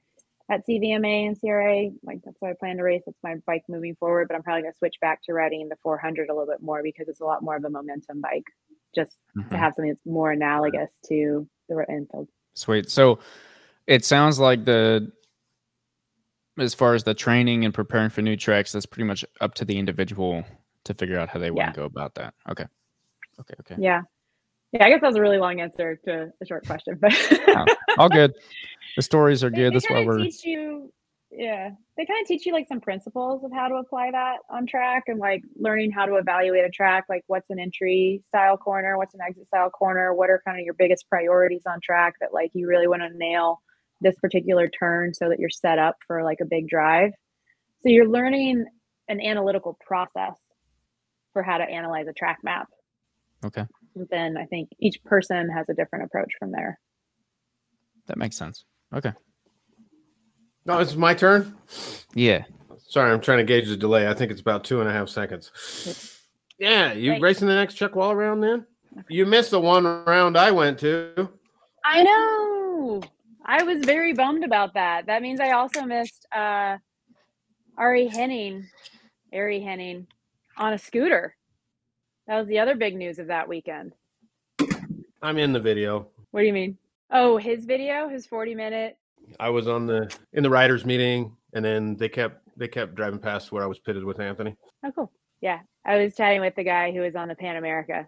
at 0.50 0.62
cvma 0.68 1.28
and 1.28 1.40
cra 1.40 1.90
like 2.04 2.20
that's 2.24 2.38
what 2.40 2.52
i 2.52 2.54
plan 2.60 2.78
to 2.78 2.84
race 2.84 3.02
that's 3.06 3.18
my 3.24 3.36
bike 3.48 3.64
moving 3.68 3.96
forward 3.96 4.28
but 4.28 4.36
i'm 4.36 4.44
probably 4.44 4.62
going 4.62 4.72
to 4.74 4.78
switch 4.78 4.96
back 5.02 5.20
to 5.24 5.34
riding 5.34 5.68
the 5.70 5.76
400 5.82 6.30
a 6.30 6.34
little 6.34 6.46
bit 6.52 6.62
more 6.62 6.82
because 6.84 7.08
it's 7.08 7.20
a 7.22 7.26
lot 7.26 7.42
more 7.42 7.56
of 7.56 7.64
a 7.66 7.70
momentum 7.70 8.22
bike 8.22 8.44
just 8.94 9.18
Mhm. 9.36 9.50
to 9.50 9.58
have 9.58 9.74
something 9.74 9.92
that's 9.92 10.06
more 10.06 10.32
analogous 10.32 10.90
to 11.10 11.48
the 11.68 11.86
Enfield. 11.90 12.30
Sweet. 12.54 12.90
So 12.90 13.20
it 13.88 14.06
sounds 14.06 14.40
like 14.40 14.64
the 14.66 15.12
as 16.58 16.74
far 16.74 16.94
as 16.94 17.04
the 17.04 17.14
training 17.14 17.66
and 17.66 17.74
preparing 17.74 18.10
for 18.10 18.22
new 18.22 18.38
tracks, 18.38 18.72
that's 18.72 18.86
pretty 18.86 19.04
much 19.04 19.26
up 19.42 19.54
to 19.56 19.66
the 19.66 19.78
individual 19.78 20.46
to 20.86 20.94
figure 20.94 21.20
out 21.20 21.28
how 21.28 21.40
they 21.40 21.52
want 21.52 21.68
Yeah. 21.68 21.72
to 21.72 21.76
go 21.82 21.84
about 21.86 22.16
that. 22.16 22.34
Okay. 22.50 22.66
Okay. 23.42 23.56
Okay. 23.60 23.76
Yeah. 23.78 24.04
Yeah, 24.76 24.86
I 24.86 24.90
guess 24.90 25.02
that 25.02 25.08
was 25.08 25.16
a 25.16 25.22
really 25.22 25.38
long 25.38 25.62
answer 25.62 25.96
to 26.04 26.34
a 26.42 26.46
short 26.46 26.68
question, 26.68 26.98
but 27.00 27.14
All 27.98 28.10
good. 28.10 28.34
The 28.98 29.02
stories 29.02 29.42
are 29.44 29.50
good. 29.50 29.72
they 29.72 29.76
That's 29.76 29.90
why 29.90 30.04
we're 30.06 30.20
teach 30.20 30.44
you 30.44 30.92
yeah 31.32 31.70
they 31.98 32.06
kind 32.06 32.22
of 32.22 32.28
teach 32.28 32.46
you 32.46 32.54
like 32.54 32.68
some 32.68 32.80
principles 32.80 33.44
of 33.44 33.52
how 33.52 33.68
to 33.68 33.76
apply 33.76 34.12
that 34.12 34.38
on 34.50 34.66
track 34.66 35.04
and 35.08 35.20
like 35.20 35.42
learning 35.58 35.92
how 35.92 36.06
to 36.06 36.16
evaluate 36.16 36.64
a 36.64 36.70
track 36.70 37.04
like 37.10 37.24
what's 37.28 37.50
an 37.50 37.60
entry 37.60 38.24
style 38.28 38.56
corner 38.56 38.98
what's 38.98 39.14
an 39.14 39.20
exit 39.28 39.46
style 39.48 39.70
corner 39.70 40.14
what 40.14 40.30
are 40.30 40.42
kind 40.46 40.58
of 40.58 40.64
your 40.64 40.76
biggest 40.76 41.10
priorities 41.10 41.64
on 41.68 41.80
track 41.84 42.14
that 42.22 42.34
like 42.34 42.52
you 42.54 42.68
really 42.68 42.88
want 42.88 43.02
to 43.02 43.10
nail 43.18 43.62
this 44.02 44.16
particular 44.22 44.68
turn 44.68 45.14
so 45.14 45.28
that 45.28 45.40
you're 45.40 45.50
set 45.50 45.80
up 45.80 45.96
for 46.08 46.24
like 46.24 46.38
a 46.42 46.46
big 46.46 46.70
drive 46.70 47.12
so 47.82 47.90
you're 47.90 48.08
learning 48.08 48.66
an 49.10 49.20
analytical 49.20 49.78
process 49.86 50.38
for 51.34 51.44
how 51.44 51.58
to 51.58 51.66
analyze 51.66 52.08
a 52.08 52.14
track 52.14 52.38
map 52.44 52.68
okay. 53.44 53.66
And 53.96 54.08
then 54.10 54.38
i 54.38 54.46
think 54.46 54.70
each 54.80 55.04
person 55.04 55.50
has 55.50 55.70
a 55.70 55.74
different 55.74 56.06
approach 56.06 56.32
from 56.40 56.52
there 56.52 56.80
That 58.08 58.18
makes 58.18 58.38
sense. 58.38 58.66
Okay. 58.94 59.14
No, 60.66 60.80
it's 60.80 60.96
my 60.96 61.14
turn. 61.14 61.56
Yeah. 62.14 62.44
Sorry, 62.88 63.12
I'm 63.12 63.20
trying 63.22 63.40
to 63.40 63.44
gauge 63.44 63.68
the 63.68 63.78
delay. 63.78 64.08
I 64.08 64.14
think 64.14 64.32
it's 64.32 64.42
about 64.42 64.64
two 64.64 64.80
and 64.80 64.90
a 64.90 64.94
half 64.94 65.10
seconds. 65.10 65.52
Yeah, 66.60 66.94
you 66.94 67.12
Thanks. 67.12 67.24
racing 67.24 67.48
the 67.48 67.56
next 67.56 67.76
Chuckwalla 67.78 68.16
round 68.16 68.42
then? 68.44 68.66
You 69.10 69.26
missed 69.26 69.52
the 69.52 69.60
one 69.60 69.86
round 70.06 70.38
I 70.38 70.52
went 70.52 70.80
to. 70.80 71.30
I 71.84 72.04
know. 72.04 73.02
I 73.46 73.64
was 73.64 73.84
very 73.86 74.14
bummed 74.14 74.44
about 74.44 74.74
that. 74.76 75.06
That 75.08 75.22
means 75.22 75.40
I 75.40 75.52
also 75.52 75.82
missed 75.84 76.26
uh 76.36 76.78
Ari 77.78 78.08
Henning, 78.08 78.68
Ari 79.34 79.60
Henning 79.62 80.08
on 80.58 80.74
a 80.74 80.78
scooter. 80.78 81.36
That 82.28 82.40
was 82.40 82.48
the 82.48 82.60
other 82.60 82.76
big 82.76 82.96
news 82.96 83.20
of 83.20 83.28
that 83.28 83.48
weekend. 83.48 83.94
I'm 85.22 85.38
in 85.38 85.54
the 85.54 85.60
video. 85.60 86.08
What 86.32 86.42
do 86.42 86.48
you 86.48 86.54
mean? 86.54 86.78
Oh, 87.12 87.38
his 87.38 87.66
video, 87.66 88.10
his 88.10 88.26
40 88.26 88.56
minute. 88.56 88.98
I 89.40 89.50
was 89.50 89.68
on 89.68 89.86
the 89.88 90.14
in 90.34 90.44
the 90.44 90.50
riders 90.50 90.86
meeting, 90.86 91.36
and 91.54 91.64
then 91.64 91.96
they 91.98 92.10
kept 92.10 92.42
they 92.58 92.68
kept 92.68 92.96
driving 92.96 93.20
past 93.20 93.52
where 93.52 93.64
I 93.64 93.68
was 93.68 93.80
pitted 93.80 94.04
with 94.04 94.20
Anthony. 94.20 94.56
Oh, 94.84 94.92
cool. 94.92 95.12
Yeah. 95.42 95.60
I 95.86 95.98
was 95.98 96.16
chatting 96.16 96.42
with 96.42 96.56
the 96.56 96.64
guy 96.64 96.92
who 96.92 97.02
was 97.02 97.16
on 97.16 97.28
the 97.28 97.36
Pan 97.36 97.58
America. 97.58 98.08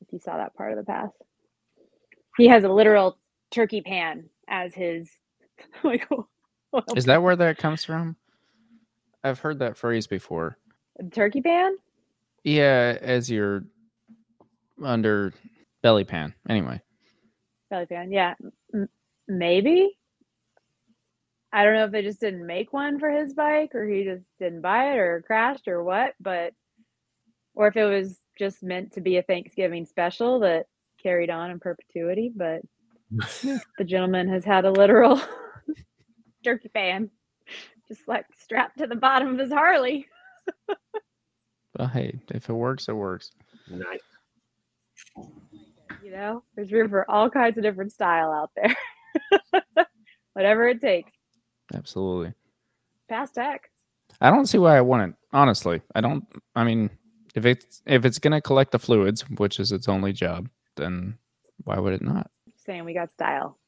If 0.00 0.12
you 0.12 0.18
saw 0.18 0.36
that 0.36 0.54
part 0.54 0.72
of 0.72 0.78
the 0.78 0.84
pass, 0.84 1.10
he 2.36 2.46
has 2.48 2.64
a 2.64 2.68
literal 2.68 3.18
turkey 3.50 3.80
pan 3.80 4.28
as 4.48 4.74
his 4.74 5.10
like. 5.84 6.06
well, 6.10 6.28
Is 6.96 7.06
that 7.06 7.22
where 7.22 7.36
that 7.36 7.58
comes 7.58 7.84
from? 7.84 8.16
I've 9.24 9.38
heard 9.40 9.58
that 9.60 9.76
phrase 9.76 10.06
before. 10.06 10.58
turkey 11.12 11.40
pan? 11.40 11.76
Yeah, 12.46 12.96
as 13.02 13.28
your 13.28 13.64
under 14.80 15.34
belly 15.82 16.04
pan. 16.04 16.32
Anyway. 16.48 16.80
Belly 17.70 17.86
pan, 17.86 18.12
yeah, 18.12 18.34
M- 18.72 18.88
maybe. 19.26 19.98
I 21.52 21.64
don't 21.64 21.74
know 21.74 21.86
if 21.86 21.90
they 21.90 22.02
just 22.02 22.20
didn't 22.20 22.46
make 22.46 22.72
one 22.72 23.00
for 23.00 23.10
his 23.10 23.34
bike, 23.34 23.74
or 23.74 23.84
he 23.84 24.04
just 24.04 24.22
didn't 24.38 24.60
buy 24.60 24.92
it, 24.92 24.96
or 24.96 25.24
crashed, 25.26 25.66
or 25.66 25.82
what. 25.82 26.14
But, 26.20 26.52
or 27.56 27.66
if 27.66 27.76
it 27.76 27.84
was 27.84 28.20
just 28.38 28.62
meant 28.62 28.92
to 28.92 29.00
be 29.00 29.16
a 29.16 29.22
Thanksgiving 29.24 29.84
special 29.84 30.38
that 30.40 30.66
carried 31.02 31.30
on 31.30 31.50
in 31.50 31.58
perpetuity. 31.58 32.30
But 32.32 32.60
the 33.42 33.84
gentleman 33.84 34.28
has 34.28 34.44
had 34.44 34.64
a 34.64 34.70
literal 34.70 35.20
turkey 36.44 36.68
pan, 36.68 37.10
just 37.88 38.06
like 38.06 38.26
strapped 38.38 38.78
to 38.78 38.86
the 38.86 38.94
bottom 38.94 39.30
of 39.30 39.38
his 39.40 39.50
Harley. 39.50 40.06
Well, 41.78 41.88
hey, 41.88 42.18
if 42.34 42.48
it 42.48 42.52
works, 42.52 42.88
it 42.88 42.94
works. 42.94 43.32
Nice. 43.68 44.00
You 46.02 46.10
know, 46.10 46.42
there's 46.54 46.72
room 46.72 46.88
for 46.88 47.10
all 47.10 47.28
kinds 47.28 47.58
of 47.58 47.64
different 47.64 47.92
style 47.92 48.32
out 48.32 48.50
there. 48.56 49.86
Whatever 50.32 50.68
it 50.68 50.80
takes. 50.80 51.12
Absolutely. 51.74 52.32
Past 53.08 53.34
tech. 53.34 53.70
I 54.20 54.30
don't 54.30 54.46
see 54.46 54.58
why 54.58 54.76
I 54.76 54.80
want 54.80 55.10
it. 55.10 55.16
Honestly, 55.32 55.82
I 55.94 56.00
don't. 56.00 56.24
I 56.54 56.64
mean, 56.64 56.90
if 57.34 57.44
it's 57.44 57.82
if 57.86 58.04
it's 58.04 58.18
gonna 58.18 58.40
collect 58.40 58.72
the 58.72 58.78
fluids, 58.78 59.22
which 59.30 59.60
is 59.60 59.72
its 59.72 59.88
only 59.88 60.12
job, 60.12 60.48
then 60.76 61.18
why 61.64 61.78
would 61.78 61.92
it 61.92 62.02
not? 62.02 62.30
saying 62.66 62.84
we 62.84 62.94
got 62.94 63.12
style 63.12 63.58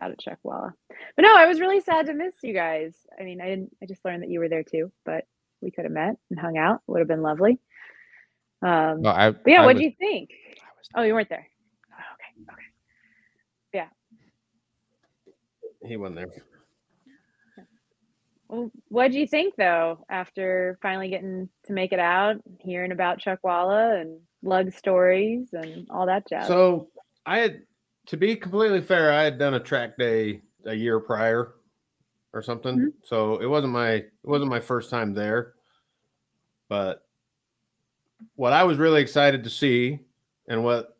out 0.00 0.10
of 0.10 0.18
Chuckwalla. 0.18 0.72
But 1.16 1.22
no, 1.22 1.34
I 1.34 1.46
was 1.46 1.60
really 1.60 1.80
sad 1.80 2.06
to 2.06 2.14
miss 2.14 2.34
you 2.42 2.52
guys. 2.52 2.94
I 3.18 3.24
mean, 3.24 3.40
I 3.40 3.46
didn't. 3.46 3.76
I 3.82 3.86
just 3.86 4.04
learned 4.04 4.22
that 4.22 4.30
you 4.30 4.38
were 4.38 4.48
there 4.48 4.62
too, 4.62 4.92
but 5.04 5.24
we 5.60 5.70
could 5.70 5.84
have 5.84 5.92
met 5.92 6.16
and 6.30 6.38
hung 6.38 6.56
out. 6.58 6.80
Would 6.86 7.00
have 7.00 7.08
been 7.08 7.22
lovely. 7.22 7.60
Um, 8.62 9.02
Well, 9.02 9.14
I. 9.14 9.30
but 9.30 9.46
yeah, 9.46 9.64
what 9.64 9.76
do 9.76 9.84
you 9.84 9.92
think? 9.98 10.30
I 10.32 10.64
was- 10.76 10.88
Oh, 10.94 11.02
you 11.02 11.14
weren't 11.14 11.28
there. 11.28 11.46
Okay, 11.92 12.52
okay. 12.52 12.62
Yeah. 13.72 13.88
He 15.86 15.96
wasn't 15.96 16.16
there. 16.16 16.28
Well, 18.48 18.70
what 18.88 19.12
do 19.12 19.18
you 19.18 19.26
think 19.26 19.54
though 19.56 20.04
after 20.08 20.78
finally 20.80 21.08
getting 21.10 21.50
to 21.66 21.72
make 21.72 21.92
it 21.92 21.98
out, 21.98 22.36
hearing 22.60 22.92
about 22.92 23.20
Chuckwalla 23.20 24.00
and 24.00 24.20
lug 24.42 24.72
stories 24.72 25.52
and 25.52 25.86
all 25.90 26.06
that 26.06 26.26
jazz? 26.28 26.46
So 26.46 26.88
I 27.26 27.38
had 27.40 27.62
to 28.06 28.16
be 28.16 28.36
completely 28.36 28.80
fair, 28.80 29.12
I 29.12 29.22
had 29.24 29.38
done 29.38 29.52
a 29.54 29.60
track 29.60 29.98
day 29.98 30.40
a 30.64 30.72
year 30.74 30.98
prior 30.98 31.54
or 32.32 32.42
something. 32.42 32.78
Mhm. 32.78 32.92
So 33.04 33.38
it 33.38 33.46
wasn't 33.46 33.72
my 33.72 33.90
it 33.92 34.12
wasn't 34.24 34.50
my 34.50 34.60
first 34.60 34.90
time 34.90 35.14
there. 35.14 35.54
But 36.68 37.06
what 38.34 38.52
I 38.52 38.64
was 38.64 38.78
really 38.78 39.00
excited 39.00 39.44
to 39.44 39.50
see 39.50 40.00
and 40.48 40.64
what 40.64 40.96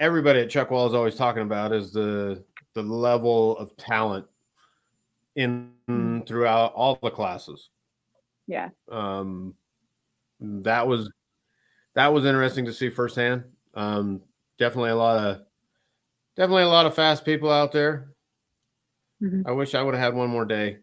everybody 0.00 0.40
at 0.40 0.48
Chuckwalla 0.48 0.88
is 0.88 0.94
always 0.94 1.14
talking 1.14 1.42
about 1.42 1.72
is 1.72 1.92
the 1.92 2.44
the 2.74 2.82
level 2.82 3.56
of 3.58 3.76
talent 3.76 4.26
in 5.36 5.72
throughout 6.26 6.72
all 6.74 6.98
the 7.02 7.10
classes 7.10 7.70
yeah, 8.46 8.68
um 8.90 9.54
that 10.40 10.86
was 10.86 11.10
that 11.94 12.12
was 12.12 12.24
interesting 12.24 12.64
to 12.64 12.72
see 12.72 12.90
firsthand 12.90 13.44
um 13.74 14.20
definitely 14.58 14.90
a 14.90 14.96
lot 14.96 15.16
of 15.18 15.42
definitely 16.36 16.62
a 16.64 16.68
lot 16.68 16.86
of 16.86 16.94
fast 16.94 17.24
people 17.24 17.50
out 17.50 17.72
there 17.72 18.13
Mhm. 19.24 19.42
i 19.46 19.52
wish 19.52 19.74
i 19.74 19.82
would 19.82 19.94
have 19.94 20.02
had 20.02 20.14
one 20.14 20.28
more 20.30 20.44
day 20.44 20.78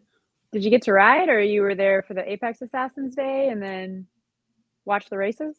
did 0.52 0.62
you 0.64 0.68
get 0.70 0.82
to 0.82 0.92
ride, 0.92 1.30
or 1.30 1.40
you 1.40 1.62
were 1.62 1.74
there 1.74 2.02
for 2.02 2.12
the 2.12 2.30
Apex 2.30 2.60
Assassins 2.60 3.14
Day 3.14 3.48
and 3.48 3.62
then 3.62 4.06
watch 4.84 5.08
the 5.08 5.16
races? 5.16 5.56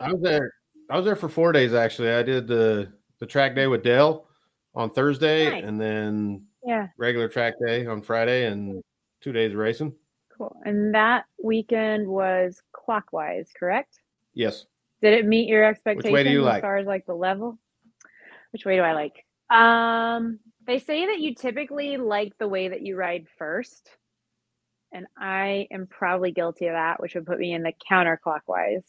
i 0.00 0.10
was 0.12 0.22
there 0.22 0.52
i 0.88 0.96
was 0.96 1.04
there 1.04 1.16
for 1.16 1.28
four 1.28 1.52
days 1.52 1.74
actually 1.74 2.10
i 2.10 2.22
did 2.22 2.46
the 2.46 2.90
the 3.18 3.26
track 3.26 3.54
day 3.54 3.66
with 3.66 3.82
dale 3.82 4.26
on 4.74 4.90
thursday 4.90 5.50
Nice. 5.50 5.64
and 5.64 5.80
then 5.80 6.46
Yeah, 6.64 6.88
regular 6.96 7.28
track 7.28 7.54
day 7.66 7.86
on 7.86 8.00
friday 8.02 8.46
and 8.46 8.82
two 9.20 9.32
days 9.32 9.52
of 9.52 9.58
racing 9.58 9.94
cool. 10.36 10.56
And 10.64 10.94
that 10.94 11.26
weekend 11.42 12.08
was 12.08 12.62
clockwise, 12.72 13.50
correct? 13.58 14.00
yes 14.34 14.64
Did 15.02 15.12
it 15.14 15.26
meet 15.26 15.46
your 15.48 15.62
expectations 15.64 16.04
Which 16.04 16.12
way 16.12 16.24
do 16.24 16.30
you 16.30 16.40
as 16.40 16.46
like? 16.46 16.62
far 16.62 16.78
as 16.78 16.86
like 16.86 17.04
the 17.06 17.14
level? 17.14 17.58
Which 18.52 18.64
way 18.64 18.76
do 18.76 18.82
I 18.82 18.92
like? 18.94 19.24
Um, 19.50 20.38
they 20.66 20.78
say 20.78 21.06
that 21.06 21.20
you 21.20 21.34
typically 21.34 21.96
like 21.96 22.36
the 22.38 22.48
way 22.48 22.68
that 22.68 22.82
you 22.82 22.96
ride 22.96 23.26
first, 23.38 23.90
and 24.92 25.06
I 25.16 25.66
am 25.70 25.86
probably 25.86 26.32
guilty 26.32 26.66
of 26.66 26.74
that, 26.74 27.00
which 27.00 27.14
would 27.14 27.26
put 27.26 27.38
me 27.38 27.52
in 27.52 27.62
the 27.62 27.72
counterclockwise 27.90 28.84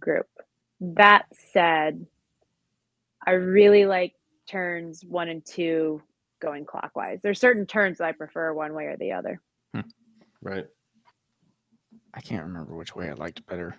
group. 0.00 0.26
That 0.80 1.26
said, 1.52 2.06
I 3.26 3.32
really 3.32 3.86
like 3.86 4.14
turns 4.48 5.04
one 5.04 5.28
and 5.28 5.44
two 5.44 6.02
going 6.40 6.64
clockwise. 6.64 7.20
There's 7.22 7.40
certain 7.40 7.66
turns 7.66 7.98
that 7.98 8.06
I 8.06 8.12
prefer 8.12 8.52
one 8.52 8.74
way 8.74 8.84
or 8.84 8.96
the 8.96 9.12
other. 9.12 9.40
Hmm. 9.74 9.80
Right. 10.40 10.66
I 12.14 12.20
can't 12.20 12.44
remember 12.44 12.74
which 12.74 12.94
way 12.94 13.10
I 13.10 13.14
liked 13.14 13.44
better. 13.46 13.76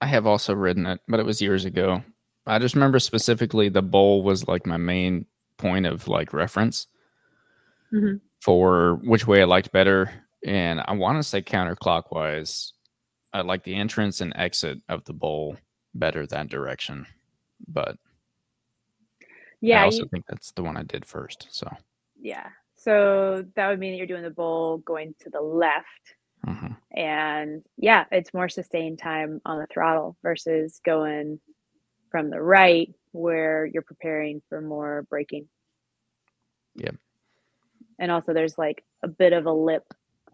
I 0.00 0.06
have 0.06 0.26
also 0.26 0.54
ridden 0.54 0.86
it, 0.86 1.00
but 1.08 1.20
it 1.20 1.26
was 1.26 1.40
years 1.40 1.64
ago. 1.64 2.02
I 2.46 2.58
just 2.58 2.74
remember 2.74 2.98
specifically 2.98 3.68
the 3.68 3.82
bowl 3.82 4.22
was 4.22 4.46
like 4.46 4.66
my 4.66 4.76
main 4.76 5.26
point 5.58 5.86
of 5.86 6.08
like 6.08 6.32
reference 6.32 6.86
Mhm. 7.92 8.20
for 8.40 8.96
which 9.04 9.26
way 9.26 9.40
I 9.42 9.44
liked 9.44 9.72
better. 9.72 10.10
And 10.44 10.80
I 10.84 10.92
want 10.92 11.18
to 11.18 11.22
say 11.22 11.42
counterclockwise. 11.42 12.72
I 13.32 13.40
like 13.42 13.64
the 13.64 13.74
entrance 13.74 14.20
and 14.20 14.32
exit 14.36 14.80
of 14.88 15.04
the 15.04 15.12
bowl 15.12 15.56
better 15.94 16.26
that 16.26 16.48
direction. 16.48 17.06
But 17.68 17.96
yeah, 19.60 19.82
I 19.82 19.84
also 19.84 20.02
you- 20.02 20.08
think 20.08 20.26
that's 20.26 20.52
the 20.52 20.62
one 20.62 20.76
I 20.76 20.82
did 20.82 21.04
first. 21.04 21.48
So 21.50 21.68
yeah. 22.20 22.50
So 22.76 23.44
that 23.54 23.68
would 23.68 23.78
mean 23.78 23.92
that 23.92 23.98
you're 23.98 24.06
doing 24.06 24.22
the 24.22 24.30
bowl 24.30 24.78
going 24.78 25.14
to 25.20 25.30
the 25.30 25.40
left. 25.40 26.14
mhm. 26.46 26.76
And 26.92 27.64
yeah, 27.76 28.04
it's 28.12 28.32
more 28.32 28.48
sustained 28.48 28.98
time 29.00 29.40
on 29.44 29.58
the 29.58 29.66
throttle 29.66 30.16
versus 30.22 30.80
going 30.84 31.40
from 32.10 32.30
the 32.30 32.40
right 32.40 32.94
where 33.16 33.66
you're 33.66 33.82
preparing 33.82 34.42
for 34.48 34.60
more 34.60 35.06
braking. 35.08 35.48
Yeah. 36.74 36.92
And 37.98 38.10
also 38.10 38.32
there's 38.32 38.58
like 38.58 38.84
a 39.02 39.08
bit 39.08 39.32
of 39.32 39.46
a 39.46 39.52
lip 39.52 39.84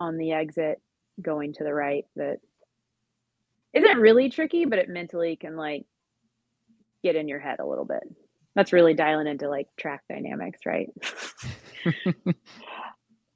on 0.00 0.16
the 0.16 0.32
exit 0.32 0.80
going 1.20 1.52
to 1.54 1.64
the 1.64 1.72
right 1.72 2.04
that 2.16 2.38
isn't 3.72 3.98
really 3.98 4.28
tricky, 4.28 4.64
but 4.64 4.78
it 4.78 4.88
mentally 4.88 5.36
can 5.36 5.56
like 5.56 5.84
get 7.02 7.16
in 7.16 7.28
your 7.28 7.38
head 7.38 7.60
a 7.60 7.66
little 7.66 7.84
bit. 7.84 8.02
That's 8.54 8.72
really 8.72 8.94
dialing 8.94 9.26
into 9.26 9.48
like 9.48 9.68
track 9.78 10.02
dynamics, 10.08 10.60
right? 10.66 10.90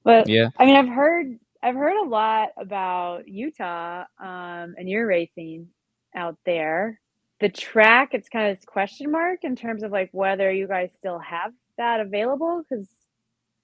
but 0.04 0.28
yeah. 0.28 0.50
I 0.58 0.66
mean, 0.66 0.76
I've 0.76 0.88
heard 0.88 1.38
I've 1.62 1.74
heard 1.74 1.96
a 1.96 2.08
lot 2.08 2.50
about 2.58 3.28
Utah 3.28 4.04
um, 4.20 4.74
and 4.78 4.88
your 4.88 5.06
racing 5.06 5.68
out 6.14 6.36
there. 6.44 7.00
The 7.40 7.48
track, 7.50 8.14
it's 8.14 8.28
kind 8.28 8.50
of 8.50 8.56
this 8.56 8.64
question 8.64 9.10
mark 9.10 9.40
in 9.42 9.56
terms 9.56 9.82
of 9.82 9.92
like 9.92 10.08
whether 10.12 10.50
you 10.50 10.66
guys 10.66 10.90
still 10.96 11.18
have 11.18 11.52
that 11.76 12.00
available 12.00 12.62
because 12.68 12.88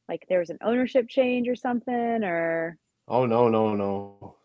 like 0.09 0.27
there 0.29 0.41
was 0.41 0.51
an 0.51 0.59
ownership 0.63 1.09
change 1.09 1.49
or 1.49 1.57
something, 1.57 2.23
or 2.23 2.77
Oh 3.09 3.25
no, 3.25 3.49
no, 3.49 3.75
no. 3.75 4.37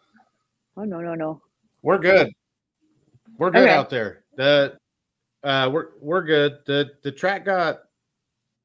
oh 0.78 0.84
no 0.84 1.02
no 1.02 1.14
no 1.14 1.42
We're 1.82 1.98
good. 2.00 2.32
We're 3.38 3.52
good 3.52 3.64
Okay. 3.64 3.74
out 3.74 3.90
there. 3.90 4.24
The 4.38 4.78
uh 5.44 5.70
we're 5.74 5.90
we're 6.00 6.24
good. 6.24 6.60
The 6.66 6.92
the 7.04 7.12
track 7.12 7.44
got 7.46 7.80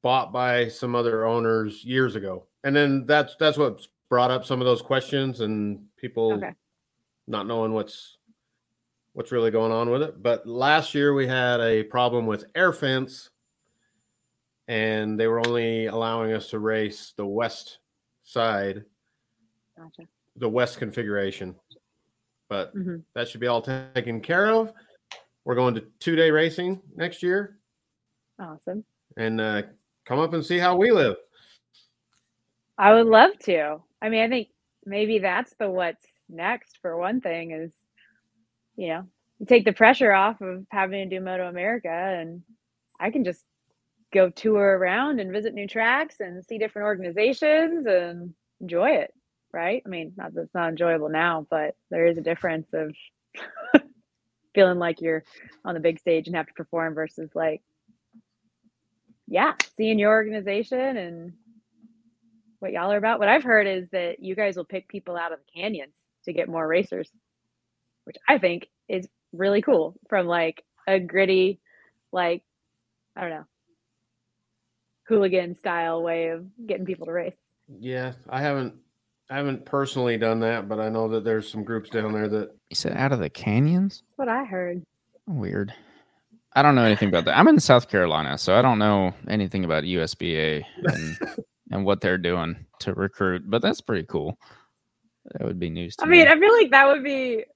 bought 0.01 0.31
by 0.31 0.69
some 0.69 0.95
other 0.95 1.25
owners 1.25 1.83
years 1.83 2.15
ago. 2.15 2.47
And 2.63 2.73
then 2.75 3.05
that's 3.05 3.35
that's 3.37 3.57
what 3.57 3.85
brought 4.09 4.31
up 4.31 4.45
some 4.45 4.61
of 4.61 4.65
those 4.65 4.81
questions 4.81 5.41
and 5.41 5.83
people 5.97 6.33
okay 6.33 6.53
not 7.27 7.47
knowing 7.47 7.73
what's 7.73 8.17
what's 9.13 9.31
really 9.31 9.51
going 9.51 9.71
on 9.71 9.89
with 9.89 10.01
it. 10.01 10.21
But 10.21 10.45
last 10.47 10.93
year 10.93 11.13
we 11.13 11.27
had 11.27 11.59
a 11.61 11.83
problem 11.83 12.25
with 12.25 12.45
air 12.55 12.73
fence 12.73 13.29
and 14.67 15.19
they 15.19 15.27
were 15.27 15.45
only 15.45 15.87
allowing 15.87 16.33
us 16.33 16.49
to 16.49 16.59
race 16.59 17.13
the 17.15 17.25
west 17.25 17.79
side, 18.23 18.83
gotcha. 19.77 20.07
the 20.37 20.49
west 20.49 20.77
configuration. 20.79 21.55
But 22.49 22.71
hmm 22.73 22.97
that 23.15 23.27
should 23.27 23.41
be 23.41 23.47
all 23.47 23.61
taken 23.61 24.19
care 24.21 24.47
of. 24.47 24.71
We're 25.45 25.55
going 25.55 25.75
to 25.75 25.85
two 25.99 26.15
day 26.15 26.31
racing 26.31 26.81
next 26.95 27.21
year 27.21 27.59
Awesome. 28.39 28.83
and 29.17 29.39
uh, 29.41 29.63
come 30.05 30.19
up 30.19 30.33
and 30.33 30.43
see 30.45 30.57
how 30.57 30.75
we 30.75 30.91
live. 30.91 31.15
I 32.77 32.93
would 32.93 33.05
love 33.07 33.37
to. 33.43 33.77
I 34.01 34.09
mean, 34.09 34.23
I 34.23 34.29
think 34.29 34.47
maybe 34.85 35.19
that's 35.19 35.53
the 35.59 35.69
what's 35.69 36.05
next 36.29 36.79
for 36.81 36.97
one 36.97 37.21
thing 37.21 37.51
is, 37.51 37.71
you 38.75 38.89
know, 38.89 39.03
you 39.39 39.45
take 39.45 39.65
the 39.65 39.73
pressure 39.73 40.11
off 40.11 40.41
of 40.41 40.65
having 40.71 41.09
to 41.09 41.19
do 41.19 41.23
Moto 41.23 41.47
America 41.47 41.89
and 41.89 42.41
I 42.99 43.11
can 43.11 43.23
just 43.23 43.43
go 44.13 44.29
tour 44.29 44.77
around 44.77 45.19
and 45.19 45.31
visit 45.31 45.53
new 45.53 45.67
tracks 45.67 46.15
and 46.19 46.43
see 46.45 46.57
different 46.57 46.85
organizations 46.85 47.85
and 47.87 48.33
enjoy 48.61 48.91
it. 48.91 49.13
Right. 49.51 49.83
I 49.85 49.89
mean, 49.89 50.13
not 50.17 50.33
that 50.33 50.41
it's 50.43 50.55
not 50.55 50.69
enjoyable 50.69 51.09
now, 51.09 51.45
but 51.49 51.75
there 51.91 52.07
is 52.07 52.17
a 52.17 52.21
difference 52.21 52.67
of 52.73 52.95
feeling 54.55 54.79
like 54.79 55.01
you're 55.01 55.23
on 55.63 55.75
the 55.75 55.79
big 55.79 55.99
stage 55.99 56.27
and 56.27 56.35
have 56.35 56.47
to 56.47 56.53
perform 56.53 56.95
versus 56.95 57.29
like, 57.35 57.61
yeah, 59.27 59.53
seeing 59.77 59.99
your 59.99 60.11
organization 60.11 60.97
and 60.97 61.33
what 62.59 62.71
y'all 62.71 62.91
are 62.91 62.97
about. 62.97 63.19
What 63.19 63.29
I've 63.29 63.43
heard 63.43 63.67
is 63.67 63.89
that 63.91 64.23
you 64.23 64.35
guys 64.35 64.55
will 64.55 64.65
pick 64.65 64.87
people 64.87 65.17
out 65.17 65.33
of 65.33 65.39
the 65.39 65.61
canyons 65.61 65.95
to 66.25 66.33
get 66.33 66.49
more 66.49 66.67
racers, 66.67 67.09
which 68.05 68.17
I 68.27 68.37
think 68.37 68.67
is 68.87 69.07
really 69.31 69.61
cool 69.61 69.95
from 70.09 70.27
like 70.27 70.63
a 70.87 70.99
gritty, 70.99 71.59
like, 72.11 72.43
I 73.15 73.21
don't 73.21 73.29
know, 73.29 73.45
hooligan 75.07 75.55
style 75.55 76.01
way 76.01 76.29
of 76.29 76.45
getting 76.65 76.85
people 76.85 77.05
to 77.05 77.11
race. 77.11 77.35
Yeah, 77.79 78.13
I 78.29 78.41
haven't 78.41 78.75
I 79.29 79.37
haven't 79.37 79.65
personally 79.65 80.17
done 80.17 80.39
that, 80.41 80.67
but 80.67 80.79
I 80.79 80.89
know 80.89 81.07
that 81.09 81.23
there's 81.23 81.49
some 81.49 81.63
groups 81.63 81.89
down 81.89 82.13
there 82.13 82.27
that 82.27 82.51
You 82.69 82.75
said 82.75 82.95
out 82.97 83.11
of 83.13 83.19
the 83.19 83.29
canyons? 83.29 84.03
That's 84.09 84.17
what 84.17 84.29
I 84.29 84.43
heard. 84.43 84.85
Weird. 85.27 85.73
I 86.55 86.61
don't 86.61 86.75
know 86.75 86.83
anything 86.83 87.09
about 87.09 87.25
that. 87.25 87.37
I'm 87.37 87.47
in 87.47 87.59
South 87.59 87.89
Carolina, 87.89 88.37
so 88.37 88.55
I 88.55 88.61
don't 88.61 88.77
know 88.77 89.13
anything 89.27 89.65
about 89.65 89.85
USBA 89.85 90.63
and, 90.83 91.17
and 91.71 91.85
what 91.85 91.99
they're 92.01 92.17
doing 92.19 92.65
to 92.81 92.93
recruit, 92.93 93.49
but 93.49 93.61
that's 93.61 93.81
pretty 93.81 94.05
cool. 94.07 94.37
That 95.31 95.47
would 95.47 95.59
be 95.59 95.69
news 95.69 95.95
to 95.95 96.05
I 96.05 96.07
mean, 96.07 96.25
me. 96.25 96.31
I 96.31 96.39
feel 96.39 96.53
like 96.53 96.71
that 96.71 96.87
would 96.87 97.03
be 97.03 97.45
weird 97.45 97.45
at 97.45 97.52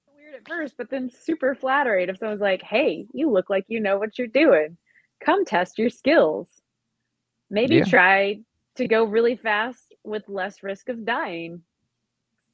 first, 0.48 0.76
but 0.76 0.90
then 0.90 1.10
super 1.10 1.54
flattering 1.54 2.08
if 2.08 2.18
someone's 2.18 2.40
like, 2.40 2.62
hey, 2.62 3.06
you 3.12 3.30
look 3.30 3.50
like 3.50 3.64
you 3.68 3.78
know 3.80 3.98
what 3.98 4.18
you're 4.18 4.26
doing. 4.26 4.76
Come 5.20 5.44
test 5.44 5.78
your 5.78 5.90
skills. 5.90 6.48
Maybe 7.50 7.76
Yeah. 7.76 7.84
try 7.84 8.40
to 8.76 8.88
go 8.88 9.04
really 9.04 9.36
fast 9.36 9.94
with 10.04 10.28
less 10.28 10.62
risk 10.62 10.88
of 10.88 11.04
dying. 11.04 11.62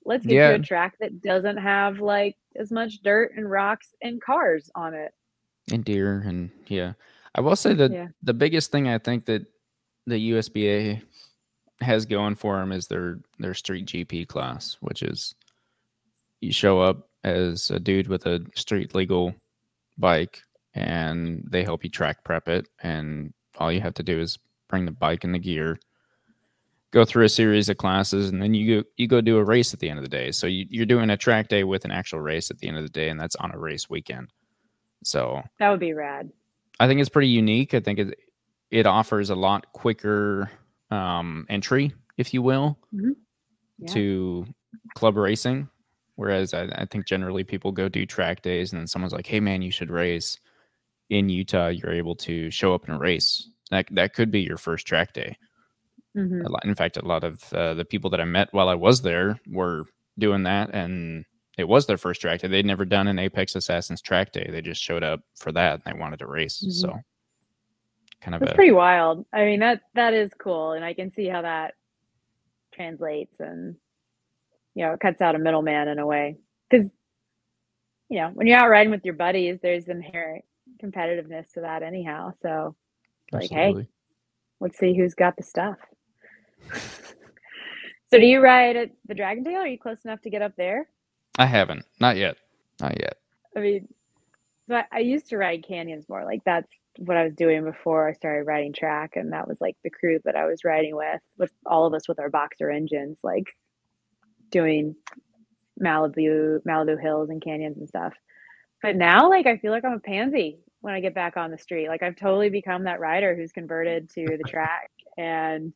Let's 0.04 0.26
get 0.26 0.34
Yeah. 0.34 0.48
you 0.50 0.54
a 0.56 0.58
track 0.58 0.96
that 1.00 1.22
doesn't 1.22 1.56
have 1.58 2.00
like 2.00 2.36
as 2.56 2.70
much 2.70 3.02
dirt 3.02 3.32
and 3.36 3.50
rocks 3.50 3.94
and 4.02 4.20
cars 4.20 4.70
on 4.74 4.94
it. 4.94 5.14
and 5.72 5.82
deer 5.82 6.22
and 6.26 6.50
yeah 6.66 6.92
i 7.34 7.40
will 7.40 7.56
say 7.56 7.72
that 7.72 7.90
Yeah. 7.90 8.08
the 8.22 8.34
biggest 8.34 8.70
thing 8.70 8.86
i 8.86 8.98
think 8.98 9.24
that 9.24 9.46
the 10.06 10.32
usba 10.32 11.00
has 11.80 12.04
going 12.04 12.34
for 12.34 12.58
them 12.58 12.70
is 12.70 12.86
their 12.86 13.20
their 13.38 13.54
street 13.54 13.86
gp 13.86 14.28
class 14.28 14.76
which 14.82 15.02
is 15.02 15.34
you 16.44 16.52
show 16.52 16.80
up 16.80 17.08
as 17.24 17.70
a 17.70 17.80
dude 17.80 18.08
with 18.08 18.26
a 18.26 18.44
street 18.54 18.94
legal 18.94 19.34
bike 19.98 20.42
and 20.74 21.42
they 21.48 21.62
help 21.64 21.84
you 21.84 21.90
track 21.90 22.22
prep 22.24 22.48
it 22.48 22.68
and 22.82 23.32
all 23.58 23.70
you 23.72 23.80
have 23.80 23.94
to 23.94 24.02
do 24.02 24.20
is 24.20 24.38
bring 24.68 24.84
the 24.84 24.90
bike 24.90 25.24
and 25.24 25.34
the 25.34 25.38
gear 25.38 25.78
go 26.90 27.04
through 27.04 27.24
a 27.24 27.28
series 27.28 27.68
of 27.68 27.76
classes 27.76 28.30
and 28.30 28.42
then 28.42 28.54
you 28.54 28.82
go 28.82 28.88
you 28.96 29.06
go 29.08 29.20
do 29.20 29.36
a 29.38 29.44
race 29.44 29.72
at 29.72 29.80
the 29.80 29.88
end 29.88 29.98
of 29.98 30.04
the 30.04 30.08
day 30.08 30.30
so 30.32 30.46
you, 30.46 30.66
you're 30.68 30.86
doing 30.86 31.10
a 31.10 31.16
track 31.16 31.48
day 31.48 31.64
with 31.64 31.84
an 31.84 31.90
actual 31.90 32.20
race 32.20 32.50
at 32.50 32.58
the 32.58 32.68
end 32.68 32.76
of 32.76 32.82
the 32.82 32.88
day 32.90 33.08
and 33.08 33.18
that's 33.18 33.36
on 33.36 33.52
a 33.52 33.58
race 33.58 33.88
weekend 33.88 34.28
so 35.04 35.42
That 35.58 35.70
would 35.70 35.80
be 35.80 35.92
rad. 35.92 36.30
I 36.80 36.88
think 36.88 36.98
it's 37.00 37.10
pretty 37.10 37.28
unique. 37.28 37.74
I 37.74 37.80
think 37.80 37.98
it 37.98 38.18
it 38.70 38.86
offers 38.86 39.30
a 39.30 39.34
lot 39.36 39.70
quicker 39.72 40.50
um, 40.90 41.46
entry, 41.48 41.92
if 42.16 42.32
you 42.34 42.42
will, 42.42 42.78
Yeah. 42.90 43.88
to 43.88 44.46
club 44.94 45.16
racing. 45.16 45.68
Whereas 46.16 46.54
I, 46.54 46.64
I 46.76 46.86
think 46.86 47.06
generally 47.06 47.44
people 47.44 47.72
go 47.72 47.88
do 47.88 48.06
track 48.06 48.42
days 48.42 48.72
and 48.72 48.80
then 48.80 48.86
someone's 48.86 49.12
like, 49.12 49.26
"Hey 49.26 49.40
man, 49.40 49.62
you 49.62 49.70
should 49.70 49.90
race." 49.90 50.38
In 51.10 51.28
Utah, 51.28 51.68
you're 51.68 51.92
able 51.92 52.16
to 52.16 52.50
show 52.50 52.74
up 52.74 52.88
and 52.88 52.98
race. 53.00 53.48
That 53.70 53.86
that 53.92 54.14
could 54.14 54.30
be 54.30 54.40
your 54.40 54.56
first 54.56 54.86
track 54.86 55.12
day. 55.12 55.36
Mhm. 56.16 56.44
A 56.46 56.48
lot, 56.48 56.64
in 56.64 56.74
fact, 56.74 56.96
a 56.96 57.04
lot 57.04 57.24
of 57.24 57.52
uh, 57.52 57.74
the 57.74 57.84
people 57.84 58.10
that 58.10 58.20
I 58.20 58.24
met 58.24 58.52
while 58.52 58.68
I 58.68 58.74
was 58.74 59.02
there 59.02 59.38
were 59.48 59.84
doing 60.18 60.44
that, 60.44 60.70
and 60.74 61.24
it 61.58 61.64
was 61.68 61.86
their 61.86 61.98
first 61.98 62.20
track 62.20 62.40
day. 62.40 62.48
They'd 62.48 62.66
never 62.66 62.84
done 62.84 63.08
an 63.08 63.18
Apex 63.18 63.54
Assassins 63.56 64.00
track 64.00 64.32
day. 64.32 64.48
They 64.50 64.62
just 64.62 64.82
showed 64.82 65.02
up 65.04 65.20
for 65.36 65.52
that 65.52 65.82
and 65.84 65.94
they 65.96 66.00
wanted 66.00 66.20
to 66.20 66.26
race. 66.26 66.62
Mhm. 66.66 66.72
So, 66.72 67.00
kind 68.20 68.34
of 68.34 68.40
That's 68.40 68.52
a 68.52 68.54
pretty 68.54 68.72
wild. 68.72 69.26
I 69.32 69.44
mean, 69.44 69.60
that 69.60 69.82
that 69.94 70.14
is 70.14 70.30
cool, 70.38 70.72
and 70.72 70.84
I 70.84 70.94
can 70.94 71.12
see 71.12 71.28
how 71.28 71.42
that 71.42 71.74
translates, 72.72 73.40
and 73.40 73.76
you 74.74 74.84
know, 74.84 74.92
it 74.92 75.00
cuts 75.00 75.20
out 75.20 75.34
a 75.34 75.38
middleman 75.38 75.88
in 75.88 75.98
a 75.98 76.06
way. 76.06 76.36
Because 76.70 76.88
you 78.08 78.20
know, 78.20 78.30
when 78.34 78.46
you're 78.46 78.58
out 78.58 78.68
riding 78.68 78.90
with 78.90 79.04
your 79.04 79.14
buddies, 79.14 79.58
there's 79.62 79.88
inherent 79.88 80.44
competitiveness 80.82 81.52
to 81.54 81.62
that, 81.62 81.82
anyhow. 81.82 82.32
So, 82.42 82.76
like, 83.32 83.50
hey, 83.50 83.86
let's 84.60 84.78
see 84.78 84.96
who's 84.96 85.14
got 85.14 85.36
the 85.36 85.42
stuff. 85.42 85.78
So 88.14 88.20
do 88.20 88.26
you 88.26 88.38
ride 88.40 88.76
at 88.76 88.90
the 89.08 89.14
Dragon 89.14 89.42
Tail? 89.42 89.56
Are 89.56 89.66
you 89.66 89.76
close 89.76 90.04
enough 90.04 90.20
to 90.20 90.30
get 90.30 90.40
up 90.40 90.54
there? 90.56 90.88
I 91.36 91.46
haven't. 91.46 91.84
Not 92.00 92.16
yet. 92.16 92.36
Not 92.80 93.00
yet. 93.00 93.16
I 93.56 93.60
mean, 93.60 93.88
so 94.68 94.76
I, 94.76 94.84
I 94.92 94.98
used 95.00 95.30
to 95.30 95.36
ride 95.36 95.66
canyons 95.66 96.08
more. 96.08 96.24
Like 96.24 96.42
that's 96.44 96.72
what 96.98 97.16
I 97.16 97.24
was 97.24 97.34
doing 97.34 97.64
before 97.64 98.08
I 98.08 98.12
started 98.12 98.46
riding 98.46 98.72
track, 98.72 99.16
and 99.16 99.32
that 99.32 99.48
was 99.48 99.60
like 99.60 99.76
the 99.82 99.90
crew 99.90 100.20
that 100.24 100.36
I 100.36 100.44
was 100.46 100.62
riding 100.62 100.94
with, 100.94 101.20
with 101.38 101.50
all 101.66 101.86
of 101.86 101.94
us 101.94 102.06
with 102.06 102.20
our 102.20 102.30
boxer 102.30 102.70
engines, 102.70 103.18
like 103.24 103.56
doing 104.54 104.96
Malibu, 105.82 106.60
Malibu 106.68 107.00
hills 107.00 107.30
and 107.30 107.42
canyons 107.42 107.78
and 107.78 107.88
stuff. 107.88 108.14
But 108.82 108.96
now, 108.96 109.30
like, 109.30 109.46
I 109.46 109.58
feel 109.58 109.72
like 109.72 109.84
I'm 109.84 109.94
a 109.94 110.00
pansy 110.00 110.58
when 110.80 110.94
I 110.94 111.00
get 111.00 111.14
back 111.14 111.36
on 111.36 111.50
the 111.50 111.58
street. 111.58 111.88
Like, 111.88 112.02
I've 112.02 112.16
totally 112.16 112.50
become 112.50 112.84
that 112.84 113.00
rider 113.00 113.36
who's 113.36 113.52
converted 113.52 114.10
to 114.14 114.36
the 114.38 114.44
track. 114.44 114.90
And 115.18 115.72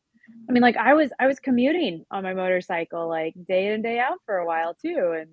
I 0.49 0.53
mean, 0.53 0.63
like, 0.63 0.77
I 0.77 0.93
was 0.95 1.11
I 1.19 1.27
was 1.27 1.39
commuting 1.39 2.05
on 2.11 2.23
my 2.23 2.33
motorcycle 2.33 3.09
like 3.09 3.35
day 3.47 3.67
in 3.67 3.73
and 3.73 3.83
day 3.83 3.99
out 3.99 4.19
for 4.25 4.37
a 4.37 4.47
while 4.47 4.75
too, 4.75 5.15
and 5.19 5.29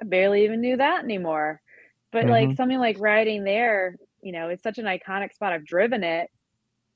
I 0.00 0.04
barely 0.04 0.44
even 0.44 0.60
knew 0.60 0.76
that 0.78 1.04
anymore. 1.04 1.60
But 2.12 2.28
like 2.28 2.52
Mhm. 2.52 2.54
something 2.54 2.78
like 2.78 2.98
riding 3.00 3.44
there, 3.44 3.96
you 4.22 4.32
know, 4.32 4.48
it's 4.48 4.62
such 4.62 4.78
an 4.78 4.86
iconic 4.86 5.32
spot. 5.34 5.52
I've 5.52 5.66
driven 5.66 6.04
it, 6.04 6.30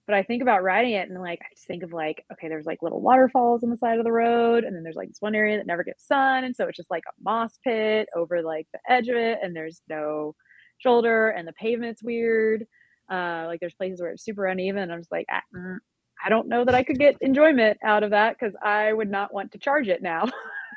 but 0.07 0.15
I 0.15 0.23
think 0.23 0.43
about 0.43 0.63
riding 0.63 0.93
it 0.93 1.09
and 1.09 1.21
like 1.21 1.41
I 1.43 1.55
just 1.55 1.67
think 1.67 1.83
of 1.83 1.93
like, 1.93 2.25
okay, 2.33 2.49
there's 2.49 2.67
like 2.67 2.83
little 2.83 3.01
waterfalls 3.01 3.65
on 3.65 3.71
the 3.71 3.77
side 3.77 3.99
of 3.99 4.05
the 4.05 4.13
road, 4.13 4.65
and 4.65 4.75
then 4.75 4.83
there's 4.83 4.97
like 4.97 5.09
this 5.09 5.21
one 5.21 5.35
area 5.35 5.57
that 5.57 5.67
never 5.67 5.85
gets 5.85 6.07
sun, 6.07 6.45
and 6.45 6.55
so 6.55 6.67
it's 6.67 6.77
just 6.77 6.91
like 6.91 7.05
a 7.09 7.23
moss 7.23 7.59
pit 7.65 8.09
over 8.15 8.43
like 8.43 8.67
the 8.73 8.81
edge 8.89 9.09
of 9.09 9.17
it, 9.17 9.39
and 9.43 9.55
there's 9.55 9.83
no 9.89 10.35
shoulder, 10.79 11.31
and 11.31 11.47
the 11.49 11.53
pavement's 11.55 12.03
weird. 12.03 12.67
Uh, 13.11 13.45
like 13.47 13.61
there's 13.61 13.75
places 13.75 14.01
where 14.01 14.11
it's 14.11 14.25
super 14.25 14.47
uneven. 14.47 14.83
And 14.85 14.93
I'm 14.93 15.01
just 15.01 15.13
like, 15.13 15.27
ah, 15.31 15.43
mm, 15.55 15.79
I 16.25 16.29
don't 16.29 16.49
know 16.49 16.65
that 16.65 16.75
I 16.75 16.83
could 16.83 16.99
get 16.99 17.17
enjoyment 17.21 17.79
out 17.85 18.03
of 18.03 18.11
that 18.11 18.37
because 18.39 18.55
I 18.63 18.93
would 18.93 19.11
not 19.11 19.33
want 19.33 19.53
to 19.53 19.59
charge 19.59 19.89
it 19.89 20.03
now. 20.03 20.27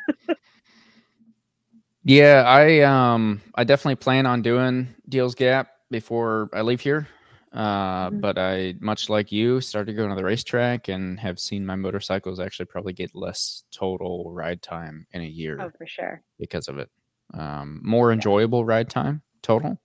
Yeah, 2.03 2.43
I 2.47 2.83
um 2.83 3.41
I 3.55 3.65
definitely 3.65 3.95
plan 3.95 4.25
on 4.25 4.41
doing 4.41 4.95
Deals 5.09 5.35
Gap 5.35 5.67
before 5.91 6.49
I 6.53 6.61
leave 6.61 6.79
here. 6.79 7.05
Uh, 7.53 8.09
Mhm. 8.09 8.21
but 8.21 8.37
I, 8.37 8.75
much 8.79 9.09
like 9.09 9.31
you, 9.31 9.61
started 9.61 9.93
going 9.95 10.09
to 10.09 10.15
the 10.15 10.23
racetrack 10.23 10.89
and 10.89 11.19
have 11.19 11.39
seen 11.39 11.65
my 11.65 11.75
motorcycles 11.75 12.39
actually 12.39 12.65
probably 12.65 12.93
get 12.93 13.15
less 13.15 13.63
total 13.71 14.31
ride 14.31 14.61
time 14.61 15.07
in 15.11 15.21
a 15.21 15.25
year 15.25 15.57
oh, 15.61 15.69
for 15.77 15.87
sure. 15.87 16.21
because 16.39 16.67
of 16.67 16.77
it. 16.77 16.89
Um, 17.33 17.79
more 17.83 18.11
enjoyable 18.11 18.65
ride 18.65 18.89
time 18.89 19.21
total, 19.41 19.79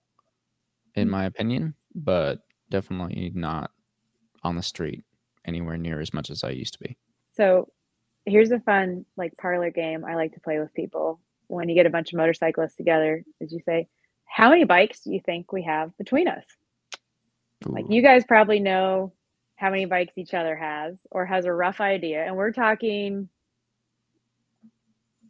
in 0.95 1.07
Mhm. 1.07 1.11
my 1.11 1.25
opinion, 1.25 1.73
but 1.95 2.41
definitely 2.69 3.31
not 3.33 3.71
on 4.43 4.55
the 4.55 4.61
street 4.63 5.03
anywhere 5.45 5.77
near 5.77 5.99
as 6.01 6.13
much 6.13 6.29
as 6.29 6.43
I 6.43 6.49
used 6.51 6.73
to 6.73 6.79
be. 6.79 6.97
So 7.31 7.71
here's 8.25 8.51
a 8.51 8.59
fun 8.59 9.05
like 9.17 9.35
parlor 9.37 9.71
game 9.71 10.03
I 10.05 10.15
like 10.15 10.33
to 10.33 10.39
play 10.41 10.59
with 10.59 10.73
people 10.73 11.19
when 11.47 11.69
you 11.69 11.75
get 11.75 11.85
a 11.85 11.89
bunch 11.89 12.11
of 12.13 12.17
motorcyclists 12.17 12.75
together. 12.75 13.23
Is 13.39 13.51
you 13.53 13.61
say, 13.65 13.87
how 14.25 14.49
many 14.49 14.63
bikes 14.65 15.01
do 15.01 15.11
you 15.13 15.21
think 15.21 15.51
we 15.51 15.63
have 15.63 15.95
between 15.97 16.27
us? 16.27 16.45
Like 17.65 17.85
you 17.89 18.01
guys 18.01 18.23
probably 18.25 18.59
know 18.59 19.13
how 19.55 19.69
many 19.69 19.85
bikes 19.85 20.17
each 20.17 20.33
other 20.33 20.55
has 20.55 20.97
or 21.11 21.25
has 21.25 21.45
a 21.45 21.53
rough 21.53 21.79
idea. 21.79 22.23
And 22.25 22.35
we're 22.35 22.51
talking 22.51 23.29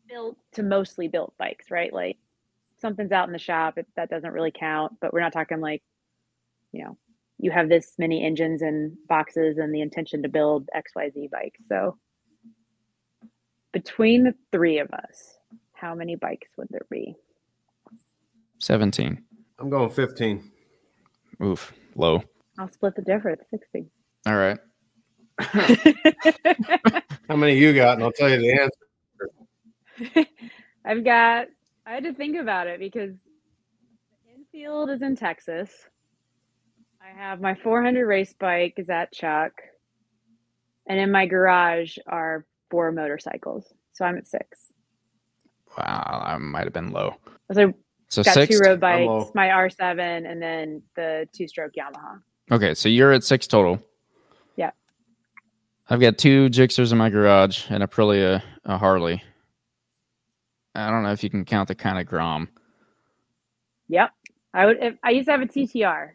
built 0.07 0.38
to 0.53 0.64
mostly 0.64 1.07
built 1.07 1.34
bikes, 1.38 1.72
right? 1.72 1.93
Like 1.93 2.18
something's 2.80 3.11
out 3.11 3.27
in 3.27 3.34
the 3.34 3.39
shop, 3.39 3.77
it, 3.77 3.88
that 3.95 4.10
doesn't 4.10 4.31
really 4.31 4.51
count, 4.51 4.93
but 5.01 5.14
we're 5.14 5.22
not 5.22 5.34
talking 5.34 5.60
like, 5.60 5.81
you 6.72 6.84
know, 6.84 6.97
you 7.39 7.51
have 7.51 7.69
this 7.69 7.93
many 7.97 8.23
engines 8.26 8.61
and 8.61 8.95
boxes 9.07 9.57
and 9.57 9.73
the 9.73 9.81
intention 9.81 10.23
to 10.23 10.30
build 10.30 10.69
XYZ 10.76 11.30
bikes. 11.30 11.60
So 11.68 11.97
between 13.72 14.23
the 14.23 14.35
three 14.51 14.80
of 14.80 14.89
us, 14.91 15.38
how 15.73 15.95
many 15.95 16.15
bikes 16.15 16.49
would 16.57 16.68
there 16.69 16.85
be? 16.89 17.15
17. 18.60 19.22
I'm 19.60 19.69
going 19.69 19.89
15. 19.89 20.51
Oof, 21.43 21.73
low. 21.95 22.24
I'll 22.57 22.70
split 22.70 22.95
the 22.95 23.02
difference, 23.02 23.41
60. 23.49 23.86
All 24.26 24.36
right. 24.36 24.60
How 27.28 27.36
many 27.36 27.57
you 27.57 27.74
got? 27.74 27.95
And 27.95 28.03
I'll 28.03 28.11
tell 28.11 28.30
you 28.30 28.38
the 28.38 28.70
answer. 30.11 30.28
I've 30.86 31.03
got, 31.03 31.48
I 31.86 31.91
had 31.91 32.03
to 32.03 32.14
think 32.14 32.38
about 32.38 32.68
it 32.68 32.80
because 32.80 33.11
the 33.11 34.36
infield 34.36 34.90
is 34.90 35.02
in 35.02 35.15
Texas. 35.15 35.72
I 37.02 37.18
have 37.18 37.41
my 37.41 37.56
400 37.56 38.06
race 38.06 38.34
bike 38.34 38.76
is 38.78 38.90
at 38.90 39.11
Chuck. 39.11 39.53
And 40.88 40.99
in 40.99 41.11
my 41.11 41.26
garage 41.26 41.98
are 42.07 42.45
four 42.70 42.91
motorcycles. 42.91 43.74
So 43.94 44.06
I'm 44.06 44.18
at 44.18 44.28
six. 44.28 44.72
Wow, 45.78 46.24
I 46.26 46.38
might 46.38 46.65
have 46.65 46.74
been 46.74 46.91
low. 46.91 47.15
So 47.52 47.74
So 48.14 48.22
got 48.22 48.35
six. 48.35 48.56
two 48.56 48.61
road 48.64 48.80
bikes, 48.80 49.07
low. 49.07 49.31
my 49.34 49.48
R7, 49.48 50.30
and 50.30 50.40
then 50.40 50.84
the 50.95 51.27
two 51.34 51.48
stroke 51.48 51.72
Yamaha. 51.73 52.22
Okay, 52.52 52.76
so 52.76 52.88
you're 52.88 53.11
at 53.11 53.23
six 53.23 53.48
total. 53.48 53.81
Yeah. 54.56 54.69
I've 55.90 55.99
got 55.99 56.19
two 56.19 56.48
Gixxers 56.49 56.91
in 56.91 56.99
my 56.99 57.10
garage 57.10 57.65
and 57.72 57.81
a 57.81 57.88
Aprilia, 57.88 58.44
a 58.65 58.77
Harley. 58.77 59.23
I 60.76 60.91
don't 60.91 61.02
know 61.02 61.11
if 61.11 61.23
you 61.23 61.31
can 61.31 61.44
count 61.44 61.69
the 61.69 61.73
kind 61.73 61.98
of 61.98 62.06
Grom. 62.06 62.49
Yep. 63.88 64.11
I 64.53 64.65
would, 64.68 64.77
if, 64.80 64.95
I 65.03 65.10
used 65.10 65.26
to 65.26 65.31
have 65.31 65.41
a 65.41 65.48
TTR. 65.48 66.10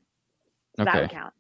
So 0.77 0.85
That 0.85 0.89
Okay, 0.91 1.01
would 1.01 1.11
count. 1.11 1.35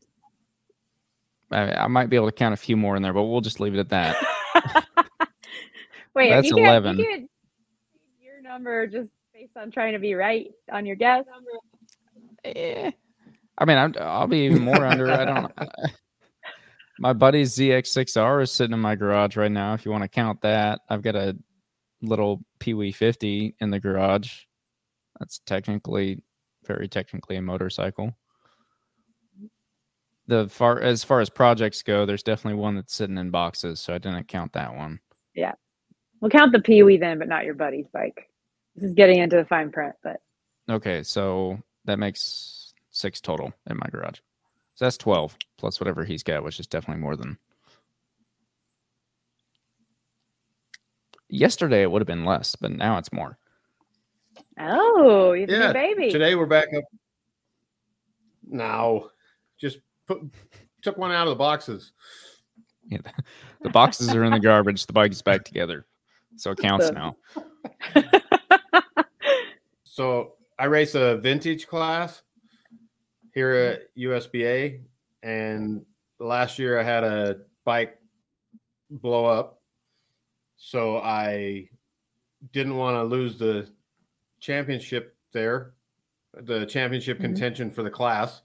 I, 1.52 1.72
I 1.85 1.86
might 1.86 2.10
be 2.10 2.16
able 2.16 2.26
to 2.26 2.32
count 2.32 2.52
a 2.52 2.56
few 2.56 2.76
more 2.76 2.97
in 2.97 3.02
there, 3.02 3.12
but 3.12 3.22
we'll 3.22 3.43
just 3.43 3.60
leave 3.60 3.74
it 3.74 3.78
at 3.78 3.90
that. 3.90 4.16
Wait, 6.16 6.30
That's 6.30 6.48
if 6.51 6.56
you 6.56 6.64
11. 6.64 6.97
Get, 6.97 7.06
you 7.06 7.10
get 7.12 7.28
your 8.20 8.43
number 8.43 8.89
just 8.89 9.10
based 9.39 9.56
on 9.56 9.70
trying 9.70 9.93
to 9.93 9.98
be 9.98 10.15
right 10.15 10.51
on 10.73 10.85
your 10.85 10.97
guess. 10.97 11.24
Eh. 12.44 12.90
I 13.59 13.65
mean, 13.65 13.78
I'm, 13.78 13.94
I'll 14.01 14.27
be 14.27 14.39
even 14.39 14.62
more 14.62 14.85
under. 14.85 15.10
I 15.10 15.24
don't. 15.24 15.52
My 16.98 17.12
buddy's 17.12 17.56
ZX6R 17.56 18.43
is 18.43 18.51
sitting 18.51 18.74
in 18.74 18.81
my 18.81 18.97
garage 18.97 19.36
right 19.36 19.52
now. 19.52 19.73
If 19.73 19.85
you 19.85 19.93
want 19.93 20.02
to 20.02 20.09
count 20.09 20.40
that, 20.40 20.81
I've 20.89 21.02
got 21.02 21.15
a 21.15 21.36
little 22.02 22.43
Pee 22.59 22.74
Wee 22.74 22.90
50 22.90 23.55
in 23.60 23.70
the 23.70 23.78
garage. 23.78 24.32
That's 25.20 25.39
technically, 25.47 26.20
very 26.66 26.89
technically, 26.89 27.36
a 27.36 27.43
motorcycle. 27.43 28.16
The 30.27 30.48
far 30.48 30.81
as 30.81 31.05
far 31.05 31.20
as 31.20 31.31
projects 31.31 31.85
go, 31.85 32.05
there's 32.05 32.24
definitely 32.24 32.59
one 32.59 32.74
that's 32.74 32.94
sitting 32.94 33.19
in 33.19 33.31
boxes, 33.31 33.78
so 33.78 33.94
I 33.94 33.98
didn't 33.98 34.27
count 34.27 34.52
that 34.55 34.74
one. 34.74 34.98
Yeah, 35.36 35.52
we'll 36.20 36.32
count 36.32 36.51
the 36.51 36.60
Pee 36.60 36.82
Wee 36.82 36.97
then, 36.97 37.20
but 37.20 37.28
not 37.28 37.44
your 37.44 37.55
buddy's 37.55 37.86
bike. 37.93 38.28
This 38.78 38.90
is 38.90 38.94
getting 38.94 39.18
into 39.18 39.34
the 39.34 39.44
fine 39.44 39.72
print, 39.72 39.96
but 40.05 40.20
Okay, 40.70 41.02
so 41.02 41.59
that 41.86 41.98
makes 41.98 42.72
six 42.92 43.20
total 43.20 43.52
in 43.68 43.76
my 43.76 43.88
garage. 43.90 44.20
So 44.76 44.84
that's 44.84 44.96
12 44.98 45.36
plus 45.56 45.80
whatever 45.80 46.05
he's 46.05 46.22
got, 46.22 46.44
which 46.44 46.60
is 46.60 46.68
definitely 46.68 47.02
more 47.02 47.16
than. 47.16 47.38
Yesterday 51.28 51.82
it 51.82 51.90
would 51.90 52.00
have 52.00 52.06
been 52.06 52.24
less, 52.24 52.55
but 52.55 52.70
now 52.70 52.98
it's 52.98 53.12
more. 53.12 53.36
oh, 54.60 55.32
you 55.32 55.40
have 55.40 55.50
a 55.50 55.52
Yeah, 55.52 55.66
new 55.68 55.72
baby. 55.72 56.10
Today 56.12 56.36
we're 56.36 56.46
back 56.46 56.68
up. 56.76 56.84
No, 58.46 59.10
just 59.60 59.78
put 60.06 60.20
took 60.82 60.96
one 60.98 61.10
out 61.10 61.26
of 61.26 61.32
the 61.32 61.36
boxes. 61.38 61.92
Yeah, 62.90 63.00
the 63.62 63.68
boxes 63.68 64.14
are 64.14 64.24
in 64.24 64.32
the 64.32 64.40
garbage. 64.40 64.86
The 64.86 64.94
bike 64.94 65.12
is 65.12 65.20
back 65.20 65.44
together, 65.44 65.84
so 66.36 66.52
it 66.52 66.59
counts 66.59 66.90
now. 66.92 67.16
So 69.98 70.34
I 70.60 70.66
race 70.66 70.94
a 70.94 71.16
vintage 71.16 71.66
class 71.66 72.22
here 73.34 73.50
at 73.50 73.80
USBA, 73.96 74.84
and 75.24 75.84
last 76.20 76.56
year 76.56 76.78
I 76.78 76.84
had 76.84 77.02
a 77.02 77.38
bike 77.64 77.98
blow 78.90 79.24
up, 79.24 79.60
so 80.56 80.98
I 80.98 81.68
didn't 82.52 82.76
want 82.76 82.94
to 82.94 83.02
lose 83.02 83.40
the 83.40 83.68
championship 84.38 85.16
there, 85.32 85.74
the 86.32 86.64
championship 86.66 87.18
Mhm. 87.18 87.22
contention 87.22 87.68
for 87.68 87.82
the 87.82 87.90
class. 87.90 88.42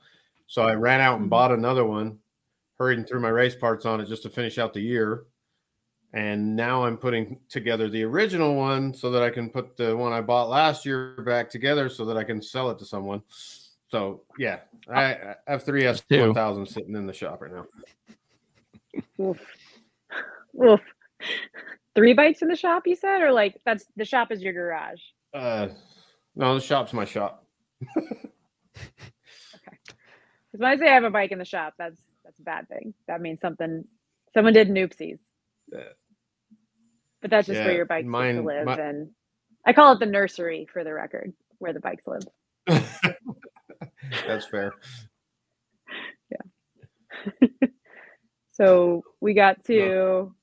So 0.48 0.64
I 0.64 0.74
ran 0.74 1.02
out 1.02 1.20
and 1.20 1.28
Mhm. 1.28 1.30
bought 1.30 1.52
another 1.52 1.86
one, 1.86 2.18
hurried 2.80 3.08
through 3.08 3.20
my 3.20 3.30
race 3.30 3.56
parts 3.56 3.86
on 3.86 4.02
it 4.02 4.08
just 4.08 4.24
to 4.24 4.30
finish 4.32 4.58
out 4.58 4.74
the 4.74 4.82
year. 4.82 5.28
And 6.14 6.56
now 6.56 6.86
I'm 6.86 6.98
putting 6.98 7.40
together 7.50 7.90
the 7.90 8.04
original 8.04 8.56
one 8.56 8.94
so 8.94 9.10
that 9.10 9.24
I 9.24 9.32
can 9.32 9.50
put 9.50 9.76
the 9.76 9.98
one 9.98 10.14
I 10.14 10.22
bought 10.22 10.48
last 10.48 10.86
year 10.86 11.16
back 11.26 11.50
together 11.50 11.90
so 11.90 12.06
that 12.06 12.18
I 12.18 12.24
can 12.24 12.40
sell 12.40 12.70
it 12.70 12.78
to 12.80 12.86
someone. 12.86 13.24
So 13.88 14.22
yeah, 14.38 14.60
I, 14.88 15.04
I 15.04 15.36
have 15.48 15.64
three 15.64 15.86
S 15.86 16.04
Two. 16.08 16.20
one 16.22 16.34
thousand 16.36 16.68
sitting 16.68 16.96
in 16.96 17.08
the 17.08 17.14
shop 17.14 17.42
right 17.42 17.52
now. 17.52 17.66
Oof. 19.20 19.40
Oof. 20.64 20.82
Three 21.96 22.14
bikes 22.14 22.44
in 22.44 22.48
the 22.48 22.56
shop, 22.56 22.84
you 22.86 22.96
said, 22.96 23.22
or 23.22 23.32
like 23.32 23.60
that's 23.66 23.86
the 23.96 24.06
shop 24.06 24.32
is 24.32 24.44
your 24.44 24.54
garage. 24.54 25.02
Uh, 25.34 25.70
no, 26.36 26.54
the 26.54 26.62
shop's 26.62 26.94
my 26.94 27.06
shop. 27.06 27.44
Because 27.80 28.30
when 30.52 30.70
I 30.70 30.76
say 30.76 30.90
I 30.90 30.94
have 30.94 31.06
a 31.06 31.10
bike 31.10 31.32
in 31.32 31.40
the 31.40 31.46
shop, 31.46 31.74
that's 31.80 32.00
that's 32.24 32.40
a 32.40 32.44
bad 32.44 32.70
thing. 32.70 32.94
That 33.08 33.20
means 33.22 33.42
something 33.42 33.84
someone 34.36 34.54
did 34.54 34.70
an 34.70 34.76
oopsies. 34.76 35.18
But 37.24 37.32
that's 37.32 37.48
just 37.48 37.58
Yeah, 37.58 37.66
where 37.66 37.76
your 37.76 37.86
bikes 37.86 38.04
get 38.04 38.10
mine- 38.10 38.36
to 38.36 38.42
live, 38.44 38.66
my- 38.66 38.76
and 38.78 39.10
I 39.66 39.74
call 39.74 39.94
it 39.94 40.00
the 40.00 40.06
nursery 40.06 40.68
for 40.72 40.84
the 40.84 40.94
record, 40.94 41.34
where 41.58 41.72
the 41.74 41.80
bikes 41.80 42.06
live. 42.06 42.24
That's 44.28 44.46
fair. 44.46 44.74
Yeah. 46.30 47.48
so 48.52 49.04
we 49.22 49.34
got 49.34 49.64
to 49.66 50.36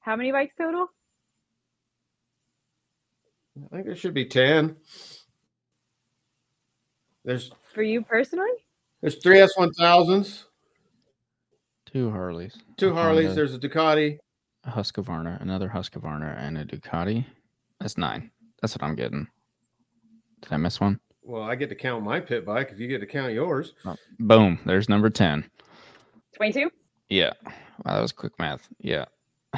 how 0.00 0.16
many 0.16 0.32
bikes 0.32 0.54
total? 0.56 0.86
I 3.70 3.74
think 3.76 3.86
there 3.86 3.96
should 3.96 4.14
be 4.14 4.24
10. 4.24 4.76
There's 7.24 7.50
For 7.74 7.82
you 7.82 8.00
personally? 8.02 8.48
there's 9.02 9.16
three 9.22 9.38
S1000s, 9.38 10.44
Two 11.86 12.10
Harleys. 12.10 12.56
two 12.78 12.94
Harleys, 12.94 13.34
there's 13.34 13.54
a 13.54 13.58
Ducati. 13.58 14.18
A 14.68 14.70
Husqvarna, 14.70 15.40
another 15.40 15.68
Husqvarna, 15.68 16.38
and 16.38 16.58
a 16.58 16.64
Ducati. 16.64 17.24
That's 17.80 17.96
nine. 17.96 18.30
That's 18.60 18.74
what 18.74 18.82
I'm 18.82 18.94
getting. 18.94 19.26
Did 20.42 20.52
I 20.52 20.56
miss 20.56 20.80
one? 20.80 21.00
Well, 21.22 21.42
I 21.42 21.54
get 21.54 21.68
to 21.70 21.74
count 21.74 22.04
my 22.04 22.20
pit 22.20 22.44
bike 22.46 22.70
if 22.72 22.78
you 22.78 22.88
get 22.88 23.00
to 23.00 23.06
count 23.06 23.32
yours. 23.32 23.74
Oh, 23.84 23.96
boom. 24.18 24.58
There's 24.64 24.88
number 24.88 25.10
10. 25.10 25.44
22? 26.36 26.70
Yeah. 27.08 27.32
Wow, 27.84 27.94
that 27.94 28.00
was 28.00 28.12
quick 28.12 28.32
math. 28.38 28.68
Yeah. 28.80 29.06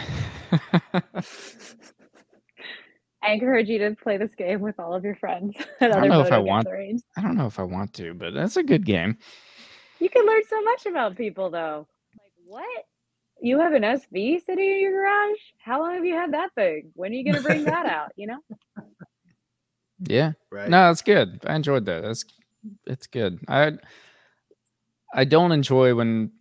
I 3.22 3.32
encourage 3.32 3.68
you 3.68 3.78
to 3.78 3.94
play 4.02 4.16
this 4.16 4.34
game 4.34 4.60
with 4.60 4.80
all 4.80 4.94
of 4.94 5.04
your 5.04 5.14
friends 5.16 5.54
at 5.80 5.92
don't 5.92 6.08
know 6.08 6.22
if 6.22 6.32
I 6.32 6.38
want- 6.38 6.68
range. 6.68 7.02
I 7.16 7.22
don't 7.22 7.36
know 7.36 7.46
if 7.46 7.58
I 7.58 7.64
want 7.64 7.92
to, 7.94 8.14
but 8.14 8.32
that's 8.32 8.56
a 8.56 8.62
good 8.62 8.86
game. 8.86 9.18
You 9.98 10.08
can 10.08 10.24
learn 10.26 10.42
so 10.48 10.62
much 10.62 10.86
about 10.86 11.16
people 11.16 11.50
though. 11.50 11.86
Like 12.18 12.32
what? 12.46 12.84
You 13.40 13.58
have 13.58 13.72
an 13.72 13.82
SV 13.82 14.44
sitting 14.44 14.70
in 14.70 14.80
your 14.80 14.92
garage? 14.92 15.38
How 15.58 15.80
long 15.80 15.94
have 15.94 16.04
you 16.04 16.14
had 16.14 16.32
that 16.34 16.54
thing? 16.54 16.90
When 16.94 17.12
are 17.12 17.14
you 17.14 17.24
gonna 17.24 17.42
bring 17.42 17.64
that 17.64 17.86
out? 17.86 18.12
You 18.16 18.28
know? 18.28 18.38
Yeah. 20.02 20.32
Right. 20.50 20.68
No, 20.68 20.88
that's 20.88 21.02
good. 21.02 21.40
I 21.46 21.54
enjoyed 21.54 21.84
that. 21.86 22.02
That's 22.02 22.24
it's 22.86 23.06
good. 23.06 23.38
I 23.48 23.72
I 25.14 25.24
don't 25.24 25.52
enjoy 25.52 25.94
when 25.94 26.32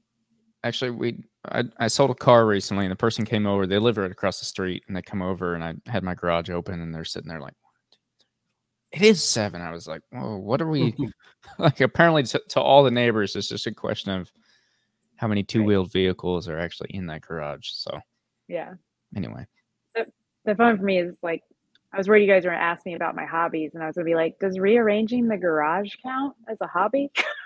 actually 0.64 0.92
we 0.92 1.24
I, 1.46 1.64
I 1.78 1.88
sold 1.88 2.12
a 2.12 2.16
car 2.16 2.46
recently 2.46 2.86
and 2.86 2.92
the 2.92 2.98
person 2.98 3.26
came 3.26 3.46
over. 3.46 3.66
They 3.66 3.80
live 3.80 3.98
right 3.98 4.12
across 4.12 4.40
the 4.40 4.46
street 4.46 4.84
and 4.88 4.96
they 4.96 5.02
come 5.02 5.22
over 5.22 5.56
and 5.56 5.64
I 5.64 5.76
had 5.88 6.04
my 6.04 6.16
garage 6.16 6.50
open 6.50 6.82
and 6.82 6.94
they're 6.94 7.06
sitting 7.06 7.30
there 7.30 7.42
like 7.42 7.56
it 8.92 9.02
is 9.02 9.24
seven. 9.24 9.62
I 9.62 9.72
was 9.72 9.88
like, 9.88 10.02
whoa, 10.12 10.38
what 10.38 10.62
are 10.62 10.70
we 10.70 10.96
like? 11.60 11.82
Apparently, 11.82 12.24
to, 12.24 12.42
to 12.50 12.62
all 12.62 12.84
the 12.84 12.92
neighbors, 12.92 13.36
it's 13.36 13.50
just 13.50 13.68
a 13.68 13.74
question 13.74 14.12
of 14.12 14.32
how 15.20 15.28
many 15.28 15.44
two 15.44 15.64
wheeled 15.64 15.92
vehicles 15.92 16.48
are 16.48 16.58
actually 16.58 16.92
in 16.94 17.06
that 17.08 17.22
garage. 17.22 17.68
So, 17.72 18.00
Yeah. 18.48 18.76
anyway, 19.16 19.46
The 19.94 20.06
the 20.46 20.56
fun 20.56 20.78
for 20.78 20.84
me 20.84 21.00
is 21.00 21.14
like 21.22 21.44
I 21.92 21.98
was 21.98 22.08
worried 22.08 22.22
you 22.26 22.34
guys 22.34 22.46
were 22.46 22.52
gonna 22.52 22.64
ask 22.64 22.86
me 22.86 22.94
about 22.94 23.16
my 23.16 23.26
hobbies, 23.26 23.72
and 23.74 23.84
I 23.84 23.88
was 23.88 23.96
gonna 23.96 24.06
be 24.06 24.16
like, 24.16 24.40
does 24.40 24.58
rearranging 24.58 25.28
the 25.28 25.36
garage 25.36 25.94
count 26.02 26.36
as 26.48 26.58
a 26.62 26.68
hobby? 26.68 27.12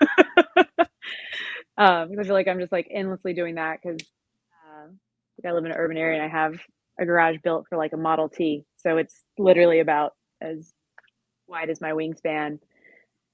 um, 1.76 2.10
because 2.10 2.18
I 2.18 2.22
feel 2.24 2.34
like 2.34 2.46
I'm 2.46 2.60
just 2.60 2.70
like 2.70 2.86
endlessly 2.92 3.34
doing 3.34 3.56
that 3.56 3.80
because 3.82 4.00
uh, 4.52 4.86
like 4.86 5.50
I 5.50 5.52
live 5.52 5.64
in 5.64 5.72
an 5.72 5.76
urban 5.76 5.96
area 5.96 6.22
and 6.22 6.24
I 6.24 6.28
have 6.28 6.60
a 7.00 7.04
garage 7.04 7.38
built 7.42 7.66
for 7.68 7.76
like 7.76 7.92
a 7.92 7.96
Model 7.96 8.28
T, 8.28 8.64
so 8.76 8.98
it's 8.98 9.24
literally 9.36 9.80
about 9.80 10.12
as 10.40 10.72
wide 11.48 11.70
as 11.70 11.80
my 11.80 11.90
wingspan. 11.90 12.60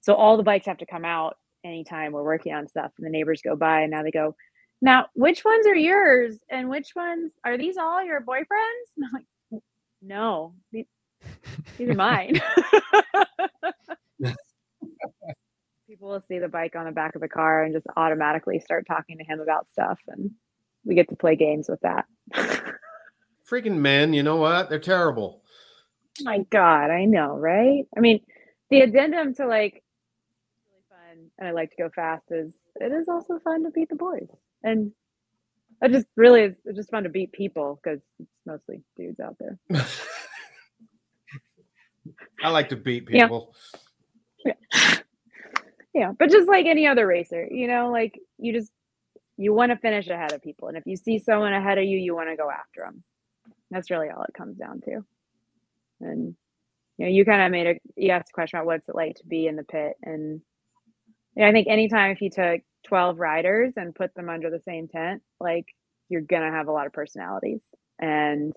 So 0.00 0.14
all 0.14 0.38
the 0.38 0.42
bikes 0.42 0.64
have 0.64 0.78
to 0.78 0.86
come 0.86 1.04
out 1.04 1.36
anytime 1.64 2.12
we're 2.12 2.24
working 2.24 2.54
on 2.54 2.68
stuff, 2.68 2.92
and 2.96 3.06
the 3.06 3.10
neighbors 3.10 3.42
go 3.42 3.56
by, 3.56 3.80
and 3.80 3.90
now 3.90 4.02
they 4.02 4.10
go, 4.10 4.34
"Now, 4.80 5.06
which 5.14 5.44
ones 5.44 5.66
are 5.66 5.74
yours, 5.74 6.38
and 6.50 6.68
which 6.68 6.94
ones 6.94 7.32
are 7.44 7.56
these 7.56 7.76
all 7.76 8.04
your 8.04 8.20
boyfriends?" 8.20 8.90
And 8.96 9.06
I'm 9.06 9.12
like, 9.12 9.26
"No, 10.02 10.54
these, 10.72 10.86
these 11.76 11.88
are 11.88 11.94
mine." 11.94 12.40
People 15.88 16.08
will 16.08 16.22
see 16.22 16.38
the 16.38 16.48
bike 16.48 16.76
on 16.76 16.84
the 16.84 16.92
back 16.92 17.14
of 17.16 17.20
the 17.20 17.28
car 17.28 17.64
and 17.64 17.74
just 17.74 17.86
automatically 17.96 18.60
start 18.60 18.86
talking 18.86 19.18
to 19.18 19.24
him 19.24 19.40
about 19.40 19.66
stuff, 19.72 19.98
and 20.08 20.30
we 20.84 20.94
get 20.94 21.08
to 21.08 21.16
play 21.16 21.36
games 21.36 21.68
with 21.68 21.80
that. 21.80 22.06
Freaking 23.50 23.78
men, 23.78 24.12
you 24.12 24.22
know 24.22 24.36
what? 24.36 24.70
They're 24.70 24.78
terrible. 24.78 25.42
My 26.22 26.38
God, 26.50 26.90
I 26.90 27.04
know, 27.04 27.36
right? 27.36 27.86
I 27.96 28.00
mean, 28.00 28.20
the 28.70 28.80
addendum 28.82 29.34
to 29.34 29.46
like 29.46 29.82
and 31.40 31.48
I 31.48 31.52
like 31.52 31.70
to 31.70 31.76
go 31.76 31.88
fast. 31.88 32.24
Is 32.30 32.52
it 32.76 32.92
is 32.92 33.08
also 33.08 33.40
fun 33.40 33.64
to 33.64 33.70
beat 33.70 33.88
the 33.88 33.96
boys, 33.96 34.28
and 34.62 34.92
I 35.82 35.88
just 35.88 36.06
really 36.16 36.42
is 36.42 36.56
it's 36.64 36.76
just 36.76 36.90
fun 36.90 37.04
to 37.04 37.08
beat 37.08 37.32
people 37.32 37.80
because 37.82 38.00
it's 38.20 38.30
mostly 38.46 38.82
dudes 38.96 39.18
out 39.18 39.36
there. 39.40 39.58
I 42.42 42.50
like 42.50 42.68
to 42.70 42.76
beat 42.76 43.06
people. 43.06 43.54
Yeah. 44.44 44.52
people. 44.52 45.04
Yeah, 45.92 46.12
but 46.16 46.30
just 46.30 46.48
like 46.48 46.66
any 46.66 46.86
other 46.86 47.06
racer, 47.06 47.48
you 47.50 47.66
know, 47.66 47.90
like 47.90 48.18
you 48.38 48.52
just 48.52 48.70
you 49.36 49.52
want 49.52 49.70
to 49.70 49.76
finish 49.76 50.08
ahead 50.08 50.32
of 50.32 50.42
people, 50.42 50.68
and 50.68 50.76
if 50.76 50.86
you 50.86 50.96
see 50.96 51.18
someone 51.18 51.52
ahead 51.52 51.78
of 51.78 51.84
you, 51.84 51.98
you 51.98 52.14
want 52.14 52.28
to 52.28 52.36
go 52.36 52.48
after 52.50 52.82
them. 52.82 53.02
That's 53.70 53.90
really 53.90 54.08
all 54.08 54.22
it 54.22 54.34
comes 54.34 54.56
down 54.56 54.80
to. 54.82 55.04
And 56.00 56.36
you 56.96 57.06
know, 57.06 57.10
you 57.10 57.24
kind 57.24 57.42
of 57.42 57.50
made 57.50 57.66
a 57.66 57.80
you 57.96 58.10
asked 58.10 58.30
a 58.30 58.32
question 58.32 58.58
about 58.58 58.66
what's 58.66 58.88
it 58.88 58.94
like 58.94 59.16
to 59.16 59.26
be 59.26 59.46
in 59.46 59.56
the 59.56 59.64
pit, 59.64 59.94
and 60.02 60.42
yeah, 61.36 61.48
I 61.48 61.52
think 61.52 61.68
anytime 61.68 62.10
if 62.10 62.20
you 62.20 62.30
took 62.30 62.60
twelve 62.86 63.18
riders 63.18 63.74
and 63.76 63.94
put 63.94 64.14
them 64.14 64.28
under 64.28 64.50
the 64.50 64.60
same 64.60 64.88
tent, 64.88 65.22
like 65.40 65.66
you're 66.08 66.20
gonna 66.20 66.50
have 66.50 66.68
a 66.68 66.72
lot 66.72 66.86
of 66.86 66.92
personalities, 66.92 67.60
and 67.98 68.52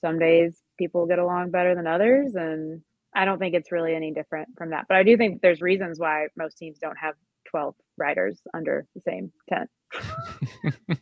some 0.00 0.18
days 0.18 0.60
people 0.78 1.06
get 1.06 1.18
along 1.18 1.50
better 1.50 1.74
than 1.74 1.86
others, 1.86 2.34
and 2.34 2.82
I 3.14 3.24
don't 3.24 3.38
think 3.38 3.54
it's 3.54 3.72
really 3.72 3.94
any 3.94 4.12
different 4.12 4.48
from 4.56 4.70
that. 4.70 4.86
But 4.88 4.98
I 4.98 5.02
do 5.02 5.16
think 5.16 5.40
there's 5.40 5.60
reasons 5.60 5.98
why 5.98 6.26
most 6.36 6.58
teams 6.58 6.78
don't 6.78 6.98
have 6.98 7.14
12 7.46 7.74
riders 7.96 8.40
under 8.52 8.86
the 8.94 9.00
same 9.00 9.32
tent. 9.48 9.70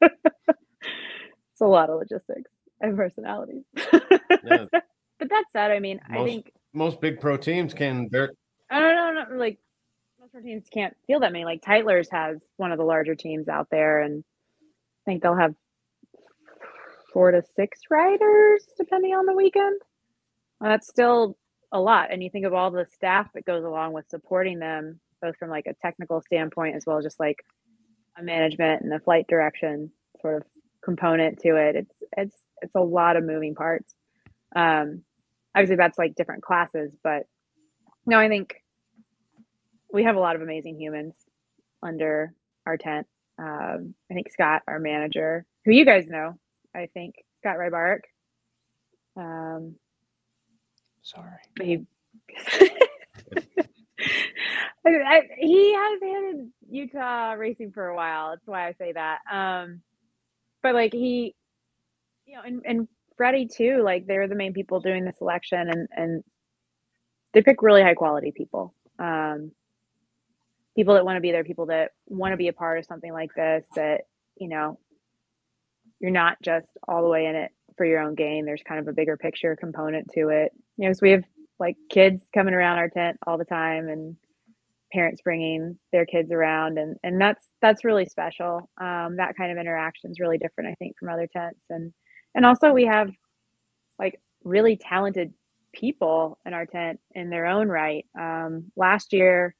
it's 0.00 1.60
a 1.60 1.66
lot 1.66 1.90
of 1.90 1.98
logistics 1.98 2.50
and 2.80 2.96
personalities. 2.96 3.64
Yeah. 4.44 4.66
But 5.16 5.28
that 5.30 5.44
said, 5.52 5.70
I 5.70 5.78
mean, 5.78 6.00
I 6.10 6.24
think 6.24 6.50
Most 6.72 7.00
big 7.00 7.20
pro 7.20 7.36
teams 7.36 7.72
can. 7.72 8.08
I 8.74 8.80
don't 8.80 9.14
know, 9.14 9.24
no, 9.30 9.36
like 9.36 9.58
most 10.20 10.44
teams 10.44 10.64
can't 10.72 10.96
feel 11.06 11.20
that 11.20 11.32
many. 11.32 11.44
Like 11.44 11.62
Tytler's 11.62 12.08
has 12.10 12.38
one 12.56 12.72
of 12.72 12.78
the 12.78 12.84
larger 12.84 13.14
teams 13.14 13.48
out 13.48 13.68
there, 13.70 14.00
and 14.00 14.24
I 15.06 15.10
think 15.10 15.22
they'll 15.22 15.36
have 15.36 15.54
four 17.12 17.30
to 17.30 17.42
six 17.54 17.82
riders 17.88 18.66
depending 18.76 19.14
on 19.14 19.26
the 19.26 19.34
weekend. 19.34 19.80
And 20.60 20.70
that's 20.70 20.88
still 20.88 21.36
a 21.70 21.80
lot. 21.80 22.12
And 22.12 22.22
you 22.22 22.30
think 22.30 22.46
of 22.46 22.54
all 22.54 22.70
the 22.70 22.86
staff 22.92 23.28
that 23.34 23.44
goes 23.44 23.64
along 23.64 23.92
with 23.92 24.08
supporting 24.08 24.58
them, 24.58 24.98
both 25.22 25.36
from 25.36 25.50
like 25.50 25.66
a 25.66 25.74
technical 25.74 26.20
standpoint 26.20 26.74
as 26.74 26.84
well 26.84 26.98
as 26.98 27.04
just 27.04 27.20
like 27.20 27.44
a 28.18 28.22
management 28.22 28.82
and 28.82 28.92
a 28.92 28.98
flight 28.98 29.26
direction 29.28 29.92
sort 30.20 30.38
of 30.38 30.42
component 30.82 31.38
to 31.40 31.56
it. 31.56 31.76
It's 31.76 31.94
it's 32.16 32.36
it's 32.60 32.74
a 32.74 32.80
lot 32.80 33.16
of 33.16 33.24
moving 33.24 33.54
parts. 33.54 33.94
Um, 34.56 35.02
obviously 35.54 35.76
that's 35.76 35.98
like 35.98 36.16
different 36.16 36.42
classes, 36.42 36.96
but 37.04 37.26
no, 38.06 38.18
I 38.18 38.28
think 38.28 38.56
we 39.94 40.02
have 40.02 40.16
a 40.16 40.20
lot 40.20 40.34
of 40.34 40.42
amazing 40.42 40.78
humans 40.78 41.14
under 41.80 42.34
our 42.66 42.76
tent. 42.76 43.06
Um, 43.38 43.94
I 44.10 44.14
think 44.14 44.30
Scott, 44.32 44.62
our 44.66 44.80
manager, 44.80 45.46
who 45.64 45.70
you 45.70 45.84
guys 45.84 46.08
know, 46.08 46.34
I 46.74 46.88
think 46.92 47.14
Scott 47.38 47.56
Rybark. 47.58 48.00
Um, 49.16 49.76
sorry. 51.02 51.38
he, 51.62 51.86
I, 54.84 54.90
I, 54.90 55.20
he 55.38 55.74
has 55.74 56.00
handed 56.02 56.50
Utah 56.68 57.32
racing 57.32 57.70
for 57.70 57.86
a 57.86 57.94
while. 57.94 58.30
That's 58.30 58.46
why 58.46 58.66
I 58.66 58.72
say 58.72 58.92
that. 58.92 59.20
Um, 59.32 59.80
but 60.60 60.74
like 60.74 60.92
he, 60.92 61.36
you 62.26 62.34
know, 62.34 62.42
and, 62.44 62.62
and 62.66 62.88
Freddie 63.16 63.46
too, 63.46 63.82
like 63.84 64.06
they're 64.06 64.26
the 64.26 64.34
main 64.34 64.54
people 64.54 64.80
doing 64.80 65.04
the 65.04 65.12
selection 65.12 65.70
and, 65.70 65.88
and 65.96 66.24
they 67.32 67.42
pick 67.42 67.62
really 67.62 67.82
high 67.82 67.94
quality 67.94 68.32
people. 68.36 68.74
Um, 68.98 69.52
people 70.74 70.94
that 70.94 71.04
want 71.04 71.16
to 71.16 71.20
be 71.20 71.32
there, 71.32 71.44
people 71.44 71.66
that 71.66 71.92
want 72.06 72.32
to 72.32 72.36
be 72.36 72.48
a 72.48 72.52
part 72.52 72.78
of 72.78 72.84
something 72.84 73.12
like 73.12 73.34
this, 73.34 73.64
that, 73.76 74.02
you 74.36 74.48
know, 74.48 74.78
you're 76.00 76.10
not 76.10 76.36
just 76.42 76.66
all 76.88 77.02
the 77.02 77.08
way 77.08 77.26
in 77.26 77.34
it 77.34 77.50
for 77.76 77.86
your 77.86 78.00
own 78.00 78.14
gain. 78.14 78.44
There's 78.44 78.62
kind 78.66 78.80
of 78.80 78.88
a 78.88 78.92
bigger 78.92 79.16
picture 79.16 79.56
component 79.56 80.10
to 80.12 80.28
it. 80.28 80.52
You 80.76 80.88
know, 80.88 80.92
so 80.92 81.00
we 81.02 81.10
have 81.12 81.24
like 81.58 81.76
kids 81.88 82.22
coming 82.34 82.54
around 82.54 82.78
our 82.78 82.88
tent 82.88 83.18
all 83.26 83.38
the 83.38 83.44
time 83.44 83.88
and 83.88 84.16
parents 84.92 85.22
bringing 85.22 85.76
their 85.92 86.06
kids 86.06 86.30
around 86.30 86.78
and 86.78 86.96
and 87.02 87.20
that's 87.20 87.48
that's 87.60 87.84
really 87.84 88.06
special 88.06 88.70
um, 88.80 89.16
that 89.16 89.36
kind 89.36 89.50
of 89.50 89.58
interaction 89.58 90.08
is 90.10 90.20
really 90.20 90.38
different 90.38 90.70
i 90.70 90.74
think 90.76 90.96
from 90.98 91.08
other 91.08 91.26
tents 91.26 91.64
and 91.68 91.92
and 92.36 92.46
also 92.46 92.72
we 92.72 92.84
have 92.84 93.10
like 93.98 94.20
really 94.44 94.76
talented 94.76 95.34
people 95.72 96.38
in 96.46 96.54
our 96.54 96.64
tent 96.64 97.00
in 97.12 97.28
their 97.28 97.46
own 97.46 97.68
right 97.68 98.06
um, 98.18 98.70
last 98.76 99.12
year 99.12 99.56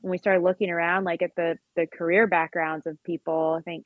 when 0.00 0.10
we 0.12 0.18
started 0.18 0.42
looking 0.42 0.70
around 0.70 1.04
like 1.04 1.22
at 1.22 1.32
the 1.36 1.56
the 1.76 1.86
career 1.86 2.26
backgrounds 2.26 2.86
of 2.86 3.02
people 3.04 3.56
i 3.58 3.62
think 3.62 3.84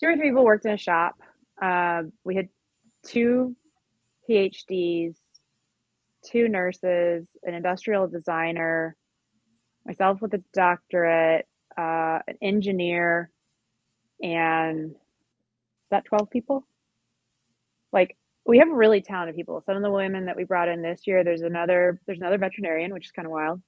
two 0.00 0.08
or 0.08 0.16
three 0.16 0.30
people 0.30 0.44
worked 0.44 0.66
in 0.66 0.72
a 0.72 0.78
shop 0.78 1.14
Uh, 1.62 2.02
we 2.24 2.36
had 2.36 2.48
two 3.06 3.56
PhDs, 4.28 5.16
two 6.26 6.48
nurses, 6.48 7.28
an 7.44 7.54
industrial 7.54 8.08
designer, 8.08 8.96
myself 9.86 10.20
with 10.22 10.34
a 10.34 10.42
doctorate, 10.54 11.46
uh, 11.78 12.20
an 12.28 12.36
engineer, 12.42 13.30
and 14.22 14.92
is 14.92 14.96
that 15.90 16.06
12 16.06 16.30
people? 16.30 16.66
Like 17.92 18.16
we 18.46 18.58
have 18.58 18.68
really 18.68 19.02
talented 19.02 19.36
people. 19.36 19.62
Some 19.66 19.76
of 19.76 19.82
the 19.82 19.90
women 19.90 20.26
that 20.26 20.36
we 20.36 20.44
brought 20.44 20.68
in 20.68 20.82
this 20.82 21.02
year, 21.06 21.24
there's 21.24 21.42
another 21.42 22.00
there's 22.06 22.20
another 22.20 22.38
veterinarian, 22.38 22.92
which 22.94 23.06
is 23.06 23.12
kind 23.12 23.26
of 23.26 23.32
wild. 23.32 23.62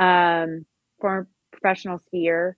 Um, 0.00 0.64
former 1.00 1.28
professional 1.52 2.00
skier, 2.00 2.54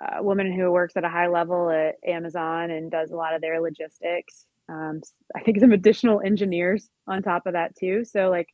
a 0.00 0.22
woman 0.22 0.52
who 0.52 0.70
works 0.70 0.96
at 0.96 1.04
a 1.04 1.08
high 1.08 1.28
level 1.28 1.70
at 1.70 1.96
Amazon 2.06 2.70
and 2.70 2.90
does 2.90 3.10
a 3.10 3.16
lot 3.16 3.34
of 3.34 3.40
their 3.40 3.60
logistics. 3.60 4.46
Um, 4.68 5.00
I 5.34 5.40
think 5.40 5.60
some 5.60 5.72
additional 5.72 6.20
engineers 6.20 6.88
on 7.06 7.22
top 7.22 7.46
of 7.46 7.54
that 7.54 7.76
too. 7.76 8.04
So 8.04 8.30
like 8.30 8.48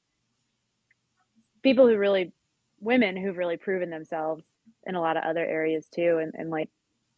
people 1.62 1.86
who 1.86 1.96
really 1.96 2.32
women 2.80 3.16
who've 3.16 3.36
really 3.36 3.56
proven 3.56 3.90
themselves 3.90 4.44
in 4.86 4.94
a 4.94 5.00
lot 5.00 5.16
of 5.16 5.24
other 5.24 5.44
areas 5.44 5.86
too. 5.94 6.18
And, 6.22 6.32
and 6.34 6.50
like 6.50 6.68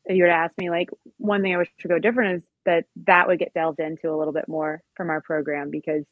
if 0.07 0.17
you 0.17 0.23
were 0.23 0.29
to 0.29 0.35
ask 0.35 0.57
me, 0.59 0.71
like 0.71 0.91
one 1.19 1.43
thing 1.43 1.55
I 1.55 1.59
wish 1.59 1.71
would 1.83 1.91
go 1.91 1.99
different 1.99 2.37
is 2.37 2.49
that 2.65 2.85
that 3.07 3.29
would 3.29 3.39
get 3.39 3.55
delved 3.55 3.81
into 3.81 4.11
a 4.11 4.17
little 4.17 4.33
bit 4.33 4.49
more 4.49 4.83
from 4.97 5.11
our 5.11 5.21
program 5.21 5.71
because 5.71 6.05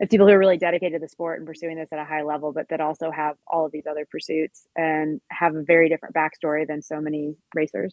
it's 0.00 0.10
people 0.10 0.26
who 0.26 0.32
are 0.32 0.38
really 0.38 0.58
dedicated 0.58 1.00
to 1.00 1.04
the 1.04 1.08
sport 1.08 1.38
and 1.38 1.46
pursuing 1.46 1.76
this 1.76 1.92
at 1.92 1.98
a 1.98 2.04
high 2.04 2.22
level, 2.22 2.52
but 2.52 2.68
that 2.70 2.80
also 2.80 3.10
have 3.10 3.36
all 3.46 3.66
of 3.66 3.72
these 3.72 3.86
other 3.88 4.06
pursuits 4.10 4.66
and 4.76 5.20
have 5.30 5.54
a 5.54 5.62
very 5.62 5.88
different 5.88 6.14
backstory 6.14 6.66
than 6.66 6.82
so 6.82 7.00
many 7.00 7.36
racers 7.54 7.92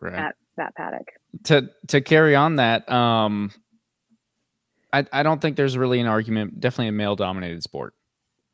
right. 0.00 0.14
at 0.14 0.34
that 0.56 0.74
paddock. 0.74 1.06
To 1.44 1.68
to 1.88 2.00
carry 2.00 2.34
on 2.34 2.56
that, 2.56 2.90
um, 2.90 3.52
I 4.92 5.06
I 5.12 5.22
don't 5.22 5.40
think 5.40 5.56
there's 5.56 5.78
really 5.78 6.00
an 6.00 6.06
argument. 6.06 6.60
Definitely 6.60 6.88
a 6.88 6.92
male 6.92 7.16
dominated 7.16 7.62
sport, 7.62 7.94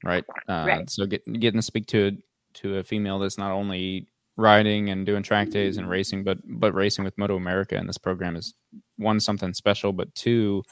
right? 0.04 0.24
Uh, 0.48 0.64
right. 0.66 0.90
So 0.90 1.06
get, 1.06 1.24
getting 1.24 1.58
to 1.58 1.62
speak 1.62 1.86
to 1.88 2.18
to 2.54 2.76
a 2.78 2.84
female 2.84 3.18
that's 3.18 3.38
not 3.38 3.52
only 3.52 4.08
riding 4.36 4.90
and 4.90 5.04
doing 5.04 5.22
track 5.22 5.50
days 5.50 5.76
and 5.76 5.88
racing, 5.88 6.24
but 6.24 6.38
but 6.44 6.74
racing 6.74 7.04
with 7.04 7.16
Moto 7.16 7.36
America 7.36 7.76
and 7.76 7.88
this 7.88 7.98
program 7.98 8.36
is 8.36 8.54
one 8.96 9.20
something 9.20 9.54
special, 9.54 9.92
but 9.92 10.14
two, 10.14 10.62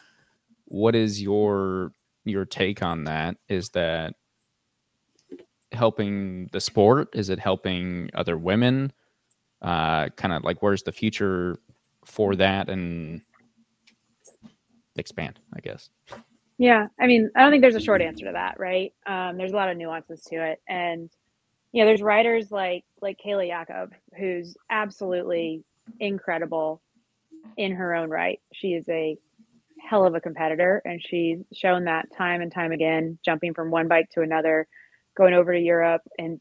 what 0.68 0.94
is 0.94 1.20
your 1.20 1.92
your 2.24 2.44
take 2.44 2.82
on 2.82 3.04
that? 3.04 3.36
Is 3.48 3.70
that 3.70 4.14
helping 5.72 6.48
the 6.52 6.60
sport? 6.60 7.08
Is 7.14 7.30
it 7.30 7.38
helping 7.38 8.10
other 8.14 8.36
women? 8.36 8.92
Uh, 9.60 10.08
kind 10.10 10.32
of 10.32 10.44
like 10.44 10.62
where's 10.62 10.82
the 10.82 10.92
future 10.92 11.58
for 12.04 12.36
that 12.36 12.68
and 12.68 13.20
expand, 14.96 15.40
I 15.54 15.60
guess. 15.60 15.90
Yeah, 16.58 16.88
I 17.00 17.06
mean, 17.06 17.30
I 17.36 17.42
don't 17.42 17.50
think 17.50 17.62
there's 17.62 17.76
a 17.76 17.80
short 17.80 18.02
answer 18.02 18.26
to 18.26 18.32
that, 18.32 18.58
right? 18.58 18.92
Um, 19.06 19.36
there's 19.36 19.52
a 19.52 19.56
lot 19.56 19.70
of 19.70 19.76
nuances 19.76 20.22
to 20.24 20.36
it, 20.36 20.60
and 20.68 21.10
yeah, 21.72 21.84
there's 21.84 22.02
writers 22.02 22.50
like 22.50 22.84
like 23.00 23.18
Kayla 23.24 23.48
Yaakov, 23.50 23.90
who's 24.18 24.56
absolutely 24.70 25.62
incredible 26.00 26.82
in 27.56 27.72
her 27.72 27.94
own 27.94 28.10
right. 28.10 28.40
She 28.52 28.68
is 28.74 28.88
a 28.88 29.16
hell 29.80 30.04
of 30.04 30.14
a 30.14 30.20
competitor, 30.20 30.82
and 30.84 31.02
she's 31.02 31.38
shown 31.52 31.84
that 31.84 32.06
time 32.16 32.40
and 32.40 32.52
time 32.52 32.72
again, 32.72 33.18
jumping 33.24 33.54
from 33.54 33.70
one 33.70 33.88
bike 33.88 34.08
to 34.10 34.22
another, 34.22 34.66
going 35.16 35.34
over 35.34 35.52
to 35.52 35.60
Europe, 35.60 36.02
and 36.18 36.40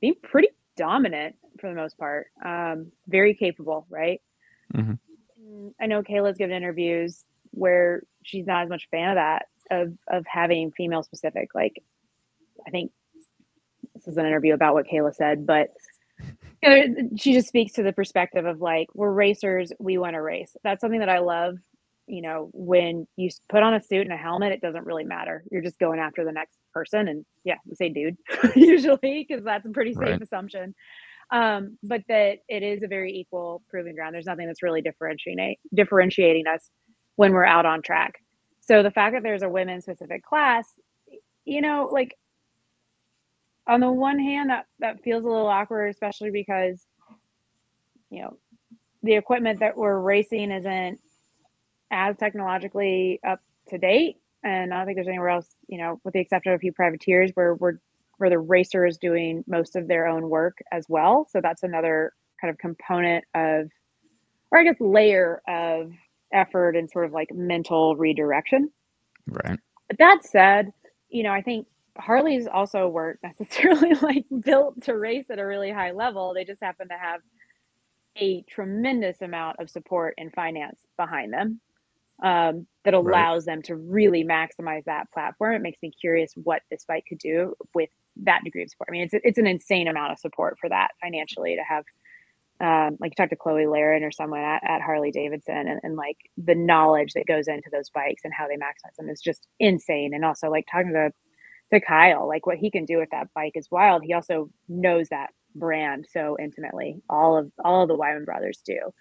being 0.00 0.14
pretty 0.22 0.48
dominant 0.76 1.36
for 1.60 1.68
the 1.68 1.74
most 1.74 1.98
part. 1.98 2.28
Um, 2.44 2.92
very 3.06 3.34
capable, 3.34 3.86
right? 3.90 4.20
Mm-hmm. 4.74 5.68
I 5.80 5.86
know 5.86 6.02
Kayla's 6.02 6.38
given 6.38 6.56
interviews 6.56 7.24
where 7.50 8.02
she's 8.22 8.46
not 8.46 8.64
as 8.64 8.68
much 8.68 8.88
fan 8.90 9.10
of 9.10 9.16
that 9.16 9.46
of 9.70 9.92
of 10.08 10.24
having 10.26 10.70
female 10.72 11.02
specific. 11.02 11.54
Like, 11.54 11.82
I 12.66 12.70
think 12.70 12.92
this 13.94 14.06
is 14.06 14.16
an 14.16 14.26
interview 14.26 14.54
about 14.54 14.74
what 14.74 14.86
Kayla 14.86 15.14
said, 15.14 15.46
but 15.46 15.70
you 16.62 16.68
know, 16.68 17.08
she 17.16 17.32
just 17.32 17.48
speaks 17.48 17.74
to 17.74 17.82
the 17.82 17.92
perspective 17.92 18.44
of 18.46 18.60
like 18.60 18.88
we're 18.94 19.12
racers, 19.12 19.72
we 19.78 19.98
want 19.98 20.14
to 20.14 20.22
race. 20.22 20.56
That's 20.64 20.80
something 20.80 21.00
that 21.00 21.08
I 21.08 21.20
love. 21.20 21.58
You 22.08 22.22
know, 22.22 22.50
when 22.52 23.06
you 23.16 23.28
put 23.48 23.62
on 23.62 23.74
a 23.74 23.80
suit 23.80 24.02
and 24.02 24.12
a 24.12 24.16
helmet, 24.16 24.52
it 24.52 24.60
doesn't 24.60 24.86
really 24.86 25.04
matter. 25.04 25.44
You're 25.50 25.62
just 25.62 25.78
going 25.78 26.00
after 26.00 26.24
the 26.24 26.32
next 26.32 26.58
person, 26.72 27.08
and 27.08 27.24
yeah, 27.44 27.56
say 27.74 27.88
dude 27.88 28.16
usually 28.56 29.26
because 29.28 29.44
that's 29.44 29.66
a 29.66 29.70
pretty 29.70 29.94
safe 29.94 30.02
right. 30.02 30.22
assumption. 30.22 30.74
Um, 31.30 31.76
but 31.82 32.02
that 32.08 32.38
it 32.48 32.62
is 32.62 32.82
a 32.82 32.88
very 32.88 33.12
equal 33.12 33.62
proving 33.68 33.94
ground. 33.94 34.14
There's 34.14 34.26
nothing 34.26 34.46
that's 34.46 34.62
really 34.62 34.80
differentiating 34.80 35.56
differentiating 35.74 36.46
us 36.46 36.70
when 37.16 37.32
we're 37.32 37.44
out 37.44 37.66
on 37.66 37.82
track. 37.82 38.14
So 38.60 38.82
the 38.82 38.90
fact 38.90 39.14
that 39.14 39.22
there's 39.22 39.42
a 39.42 39.48
women 39.48 39.80
specific 39.82 40.22
class, 40.22 40.66
you 41.44 41.60
know, 41.60 41.88
like 41.92 42.14
on 43.68 43.80
the 43.80 43.92
one 43.92 44.18
hand 44.18 44.50
that 44.50 44.64
that 44.78 45.02
feels 45.02 45.22
a 45.24 45.28
little 45.28 45.46
awkward 45.46 45.90
especially 45.90 46.30
because 46.30 46.86
you 48.10 48.22
know 48.22 48.36
the 49.02 49.14
equipment 49.14 49.60
that 49.60 49.76
we're 49.76 50.00
racing 50.00 50.50
isn't 50.50 50.98
as 51.90 52.16
technologically 52.16 53.20
up 53.26 53.40
to 53.68 53.78
date. 53.78 54.16
And 54.44 54.72
i 54.72 54.76
don't 54.76 54.86
think 54.86 54.96
there's 54.96 55.08
anywhere 55.08 55.30
else 55.30 55.48
you 55.66 55.78
know 55.78 56.00
with 56.04 56.14
the 56.14 56.20
exception 56.20 56.52
of 56.52 56.56
a 56.56 56.60
few 56.60 56.72
privateers 56.72 57.32
where 57.34 57.54
we're 57.54 57.78
where 58.18 58.30
the 58.30 58.38
racer 58.38 58.84
is 58.84 58.98
doing 58.98 59.44
most 59.46 59.76
of 59.76 59.88
their 59.88 60.06
own 60.06 60.28
work 60.28 60.58
as 60.72 60.84
well. 60.88 61.26
So 61.30 61.40
that's 61.40 61.62
another 61.62 62.12
kind 62.40 62.50
of 62.50 62.58
component 62.58 63.24
of 63.34 63.70
or 64.50 64.58
i 64.58 64.64
guess 64.64 64.76
layer 64.80 65.42
of 65.48 65.90
effort 66.32 66.76
and 66.76 66.90
sort 66.90 67.04
of 67.04 67.12
like 67.12 67.28
mental 67.32 67.96
redirection. 67.96 68.70
Right. 69.26 69.58
But 69.88 69.98
that 69.98 70.20
said 70.22 70.72
you 71.08 71.22
know 71.22 71.32
i 71.32 71.40
think 71.42 71.66
Harleys 71.98 72.46
also 72.46 72.88
weren't 72.88 73.18
necessarily 73.24 73.94
like 73.94 74.24
built 74.44 74.82
to 74.82 74.96
race 74.96 75.26
at 75.30 75.40
a 75.40 75.46
really 75.46 75.72
high 75.72 75.90
level. 75.90 76.32
They 76.32 76.44
just 76.44 76.62
happen 76.62 76.88
to 76.88 76.94
have 76.94 77.20
a 78.16 78.42
tremendous 78.48 79.20
amount 79.20 79.56
of 79.58 79.70
support 79.70 80.14
and 80.18 80.32
finance 80.32 80.80
behind 80.96 81.32
them 81.32 81.60
um, 82.22 82.66
that 82.84 82.94
allows 82.94 83.46
right. 83.46 83.54
them 83.54 83.62
to 83.62 83.76
really 83.76 84.24
maximize 84.24 84.84
that 84.84 85.10
platform. 85.12 85.54
It 85.54 85.62
makes 85.62 85.78
me 85.82 85.92
curious 86.00 86.32
what 86.34 86.62
this 86.70 86.84
bike 86.86 87.04
could 87.08 87.18
do 87.18 87.54
with 87.74 87.90
that 88.24 88.42
degree 88.44 88.62
of 88.62 88.70
support. 88.70 88.88
I 88.90 88.92
mean, 88.92 89.02
it's 89.02 89.14
it's 89.24 89.38
an 89.38 89.46
insane 89.46 89.88
amount 89.88 90.12
of 90.12 90.18
support 90.18 90.58
for 90.60 90.68
that 90.68 90.88
financially 91.00 91.56
to 91.56 91.62
have. 91.62 91.84
Um, 92.60 92.96
like 92.98 93.12
you 93.12 93.14
talked 93.14 93.30
to 93.30 93.36
Chloe 93.36 93.68
Laren 93.68 94.02
or 94.02 94.10
someone 94.10 94.40
at, 94.40 94.64
at 94.68 94.82
Harley 94.82 95.12
Davidson 95.12 95.68
and, 95.68 95.78
and 95.84 95.94
like 95.94 96.16
the 96.36 96.56
knowledge 96.56 97.12
that 97.12 97.28
goes 97.28 97.46
into 97.46 97.68
those 97.70 97.88
bikes 97.88 98.22
and 98.24 98.34
how 98.34 98.48
they 98.48 98.56
maximize 98.56 98.96
them 98.98 99.08
is 99.08 99.20
just 99.20 99.46
insane. 99.60 100.12
And 100.12 100.24
also 100.24 100.50
like 100.50 100.66
talking 100.68 100.92
to 100.92 101.12
to 101.72 101.80
Kyle. 101.80 102.26
Like 102.26 102.46
what 102.46 102.58
he 102.58 102.70
can 102.70 102.84
do 102.84 102.98
with 102.98 103.10
that 103.10 103.28
bike 103.34 103.52
is 103.54 103.70
wild. 103.70 104.02
He 104.02 104.12
also 104.12 104.50
knows 104.68 105.08
that 105.10 105.30
brand 105.54 106.06
so 106.10 106.36
intimately. 106.40 107.00
All 107.08 107.36
of 107.36 107.52
all 107.64 107.82
of 107.82 107.88
the 107.88 107.94
Wyman 107.94 108.24
brothers 108.24 108.60
do. 108.64 108.92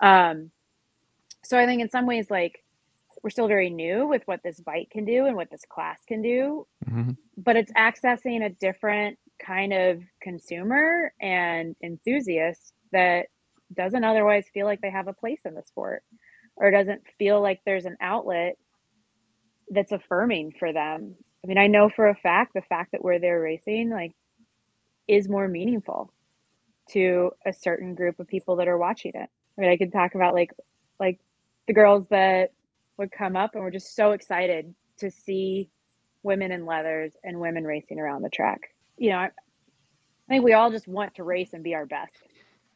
Um, 0.00 0.50
so 1.42 1.58
I 1.58 1.66
think 1.66 1.80
in 1.80 1.90
some 1.90 2.06
ways, 2.06 2.30
like 2.30 2.64
we're 3.22 3.30
still 3.30 3.48
very 3.48 3.70
new 3.70 4.06
with 4.06 4.22
what 4.26 4.42
this 4.42 4.60
bike 4.60 4.88
can 4.90 5.04
do 5.04 5.26
and 5.26 5.36
what 5.36 5.50
this 5.50 5.64
class 5.68 5.98
can 6.06 6.22
do, 6.22 6.66
mm-hmm. 6.88 7.10
but 7.36 7.56
it's 7.56 7.72
accessing 7.72 8.44
a 8.44 8.50
different 8.50 9.18
kind 9.44 9.72
of 9.72 10.02
consumer 10.22 11.12
and 11.20 11.76
enthusiast 11.82 12.72
that 12.92 13.26
doesn't 13.74 14.04
otherwise 14.04 14.44
feel 14.52 14.66
like 14.66 14.80
they 14.80 14.90
have 14.90 15.08
a 15.08 15.12
place 15.12 15.40
in 15.44 15.54
the 15.54 15.62
sport 15.62 16.02
or 16.56 16.70
doesn't 16.70 17.02
feel 17.18 17.40
like 17.40 17.60
there's 17.64 17.86
an 17.86 17.96
outlet 18.00 18.56
that's 19.70 19.92
affirming 19.92 20.52
for 20.58 20.72
them 20.72 21.14
I 21.42 21.46
mean, 21.46 21.58
I 21.58 21.66
know 21.66 21.88
for 21.88 22.08
a 22.08 22.14
fact 22.14 22.54
the 22.54 22.62
fact 22.62 22.92
that 22.92 23.02
we're 23.02 23.18
there 23.18 23.40
racing 23.40 23.90
like 23.90 24.12
is 25.08 25.28
more 25.28 25.48
meaningful 25.48 26.12
to 26.90 27.32
a 27.46 27.52
certain 27.52 27.94
group 27.94 28.20
of 28.20 28.28
people 28.28 28.56
that 28.56 28.68
are 28.68 28.78
watching 28.78 29.12
it. 29.14 29.28
I 29.56 29.60
mean, 29.60 29.70
I 29.70 29.76
could 29.76 29.92
talk 29.92 30.14
about 30.14 30.34
like 30.34 30.52
like 30.98 31.18
the 31.70 31.74
girls 31.74 32.08
that 32.08 32.50
would 32.96 33.12
come 33.12 33.36
up 33.36 33.54
and 33.54 33.62
we're 33.62 33.70
just 33.70 33.94
so 33.94 34.10
excited 34.10 34.74
to 34.98 35.08
see 35.08 35.70
women 36.24 36.50
in 36.50 36.66
leathers 36.66 37.12
and 37.22 37.38
women 37.38 37.62
racing 37.62 38.00
around 38.00 38.22
the 38.22 38.28
track. 38.28 38.58
You 38.98 39.10
know, 39.10 39.18
I, 39.18 39.26
I 39.26 39.30
think 40.26 40.42
we 40.42 40.52
all 40.52 40.72
just 40.72 40.88
want 40.88 41.14
to 41.14 41.22
race 41.22 41.52
and 41.52 41.62
be 41.62 41.76
our 41.76 41.86
best 41.86 42.10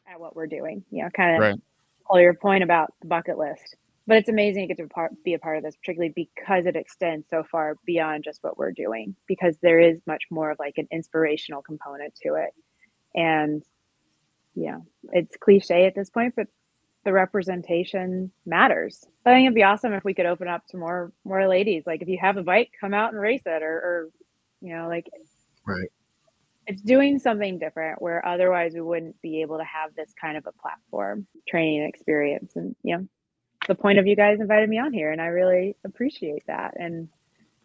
at 0.08 0.20
what 0.20 0.36
we're 0.36 0.46
doing. 0.46 0.84
You 0.92 1.02
know, 1.02 1.10
kind 1.10 1.34
of 1.34 1.40
right. 1.40 1.60
all 2.06 2.20
your 2.20 2.34
point 2.34 2.62
about 2.62 2.94
the 3.00 3.08
bucket 3.08 3.36
list 3.36 3.74
but 4.06 4.18
it's 4.18 4.28
amazing 4.28 4.68
to 4.68 4.74
get 4.74 4.82
to 4.82 4.88
part, 4.88 5.12
be 5.24 5.34
a 5.34 5.38
part 5.38 5.56
of 5.56 5.64
this, 5.64 5.76
particularly 5.76 6.12
because 6.14 6.66
it 6.66 6.76
extends 6.76 7.26
so 7.30 7.42
far 7.50 7.78
beyond 7.86 8.22
just 8.22 8.44
what 8.44 8.58
we're 8.58 8.70
doing. 8.70 9.16
Because 9.26 9.56
there 9.62 9.80
is 9.80 9.98
much 10.06 10.24
more 10.30 10.50
of 10.50 10.58
like 10.58 10.74
an 10.76 10.86
inspirational 10.92 11.62
component 11.62 12.14
to 12.22 12.34
it, 12.34 12.50
and 13.14 13.62
yeah, 14.54 14.80
it's 15.12 15.34
cliche 15.40 15.86
at 15.86 15.94
this 15.94 16.10
point, 16.10 16.34
but 16.36 16.48
the 17.04 17.12
representation 17.12 18.30
matters. 18.46 19.06
I 19.26 19.32
think 19.32 19.46
it'd 19.46 19.54
be 19.54 19.62
awesome 19.62 19.92
if 19.92 20.04
we 20.04 20.14
could 20.14 20.26
open 20.26 20.48
up 20.48 20.66
to 20.68 20.76
more 20.76 21.12
more 21.24 21.46
ladies. 21.48 21.84
Like 21.86 22.02
if 22.02 22.08
you 22.08 22.18
have 22.20 22.36
a 22.36 22.42
bike, 22.42 22.72
come 22.80 22.94
out 22.94 23.12
and 23.12 23.20
race 23.20 23.42
it, 23.46 23.62
or, 23.62 23.76
or 23.76 24.08
you 24.60 24.74
know, 24.74 24.88
like 24.88 25.08
right. 25.66 25.88
It's 26.66 26.80
doing 26.80 27.18
something 27.18 27.58
different 27.58 28.00
where 28.00 28.26
otherwise 28.26 28.72
we 28.72 28.80
wouldn't 28.80 29.20
be 29.20 29.42
able 29.42 29.58
to 29.58 29.64
have 29.64 29.94
this 29.94 30.14
kind 30.18 30.38
of 30.38 30.46
a 30.46 30.52
platform, 30.52 31.26
training 31.46 31.82
experience, 31.82 32.56
and 32.56 32.74
you 32.82 32.96
know, 32.96 33.08
the 33.68 33.74
point 33.74 33.98
of 33.98 34.06
you 34.06 34.16
guys 34.16 34.40
invited 34.40 34.68
me 34.70 34.78
on 34.78 34.92
here, 34.92 35.12
and 35.12 35.20
I 35.20 35.26
really 35.26 35.76
appreciate 35.84 36.46
that. 36.46 36.74
And 36.80 37.08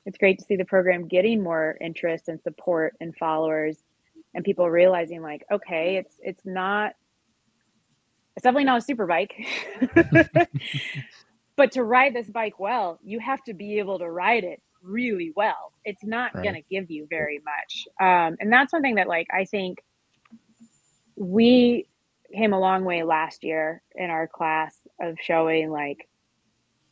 it's 0.06 0.18
great 0.18 0.40
to 0.40 0.46
see 0.46 0.58
the 0.58 0.66
program 0.66 1.08
getting 1.08 1.42
more 1.42 1.78
interest 1.80 2.28
and 2.28 2.42
support 2.42 2.96
and 3.00 3.16
followers, 3.16 3.78
and 4.34 4.44
people 4.44 4.70
realizing 4.70 5.22
like, 5.22 5.46
okay, 5.50 5.96
it's 5.96 6.16
it's 6.22 6.46
not, 6.46 6.94
it's 8.40 8.46
definitely 8.46 8.64
not 8.64 8.78
a 8.78 8.82
super 8.82 9.06
bike. 9.06 9.34
but 11.58 11.74
to 11.74 11.84
ride 11.84 12.14
this 12.14 12.30
bike 12.30 12.58
well, 12.58 12.98
you 13.04 13.20
have 13.20 13.44
to 13.44 13.54
be 13.54 13.80
able 13.80 14.00
to 14.00 14.10
ride 14.10 14.46
it 14.46 14.62
really 14.82 15.34
well. 15.36 15.74
It's 15.84 16.06
not 16.06 16.34
right. 16.34 16.44
going 16.44 16.56
to 16.56 16.62
give 16.70 16.90
you 16.90 17.06
very 17.10 17.42
much. 17.44 17.86
Um, 18.00 18.38
and 18.40 18.50
that's 18.50 18.72
one 18.72 18.82
thing 18.82 18.96
that, 18.96 19.10
like, 19.10 19.28
I 19.30 19.44
think 19.44 19.84
we 21.18 21.90
came 22.34 22.54
a 22.54 22.60
long 22.62 22.86
way 22.86 23.04
last 23.04 23.44
year 23.44 23.82
in 23.94 24.10
our 24.10 24.26
class 24.26 24.74
of 25.02 25.18
showing, 25.22 25.70
like, 25.70 26.08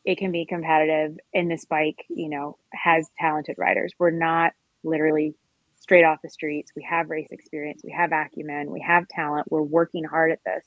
it 0.03 0.17
can 0.17 0.33
be 0.33 0.45
competitive 0.45 1.17
and 1.33 1.49
this 1.49 1.63
bike, 1.63 2.03
you 2.09 2.27
know, 2.27 2.57
has 2.73 3.09
talented 3.17 3.55
riders. 3.57 3.93
We're 3.97 4.11
not 4.11 4.51
literally 4.83 5.33
straight 5.79 6.03
off 6.03 6.19
the 6.21 6.29
streets. 6.29 6.73
We 6.75 6.85
have 6.89 7.09
race 7.09 7.29
experience, 7.31 7.83
we 7.85 7.91
have 7.91 8.11
acumen, 8.11 8.69
we 8.69 8.81
have 8.81 9.07
talent. 9.07 9.49
We're 9.49 9.61
working 9.61 10.03
hard 10.03 10.33
at 10.33 10.39
this. 10.45 10.65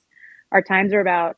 Our 0.52 0.62
times 0.62 0.92
are 0.92 1.00
about 1.00 1.36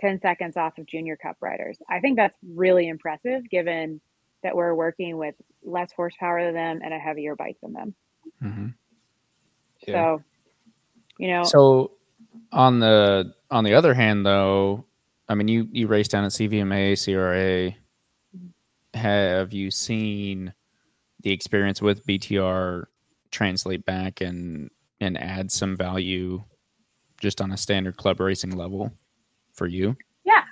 10 0.00 0.18
seconds 0.20 0.56
off 0.56 0.78
of 0.78 0.86
junior 0.86 1.16
cup 1.16 1.36
riders. 1.40 1.78
I 1.88 2.00
think 2.00 2.16
that's 2.16 2.36
really 2.42 2.88
impressive 2.88 3.48
given 3.50 4.00
that 4.42 4.54
we're 4.54 4.74
working 4.74 5.16
with 5.16 5.34
less 5.64 5.90
horsepower 5.92 6.44
than 6.44 6.54
them 6.54 6.80
and 6.82 6.94
a 6.94 6.98
heavier 6.98 7.34
bike 7.34 7.56
than 7.62 7.72
them. 7.72 7.94
Mm-hmm. 8.42 8.66
Yeah. 9.86 9.94
So, 9.94 10.22
you 11.18 11.28
know. 11.28 11.42
So, 11.44 11.92
on 12.52 12.78
the 12.78 13.34
on 13.50 13.64
the 13.64 13.74
other 13.74 13.94
hand, 13.94 14.24
though, 14.24 14.84
I 15.28 15.34
mean, 15.34 15.48
you 15.48 15.68
you 15.72 15.86
race 15.86 16.08
down 16.08 16.24
at 16.24 16.30
CVMA, 16.30 17.04
CRA. 17.04 17.76
Have 18.94 19.52
you 19.52 19.70
seen 19.70 20.54
the 21.22 21.32
experience 21.32 21.82
with 21.82 22.06
BTR 22.06 22.84
translate 23.30 23.84
back 23.84 24.20
and 24.20 24.70
and 25.00 25.18
add 25.18 25.50
some 25.50 25.76
value 25.76 26.42
just 27.20 27.40
on 27.40 27.52
a 27.52 27.56
standard 27.56 27.96
club 27.96 28.20
racing 28.20 28.56
level 28.56 28.92
for 29.54 29.66
you? 29.66 29.96
Yeah, 30.24 30.44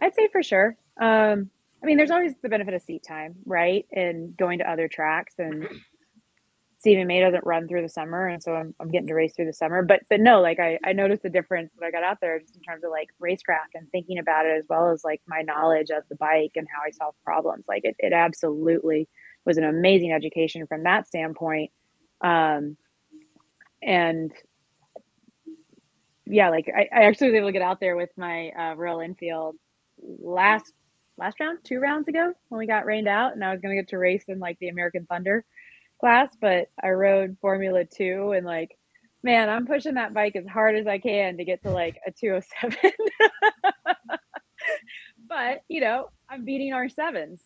I'd 0.00 0.14
say 0.14 0.28
for 0.30 0.42
sure. 0.42 0.76
Um, 1.00 1.50
I 1.82 1.86
mean, 1.86 1.96
there's 1.96 2.10
always 2.10 2.34
the 2.42 2.48
benefit 2.48 2.74
of 2.74 2.82
seat 2.82 3.02
time, 3.06 3.36
right? 3.46 3.86
And 3.92 4.36
going 4.36 4.58
to 4.58 4.70
other 4.70 4.86
tracks 4.86 5.34
and 5.38 5.66
CVMA 6.84 7.20
doesn't 7.20 7.44
run 7.44 7.68
through 7.68 7.82
the 7.82 7.88
summer, 7.90 8.26
and 8.26 8.42
so 8.42 8.54
I'm, 8.54 8.74
I'm 8.80 8.90
getting 8.90 9.08
to 9.08 9.14
race 9.14 9.34
through 9.34 9.46
the 9.46 9.52
summer. 9.52 9.82
But 9.82 10.00
but 10.08 10.20
no, 10.20 10.40
like 10.40 10.58
I 10.58 10.78
I 10.84 10.92
noticed 10.94 11.22
the 11.22 11.28
difference 11.28 11.70
when 11.76 11.86
I 11.86 11.90
got 11.90 12.02
out 12.02 12.18
there 12.22 12.38
just 12.38 12.56
in 12.56 12.62
terms 12.62 12.84
of 12.84 12.90
like 12.90 13.08
racecraft 13.20 13.74
and 13.74 13.90
thinking 13.90 14.18
about 14.18 14.46
it 14.46 14.56
as 14.58 14.64
well 14.68 14.90
as 14.90 15.04
like 15.04 15.20
my 15.26 15.42
knowledge 15.42 15.90
of 15.90 16.04
the 16.08 16.16
bike 16.16 16.52
and 16.56 16.66
how 16.74 16.80
I 16.86 16.90
solve 16.90 17.14
problems. 17.22 17.64
Like 17.68 17.84
it 17.84 17.96
it 17.98 18.14
absolutely 18.14 19.08
was 19.44 19.58
an 19.58 19.64
amazing 19.64 20.12
education 20.12 20.66
from 20.66 20.84
that 20.84 21.06
standpoint. 21.06 21.70
Um, 22.22 22.78
and 23.82 24.32
yeah, 26.30 26.50
like 26.50 26.70
I, 26.74 26.88
I 26.94 27.02
actually 27.04 27.28
was 27.28 27.36
able 27.36 27.48
to 27.48 27.52
get 27.52 27.62
out 27.62 27.80
there 27.80 27.96
with 27.96 28.10
my 28.16 28.50
uh, 28.50 28.74
Royal 28.76 29.00
Enfield 29.00 29.56
last 30.02 30.72
last 31.18 31.38
round, 31.40 31.58
two 31.64 31.78
rounds 31.78 32.08
ago 32.08 32.32
when 32.48 32.58
we 32.58 32.66
got 32.66 32.86
rained 32.86 33.08
out, 33.08 33.34
and 33.34 33.44
I 33.44 33.52
was 33.52 33.60
gonna 33.60 33.74
get 33.74 33.88
to 33.88 33.98
race 33.98 34.24
in 34.28 34.38
like 34.38 34.58
the 34.60 34.68
American 34.68 35.06
Thunder 35.06 35.44
class, 36.00 36.30
but 36.40 36.68
I 36.82 36.90
rode 36.90 37.36
Formula 37.40 37.84
Two 37.84 38.32
and 38.32 38.46
like, 38.46 38.76
man, 39.22 39.48
I'm 39.48 39.66
pushing 39.66 39.94
that 39.94 40.14
bike 40.14 40.36
as 40.36 40.46
hard 40.46 40.76
as 40.76 40.86
I 40.86 40.98
can 40.98 41.36
to 41.36 41.44
get 41.44 41.62
to 41.64 41.70
like 41.70 41.98
a 42.06 42.12
207. 42.12 42.76
but 45.28 45.62
you 45.68 45.80
know, 45.80 46.10
I'm 46.28 46.44
beating 46.44 46.72
R7s. 46.72 47.40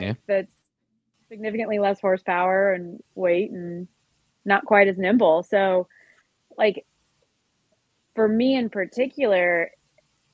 yeah. 0.00 0.14
That's 0.26 0.52
significantly 1.28 1.78
less 1.78 2.00
horsepower 2.00 2.72
and 2.72 3.00
weight 3.14 3.50
and 3.50 3.88
not 4.44 4.64
quite 4.64 4.88
as 4.88 4.98
nimble. 4.98 5.42
So, 5.42 5.88
like, 6.56 6.86
for 8.16 8.26
me 8.26 8.56
in 8.56 8.70
particular, 8.70 9.70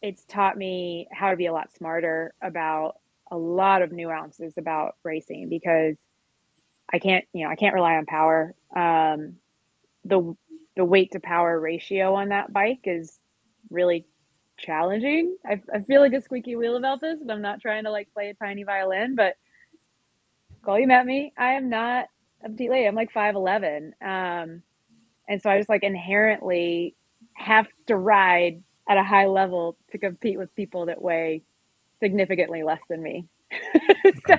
it's 0.00 0.24
taught 0.24 0.56
me 0.56 1.08
how 1.12 1.30
to 1.30 1.36
be 1.36 1.46
a 1.46 1.52
lot 1.52 1.70
smarter 1.76 2.32
about 2.42 2.94
a 3.30 3.36
lot 3.36 3.82
of 3.82 3.92
nuances 3.92 4.54
about 4.56 4.96
racing 5.04 5.48
because 5.50 5.96
I 6.92 6.98
can't, 6.98 7.24
you 7.34 7.44
know, 7.44 7.50
I 7.50 7.56
can't 7.56 7.74
rely 7.74 7.96
on 7.96 8.06
power. 8.06 8.54
Um, 8.74 9.36
the 10.04 10.34
the 10.76 10.84
weight 10.84 11.12
to 11.12 11.20
power 11.20 11.60
ratio 11.60 12.14
on 12.14 12.30
that 12.30 12.52
bike 12.52 12.80
is 12.84 13.18
really 13.70 14.06
challenging. 14.58 15.36
I, 15.44 15.60
I 15.74 15.80
feel 15.80 16.00
like 16.00 16.14
a 16.14 16.22
squeaky 16.22 16.56
wheel 16.56 16.76
about 16.76 17.00
this, 17.00 17.20
and 17.20 17.30
I'm 17.30 17.42
not 17.42 17.60
trying 17.60 17.84
to 17.84 17.90
like 17.90 18.12
play 18.14 18.30
a 18.30 18.34
tiny 18.34 18.64
violin, 18.64 19.14
but 19.16 19.34
call 20.64 20.78
you 20.78 20.86
met 20.86 21.06
me. 21.06 21.32
I 21.36 21.52
am 21.54 21.68
not 21.68 22.06
a 22.44 22.48
petite 22.48 22.70
lady. 22.70 22.86
I'm 22.86 22.94
like 22.94 23.12
five 23.12 23.34
eleven, 23.34 23.94
um, 24.00 24.62
and 25.28 25.40
so 25.42 25.50
I 25.50 25.58
just 25.58 25.68
like 25.68 25.84
inherently 25.84 26.94
have 27.34 27.66
to 27.86 27.96
ride 27.96 28.62
at 28.88 28.98
a 28.98 29.04
high 29.04 29.26
level 29.26 29.76
to 29.90 29.98
compete 29.98 30.38
with 30.38 30.54
people 30.54 30.86
that 30.86 31.00
weigh 31.00 31.42
significantly 32.00 32.62
less 32.62 32.80
than 32.88 33.02
me. 33.02 33.26
so 34.26 34.36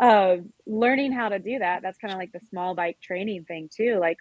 uh, 0.00 0.36
learning 0.66 1.12
how 1.12 1.28
to 1.28 1.38
do 1.38 1.58
that, 1.58 1.82
that's 1.82 1.98
kind 1.98 2.12
of 2.12 2.18
like 2.18 2.32
the 2.32 2.40
small 2.50 2.74
bike 2.74 2.98
training 3.00 3.44
thing 3.44 3.68
too. 3.74 3.98
Like 3.98 4.18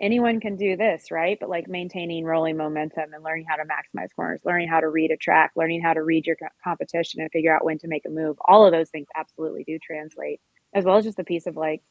anyone 0.00 0.40
can 0.40 0.56
do 0.56 0.76
this, 0.76 1.10
right? 1.10 1.38
But 1.40 1.48
like 1.48 1.68
maintaining 1.68 2.24
rolling 2.24 2.56
momentum 2.56 3.14
and 3.14 3.24
learning 3.24 3.46
how 3.48 3.56
to 3.56 3.64
maximize 3.64 4.08
corners, 4.14 4.40
learning 4.44 4.68
how 4.68 4.80
to 4.80 4.88
read 4.88 5.10
a 5.10 5.16
track, 5.16 5.52
learning 5.56 5.82
how 5.82 5.94
to 5.94 6.02
read 6.02 6.26
your 6.26 6.36
competition 6.62 7.20
and 7.20 7.30
figure 7.30 7.54
out 7.54 7.64
when 7.64 7.78
to 7.78 7.88
make 7.88 8.04
a 8.06 8.10
move. 8.10 8.36
All 8.46 8.66
of 8.66 8.72
those 8.72 8.90
things 8.90 9.06
absolutely 9.16 9.64
do 9.64 9.78
translate, 9.78 10.40
as 10.74 10.84
well 10.84 10.96
as 10.96 11.04
just 11.04 11.18
a 11.18 11.24
piece 11.24 11.46
of 11.46 11.56
like 11.56 11.82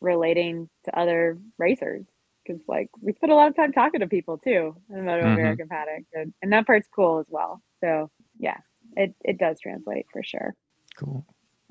relating 0.00 0.68
to 0.84 0.96
other 0.96 1.38
racers 1.58 2.06
because 2.48 2.62
like 2.68 2.88
we 3.00 3.12
spend 3.12 3.32
a 3.32 3.34
lot 3.34 3.48
of 3.48 3.56
time 3.56 3.72
talking 3.72 4.00
to 4.00 4.06
people 4.06 4.38
too 4.38 4.74
in 4.90 4.96
the 4.96 5.02
Moto 5.02 5.24
mm-hmm. 5.24 5.32
American 5.32 5.68
paddock, 5.68 6.04
and, 6.14 6.32
and 6.42 6.52
that 6.52 6.66
part's 6.66 6.88
cool 6.94 7.18
as 7.18 7.26
well. 7.28 7.62
So 7.80 8.10
yeah, 8.38 8.56
it 8.96 9.14
it 9.24 9.38
does 9.38 9.60
translate 9.60 10.06
for 10.12 10.22
sure. 10.22 10.54
Cool, 10.96 11.24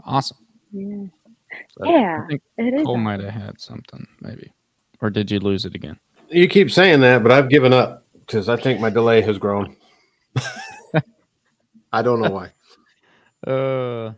awesome. 0.05 0.37
Yeah, 0.71 1.05
so 1.71 1.85
yeah. 1.85 2.21
I 2.23 2.27
think 2.27 2.41
it 2.57 2.73
is. 2.75 2.85
Cole 2.85 2.97
might 2.97 3.19
have 3.19 3.33
had 3.33 3.59
something 3.59 4.05
maybe, 4.21 4.51
or 5.01 5.09
did 5.09 5.31
you 5.31 5.39
lose 5.39 5.65
it 5.65 5.75
again? 5.75 5.99
You 6.29 6.47
keep 6.47 6.71
saying 6.71 6.99
that, 7.01 7.23
but 7.23 7.31
I've 7.31 7.49
given 7.49 7.73
up 7.73 8.05
because 8.13 8.49
I 8.49 8.57
think 8.57 8.79
my 8.79 8.89
delay 8.89 9.21
has 9.21 9.37
grown. 9.37 9.75
I 11.91 12.01
don't 12.01 12.21
know 12.21 12.29
why. 12.29 12.51
Uh, 13.49 14.13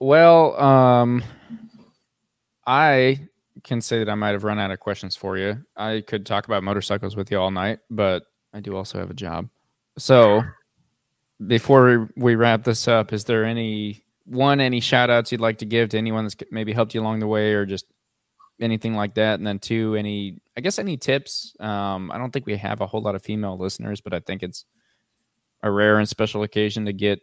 well, 0.00 0.60
um, 0.60 1.22
I 2.66 3.28
can 3.64 3.80
say 3.80 3.98
that 3.98 4.08
I 4.08 4.14
might 4.14 4.30
have 4.30 4.44
run 4.44 4.58
out 4.58 4.70
of 4.70 4.78
questions 4.78 5.16
for 5.16 5.36
you. 5.36 5.64
I 5.76 6.04
could 6.06 6.24
talk 6.24 6.46
about 6.46 6.62
motorcycles 6.62 7.16
with 7.16 7.30
you 7.30 7.38
all 7.38 7.50
night, 7.50 7.80
but 7.90 8.24
I 8.52 8.60
do 8.60 8.76
also 8.76 8.98
have 8.98 9.10
a 9.10 9.14
job. 9.14 9.48
So 9.98 10.42
before 11.46 12.08
we 12.16 12.36
wrap 12.36 12.62
this 12.62 12.86
up, 12.86 13.12
is 13.12 13.24
there 13.24 13.44
any 13.44 14.04
one, 14.26 14.60
any 14.60 14.80
shout 14.80 15.10
outs 15.10 15.32
you'd 15.32 15.40
like 15.40 15.58
to 15.58 15.66
give 15.66 15.88
to 15.90 15.98
anyone 15.98 16.24
that's 16.24 16.36
maybe 16.50 16.72
helped 16.72 16.94
you 16.94 17.00
along 17.00 17.20
the 17.20 17.26
way 17.26 17.52
or 17.52 17.66
just 17.66 17.86
anything 18.60 18.94
like 18.94 19.14
that? 19.14 19.34
And 19.34 19.46
then 19.46 19.58
two, 19.58 19.96
any, 19.96 20.40
I 20.56 20.60
guess, 20.60 20.78
any 20.78 20.96
tips? 20.96 21.56
Um, 21.58 22.10
I 22.12 22.18
don't 22.18 22.32
think 22.32 22.46
we 22.46 22.56
have 22.56 22.80
a 22.80 22.86
whole 22.86 23.02
lot 23.02 23.14
of 23.14 23.22
female 23.22 23.58
listeners, 23.58 24.00
but 24.00 24.14
I 24.14 24.20
think 24.20 24.42
it's 24.42 24.64
a 25.62 25.70
rare 25.70 25.98
and 25.98 26.08
special 26.08 26.42
occasion 26.42 26.84
to 26.84 26.92
get 26.92 27.20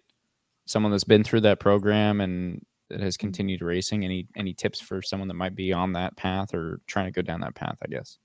someone 0.66 0.92
that's 0.92 1.04
been 1.04 1.24
through 1.24 1.42
that 1.42 1.60
program 1.60 2.22
and 2.22 2.66
that 2.92 3.02
has 3.02 3.18
continued 3.18 3.62
racing? 3.62 4.04
Any 4.04 4.28
any 4.36 4.54
tips 4.54 4.80
for 4.80 5.02
someone 5.02 5.28
that 5.28 5.36
might 5.36 5.56
be 5.56 5.74
on 5.74 5.94
that 5.94 6.16
path 6.16 6.54
or 6.54 6.80
trying 6.88 7.06
to 7.06 7.12
go 7.12 7.22
down 7.22 7.42
that 7.42 7.56
path? 7.56 7.78
I 7.84 7.88
guess. 7.88 8.18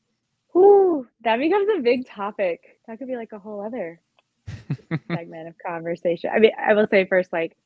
Ooh, 0.56 1.06
that 1.22 1.38
becomes 1.38 1.68
a 1.76 1.82
big 1.82 2.06
topic. 2.06 2.60
That 2.86 2.98
could 2.98 3.09
be 3.09 3.16
like 3.16 3.32
a 3.32 3.38
whole 3.38 3.64
other 3.64 4.01
segment 5.10 5.48
of 5.48 5.55
conversation. 5.64 6.30
I 6.34 6.38
mean, 6.38 6.52
I 6.59 6.74
will 6.74 6.86
say 6.86 7.05
first, 7.06 7.32
like, 7.32 7.56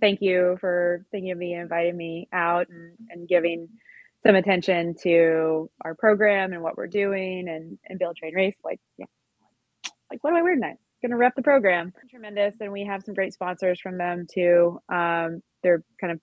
thank 0.00 0.20
you 0.20 0.56
for 0.60 1.04
thinking 1.10 1.30
of 1.30 1.38
me 1.38 1.54
inviting 1.54 1.96
me 1.96 2.28
out 2.32 2.68
and, 2.68 2.92
and 3.08 3.28
giving 3.28 3.68
some 4.24 4.34
attention 4.34 4.94
to 5.02 5.70
our 5.82 5.94
program 5.94 6.52
and 6.52 6.62
what 6.62 6.76
we're 6.76 6.86
doing 6.86 7.48
and, 7.48 7.78
and 7.88 7.98
build 7.98 8.16
train 8.16 8.34
race. 8.34 8.56
Like, 8.64 8.80
yeah, 8.98 9.06
like 10.10 10.22
what 10.22 10.30
do 10.30 10.36
I 10.36 10.42
wear 10.42 10.54
tonight? 10.54 10.76
Gonna 11.02 11.16
rep 11.16 11.34
the 11.36 11.42
program. 11.42 11.92
Tremendous, 12.10 12.54
and 12.60 12.72
we 12.72 12.84
have 12.84 13.02
some 13.04 13.14
great 13.14 13.32
sponsors 13.32 13.80
from 13.80 13.98
them 13.98 14.26
too. 14.32 14.80
Um, 14.88 15.42
they're 15.62 15.84
kind 16.00 16.12
of 16.12 16.20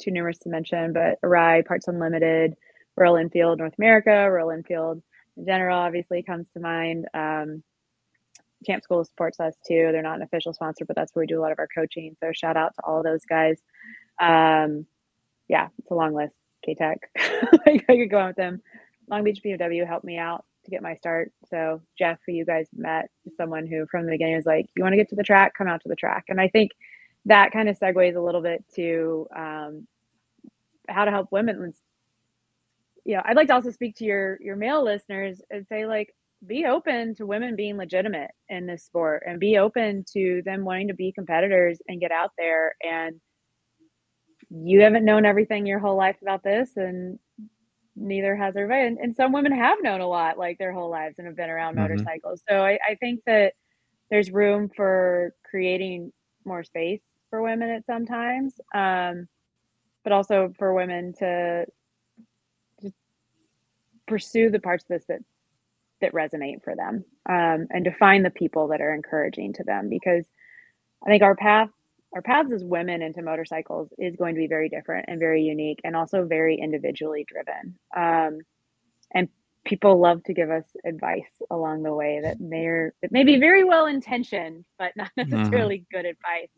too 0.00 0.10
numerous 0.10 0.38
to 0.40 0.48
mention, 0.48 0.92
but 0.92 1.20
Arai, 1.22 1.64
Parts 1.64 1.88
Unlimited, 1.88 2.54
Royal 2.96 3.16
Enfield 3.16 3.58
North 3.58 3.74
America, 3.78 4.28
Royal 4.30 4.50
Enfield 4.50 5.02
in 5.36 5.46
general 5.46 5.78
obviously 5.78 6.22
comes 6.22 6.48
to 6.50 6.60
mind. 6.60 7.06
Um, 7.14 7.62
Champ 8.66 8.82
School 8.82 9.04
supports 9.04 9.40
us 9.40 9.54
too. 9.66 9.88
They're 9.92 10.02
not 10.02 10.16
an 10.16 10.22
official 10.22 10.52
sponsor, 10.52 10.84
but 10.84 10.96
that's 10.96 11.14
where 11.14 11.22
we 11.22 11.26
do 11.26 11.38
a 11.38 11.42
lot 11.42 11.52
of 11.52 11.58
our 11.58 11.68
coaching. 11.74 12.16
So 12.20 12.30
shout 12.34 12.56
out 12.56 12.74
to 12.74 12.82
all 12.84 13.02
those 13.02 13.24
guys. 13.24 13.58
Um, 14.20 14.86
yeah, 15.48 15.68
it's 15.78 15.90
a 15.90 15.94
long 15.94 16.14
list. 16.14 16.34
K 16.64 16.74
Tech, 16.74 16.98
I 17.18 17.78
could 17.86 18.10
go 18.10 18.18
on 18.18 18.26
with 18.28 18.36
them. 18.36 18.60
Long 19.08 19.24
Beach 19.24 19.40
BMW 19.42 19.86
helped 19.86 20.04
me 20.04 20.18
out 20.18 20.44
to 20.64 20.70
get 20.70 20.82
my 20.82 20.94
start. 20.94 21.32
So 21.48 21.80
Jeff, 21.98 22.18
who 22.26 22.32
you 22.32 22.44
guys 22.44 22.66
met, 22.76 23.10
someone 23.36 23.66
who 23.66 23.86
from 23.90 24.04
the 24.04 24.12
beginning 24.12 24.36
was 24.36 24.44
like, 24.46 24.66
"You 24.76 24.82
want 24.82 24.92
to 24.92 24.98
get 24.98 25.08
to 25.08 25.16
the 25.16 25.22
track? 25.22 25.54
Come 25.56 25.68
out 25.68 25.80
to 25.82 25.88
the 25.88 25.96
track." 25.96 26.24
And 26.28 26.38
I 26.38 26.48
think 26.48 26.72
that 27.26 27.52
kind 27.52 27.68
of 27.68 27.78
segues 27.78 28.16
a 28.16 28.20
little 28.20 28.40
bit 28.40 28.64
to 28.76 29.26
um, 29.36 29.86
how 30.88 31.04
to 31.04 31.10
help 31.10 31.28
women. 31.30 31.72
You 33.04 33.16
know, 33.16 33.22
I'd 33.24 33.36
like 33.36 33.48
to 33.48 33.54
also 33.54 33.70
speak 33.70 33.96
to 33.96 34.04
your 34.04 34.38
your 34.40 34.56
male 34.56 34.84
listeners 34.84 35.40
and 35.50 35.66
say 35.68 35.86
like, 35.86 36.14
be 36.46 36.66
open 36.66 37.14
to 37.16 37.26
women 37.26 37.56
being 37.56 37.76
legitimate 37.76 38.30
in 38.48 38.66
this 38.66 38.84
sport, 38.84 39.24
and 39.26 39.38
be 39.38 39.58
open 39.58 40.04
to 40.12 40.42
them 40.44 40.64
wanting 40.64 40.88
to 40.88 40.94
be 40.94 41.12
competitors 41.12 41.80
and 41.88 42.00
get 42.00 42.12
out 42.12 42.30
there 42.38 42.74
and 42.82 43.20
you 44.50 44.80
haven't 44.80 45.04
known 45.04 45.24
everything 45.24 45.64
your 45.64 45.78
whole 45.78 45.96
life 45.96 46.16
about 46.22 46.42
this 46.42 46.76
and 46.76 47.18
neither 47.94 48.34
has 48.34 48.56
everybody. 48.56 48.86
And, 48.86 48.98
and, 48.98 49.14
some 49.14 49.32
women 49.32 49.52
have 49.52 49.78
known 49.82 50.00
a 50.00 50.08
lot 50.08 50.38
like 50.38 50.58
their 50.58 50.72
whole 50.72 50.90
lives 50.90 51.18
and 51.18 51.26
have 51.26 51.36
been 51.36 51.50
around 51.50 51.76
mm-hmm. 51.76 51.92
motorcycles. 51.92 52.42
So 52.48 52.56
I, 52.56 52.78
I 52.88 52.96
think 52.96 53.20
that 53.26 53.52
there's 54.10 54.30
room 54.30 54.68
for 54.74 55.34
creating 55.48 56.12
more 56.44 56.64
space 56.64 57.00
for 57.30 57.42
women 57.42 57.70
at 57.70 57.86
sometimes, 57.86 58.60
um, 58.74 59.28
but 60.04 60.12
also 60.12 60.52
for 60.58 60.74
women 60.74 61.12
to 61.14 61.64
just 62.82 62.94
pursue 64.06 64.50
the 64.50 64.60
parts 64.60 64.84
of 64.84 64.88
this 64.88 65.04
that 65.08 65.20
that 66.00 66.12
resonate 66.12 66.64
for 66.64 66.74
them 66.74 67.04
um, 67.28 67.66
and 67.70 67.84
to 67.84 67.92
find 67.92 68.24
the 68.24 68.30
people 68.30 68.68
that 68.68 68.80
are 68.80 68.94
encouraging 68.94 69.52
to 69.52 69.62
them 69.64 69.90
because 69.90 70.24
I 71.04 71.10
think 71.10 71.22
our 71.22 71.36
path 71.36 71.68
our 72.14 72.22
paths 72.22 72.52
as 72.52 72.64
women 72.64 73.02
into 73.02 73.22
motorcycles 73.22 73.88
is 73.98 74.16
going 74.16 74.34
to 74.34 74.40
be 74.40 74.48
very 74.48 74.68
different 74.68 75.04
and 75.08 75.20
very 75.20 75.42
unique 75.42 75.80
and 75.84 75.94
also 75.94 76.24
very 76.24 76.56
individually 76.56 77.24
driven. 77.28 77.78
Um, 77.96 78.40
and 79.14 79.28
people 79.64 80.00
love 80.00 80.24
to 80.24 80.34
give 80.34 80.50
us 80.50 80.64
advice 80.84 81.30
along 81.50 81.82
the 81.82 81.94
way 81.94 82.20
that 82.22 82.40
may 82.40 82.66
or 82.66 82.94
that 83.02 83.12
may 83.12 83.22
be 83.22 83.38
very 83.38 83.62
well 83.62 83.86
intentioned, 83.86 84.64
but 84.78 84.96
not 84.96 85.10
necessarily 85.16 85.78
mm-hmm. 85.78 85.96
good 85.96 86.06
advice. 86.06 86.50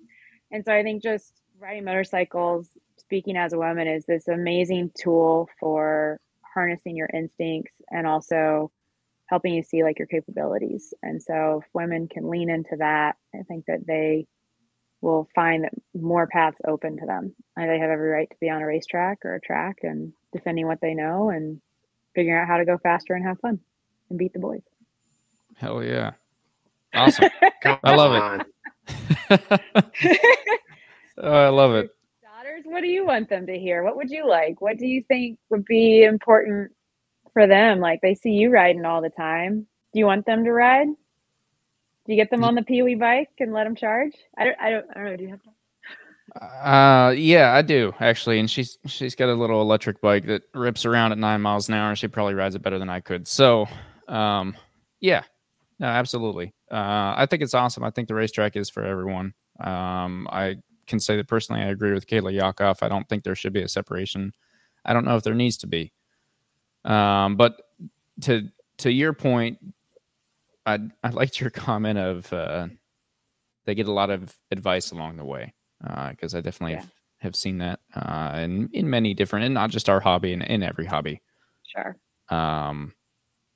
And 0.53 0.65
so 0.65 0.73
I 0.73 0.83
think 0.83 1.03
just 1.03 1.33
riding 1.59 1.85
motorcycles, 1.85 2.69
speaking 2.99 3.37
as 3.37 3.53
a 3.53 3.59
woman, 3.59 3.89
is 3.89 4.05
this 4.05 4.29
amazing 4.29 4.93
tool 4.95 5.49
for 5.59 6.21
harnessing 6.55 6.95
your 6.95 7.09
instincts 7.13 7.73
and 7.91 8.07
also 8.07 8.71
helping 9.27 9.55
you 9.55 9.63
see 9.63 9.83
like 9.83 9.99
your 9.99 10.07
capabilities. 10.07 10.93
And 11.03 11.23
so 11.23 11.63
if 11.63 11.69
women 11.73 12.07
can 12.07 12.29
lean 12.29 12.51
into 12.51 12.77
that, 12.79 13.17
I 13.35 13.43
think 13.49 13.65
that 13.67 13.87
they 13.87 14.27
will 15.01 15.27
find 15.35 15.65
that 15.65 15.73
more 15.95 16.27
paths 16.27 16.61
open 16.69 16.99
to 16.99 17.07
them. 17.07 17.35
And 17.57 17.71
they 17.71 17.79
have 17.79 17.91
every 17.91 18.11
right 18.11 18.29
to 18.29 18.37
be 18.41 18.51
on 18.51 18.61
a 18.61 18.67
racetrack 18.67 19.25
or 19.25 19.35
a 19.35 19.41
track 19.41 19.79
and 19.83 20.13
defending 20.33 20.67
what 20.67 20.81
they 20.83 20.95
know 20.95 21.31
and 21.31 21.61
figuring 22.15 22.39
out 22.39 22.47
how 22.47 22.59
to 22.59 22.67
go 22.67 22.77
faster 22.77 23.15
and 23.15 23.25
have 23.25 23.41
fun 23.41 23.59
and 24.11 24.19
beat 24.19 24.35
the 24.35 24.39
boys. 24.39 24.63
Hell 25.57 25.83
yeah. 25.83 26.13
Awesome. 26.95 27.31
I 27.83 27.95
love 27.97 28.41
it. 28.41 28.47
oh, 31.19 31.33
I 31.33 31.49
love 31.49 31.75
it. 31.75 31.91
Daughters, 32.23 32.63
what 32.65 32.81
do 32.81 32.89
you 32.89 33.07
want 33.07 33.29
them 33.29 33.47
to 33.47 33.59
hear? 33.59 33.83
What 33.83 33.97
would 33.97 34.11
you 34.11 34.29
like? 34.29 34.61
What 34.61 34.79
do 34.79 34.87
you 34.87 35.03
think 35.09 35.39
would 35.51 35.65
be 35.65 36.03
important 36.05 36.73
for 37.33 37.47
them? 37.47 37.81
Like 37.81 38.01
they 38.03 38.15
see 38.15 38.31
you 38.31 38.51
riding 38.51 38.85
all 38.85 39.03
the 39.03 39.11
time. 39.11 39.67
Do 39.93 39.99
you 39.99 40.07
want 40.07 40.27
them 40.27 40.45
to 40.45 40.53
ride? 40.53 40.87
Do 40.87 42.13
you 42.13 42.17
get 42.17 42.31
them 42.31 42.43
on 42.43 42.55
the 42.55 42.63
Pee 42.63 42.83
Wee 42.83 42.97
bike 42.97 43.31
and 43.39 43.53
let 43.53 43.65
them 43.65 43.77
charge? 43.77 44.13
I 44.37 44.45
don't. 44.45 44.57
I 44.61 44.71
don't. 44.71 44.87
I 44.91 44.95
don't 44.95 45.05
know. 45.05 45.17
Do 45.17 45.23
you 45.23 45.31
have 45.31 45.41
that? 45.45 45.55
Uh, 46.41 47.11
yeah, 47.11 47.53
I 47.53 47.63
do 47.63 47.93
actually, 48.01 48.39
and 48.39 48.51
she's 48.51 48.79
she's 48.87 49.15
got 49.15 49.29
a 49.29 49.35
little 49.35 49.61
electric 49.61 50.01
bike 50.01 50.25
that 50.27 50.43
rips 50.55 50.87
around 50.87 51.13
at 51.13 51.19
nine 51.19 51.43
miles 51.43 51.69
an 51.69 51.75
hour, 51.75 51.91
and 51.91 51.99
she 51.99 52.09
probably 52.09 52.35
rides 52.35 52.55
it 52.55 52.63
better 52.63 52.79
than 52.79 52.89
I 52.89 53.01
could. 53.01 53.29
So, 53.29 53.69
um, 54.09 54.57
yeah, 55.01 55.25
no, 55.79 55.87
absolutely. 55.87 56.55
Uh, 56.73 57.15
I 57.17 57.27
think 57.27 57.43
it's 57.43 57.55
awesome. 57.55 57.85
I 57.85 57.91
think 57.91 58.09
the 58.09 58.15
racetrack 58.15 58.57
is 58.57 58.71
for 58.71 58.83
everyone. 58.83 59.35
Um, 59.61 60.27
I 60.33 60.57
can 60.87 60.99
say 60.99 61.17
that 61.17 61.29
personally, 61.29 61.61
I 61.61 61.67
agree 61.67 61.93
with 61.93 62.07
Kayla 62.07 62.33
Yaakov. 62.33 62.83
I 62.83 62.89
don't 62.89 63.07
think 63.09 63.25
there 63.25 63.35
should 63.35 63.53
be 63.53 63.63
a 63.63 63.69
separation. 63.69 64.33
I 64.85 64.95
don't 64.95 65.05
know 65.05 65.17
if 65.17 65.23
there 65.23 65.35
needs 65.35 65.59
to 65.59 65.67
be. 65.67 65.93
Um, 66.85 67.37
but 67.37 67.61
to 68.23 68.49
to 68.79 68.91
your 68.91 69.13
point, 69.13 69.59
I 70.65 70.79
I 71.03 71.11
liked 71.11 71.41
your 71.41 71.51
comment 71.67 71.99
of 71.99 72.33
uh, 72.33 72.69
they 73.67 73.75
get 73.75 73.87
a 73.87 73.93
lot 73.93 74.11
of 74.11 74.35
advice 74.51 74.93
along 74.93 75.17
the 75.17 75.25
way 75.25 75.53
because 75.81 76.35
uh, 76.35 76.39
I 76.39 76.41
definitely 76.41 76.73
yeah. 76.73 76.81
have, 76.81 76.93
have, 77.19 77.37
seen 77.37 77.59
that 77.59 77.81
uh, 77.95 78.33
in 78.37 78.71
in 78.73 78.89
many 78.89 79.15
different 79.15 79.45
and 79.45 79.55
not 79.55 79.71
just 79.71 79.89
our 79.89 80.01
hobby 80.01 80.33
and 80.33 80.43
in 80.43 80.63
every 80.63 80.87
hobby. 80.87 81.21
Sure. 81.65 81.97
Um, 82.29 82.95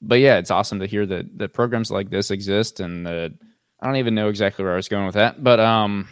but 0.07 0.21
yeah, 0.21 0.39
it's 0.39 0.51
awesome 0.51 0.81
to 0.81 0.87
hear 0.87 1.07
that 1.07 1.39
that 1.39 1.53
programs 1.53 1.91
like 1.91 2.11
this 2.11 2.31
exist 2.31 2.81
and 2.81 3.07
that 3.07 3.33
I 3.81 3.87
don't 3.87 3.97
even 3.97 4.15
know 4.15 4.29
exactly 4.29 4.65
where 4.65 4.75
I 4.75 4.77
was 4.77 4.89
going 4.89 5.07
with 5.07 5.15
that, 5.15 5.43
but 5.43 5.61
um, 5.61 6.09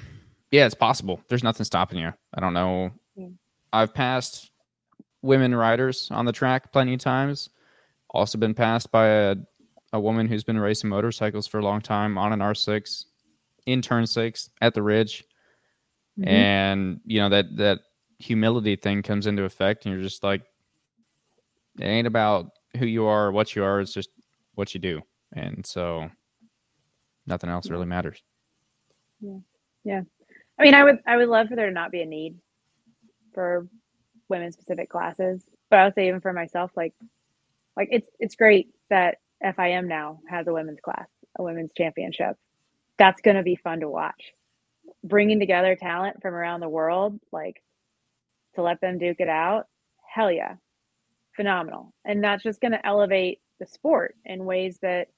yeah, 0.50 0.66
it's 0.66 0.74
possible. 0.74 1.20
There's 1.28 1.44
nothing 1.44 1.64
stopping 1.64 1.98
you. 1.98 2.12
I 2.34 2.40
don't 2.40 2.54
know. 2.54 2.92
Yeah. 3.16 3.28
I've 3.72 3.94
passed 3.94 4.50
women 5.22 5.54
riders 5.54 6.08
on 6.10 6.26
the 6.26 6.32
track 6.32 6.72
plenty 6.72 6.94
of 6.94 7.00
times. 7.00 7.48
Also 8.10 8.38
been 8.38 8.54
passed 8.54 8.92
by 8.92 9.06
a 9.06 9.36
a 9.94 10.00
woman 10.00 10.26
who's 10.26 10.42
been 10.42 10.58
racing 10.58 10.90
motorcycles 10.90 11.46
for 11.46 11.60
a 11.60 11.64
long 11.64 11.80
time 11.80 12.18
on 12.18 12.32
an 12.32 12.40
R6 12.40 13.04
in 13.66 13.80
turn 13.80 14.08
six 14.08 14.50
at 14.60 14.74
the 14.74 14.82
ridge. 14.82 15.22
Mm-hmm. 16.18 16.28
And, 16.28 17.00
you 17.06 17.20
know, 17.20 17.28
that, 17.28 17.56
that 17.58 17.78
humility 18.18 18.74
thing 18.74 19.02
comes 19.02 19.28
into 19.28 19.44
effect 19.44 19.86
and 19.86 19.94
you're 19.94 20.02
just 20.02 20.24
like, 20.24 20.42
it 21.78 21.84
ain't 21.84 22.08
about 22.08 22.50
who 22.76 22.86
you 22.86 23.06
are 23.06 23.32
what 23.32 23.54
you 23.54 23.64
are. 23.64 23.80
It's 23.80 23.92
just 23.92 24.10
what 24.54 24.74
you 24.74 24.80
do. 24.80 25.00
And 25.34 25.64
so 25.66 26.08
nothing 27.26 27.50
else 27.50 27.70
really 27.70 27.86
matters. 27.86 28.22
Yeah. 29.20 29.38
Yeah. 29.84 30.02
I 30.58 30.62
mean, 30.62 30.74
I 30.74 30.84
would, 30.84 30.98
I 31.06 31.16
would 31.16 31.28
love 31.28 31.48
for 31.48 31.56
there 31.56 31.66
to 31.66 31.72
not 31.72 31.90
be 31.90 32.02
a 32.02 32.06
need 32.06 32.36
for 33.32 33.66
women 34.28 34.52
specific 34.52 34.88
classes, 34.88 35.42
but 35.70 35.78
I 35.78 35.84
would 35.84 35.94
say 35.94 36.08
even 36.08 36.20
for 36.20 36.32
myself, 36.32 36.70
like, 36.76 36.94
like 37.76 37.88
it's, 37.90 38.08
it's 38.20 38.36
great 38.36 38.68
that 38.90 39.18
FIM 39.42 39.86
now 39.88 40.20
has 40.28 40.46
a 40.46 40.52
women's 40.52 40.80
class, 40.80 41.08
a 41.38 41.42
women's 41.42 41.72
championship. 41.76 42.36
That's 42.98 43.20
going 43.20 43.36
to 43.36 43.42
be 43.42 43.56
fun 43.56 43.80
to 43.80 43.88
watch. 43.88 44.32
Bringing 45.02 45.40
together 45.40 45.76
talent 45.76 46.22
from 46.22 46.34
around 46.34 46.60
the 46.60 46.68
world, 46.68 47.18
like 47.32 47.60
to 48.54 48.62
let 48.62 48.80
them 48.80 48.98
duke 48.98 49.18
it 49.18 49.28
out, 49.28 49.66
hell 50.08 50.30
yeah, 50.30 50.54
phenomenal. 51.36 51.92
And 52.04 52.22
that's 52.22 52.42
just 52.42 52.60
going 52.60 52.72
to 52.72 52.86
elevate 52.86 53.40
the 53.60 53.66
sport 53.66 54.16
in 54.24 54.44
ways 54.44 54.78
that 54.82 55.08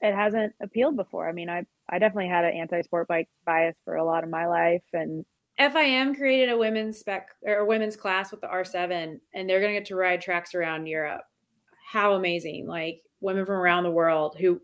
it 0.00 0.14
hasn't 0.14 0.52
appealed 0.62 0.96
before. 0.96 1.28
I 1.28 1.32
mean, 1.32 1.48
I 1.48 1.64
I 1.88 1.98
definitely 1.98 2.28
had 2.28 2.44
an 2.44 2.54
anti-sport 2.54 3.06
bike 3.06 3.28
bias 3.44 3.76
for 3.84 3.96
a 3.96 4.04
lot 4.04 4.24
of 4.24 4.30
my 4.30 4.46
life, 4.46 4.82
and 4.92 5.24
FIM 5.58 6.16
created 6.16 6.50
a 6.50 6.58
women's 6.58 6.98
spec 6.98 7.28
or 7.42 7.64
women's 7.64 7.96
class 7.96 8.30
with 8.30 8.40
the 8.40 8.48
R7, 8.48 9.20
and 9.34 9.48
they're 9.48 9.60
going 9.60 9.72
to 9.72 9.78
get 9.80 9.86
to 9.86 9.96
ride 9.96 10.20
tracks 10.20 10.54
around 10.54 10.86
Europe. 10.86 11.22
How 11.90 12.14
amazing! 12.14 12.66
Like 12.66 13.02
women 13.20 13.46
from 13.46 13.56
around 13.56 13.84
the 13.84 13.90
world 13.90 14.36
who 14.38 14.60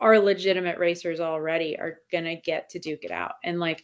are 0.00 0.18
legitimate 0.18 0.78
racers 0.78 1.20
already 1.20 1.78
are 1.78 1.98
going 2.10 2.24
to 2.24 2.36
get 2.36 2.68
to 2.70 2.78
duke 2.78 3.04
it 3.04 3.10
out. 3.10 3.32
And 3.44 3.60
like 3.60 3.82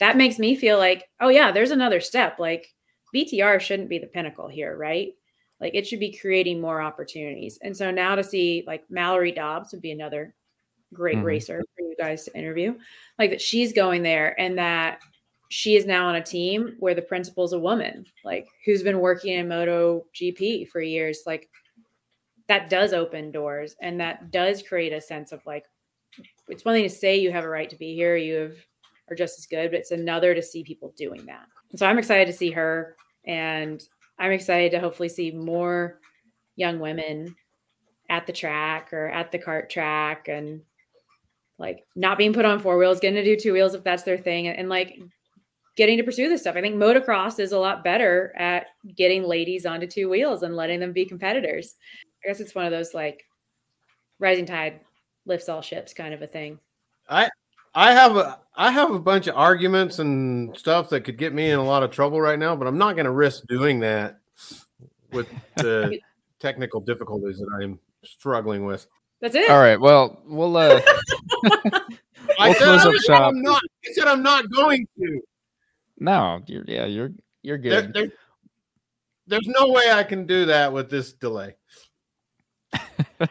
that 0.00 0.16
makes 0.16 0.38
me 0.38 0.56
feel 0.56 0.78
like, 0.78 1.04
oh 1.20 1.28
yeah, 1.28 1.52
there's 1.52 1.70
another 1.70 2.00
step. 2.00 2.38
Like 2.38 2.68
BTR 3.14 3.60
shouldn't 3.60 3.88
be 3.88 3.98
the 3.98 4.06
pinnacle 4.06 4.48
here, 4.48 4.76
right? 4.76 5.12
Like 5.60 5.74
it 5.74 5.86
should 5.86 6.00
be 6.00 6.16
creating 6.16 6.60
more 6.60 6.80
opportunities. 6.80 7.58
And 7.62 7.76
so 7.76 7.90
now 7.90 8.14
to 8.14 8.24
see 8.24 8.64
like 8.66 8.84
Mallory 8.90 9.32
Dobbs 9.32 9.72
would 9.72 9.82
be 9.82 9.92
another 9.92 10.34
great 10.92 11.16
mm-hmm. 11.16 11.26
racer 11.26 11.62
for 11.76 11.82
you 11.82 11.94
guys 11.98 12.24
to 12.24 12.36
interview. 12.38 12.74
Like 13.18 13.30
that 13.30 13.40
she's 13.40 13.72
going 13.72 14.02
there 14.02 14.38
and 14.40 14.58
that 14.58 15.00
she 15.50 15.76
is 15.76 15.86
now 15.86 16.08
on 16.08 16.16
a 16.16 16.22
team 16.22 16.74
where 16.80 16.94
the 16.94 17.02
principal's 17.02 17.52
a 17.52 17.58
woman, 17.58 18.04
like 18.24 18.48
who's 18.64 18.82
been 18.82 19.00
working 19.00 19.34
in 19.34 19.48
Moto 19.48 20.04
GP 20.14 20.68
for 20.68 20.80
years. 20.80 21.20
Like 21.26 21.48
that 22.48 22.68
does 22.68 22.92
open 22.92 23.30
doors 23.30 23.76
and 23.80 24.00
that 24.00 24.30
does 24.30 24.62
create 24.62 24.92
a 24.92 25.00
sense 25.00 25.32
of 25.32 25.40
like 25.46 25.64
it's 26.48 26.64
one 26.64 26.74
thing 26.74 26.84
to 26.84 26.90
say 26.90 27.16
you 27.16 27.32
have 27.32 27.44
a 27.44 27.48
right 27.48 27.70
to 27.70 27.76
be 27.76 27.94
here 27.94 28.16
you 28.16 28.34
have 28.34 28.56
are 29.10 29.16
just 29.16 29.38
as 29.38 29.46
good 29.46 29.70
but 29.70 29.80
it's 29.80 29.90
another 29.90 30.34
to 30.34 30.42
see 30.42 30.62
people 30.62 30.92
doing 30.96 31.24
that 31.26 31.46
and 31.70 31.78
so 31.78 31.86
i'm 31.86 31.98
excited 31.98 32.26
to 32.26 32.32
see 32.32 32.50
her 32.50 32.96
and 33.26 33.84
i'm 34.18 34.32
excited 34.32 34.70
to 34.70 34.80
hopefully 34.80 35.08
see 35.08 35.30
more 35.30 36.00
young 36.56 36.78
women 36.78 37.34
at 38.10 38.26
the 38.26 38.32
track 38.32 38.92
or 38.92 39.08
at 39.08 39.32
the 39.32 39.38
cart 39.38 39.70
track 39.70 40.28
and 40.28 40.60
like 41.58 41.84
not 41.96 42.18
being 42.18 42.32
put 42.32 42.44
on 42.44 42.60
four 42.60 42.76
wheels 42.76 43.00
getting 43.00 43.22
to 43.22 43.24
do 43.24 43.36
two 43.36 43.52
wheels 43.52 43.74
if 43.74 43.84
that's 43.84 44.02
their 44.02 44.18
thing 44.18 44.48
and, 44.48 44.58
and 44.58 44.68
like 44.68 44.98
getting 45.76 45.96
to 45.96 46.04
pursue 46.04 46.28
this 46.28 46.42
stuff 46.42 46.56
i 46.56 46.60
think 46.60 46.76
motocross 46.76 47.38
is 47.40 47.52
a 47.52 47.58
lot 47.58 47.82
better 47.82 48.32
at 48.36 48.66
getting 48.96 49.24
ladies 49.24 49.66
onto 49.66 49.86
two 49.86 50.08
wheels 50.08 50.42
and 50.42 50.56
letting 50.56 50.80
them 50.80 50.92
be 50.92 51.04
competitors 51.04 51.76
I 52.24 52.28
guess 52.28 52.40
it's 52.40 52.54
one 52.54 52.64
of 52.64 52.70
those 52.70 52.94
like 52.94 53.24
rising 54.18 54.46
tide 54.46 54.80
lifts 55.26 55.48
all 55.48 55.60
ships 55.60 55.92
kind 55.92 56.14
of 56.14 56.22
a 56.22 56.26
thing. 56.26 56.58
I 57.08 57.28
I 57.74 57.92
have 57.92 58.16
a 58.16 58.38
I 58.56 58.70
have 58.70 58.92
a 58.92 58.98
bunch 58.98 59.26
of 59.26 59.36
arguments 59.36 59.98
and 59.98 60.56
stuff 60.56 60.88
that 60.90 61.00
could 61.00 61.18
get 61.18 61.32
me 61.34 61.50
in 61.50 61.58
a 61.58 61.64
lot 61.64 61.82
of 61.82 61.90
trouble 61.90 62.20
right 62.20 62.38
now, 62.38 62.54
but 62.54 62.68
I'm 62.68 62.78
not 62.78 62.94
going 62.94 63.06
to 63.06 63.10
risk 63.10 63.44
doing 63.48 63.80
that 63.80 64.20
with 65.10 65.26
the 65.56 65.98
technical 66.40 66.80
difficulties 66.80 67.38
that 67.38 67.48
I'm 67.60 67.78
struggling 68.04 68.64
with. 68.64 68.86
That's 69.20 69.34
it. 69.34 69.50
All 69.50 69.58
right. 69.60 69.80
Well, 69.80 70.22
we'll 70.26 70.56
uh 70.56 70.80
I 72.38 72.48
We'll 72.48 72.54
said, 72.54 72.64
close 72.64 72.80
I 72.84 72.88
up 72.88 72.94
said 72.94 73.04
shop. 73.04 73.28
I'm 73.28 73.42
not. 73.42 73.60
I 73.88 73.92
said 73.92 74.06
I'm 74.08 74.22
not 74.22 74.50
going 74.50 74.86
to. 74.98 75.20
no, 75.98 76.40
you're 76.46 76.64
yeah, 76.66 76.86
you're 76.86 77.10
you're 77.42 77.58
good. 77.58 77.92
there- 77.92 78.12
there's 79.26 79.46
no 79.46 79.70
way 79.70 79.90
I 79.90 80.02
can 80.02 80.26
do 80.26 80.44
that 80.46 80.70
with 80.70 80.90
this 80.90 81.14
delay. 81.14 81.54
I, 82.74 82.78
All 83.20 83.28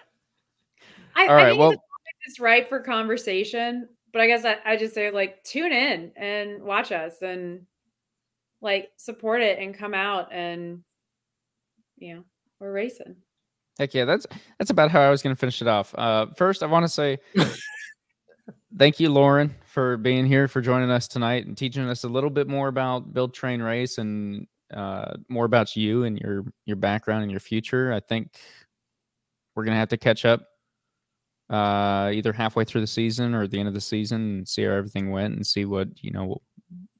I 1.16 1.28
right, 1.28 1.46
think 1.50 1.60
well- 1.60 1.72
it's, 1.72 1.82
it's 2.26 2.40
ripe 2.40 2.68
for 2.68 2.80
conversation, 2.80 3.88
but 4.14 4.22
I 4.22 4.28
guess 4.28 4.46
I, 4.46 4.58
I 4.64 4.78
just 4.78 4.94
say 4.94 5.12
like 5.12 5.44
tune 5.44 5.74
in 5.74 6.12
and 6.16 6.62
watch 6.62 6.92
us 6.92 7.22
and 7.22 7.66
like 8.62 8.92
support 8.96 9.42
it 9.42 9.60
and 9.60 9.78
come 9.78 9.94
out 9.94 10.32
and 10.32 10.84
you 11.98 12.16
know 12.16 12.24
we're 12.60 12.72
racing. 12.72 13.16
Heck 13.80 13.94
yeah, 13.94 14.06
that's 14.06 14.28
that's 14.60 14.70
about 14.70 14.92
how 14.92 15.02
I 15.02 15.10
was 15.10 15.24
going 15.24 15.36
to 15.36 15.40
finish 15.40 15.62
it 15.62 15.68
off. 15.68 15.94
Uh, 15.98 16.28
first, 16.38 16.62
I 16.62 16.68
want 16.68 16.84
to 16.84 16.90
say 16.90 17.18
thank 18.78 19.00
you, 19.00 19.10
Lauren, 19.10 19.56
for 19.66 19.98
being 19.98 20.28
here, 20.28 20.48
for 20.48 20.62
joining 20.62 20.92
us 20.92 21.08
tonight, 21.08 21.48
and 21.48 21.58
teaching 21.58 21.90
us 21.90 22.04
a 22.04 22.08
little 22.08 22.30
bit 22.30 22.48
more 22.48 22.68
about 22.68 23.14
build, 23.14 23.34
train, 23.34 23.62
race, 23.62 23.98
and 23.98 24.48
uh, 24.72 25.14
more 25.28 25.46
about 25.46 25.76
you 25.76 26.04
and 26.04 26.20
your 26.20 26.46
your 26.66 26.78
background 26.78 27.24
and 27.24 27.32
your 27.32 27.40
future. 27.40 27.92
I 27.92 28.00
think 28.00 28.38
we're 29.56 29.64
going 29.64 29.76
to 29.76 29.80
have 29.80 29.90
to 29.90 29.98
catch 29.98 30.24
up 30.24 30.48
uh, 31.54 32.12
either 32.14 32.34
halfway 32.34 32.66
through 32.66 32.82
the 32.82 32.88
season 32.88 33.34
or 33.34 33.44
at 33.44 33.52
the 33.52 33.60
end 33.60 33.68
of 33.68 33.74
the 33.74 33.82
season 33.82 34.22
and 34.22 34.48
see 34.48 34.64
how 34.64 34.72
everything 34.72 35.12
went 35.12 35.36
and 35.36 35.46
see 35.46 35.66
what 35.66 35.88
you 36.02 36.12
know. 36.12 36.42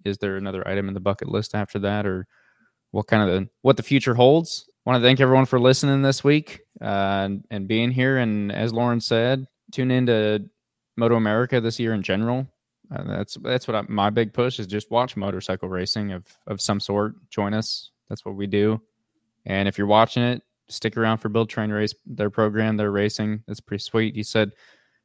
Is 0.06 0.18
there 0.18 0.36
another 0.36 0.68
item 0.68 0.90
in 0.90 0.94
the 0.94 1.00
bucket 1.00 1.30
list 1.30 1.56
after 1.56 1.80
that, 1.80 2.06
or 2.06 2.28
what 2.92 3.08
kind 3.08 3.28
of 3.28 3.30
the 3.30 3.50
what 3.62 3.78
the 3.78 3.84
future 3.84 4.14
holds? 4.14 4.70
want 4.86 5.02
to 5.02 5.08
thank 5.08 5.20
everyone 5.20 5.46
for 5.46 5.60
listening 5.60 6.02
this 6.02 6.24
week 6.24 6.62
uh, 6.82 7.24
and, 7.24 7.46
and 7.52 7.68
being 7.68 7.92
here. 7.92 8.18
And 8.18 8.52
as 8.52 8.74
Lauren 8.74 9.00
said, 9.00 9.48
tune 9.72 9.92
into 9.92 10.46
Moto 10.98 11.16
America 11.16 11.62
this 11.62 11.80
year 11.80 11.94
in 11.94 12.04
general. 12.04 12.48
Uh, 12.94 13.04
that's 13.04 13.36
that's 13.36 13.68
what 13.68 13.76
I, 13.76 13.82
my 13.88 14.10
big 14.10 14.34
push 14.34 14.60
is. 14.60 14.68
Just 14.68 14.92
watch 14.92 15.16
motorcycle 15.16 15.70
racing 15.70 16.12
of 16.12 16.26
of 16.48 16.62
some 16.62 16.80
sort. 16.80 17.16
Join 17.30 17.54
us. 17.54 17.92
That's 18.10 18.26
what 18.26 18.36
we 18.36 18.46
do. 18.46 18.82
And 19.46 19.68
if 19.68 19.78
you're 19.78 19.88
watching 19.88 20.24
it, 20.24 20.44
stick 20.70 20.98
around 20.98 21.18
for 21.20 21.30
Build 21.30 21.50
Train 21.50 21.70
Race. 21.72 21.94
Their 22.06 22.30
program, 22.30 22.78
their 22.78 22.92
racing. 22.92 23.44
That's 23.48 23.60
pretty 23.60 23.84
sweet. 23.84 24.16
You 24.16 24.24
said, 24.24 24.52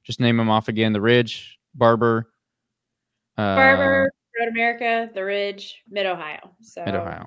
just 0.05 0.21
name 0.21 0.37
them 0.37 0.51
off 0.51 0.69
again: 0.69 0.93
the 0.93 1.01
Ridge, 1.01 1.59
Barber, 1.75 2.31
uh, 3.37 3.57
Barber, 3.57 4.13
Road 4.39 4.49
America, 4.49 5.11
The 5.15 5.25
Ridge, 5.25 5.83
Mid 5.89 6.07
Ohio. 6.07 6.55
So 6.63 6.85
Mid 6.85 6.95
Ohio. 6.95 7.27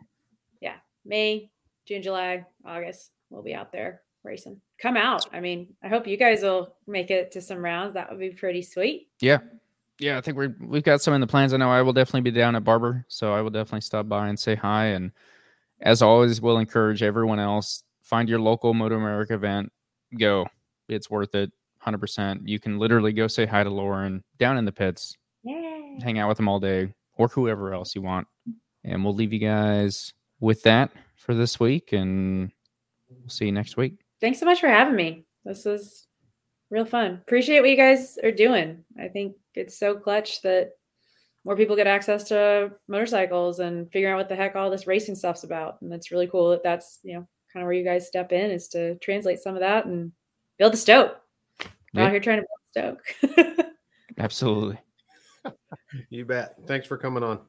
yeah, 0.62 0.76
May, 1.06 1.50
June, 1.88 2.02
July, 2.02 2.46
August, 2.66 3.12
we'll 3.30 3.44
be 3.44 3.54
out 3.54 3.72
there 3.72 4.02
racing. 4.24 4.60
Come 4.80 4.98
out. 4.98 5.26
I 5.34 5.40
mean, 5.40 5.74
I 5.84 5.88
hope 5.88 6.08
you 6.08 6.18
guys 6.18 6.42
will 6.42 6.76
make 6.88 7.12
it 7.12 7.32
to 7.32 7.42
some 7.42 7.64
rounds. 7.64 7.94
That 7.94 8.10
would 8.10 8.20
be 8.20 8.30
pretty 8.30 8.62
sweet. 8.62 9.10
Yeah. 9.20 9.40
Yeah, 10.00 10.18
I 10.18 10.22
think 10.22 10.36
we're 10.36 10.56
we've 10.60 10.82
got 10.84 11.00
some 11.02 11.14
in 11.14 11.22
the 11.22 11.28
plans. 11.28 11.54
I 11.54 11.58
know 11.58 11.70
I 11.70 11.84
will 11.84 11.94
definitely 11.94 12.22
be 12.22 12.32
down 12.32 12.56
at 12.56 12.64
Barber, 12.64 13.06
so 13.08 13.34
I 13.34 13.42
will 13.42 13.52
definitely 13.52 13.82
stop 13.82 14.10
by 14.10 14.30
and 14.30 14.40
say 14.40 14.56
hi. 14.56 14.86
And 14.86 15.12
as 15.80 16.02
always, 16.02 16.42
we'll 16.42 16.58
encourage 16.58 17.04
everyone 17.04 17.40
else 17.40 17.84
find 18.12 18.28
your 18.30 18.40
local 18.40 18.74
Moto 18.76 18.98
America 18.98 19.34
event, 19.34 19.72
go. 20.20 20.46
It's 20.90 21.10
worth 21.10 21.34
it, 21.34 21.50
hundred 21.80 22.00
percent. 22.00 22.46
You 22.48 22.60
can 22.60 22.78
literally 22.78 23.14
go 23.14 23.26
say 23.28 23.46
hi 23.46 23.64
to 23.64 23.70
Lauren 23.70 24.22
down 24.38 24.58
in 24.58 24.66
the 24.66 24.72
pits, 24.72 25.18
Yeah. 25.44 25.98
hang 26.04 26.20
out 26.20 26.28
with 26.28 26.36
them 26.38 26.50
all 26.50 26.60
day, 26.60 26.94
or 27.16 27.30
whoever 27.30 27.74
else 27.74 27.96
you 27.96 28.02
want. 28.02 28.28
And 28.84 29.04
we'll 29.04 29.16
leave 29.16 29.32
you 29.32 29.40
guys 29.40 30.14
with 30.42 30.62
that 30.64 30.92
for 31.16 31.34
this 31.34 31.58
week, 31.60 31.94
and 31.94 32.52
we'll 33.10 33.30
see 33.30 33.46
you 33.46 33.54
next 33.54 33.78
week. 33.78 33.94
Thanks 34.20 34.40
so 34.40 34.46
much 34.46 34.60
for 34.60 34.68
having 34.68 34.96
me. 34.96 35.24
This 35.46 35.64
was 35.64 36.06
real 36.70 36.86
fun. 36.86 37.14
Appreciate 37.14 37.62
what 37.62 37.70
you 37.70 37.78
guys 37.78 38.18
are 38.24 38.32
doing. 38.32 38.84
I 39.00 39.08
think 39.08 39.38
it's 39.56 39.78
so 39.80 39.96
clutch 39.96 40.42
that 40.42 40.72
more 41.46 41.56
people 41.56 41.76
get 41.78 41.88
access 41.88 42.26
to 42.26 42.72
motorcycles 42.90 43.60
and 43.60 43.90
figure 43.92 44.12
out 44.12 44.18
what 44.18 44.30
the 44.30 44.36
heck 44.36 44.56
all 44.58 44.70
this 44.70 44.86
racing 44.86 45.16
stuff's 45.16 45.44
about. 45.46 45.82
And 45.82 45.94
it's 45.94 46.12
really 46.12 46.28
cool 46.28 46.50
that 46.52 46.62
that's, 46.64 47.00
you 47.04 47.16
know, 47.16 47.28
kind 47.54 47.64
of 47.64 47.68
where 47.68 47.74
you 47.74 47.84
guys 47.84 48.08
step 48.08 48.32
in 48.32 48.52
is 48.52 48.68
to 48.70 48.96
translate 48.96 49.40
some 49.40 49.56
of 49.56 49.62
that 49.62 49.86
and 49.86 50.12
build 50.58 50.74
a 50.74 50.78
stoke. 50.78 51.18
Yeah. 51.94 52.06
out 52.06 52.12
here 52.12 52.20
trying 52.20 52.42
to 52.42 52.46
build 52.76 52.98
a 52.98 53.28
stoke. 53.28 53.68
Absolutely. 54.18 54.80
You 56.10 56.26
bet. 56.26 56.56
Thanks 56.68 56.88
for 56.88 56.98
coming 56.98 57.24
on. 57.24 57.40